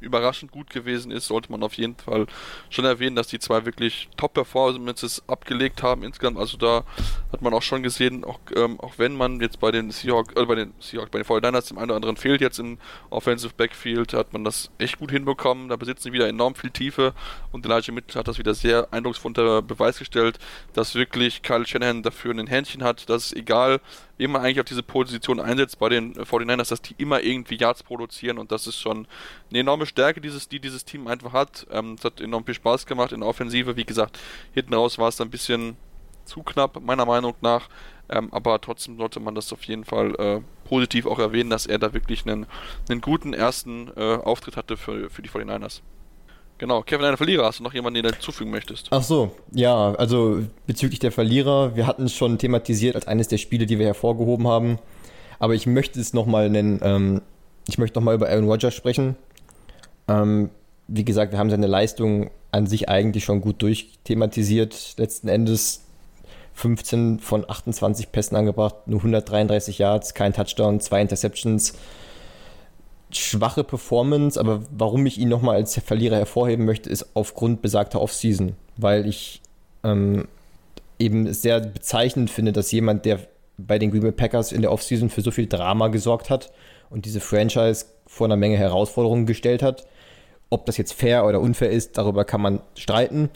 überraschend 0.01 0.53
gut 0.53 0.71
gewesen 0.71 1.11
ist, 1.11 1.27
sollte 1.27 1.51
man 1.51 1.63
auf 1.63 1.75
jeden 1.75 1.97
Fall 1.97 2.27
schon 2.69 2.85
erwähnen, 2.85 3.17
dass 3.17 3.29
die 3.29 3.39
zwei 3.39 3.65
wirklich 3.65 4.09
Top-Performances 4.17 5.23
abgelegt 5.29 5.83
haben 5.83 6.03
insgesamt. 6.03 6.39
Also 6.39 6.57
da 6.57 6.85
hat 7.33 7.43
man 7.43 7.55
auch 7.55 7.63
schon 7.63 7.83
gesehen, 7.83 8.25
auch, 8.25 8.41
ähm, 8.55 8.81
auch 8.81 8.95
wenn 8.99 9.17
man 9.17 9.41
jetzt 9.41 9.61
bei 9.61 9.71
den 9.71 9.91
Seahawks, 9.91 10.35
äh, 10.35 10.45
bei 10.45 10.55
den 10.55 10.73
Seahawks, 10.81 11.11
bei 11.11 11.19
den 11.19 11.27
49ers 11.27 11.69
dem 11.69 11.79
einen 11.79 11.91
oder 11.91 11.97
anderen 11.97 12.17
fehlt 12.17 12.41
jetzt 12.41 12.59
im 12.59 12.79
Offensive 13.11 13.53
Backfield, 13.57 14.13
hat 14.13 14.33
man 14.33 14.45
das 14.45 14.71
echt 14.79 14.99
gut 14.99 15.11
hinbekommen. 15.11 15.69
Da 15.69 15.77
besitzen 15.77 16.05
sie 16.05 16.13
wieder 16.13 16.29
enorm 16.29 16.55
viel 16.55 16.71
Tiefe 16.71 17.15
und 17.53 17.65
Elijah 17.65 17.93
Mitchell 17.93 18.21
hat 18.21 18.29
das 18.29 18.39
wieder 18.39 18.55
sehr 18.55 18.93
eindrucksvoll 18.93 19.31
unter 19.31 19.63
Beweis 19.63 19.99
gestellt, 19.99 20.39
dass 20.73 20.95
wirklich 20.95 21.43
Kyle 21.43 21.67
Shanahan 21.67 22.03
dafür 22.03 22.33
ein 22.35 22.47
Händchen 22.47 22.83
hat, 22.83 23.09
dass 23.09 23.33
egal 23.33 23.81
wen 24.21 24.31
man 24.31 24.43
eigentlich 24.43 24.61
auf 24.61 24.67
diese 24.67 24.83
Position 24.83 25.41
einsetzt 25.41 25.79
bei 25.79 25.89
den 25.89 26.13
49ers, 26.13 26.69
dass 26.69 26.83
die 26.83 26.95
immer 26.99 27.23
irgendwie 27.23 27.57
Yards 27.57 27.83
produzieren 27.83 28.37
und 28.37 28.53
das 28.53 28.67
ist 28.67 28.79
schon 28.79 29.09
eine 29.49 29.61
enorme 29.61 29.87
Stärke, 29.87 30.21
dieses, 30.21 30.47
die 30.47 30.61
dieses 30.61 30.85
Team 30.85 31.07
einfach 31.07 31.33
hat. 31.33 31.67
Ähm, 31.71 31.97
es 31.99 32.05
hat 32.05 32.21
enorm 32.21 32.45
viel 32.45 32.53
Spaß 32.53 32.85
gemacht 32.85 33.13
in 33.13 33.21
der 33.21 33.29
Offensive. 33.31 33.77
Wie 33.77 33.87
gesagt, 33.87 34.19
hinten 34.53 34.75
raus 34.75 34.99
war 34.99 35.09
es 35.09 35.19
ein 35.23 35.31
bisschen 35.31 35.79
zu 36.27 36.43
knapp, 36.43 36.83
meiner 36.83 37.07
Meinung 37.07 37.35
nach. 37.41 37.71
Ähm, 38.11 38.29
aber 38.31 38.61
trotzdem 38.61 38.99
sollte 38.99 39.21
man 39.21 39.35
das 39.35 39.55
auf 39.55 39.63
jeden 39.63 39.87
Fall 39.87 40.15
äh, 40.17 40.41
positiv 40.69 41.07
auch 41.07 41.19
erwähnen, 41.19 41.49
dass 41.49 41.65
er 41.65 41.79
da 41.79 41.95
wirklich 41.95 42.27
einen, 42.27 42.45
einen 42.91 43.01
guten 43.01 43.33
ersten 43.33 43.91
äh, 43.97 44.17
Auftritt 44.17 44.59
hatte 44.59 44.77
für, 44.77 45.09
für 45.09 45.23
die 45.23 45.31
49ers. 45.31 45.81
Genau, 46.61 46.83
Kevin, 46.83 47.07
eine 47.07 47.17
Verlierer, 47.17 47.47
hast 47.47 47.61
du 47.61 47.63
noch 47.63 47.73
jemanden, 47.73 47.95
den 47.95 48.03
du 48.03 48.13
hinzufügen 48.13 48.51
möchtest? 48.51 48.89
Ach 48.91 49.03
so, 49.03 49.35
ja, 49.51 49.95
also 49.95 50.43
bezüglich 50.67 50.99
der 50.99 51.11
Verlierer, 51.11 51.75
wir 51.75 51.87
hatten 51.87 52.05
es 52.05 52.15
schon 52.15 52.37
thematisiert 52.37 52.97
als 52.97 53.07
eines 53.07 53.29
der 53.29 53.39
Spiele, 53.39 53.65
die 53.65 53.79
wir 53.79 53.87
hervorgehoben 53.87 54.47
haben, 54.47 54.79
aber 55.39 55.55
ich 55.55 55.67
möchte 55.67 55.99
es 55.99 56.13
nochmal 56.13 56.51
nennen, 56.51 56.79
ähm, 56.83 57.23
ich 57.67 57.79
möchte 57.79 57.99
nochmal 57.99 58.15
über 58.15 58.29
Aaron 58.29 58.45
Rodgers 58.45 58.75
sprechen. 58.75 59.17
Ähm, 60.07 60.51
wie 60.87 61.07
gesagt, 61.07 61.33
wir 61.33 61.39
haben 61.39 61.49
seine 61.49 61.67
Leistung 61.67 62.31
an 62.51 62.67
sich 62.67 62.91
eigentlich 62.91 63.25
schon 63.25 63.41
gut 63.41 63.63
durchthematisiert. 63.63 64.97
Letzten 64.99 65.29
Endes 65.29 65.87
15 66.53 67.21
von 67.21 67.49
28 67.49 68.13
Pässen 68.13 68.37
angebracht, 68.37 68.75
nur 68.85 69.01
133 69.01 69.79
Yards, 69.79 70.13
kein 70.13 70.35
Touchdown, 70.35 70.81
zwei 70.81 71.01
Interceptions 71.01 71.73
schwache 73.13 73.65
Performance, 73.65 74.39
aber 74.39 74.63
warum 74.71 75.07
ich 75.07 75.19
ihn 75.19 75.29
nochmal 75.29 75.57
als 75.57 75.79
Verlierer 75.79 76.17
hervorheben 76.17 76.65
möchte, 76.65 76.91
ist 76.91 77.15
aufgrund 77.15 77.63
besagter 77.63 78.01
Offseason, 78.01 78.55
weil 78.77 79.07
ich 79.07 79.41
ähm, 79.83 80.29
eben 80.99 81.33
sehr 81.33 81.61
bezeichnend 81.61 82.31
finde, 82.31 82.53
dass 82.53 82.71
jemand, 82.73 83.05
der 83.05 83.21
bei 83.59 83.79
den 83.79 83.91
Green 83.91 84.03
Bay 84.03 84.13
Packers 84.13 84.53
in 84.53 84.63
der 84.63 84.73
Offseason 84.73 85.11
für 85.11 85.23
so 85.23 85.31
viel 85.31 85.47
Drama 85.47 85.89
gesorgt 85.89 86.31
hat 86.31 86.53
und 86.89 87.05
diese 87.05 87.21
Franchise 87.21 87.87
vor 88.07 88.27
einer 88.27 88.37
Menge 88.37 88.57
Herausforderungen 88.57 89.27
gestellt 89.27 89.63
hat 89.63 89.87
Ob 90.51 90.67
das 90.67 90.77
jetzt 90.77 90.93
fair 90.93 91.27
oder 91.27 91.41
unfair 91.41 91.71
ist, 91.71 91.97
darüber 91.97 92.25
kann 92.25 92.41
man 92.41 92.61
streiten 92.77 93.31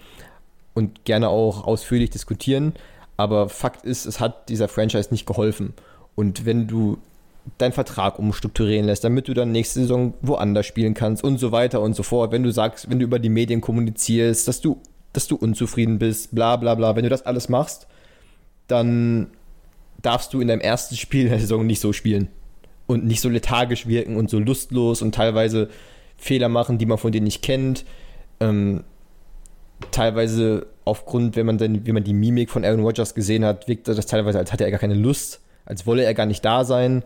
und 0.75 1.05
gerne 1.05 1.29
auch 1.29 1.65
ausführlich 1.65 2.11
diskutieren. 2.11 2.75
Aber 3.17 3.49
Fakt 3.49 3.85
ist, 3.85 4.07
es 4.07 4.19
hat 4.19 4.49
dieser 4.49 4.67
Franchise 4.67 5.11
nicht 5.13 5.27
geholfen. 5.27 5.75
Und 6.17 6.45
wenn 6.45 6.67
du 6.67 6.99
deinen 7.59 7.73
Vertrag 7.73 8.19
umstrukturieren 8.19 8.87
lässt, 8.87 9.05
damit 9.05 9.29
du 9.29 9.35
dann 9.35 9.53
nächste 9.53 9.81
Saison 9.81 10.15
woanders 10.23 10.67
spielen 10.67 10.95
kannst 10.95 11.23
und 11.23 11.39
so 11.39 11.53
weiter 11.53 11.81
und 11.81 11.95
so 11.95 12.03
fort. 12.03 12.33
Wenn 12.33 12.43
du 12.43 12.51
sagst, 12.51 12.91
wenn 12.91 12.99
du 12.99 13.05
über 13.05 13.19
die 13.19 13.29
Medien 13.29 13.61
kommunizierst, 13.61 14.49
dass 14.49 14.61
du, 14.61 14.81
dass 15.13 15.29
du 15.29 15.37
unzufrieden 15.37 15.99
bist, 15.99 16.35
bla 16.35 16.57
bla 16.57 16.75
bla, 16.75 16.97
wenn 16.97 17.05
du 17.05 17.11
das 17.11 17.27
alles 17.27 17.49
machst, 17.49 17.87
dann 18.67 19.29
darfst 20.03 20.33
du 20.33 20.41
in 20.41 20.49
deinem 20.49 20.61
ersten 20.61 20.97
Spiel 20.97 21.29
der 21.29 21.39
Saison 21.39 21.67
nicht 21.67 21.81
so 21.81 21.93
spielen 21.93 22.29
und 22.87 23.05
nicht 23.05 23.21
so 23.21 23.29
lethargisch 23.29 23.87
wirken 23.87 24.17
und 24.17 24.31
so 24.31 24.39
lustlos 24.39 25.03
und 25.03 25.15
teilweise 25.15 25.69
Fehler 26.17 26.49
machen, 26.49 26.79
die 26.79 26.87
man 26.87 26.99
von 26.99 27.13
denen 27.13 27.25
nicht 27.25 27.43
kennt. 27.43 27.85
Ähm, 28.41 28.85
teilweise 29.91 30.67
aufgrund, 30.85 31.37
wenn 31.37 31.47
man 31.47 31.59
dann, 31.59 31.87
wie 31.87 31.93
man 31.93 32.05
die 32.05 32.13
Mimik 32.13 32.51
von 32.51 32.65
Aaron 32.65 32.81
Rodgers 32.81 33.15
gesehen 33.15 33.45
hat, 33.45 33.69
wirkt 33.69 33.89
das 33.89 34.07
teilweise, 34.07 34.39
als 34.39 34.53
hätte 34.53 34.65
er 34.65 34.71
gar 34.71 34.81
keine 34.81 34.95
Lust, 34.95 35.41
als 35.65 35.87
wolle 35.87 36.05
er 36.05 36.15
gar 36.15 36.27
nicht 36.27 36.45
da 36.45 36.65
sein. 36.65 37.03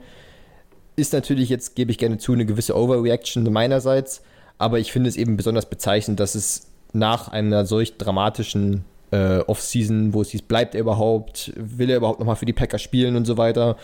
Ist 0.99 1.13
natürlich 1.13 1.49
jetzt, 1.49 1.77
gebe 1.77 1.93
ich 1.93 1.99
gerne 1.99 2.19
zu, 2.19 2.33
eine 2.33 2.45
gewisse 2.45 2.77
Overreaction 2.77 3.45
meinerseits, 3.53 4.21
aber 4.59 4.81
ich 4.81 4.91
finde 4.91 5.09
es 5.09 5.17
eben 5.17 5.37
besonders 5.37 5.67
bezeichnend, 5.71 6.19
dass 6.19 6.35
es 6.35 6.73
nach 6.93 7.29
einer 7.29 7.65
solch 7.67 7.99
dramatischen 7.99 8.85
äh, 9.13 9.39
Offseason, 9.39 10.13
wo 10.13 10.23
es 10.23 10.31
hieß, 10.31 10.43
bleibt 10.43 10.75
er 10.75 10.81
überhaupt, 10.81 11.53
will 11.55 11.89
er 11.89 11.99
überhaupt 11.99 12.19
nochmal 12.19 12.35
für 12.35 12.47
die 12.47 12.53
Packers 12.53 12.83
spielen 12.83 13.15
und 13.15 13.27
so 13.27 13.37
weiter, 13.37 13.77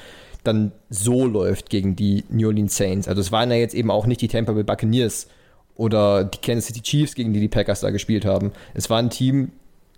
dann 0.43 0.73
so 0.91 1.25
läuft 1.25 1.71
gegen 1.71 1.95
die 1.95 2.25
New 2.31 2.49
Orleans 2.49 2.77
Saints. 2.77 3.07
Also 3.07 3.21
es 3.21 3.31
waren 3.31 3.49
ja 3.53 3.59
jetzt 3.59 3.77
eben 3.77 3.93
auch 3.93 4.07
nicht 4.07 4.21
die 4.21 4.27
Tampa 4.27 4.51
Bay 4.51 4.65
Buccaneers 4.65 5.29
oder 5.77 6.25
die 6.25 6.39
Kansas 6.39 6.67
City 6.67 6.81
Chiefs, 6.81 7.15
gegen 7.15 7.33
die 7.33 7.39
die 7.39 7.49
Packers 7.49 7.79
da 7.79 7.91
gespielt 7.91 8.25
haben. 8.25 8.51
Es 8.75 8.91
war 8.91 8.99
ein 8.99 9.11
Team, 9.11 9.53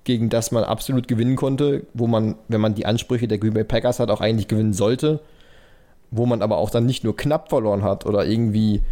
gegen 0.05 0.29
das 0.29 0.53
man 0.53 0.64
absolut 0.64 1.09
gewinnen 1.09 1.37
konnte, 1.37 1.87
wo 1.95 2.09
man, 2.09 2.35
wenn 2.49 2.61
man 2.61 2.75
die 2.75 2.85
Ansprüche 2.85 3.27
der 3.27 3.39
Green 3.39 3.55
Bay 3.55 3.64
Packers 3.64 4.01
hat, 4.01 4.11
auch 4.11 4.21
eigentlich 4.21 4.49
gewinnen 4.49 4.75
sollte 4.75 5.21
wo 6.11 6.27
man 6.27 6.43
aber 6.43 6.59
auch 6.59 6.71
dann 6.71 6.87
nicht 6.87 7.05
nur 7.05 7.17
knapp 7.17 7.49
verloren 7.49 7.83
hat 7.83 8.07
oder 8.07 8.27
irgendwie 8.27 8.83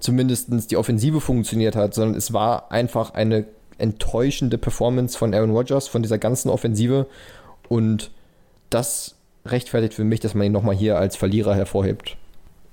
zumindest 0.00 0.70
die 0.70 0.76
Offensive 0.76 1.20
funktioniert 1.20 1.76
hat, 1.76 1.94
sondern 1.94 2.16
es 2.16 2.32
war 2.32 2.70
einfach 2.70 3.14
eine 3.14 3.46
enttäuschende 3.78 4.58
Performance 4.58 5.16
von 5.16 5.34
Aaron 5.34 5.50
Rodgers, 5.50 5.88
von 5.88 6.02
dieser 6.02 6.18
ganzen 6.18 6.50
Offensive 6.50 7.06
und 7.68 8.10
das 8.70 9.16
rechtfertigt 9.46 9.94
für 9.94 10.04
mich, 10.04 10.20
dass 10.20 10.34
man 10.34 10.46
ihn 10.46 10.52
nochmal 10.52 10.74
hier 10.74 10.98
als 10.98 11.16
Verlierer 11.16 11.54
hervorhebt. 11.54 12.16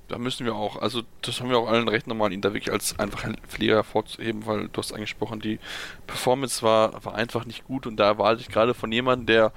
Da 0.08 0.18
müssen 0.18 0.46
wir 0.46 0.54
auch, 0.54 0.80
also 0.80 1.02
das 1.22 1.40
haben 1.40 1.50
wir 1.50 1.58
auch 1.58 1.68
allen 1.68 1.88
recht 1.88 2.06
nochmal, 2.06 2.32
ihn 2.32 2.40
da 2.40 2.52
wirklich 2.52 2.72
als 2.72 2.96
einfach 2.98 3.28
Verlierer 3.48 3.76
hervorzuheben, 3.78 4.46
weil 4.46 4.68
du 4.68 4.78
hast 4.80 4.92
angesprochen, 4.92 5.40
die 5.40 5.58
Performance 6.06 6.62
war, 6.62 7.04
war 7.04 7.14
einfach 7.16 7.44
nicht 7.44 7.64
gut 7.64 7.86
und 7.86 7.96
da 7.96 8.06
erwarte 8.06 8.40
ich 8.40 8.48
gerade 8.48 8.74
von 8.74 8.92
jemandem, 8.92 9.26
der 9.26 9.52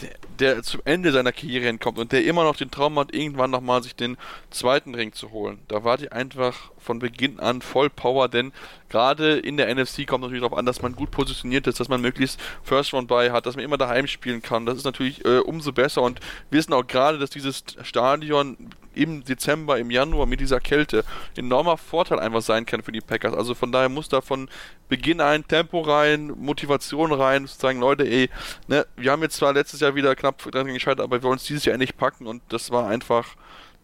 der, 0.00 0.10
der 0.38 0.62
zum 0.62 0.80
Ende 0.84 1.12
seiner 1.12 1.32
Karriere 1.32 1.66
hinkommt 1.66 1.98
und 1.98 2.12
der 2.12 2.24
immer 2.24 2.44
noch 2.44 2.56
den 2.56 2.70
Traum 2.70 2.98
hat, 2.98 3.14
irgendwann 3.14 3.50
nochmal 3.50 3.82
sich 3.82 3.96
den 3.96 4.16
zweiten 4.50 4.94
Ring 4.94 5.12
zu 5.12 5.30
holen. 5.30 5.58
Da 5.68 5.84
war 5.84 5.96
die 5.96 6.12
einfach 6.12 6.70
von 6.86 6.98
Beginn 7.00 7.38
an 7.40 7.60
voll 7.60 7.90
Power, 7.90 8.28
denn 8.28 8.52
gerade 8.88 9.38
in 9.38 9.56
der 9.56 9.74
NFC 9.74 10.06
kommt 10.06 10.22
natürlich 10.22 10.42
darauf 10.42 10.56
an, 10.56 10.64
dass 10.64 10.80
man 10.80 10.94
gut 10.94 11.10
positioniert 11.10 11.66
ist, 11.66 11.80
dass 11.80 11.88
man 11.88 12.00
möglichst 12.00 12.40
First 12.62 12.94
Round 12.94 13.08
bei 13.08 13.32
hat, 13.32 13.44
dass 13.44 13.56
man 13.56 13.64
immer 13.64 13.76
daheim 13.76 14.06
spielen 14.06 14.40
kann. 14.40 14.64
Das 14.64 14.78
ist 14.78 14.84
natürlich 14.84 15.24
äh, 15.24 15.38
umso 15.38 15.72
besser 15.72 16.02
und 16.02 16.20
wir 16.50 16.58
wissen 16.58 16.72
auch 16.72 16.86
gerade, 16.86 17.18
dass 17.18 17.30
dieses 17.30 17.64
Stadion 17.82 18.56
im 18.96 19.24
Dezember, 19.24 19.78
im 19.78 19.90
Januar 19.90 20.26
mit 20.26 20.40
dieser 20.40 20.58
Kälte 20.58 21.04
enormer 21.36 21.76
Vorteil 21.76 22.18
einfach 22.18 22.40
sein 22.40 22.64
kann 22.64 22.82
für 22.82 22.92
die 22.92 23.00
Packers. 23.00 23.34
Also 23.34 23.54
von 23.54 23.70
daher 23.70 23.88
muss 23.88 24.08
da 24.08 24.20
von 24.20 24.48
Beginn 24.88 25.20
ein 25.20 25.46
Tempo 25.46 25.80
rein, 25.80 26.32
Motivation 26.38 27.12
rein, 27.12 27.46
zu 27.46 27.58
sagen, 27.58 27.80
Leute, 27.80 28.08
ey, 28.08 28.30
ne, 28.68 28.86
wir 28.96 29.12
haben 29.12 29.22
jetzt 29.22 29.36
zwar 29.36 29.52
letztes 29.52 29.80
Jahr 29.80 29.94
wieder 29.94 30.16
knapp 30.16 30.50
dran 30.50 30.66
gescheitert, 30.66 31.00
aber 31.00 31.18
wir 31.18 31.22
wollen 31.24 31.36
es 31.36 31.44
dieses 31.44 31.64
Jahr 31.64 31.74
endlich 31.74 31.96
packen 31.96 32.26
und 32.26 32.42
das 32.48 32.70
war 32.70 32.88
einfach 32.88 33.36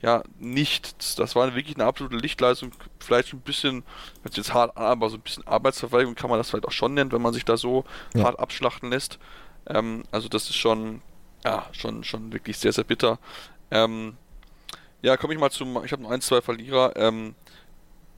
ja, 0.03 0.25
nicht. 0.39 1.19
Das 1.19 1.37
war 1.37 1.55
wirklich 1.55 1.77
eine 1.77 1.85
absolute 1.85 2.17
Lichtleistung. 2.17 2.73
Vielleicht 2.99 3.33
ein 3.33 3.41
bisschen, 3.41 3.85
wenn 4.23 4.33
jetzt 4.33 4.53
hart 4.53 4.77
an, 4.77 4.85
aber 4.85 5.09
so 5.09 5.17
ein 5.17 5.21
bisschen 5.21 5.47
Arbeitsverweigerung 5.47 6.17
kann 6.17 6.29
man 6.29 6.39
das 6.39 6.51
vielleicht 6.51 6.67
auch 6.67 6.73
schon 6.73 6.95
nennen, 6.95 7.13
wenn 7.13 7.23
man 7.23 7.33
sich 7.33 7.45
da 7.45 7.57
so 7.57 7.85
ja. 8.15 8.25
hart 8.25 8.39
abschlachten 8.41 8.91
lässt. 8.91 9.21
Ähm, 9.67 10.03
also 10.11 10.29
das 10.29 10.51
ist 10.51 10.57
schon, 10.57 11.03
ja, 11.45 11.67
schon, 11.71 12.03
schon 12.03 12.33
wirklich 12.33 12.59
sehr, 12.59 12.73
sehr 12.73 12.85
bitter. 12.85 13.21
Ähm, 13.71 14.17
ja, 15.03 15.17
komme 15.17 15.35
ich 15.35 15.41
mal 15.41 15.51
zum, 15.51 15.85
ich 15.85 15.93
habe 15.93 16.03
noch 16.03 16.11
ein, 16.11 16.21
zwei 16.21 16.41
Verlierer. 16.41 16.97
Ähm, 16.97 17.37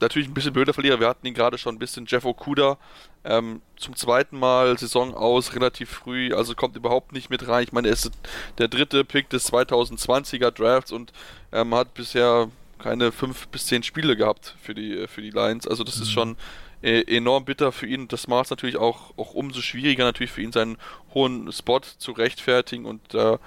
natürlich 0.01 0.27
ein 0.27 0.33
bisschen 0.33 0.53
blöder 0.53 0.73
Verlierer. 0.73 0.99
Wir 0.99 1.07
hatten 1.07 1.25
ihn 1.25 1.33
gerade 1.33 1.57
schon 1.57 1.75
ein 1.75 1.79
bisschen, 1.79 2.05
Jeff 2.05 2.25
Okuda. 2.25 2.77
Ähm, 3.23 3.61
zum 3.77 3.95
zweiten 3.95 4.37
Mal 4.37 4.77
Saison 4.77 5.15
aus, 5.15 5.55
relativ 5.55 5.89
früh, 5.89 6.33
also 6.33 6.53
kommt 6.55 6.75
überhaupt 6.75 7.11
nicht 7.11 7.29
mit 7.29 7.47
rein. 7.47 7.63
Ich 7.63 7.71
meine, 7.73 7.87
er 7.87 7.93
ist 7.93 8.11
der 8.57 8.67
dritte 8.67 9.03
Pick 9.03 9.29
des 9.29 9.51
2020er 9.51 10.51
Drafts 10.51 10.91
und 10.91 11.11
ähm, 11.51 11.73
hat 11.73 11.93
bisher 11.93 12.49
keine 12.77 13.11
fünf 13.11 13.47
bis 13.47 13.65
zehn 13.65 13.83
Spiele 13.83 14.15
gehabt 14.15 14.55
für 14.61 14.75
die, 14.75 15.07
für 15.07 15.21
die 15.21 15.31
Lions. 15.31 15.67
Also 15.67 15.83
das 15.83 15.97
mhm. 15.97 16.03
ist 16.03 16.11
schon 16.11 16.37
äh, 16.83 17.01
enorm 17.15 17.45
bitter 17.45 17.71
für 17.71 17.87
ihn. 17.87 18.07
Das 18.07 18.27
macht 18.27 18.45
es 18.45 18.49
natürlich 18.51 18.77
auch, 18.77 19.17
auch 19.17 19.33
umso 19.33 19.61
schwieriger 19.61 20.03
natürlich 20.03 20.31
für 20.31 20.41
ihn, 20.41 20.51
seinen 20.51 20.77
hohen 21.13 21.51
Spot 21.51 21.81
zu 21.97 22.11
rechtfertigen 22.11 22.85
und 22.85 23.13
äh, 23.15 23.37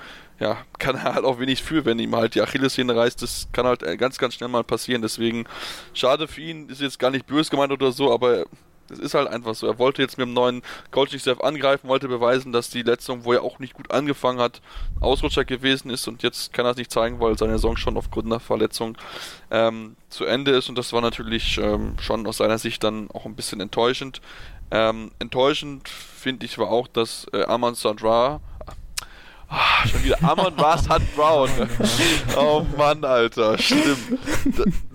ja, 0.41 0.59
kann 0.79 0.97
er 0.97 1.15
halt 1.15 1.25
auch 1.25 1.41
wenig 1.41 1.63
für, 1.63 1.85
wenn 1.85 1.99
ihm 1.99 2.15
halt 2.15 2.35
die 2.35 2.43
Achillessehne 2.43 2.95
reißt. 2.95 3.21
Das 3.23 3.49
kann 3.53 3.67
halt 3.67 3.83
äh, 3.83 3.97
ganz, 3.97 4.19
ganz 4.19 4.35
schnell 4.35 4.49
mal 4.49 4.65
passieren. 4.65 5.03
Deswegen 5.03 5.47
schade 5.95 6.29
für 6.29 6.41
ihn, 6.41 6.69
ist 6.69 6.81
jetzt 6.81 6.99
gar 6.99 7.11
nicht 7.11 7.27
böse 7.27 7.51
gemeint 7.51 7.73
oder 7.73 7.91
so, 7.91 8.13
aber 8.13 8.45
es 8.91 8.99
ist 8.99 9.15
halt 9.15 9.29
einfach 9.29 9.55
so. 9.55 9.67
Er 9.67 9.79
wollte 9.79 10.03
jetzt 10.03 10.19
mit 10.19 10.27
dem 10.27 10.35
neuen 10.35 10.63
Coaching 10.91 11.19
Staff 11.19 11.41
angreifen, 11.41 11.89
wollte 11.89 12.09
beweisen, 12.09 12.53
dass 12.53 12.71
die 12.71 12.83
letzte, 12.83 13.25
wo 13.25 13.33
er 13.33 13.43
auch 13.43 13.59
nicht 13.59 13.75
gut 13.75 13.91
angefangen 13.91 14.39
hat, 14.39 14.61
Ausrutscher 15.01 15.45
gewesen 15.45 15.91
ist 15.91 16.07
und 16.09 16.23
jetzt 16.23 16.53
kann 16.53 16.65
er 16.65 16.73
es 16.73 16.77
nicht 16.77 16.91
zeigen, 16.91 17.21
weil 17.21 17.37
seine 17.37 17.53
Saison 17.53 17.77
schon 17.77 17.97
aufgrund 17.97 18.27
einer 18.27 18.41
Verletzung 18.41 18.97
ähm, 19.51 19.97
zu 20.09 20.25
Ende 20.25 20.53
ist 20.53 20.69
und 20.69 20.79
das 20.79 20.93
war 20.93 21.01
natürlich 21.01 21.59
ähm, 21.59 21.97
schon 22.01 22.27
aus 22.27 22.39
seiner 22.39 22.59
Sicht 22.59 22.83
dann 22.85 23.11
auch 23.11 23.27
ein 23.27 23.35
bisschen 23.35 23.61
enttäuschend. 23.61 24.21
Ähm, 24.71 25.11
enttäuschend 25.19 25.89
finde 25.89 26.47
ich 26.47 26.59
war 26.59 26.69
auch, 26.69 26.89
dass 26.89 27.27
äh, 27.33 27.43
Armand 27.45 27.77
Sandra 27.77 28.41
Oh, 29.51 29.89
schon 29.89 30.05
wieder 30.05 30.23
Amon 30.23 30.55
Ross 30.59 30.89
hat 30.89 31.03
Brown. 31.15 31.49
Oh 32.37 32.65
Mann, 32.77 33.05
Alter, 33.05 33.57
schlimm. 33.59 34.19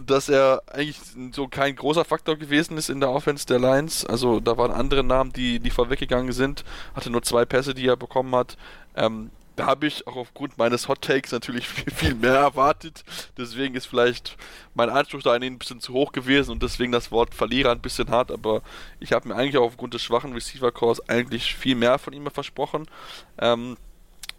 Dass 0.06 0.30
er 0.30 0.62
eigentlich 0.72 1.00
so 1.32 1.48
kein 1.48 1.76
großer 1.76 2.06
Faktor 2.06 2.38
gewesen 2.38 2.78
ist 2.78 2.90
in 2.90 3.00
der 3.00 3.10
Offense 3.10 3.46
der 3.48 3.60
Lions. 3.60 4.06
Also 4.06 4.40
da 4.40 4.58
waren 4.58 4.72
andere 4.72 5.04
Namen, 5.04 5.34
die, 5.34 5.60
die 5.60 5.70
vorweggegangen 5.72 6.32
sind. 6.34 6.64
Hatte 6.96 7.10
nur 7.10 7.24
zwei 7.24 7.46
Pässe, 7.46 7.74
die 7.74 7.88
er 7.88 7.98
bekommen 7.98 8.36
hat. 8.36 8.58
Ähm, 8.96 9.32
da 9.56 9.68
habe 9.68 9.86
ich 9.88 10.08
auch 10.08 10.16
aufgrund 10.16 10.58
meines 10.58 10.88
Hot 10.88 11.02
Takes 11.02 11.32
natürlich 11.32 11.68
viel, 11.68 11.92
viel 11.92 12.16
mehr 12.16 12.36
erwartet. 12.36 13.04
Deswegen 13.38 13.76
ist 13.76 13.86
vielleicht 13.86 14.38
mein 14.74 14.90
Anspruch 14.90 15.22
da 15.22 15.34
ein 15.34 15.60
bisschen 15.60 15.80
zu 15.80 15.94
hoch 15.94 16.12
gewesen 16.12 16.52
und 16.52 16.64
deswegen 16.64 16.92
das 16.92 17.12
Wort 17.12 17.34
Verlierer 17.36 17.72
ein 17.72 17.82
bisschen 17.82 18.10
hart. 18.10 18.32
Aber 18.32 18.62
ich 19.00 19.14
habe 19.14 19.28
mir 19.28 19.36
eigentlich 19.36 19.58
auch 19.58 19.66
aufgrund 19.66 19.94
des 19.94 20.02
schwachen 20.02 20.34
Receiver 20.34 20.72
Cores 20.72 21.08
eigentlich 21.08 21.56
viel 21.56 21.76
mehr 21.76 22.00
von 22.00 22.14
ihm 22.14 22.30
versprochen. 22.32 22.88
Ähm, 23.40 23.78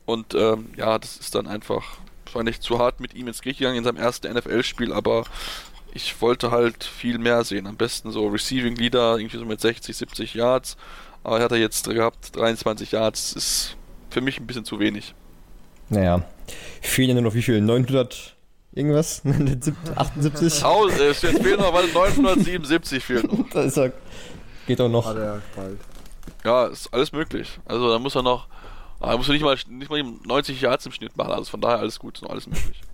und 0.07 0.35
ähm, 0.35 0.71
ja, 0.77 0.99
das 0.99 1.17
ist 1.17 1.35
dann 1.35 1.47
einfach 1.47 1.99
wahrscheinlich 2.25 2.61
zu 2.61 2.79
hart 2.79 3.01
mit 3.01 3.15
ihm 3.15 3.29
ins 3.29 3.43
Gericht 3.43 3.61
gegangen 3.61 3.79
in 3.79 3.85
seinem 3.85 3.97
ersten 3.97 4.33
NFL-Spiel, 4.33 4.93
aber 4.93 5.25
ich 5.95 6.21
wollte 6.21 6.51
halt 6.51 6.83
viel 6.85 7.19
mehr 7.19 7.45
sehen. 7.45 7.67
Am 7.67 7.77
besten 7.77 8.11
so 8.11 8.27
Receiving 8.27 8.75
Leader, 8.75 9.17
irgendwie 9.19 9.39
so 9.39 9.45
mit 9.45 9.61
60, 9.61 9.97
70 9.97 10.35
Yards. 10.35 10.77
Aber 11.23 11.39
er 11.39 11.45
hat 11.45 11.53
er 11.53 11.59
jetzt 11.59 11.89
gehabt, 11.89 12.37
23 12.37 12.93
Yards, 12.93 13.33
ist 13.33 13.77
für 14.11 14.21
mich 14.21 14.39
ein 14.39 14.47
bisschen 14.47 14.65
zu 14.65 14.79
wenig. 14.81 15.15
Naja, 15.89 16.25
fehlen 16.83 17.15
nur 17.15 17.23
noch 17.23 17.35
wie 17.35 17.43
viel? 17.43 17.61
900 17.61 18.37
irgendwas? 18.73 19.23
78? 19.95 20.65
Oh, 20.65 20.89
es 20.89 21.21
fehlen 21.21 21.61
noch, 21.61 21.73
weil 21.73 21.87
977 21.89 23.05
fehlen 23.05 23.27
noch. 23.27 23.49
Das 23.53 23.67
ist 23.67 23.77
ja, 23.77 23.91
geht 24.67 24.81
doch 24.81 24.89
noch. 24.89 25.15
Ja, 26.45 26.67
ist 26.67 26.93
alles 26.93 27.13
möglich. 27.13 27.59
Also 27.65 27.89
da 27.89 27.99
muss 27.99 28.15
er 28.17 28.23
noch 28.23 28.49
aber 29.05 29.13
da 29.13 29.17
musst 29.19 29.29
du 29.29 29.33
nicht 29.33 29.43
mal, 29.43 29.57
nicht 29.69 29.91
mal 29.91 30.03
90 30.03 30.61
Yards 30.61 30.87
im 30.87 30.93
Schnitt 30.93 31.17
machen, 31.17 31.33
also 31.33 31.51
von 31.51 31.61
daher 31.61 31.79
alles 31.79 31.99
gut, 31.99 32.21
noch 32.23 32.31
alles 32.31 32.47
möglich. 32.47 32.81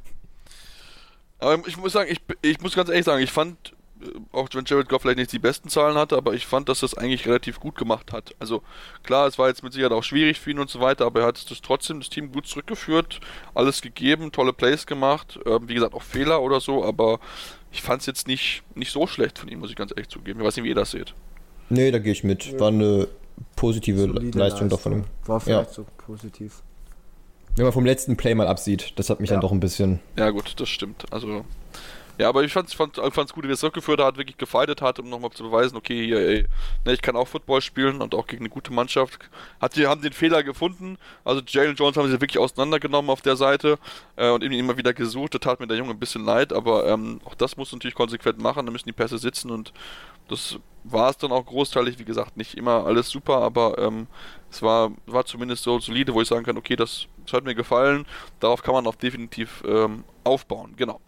Aber 1.39 1.67
ich 1.67 1.79
muss 1.79 1.93
sagen, 1.95 2.11
ich, 2.13 2.21
ich 2.43 2.61
muss 2.61 2.75
ganz 2.75 2.91
ehrlich 2.91 3.07
sagen, 3.07 3.23
ich 3.23 3.31
fand, 3.31 3.73
äh, 4.03 4.09
auch 4.31 4.47
wenn 4.53 4.67
Jared 4.67 4.91
Goff 4.91 5.01
vielleicht 5.01 5.17
nicht 5.17 5.33
die 5.33 5.39
besten 5.39 5.71
Zahlen 5.71 5.97
hatte, 5.97 6.19
aber 6.19 6.35
ich 6.35 6.45
fand, 6.45 6.69
dass 6.69 6.81
das 6.81 6.93
eigentlich 6.93 7.27
relativ 7.27 7.61
gut 7.61 7.77
gemacht 7.77 8.13
hat. 8.13 8.34
Also 8.39 8.63
klar, 9.05 9.26
es 9.26 9.39
war 9.39 9.49
jetzt 9.49 9.63
mit 9.63 9.72
Sicherheit 9.72 9.93
auch 9.93 10.05
schwierig 10.05 10.39
für 10.39 10.51
ihn 10.51 10.59
und 10.59 10.68
so 10.68 10.80
weiter, 10.80 11.07
aber 11.07 11.21
er 11.21 11.26
hat 11.29 11.51
das 11.51 11.63
trotzdem 11.63 12.01
das 12.01 12.11
Team 12.11 12.30
gut 12.30 12.47
zurückgeführt, 12.47 13.21
alles 13.55 13.80
gegeben, 13.80 14.33
tolle 14.33 14.53
Plays 14.53 14.84
gemacht, 14.87 15.39
äh, 15.47 15.61
wie 15.67 15.72
gesagt 15.72 15.95
auch 15.95 16.03
Fehler 16.03 16.43
oder 16.43 16.61
so, 16.61 16.84
aber 16.84 17.21
ich 17.72 17.80
fand 17.80 18.01
es 18.01 18.07
jetzt 18.07 18.29
nicht, 18.29 18.63
nicht 18.75 18.93
so 18.93 19.07
schlecht 19.07 19.39
von 19.39 19.49
ihm, 19.49 19.61
muss 19.61 19.71
ich 19.71 19.76
ganz 19.76 19.93
ehrlich 19.93 20.09
zugeben. 20.09 20.41
Ich 20.41 20.47
weiß 20.47 20.57
nicht, 20.57 20.64
wie 20.64 20.71
ihr 20.71 20.75
das 20.75 20.91
seht. 20.91 21.14
Nee, 21.71 21.91
da 21.91 21.99
gehe 22.01 22.13
ich 22.13 22.22
mit. 22.22 22.59
War 22.61 22.68
eine 22.68 23.09
positive 23.61 24.07
Leistung, 24.07 24.32
Leistung 24.32 24.68
doch 24.70 24.80
von 24.80 24.92
ihm. 24.92 25.04
War 25.26 25.38
vielleicht 25.38 25.70
ja. 25.70 25.74
so 25.74 25.87
positiv. 25.99 26.62
Wenn 27.57 27.64
man 27.64 27.74
vom 27.74 27.84
letzten 27.84 28.16
Play 28.16 28.34
mal 28.34 28.46
absieht, 28.46 28.95
das 28.96 29.11
hat 29.11 29.20
mich 29.20 29.28
ja. 29.28 29.34
dann 29.34 29.42
doch 29.42 29.53
ein 29.53 29.61
bisschen. 29.61 30.00
Ja, 30.16 30.30
gut, 30.30 30.54
das 30.58 30.68
stimmt. 30.70 31.04
Also, 31.12 31.45
Ja, 32.21 32.29
aber 32.29 32.45
ich 32.45 32.53
fand 32.53 32.68
es 32.68 32.75
fand, 32.75 32.97
fand's 32.97 33.33
gut, 33.33 33.45
wie 33.45 33.49
er 33.49 33.55
es 33.55 33.61
zurückgeführt 33.61 33.99
hat, 33.99 34.18
wirklich 34.18 34.37
gefeitet 34.37 34.83
hat, 34.83 34.99
um 34.99 35.09
nochmal 35.09 35.30
zu 35.30 35.42
beweisen, 35.42 35.75
okay, 35.75 36.05
hier, 36.05 36.18
ey, 36.18 36.47
ne, 36.84 36.92
ich 36.92 37.01
kann 37.01 37.17
auch 37.17 37.26
Football 37.26 37.63
spielen 37.63 38.03
und 38.03 38.14
auch 38.14 38.26
gegen 38.26 38.42
eine 38.42 38.51
gute 38.51 38.75
Mannschaft. 38.75 39.18
Hat 39.59 39.75
die, 39.75 39.87
haben 39.87 40.03
den 40.03 40.13
Fehler 40.13 40.42
gefunden. 40.42 40.99
Also 41.25 41.41
Jalen 41.47 41.76
Jones 41.76 41.97
haben 41.97 42.09
sie 42.09 42.21
wirklich 42.21 42.38
auseinandergenommen 42.38 43.11
auf 43.11 43.22
der 43.22 43.37
Seite 43.37 43.79
äh, 44.17 44.29
und 44.29 44.45
ihn 44.45 44.53
immer 44.53 44.76
wieder 44.76 44.92
gesucht. 44.92 45.34
Da 45.34 45.38
tat 45.38 45.61
mir 45.61 45.67
der 45.67 45.79
Junge 45.79 45.92
ein 45.92 45.99
bisschen 45.99 46.22
leid, 46.22 46.53
aber 46.53 46.87
ähm, 46.88 47.22
auch 47.25 47.34
das 47.34 47.57
muss 47.57 47.72
natürlich 47.72 47.95
konsequent 47.95 48.38
machen. 48.38 48.67
Da 48.67 48.72
müssen 48.72 48.91
die 48.91 48.92
Pässe 48.92 49.17
sitzen 49.17 49.51
und 49.51 49.72
das 50.29 50.59
war 50.84 51.09
es 51.09 51.17
dann 51.17 51.33
auch 51.33 51.47
großteilig. 51.47 51.99
Wie 51.99 52.05
gesagt, 52.05 52.37
nicht 52.37 52.55
immer 52.55 52.84
alles 52.84 53.09
super, 53.09 53.38
aber 53.38 53.79
ähm, 53.79 54.09
es 54.51 54.61
war, 54.61 54.91
war 55.07 55.25
zumindest 55.25 55.63
so 55.63 55.79
solide, 55.79 56.13
wo 56.13 56.21
ich 56.21 56.29
sagen 56.29 56.45
kann, 56.45 56.59
okay, 56.59 56.76
das, 56.76 57.07
das 57.25 57.33
hat 57.33 57.45
mir 57.45 57.55
gefallen. 57.55 58.05
Darauf 58.41 58.63
kann 58.63 58.75
man 58.75 58.87
auch 58.87 58.97
definitiv 58.97 59.63
ähm, 59.67 60.05
aufbauen. 60.22 60.75
Genau. 60.76 61.01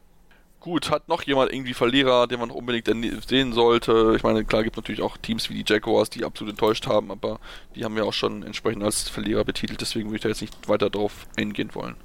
Gut, 0.62 0.90
hat 0.90 1.08
noch 1.08 1.24
jemand 1.24 1.52
irgendwie 1.52 1.74
Verlierer, 1.74 2.28
den 2.28 2.38
man 2.38 2.52
unbedingt 2.52 2.88
sehen 3.26 3.52
sollte? 3.52 4.14
Ich 4.16 4.22
meine, 4.22 4.44
klar 4.44 4.62
gibt 4.62 4.76
es 4.76 4.78
natürlich 4.80 5.02
auch 5.02 5.16
Teams 5.16 5.50
wie 5.50 5.60
die 5.60 5.64
Jaguars, 5.66 6.08
die 6.08 6.24
absolut 6.24 6.52
enttäuscht 6.52 6.86
haben, 6.86 7.10
aber 7.10 7.40
die 7.74 7.84
haben 7.84 7.96
wir 7.96 8.04
auch 8.04 8.12
schon 8.12 8.44
entsprechend 8.44 8.84
als 8.84 9.08
Verlierer 9.08 9.44
betitelt, 9.44 9.80
deswegen 9.80 10.10
würde 10.10 10.16
ich 10.16 10.22
da 10.22 10.28
jetzt 10.28 10.40
nicht 10.40 10.68
weiter 10.68 10.88
drauf 10.88 11.26
eingehen 11.36 11.74
wollen. 11.74 11.96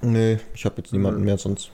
Nee, 0.00 0.38
ich 0.54 0.64
habe 0.64 0.76
jetzt 0.78 0.92
niemanden 0.92 1.24
mehr 1.24 1.38
sonst. 1.38 1.72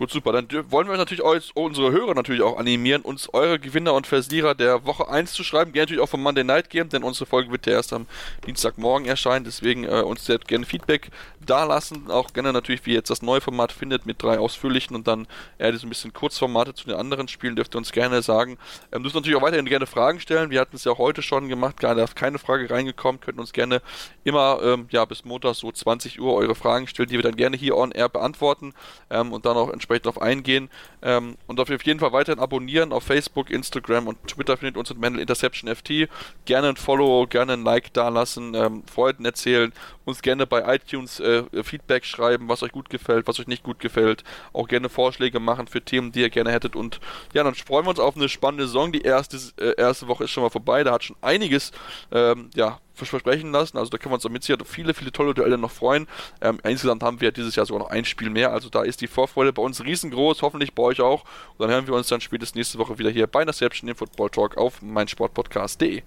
Gut, 0.00 0.10
super. 0.10 0.32
Dann 0.32 0.48
wollen 0.70 0.88
wir 0.88 0.96
natürlich 0.96 1.22
auch 1.22 1.36
unsere 1.52 1.92
Hörer 1.92 2.14
natürlich 2.14 2.40
auch 2.40 2.56
animieren, 2.56 3.02
uns 3.02 3.28
eure 3.34 3.58
Gewinner 3.58 3.92
und 3.92 4.06
Versierer 4.06 4.54
der 4.54 4.86
Woche 4.86 5.10
1 5.10 5.34
zu 5.34 5.44
schreiben. 5.44 5.72
Gerne 5.72 5.82
natürlich 5.82 6.02
auch 6.02 6.08
vom 6.08 6.22
Monday 6.22 6.42
Night 6.42 6.70
Game, 6.70 6.88
denn 6.88 7.02
unsere 7.02 7.26
Folge 7.26 7.50
wird 7.50 7.66
ja 7.66 7.74
erst 7.74 7.92
am 7.92 8.06
Dienstagmorgen 8.46 9.06
erscheinen. 9.06 9.44
Deswegen 9.44 9.84
äh, 9.84 10.00
uns 10.00 10.24
sehr 10.24 10.38
gerne 10.38 10.64
Feedback 10.64 11.10
da 11.44 11.64
lassen. 11.64 12.10
Auch 12.10 12.32
gerne 12.32 12.54
natürlich, 12.54 12.86
wie 12.86 12.92
ihr 12.92 12.96
jetzt 12.96 13.10
das 13.10 13.20
neue 13.20 13.42
Format 13.42 13.72
findet, 13.72 14.06
mit 14.06 14.22
drei 14.22 14.38
ausführlichen 14.38 14.96
und 14.96 15.06
dann 15.06 15.26
eher 15.58 15.76
so 15.76 15.86
ein 15.86 15.90
bisschen 15.90 16.14
Kurzformate 16.14 16.72
zu 16.72 16.86
den 16.86 16.96
anderen 16.96 17.28
Spielen, 17.28 17.54
dürft 17.54 17.74
ihr 17.74 17.78
uns 17.78 17.92
gerne 17.92 18.22
sagen. 18.22 18.56
Ähm, 18.92 19.02
dürft 19.02 19.16
natürlich 19.16 19.36
auch 19.36 19.42
weiterhin 19.42 19.66
gerne 19.66 19.84
Fragen 19.84 20.18
stellen. 20.18 20.48
Wir 20.48 20.60
hatten 20.60 20.76
es 20.76 20.84
ja 20.84 20.96
heute 20.96 21.20
schon 21.20 21.50
gemacht, 21.50 21.76
gerade 21.76 22.00
ist 22.00 22.16
keine 22.16 22.38
Frage 22.38 22.70
reingekommen. 22.70 23.20
Könnt 23.20 23.38
uns 23.38 23.52
gerne 23.52 23.82
immer 24.24 24.60
ähm, 24.62 24.86
ja, 24.92 25.04
bis 25.04 25.26
Montag 25.26 25.56
so 25.56 25.70
20 25.70 26.22
Uhr 26.22 26.32
eure 26.32 26.54
Fragen 26.54 26.86
stellen, 26.86 27.10
die 27.10 27.16
wir 27.16 27.22
dann 27.22 27.36
gerne 27.36 27.58
hier 27.58 27.76
on 27.76 27.92
air 27.92 28.08
beantworten 28.08 28.72
ähm, 29.10 29.34
und 29.34 29.44
dann 29.44 29.58
auch 29.58 29.68
entsprechend 29.68 29.89
entsprechend 29.90 30.06
darauf 30.06 30.22
eingehen. 30.22 30.70
Ähm, 31.02 31.36
und 31.46 31.60
auf 31.60 31.68
jeden 31.68 32.00
Fall 32.00 32.12
weiterhin 32.12 32.40
abonnieren 32.40 32.92
auf 32.92 33.04
Facebook, 33.04 33.50
Instagram 33.50 34.06
und 34.06 34.28
Twitter 34.28 34.56
findet 34.56 34.76
uns 34.76 34.90
mit 34.90 34.98
Mendel 34.98 35.20
Interception 35.20 35.74
FT. 35.74 36.08
Gerne 36.44 36.68
ein 36.68 36.76
Follow, 36.76 37.26
gerne 37.26 37.54
ein 37.54 37.64
Like 37.64 37.92
da 37.92 38.08
lassen, 38.08 38.54
ähm, 38.54 38.82
Freunden 38.86 39.24
erzählen, 39.24 39.72
uns 40.04 40.22
gerne 40.22 40.46
bei 40.46 40.74
iTunes 40.74 41.20
äh, 41.20 41.44
Feedback 41.62 42.04
schreiben, 42.04 42.48
was 42.48 42.62
euch 42.62 42.72
gut 42.72 42.90
gefällt, 42.90 43.26
was 43.26 43.40
euch 43.40 43.46
nicht 43.46 43.62
gut 43.62 43.80
gefällt. 43.80 44.24
Auch 44.52 44.68
gerne 44.68 44.88
Vorschläge 44.88 45.40
machen 45.40 45.66
für 45.66 45.82
Themen, 45.82 46.12
die 46.12 46.20
ihr 46.20 46.30
gerne 46.30 46.52
hättet. 46.52 46.76
Und 46.76 47.00
ja, 47.32 47.42
dann 47.42 47.54
freuen 47.54 47.86
wir 47.86 47.90
uns 47.90 48.00
auf 48.00 48.16
eine 48.16 48.28
spannende 48.28 48.66
Saison. 48.66 48.92
Die 48.92 49.02
erste, 49.02 49.38
äh, 49.58 49.74
erste 49.76 50.08
Woche 50.08 50.24
ist 50.24 50.30
schon 50.30 50.42
mal 50.42 50.50
vorbei. 50.50 50.84
Da 50.84 50.92
hat 50.92 51.04
schon 51.04 51.16
einiges 51.22 51.72
ähm, 52.12 52.50
ja, 52.54 52.78
versprechen 52.94 53.52
lassen. 53.52 53.78
Also 53.78 53.90
da 53.90 53.98
können 53.98 54.12
wir 54.12 54.16
uns 54.16 54.28
mit 54.28 54.42
Sicherheit 54.42 54.66
viele, 54.66 54.94
viele 54.94 55.12
tolle 55.12 55.34
Duelle 55.34 55.58
noch 55.58 55.70
freuen. 55.70 56.06
Ähm, 56.40 56.58
insgesamt 56.64 57.02
haben 57.02 57.20
wir 57.20 57.32
dieses 57.32 57.56
Jahr 57.56 57.66
sogar 57.66 57.82
noch 57.82 57.90
ein 57.90 58.04
Spiel 58.04 58.30
mehr. 58.30 58.52
Also 58.52 58.68
da 58.68 58.82
ist 58.82 59.00
die 59.00 59.06
Vorfreude 59.06 59.52
bei 59.52 59.62
uns 59.62 59.82
riesengroß, 59.82 60.42
hoffentlich 60.42 60.74
bei 60.74 60.82
euch 60.82 61.00
auch. 61.00 61.24
Und 61.56 61.60
dann 61.60 61.70
hören 61.70 61.86
wir 61.86 61.94
uns 61.94 62.08
dann 62.08 62.20
spätestens 62.20 62.56
nächste 62.56 62.78
Woche 62.78 62.98
wieder 62.98 63.10
hier 63.10 63.26
bei 63.26 63.42
Interception 63.42 63.88
im 63.88 63.96
Football 63.96 64.30
Talk 64.30 64.56
auf 64.56 64.82
meinsportpodcast.de. 64.82 66.02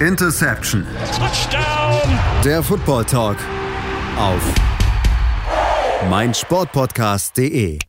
Interception. 0.00 0.86
Touchdown. 1.16 2.18
Der 2.44 2.62
Football 2.62 3.04
Talk 3.04 3.36
auf 4.16 4.42
meinsportpodcast.de. 6.08 7.87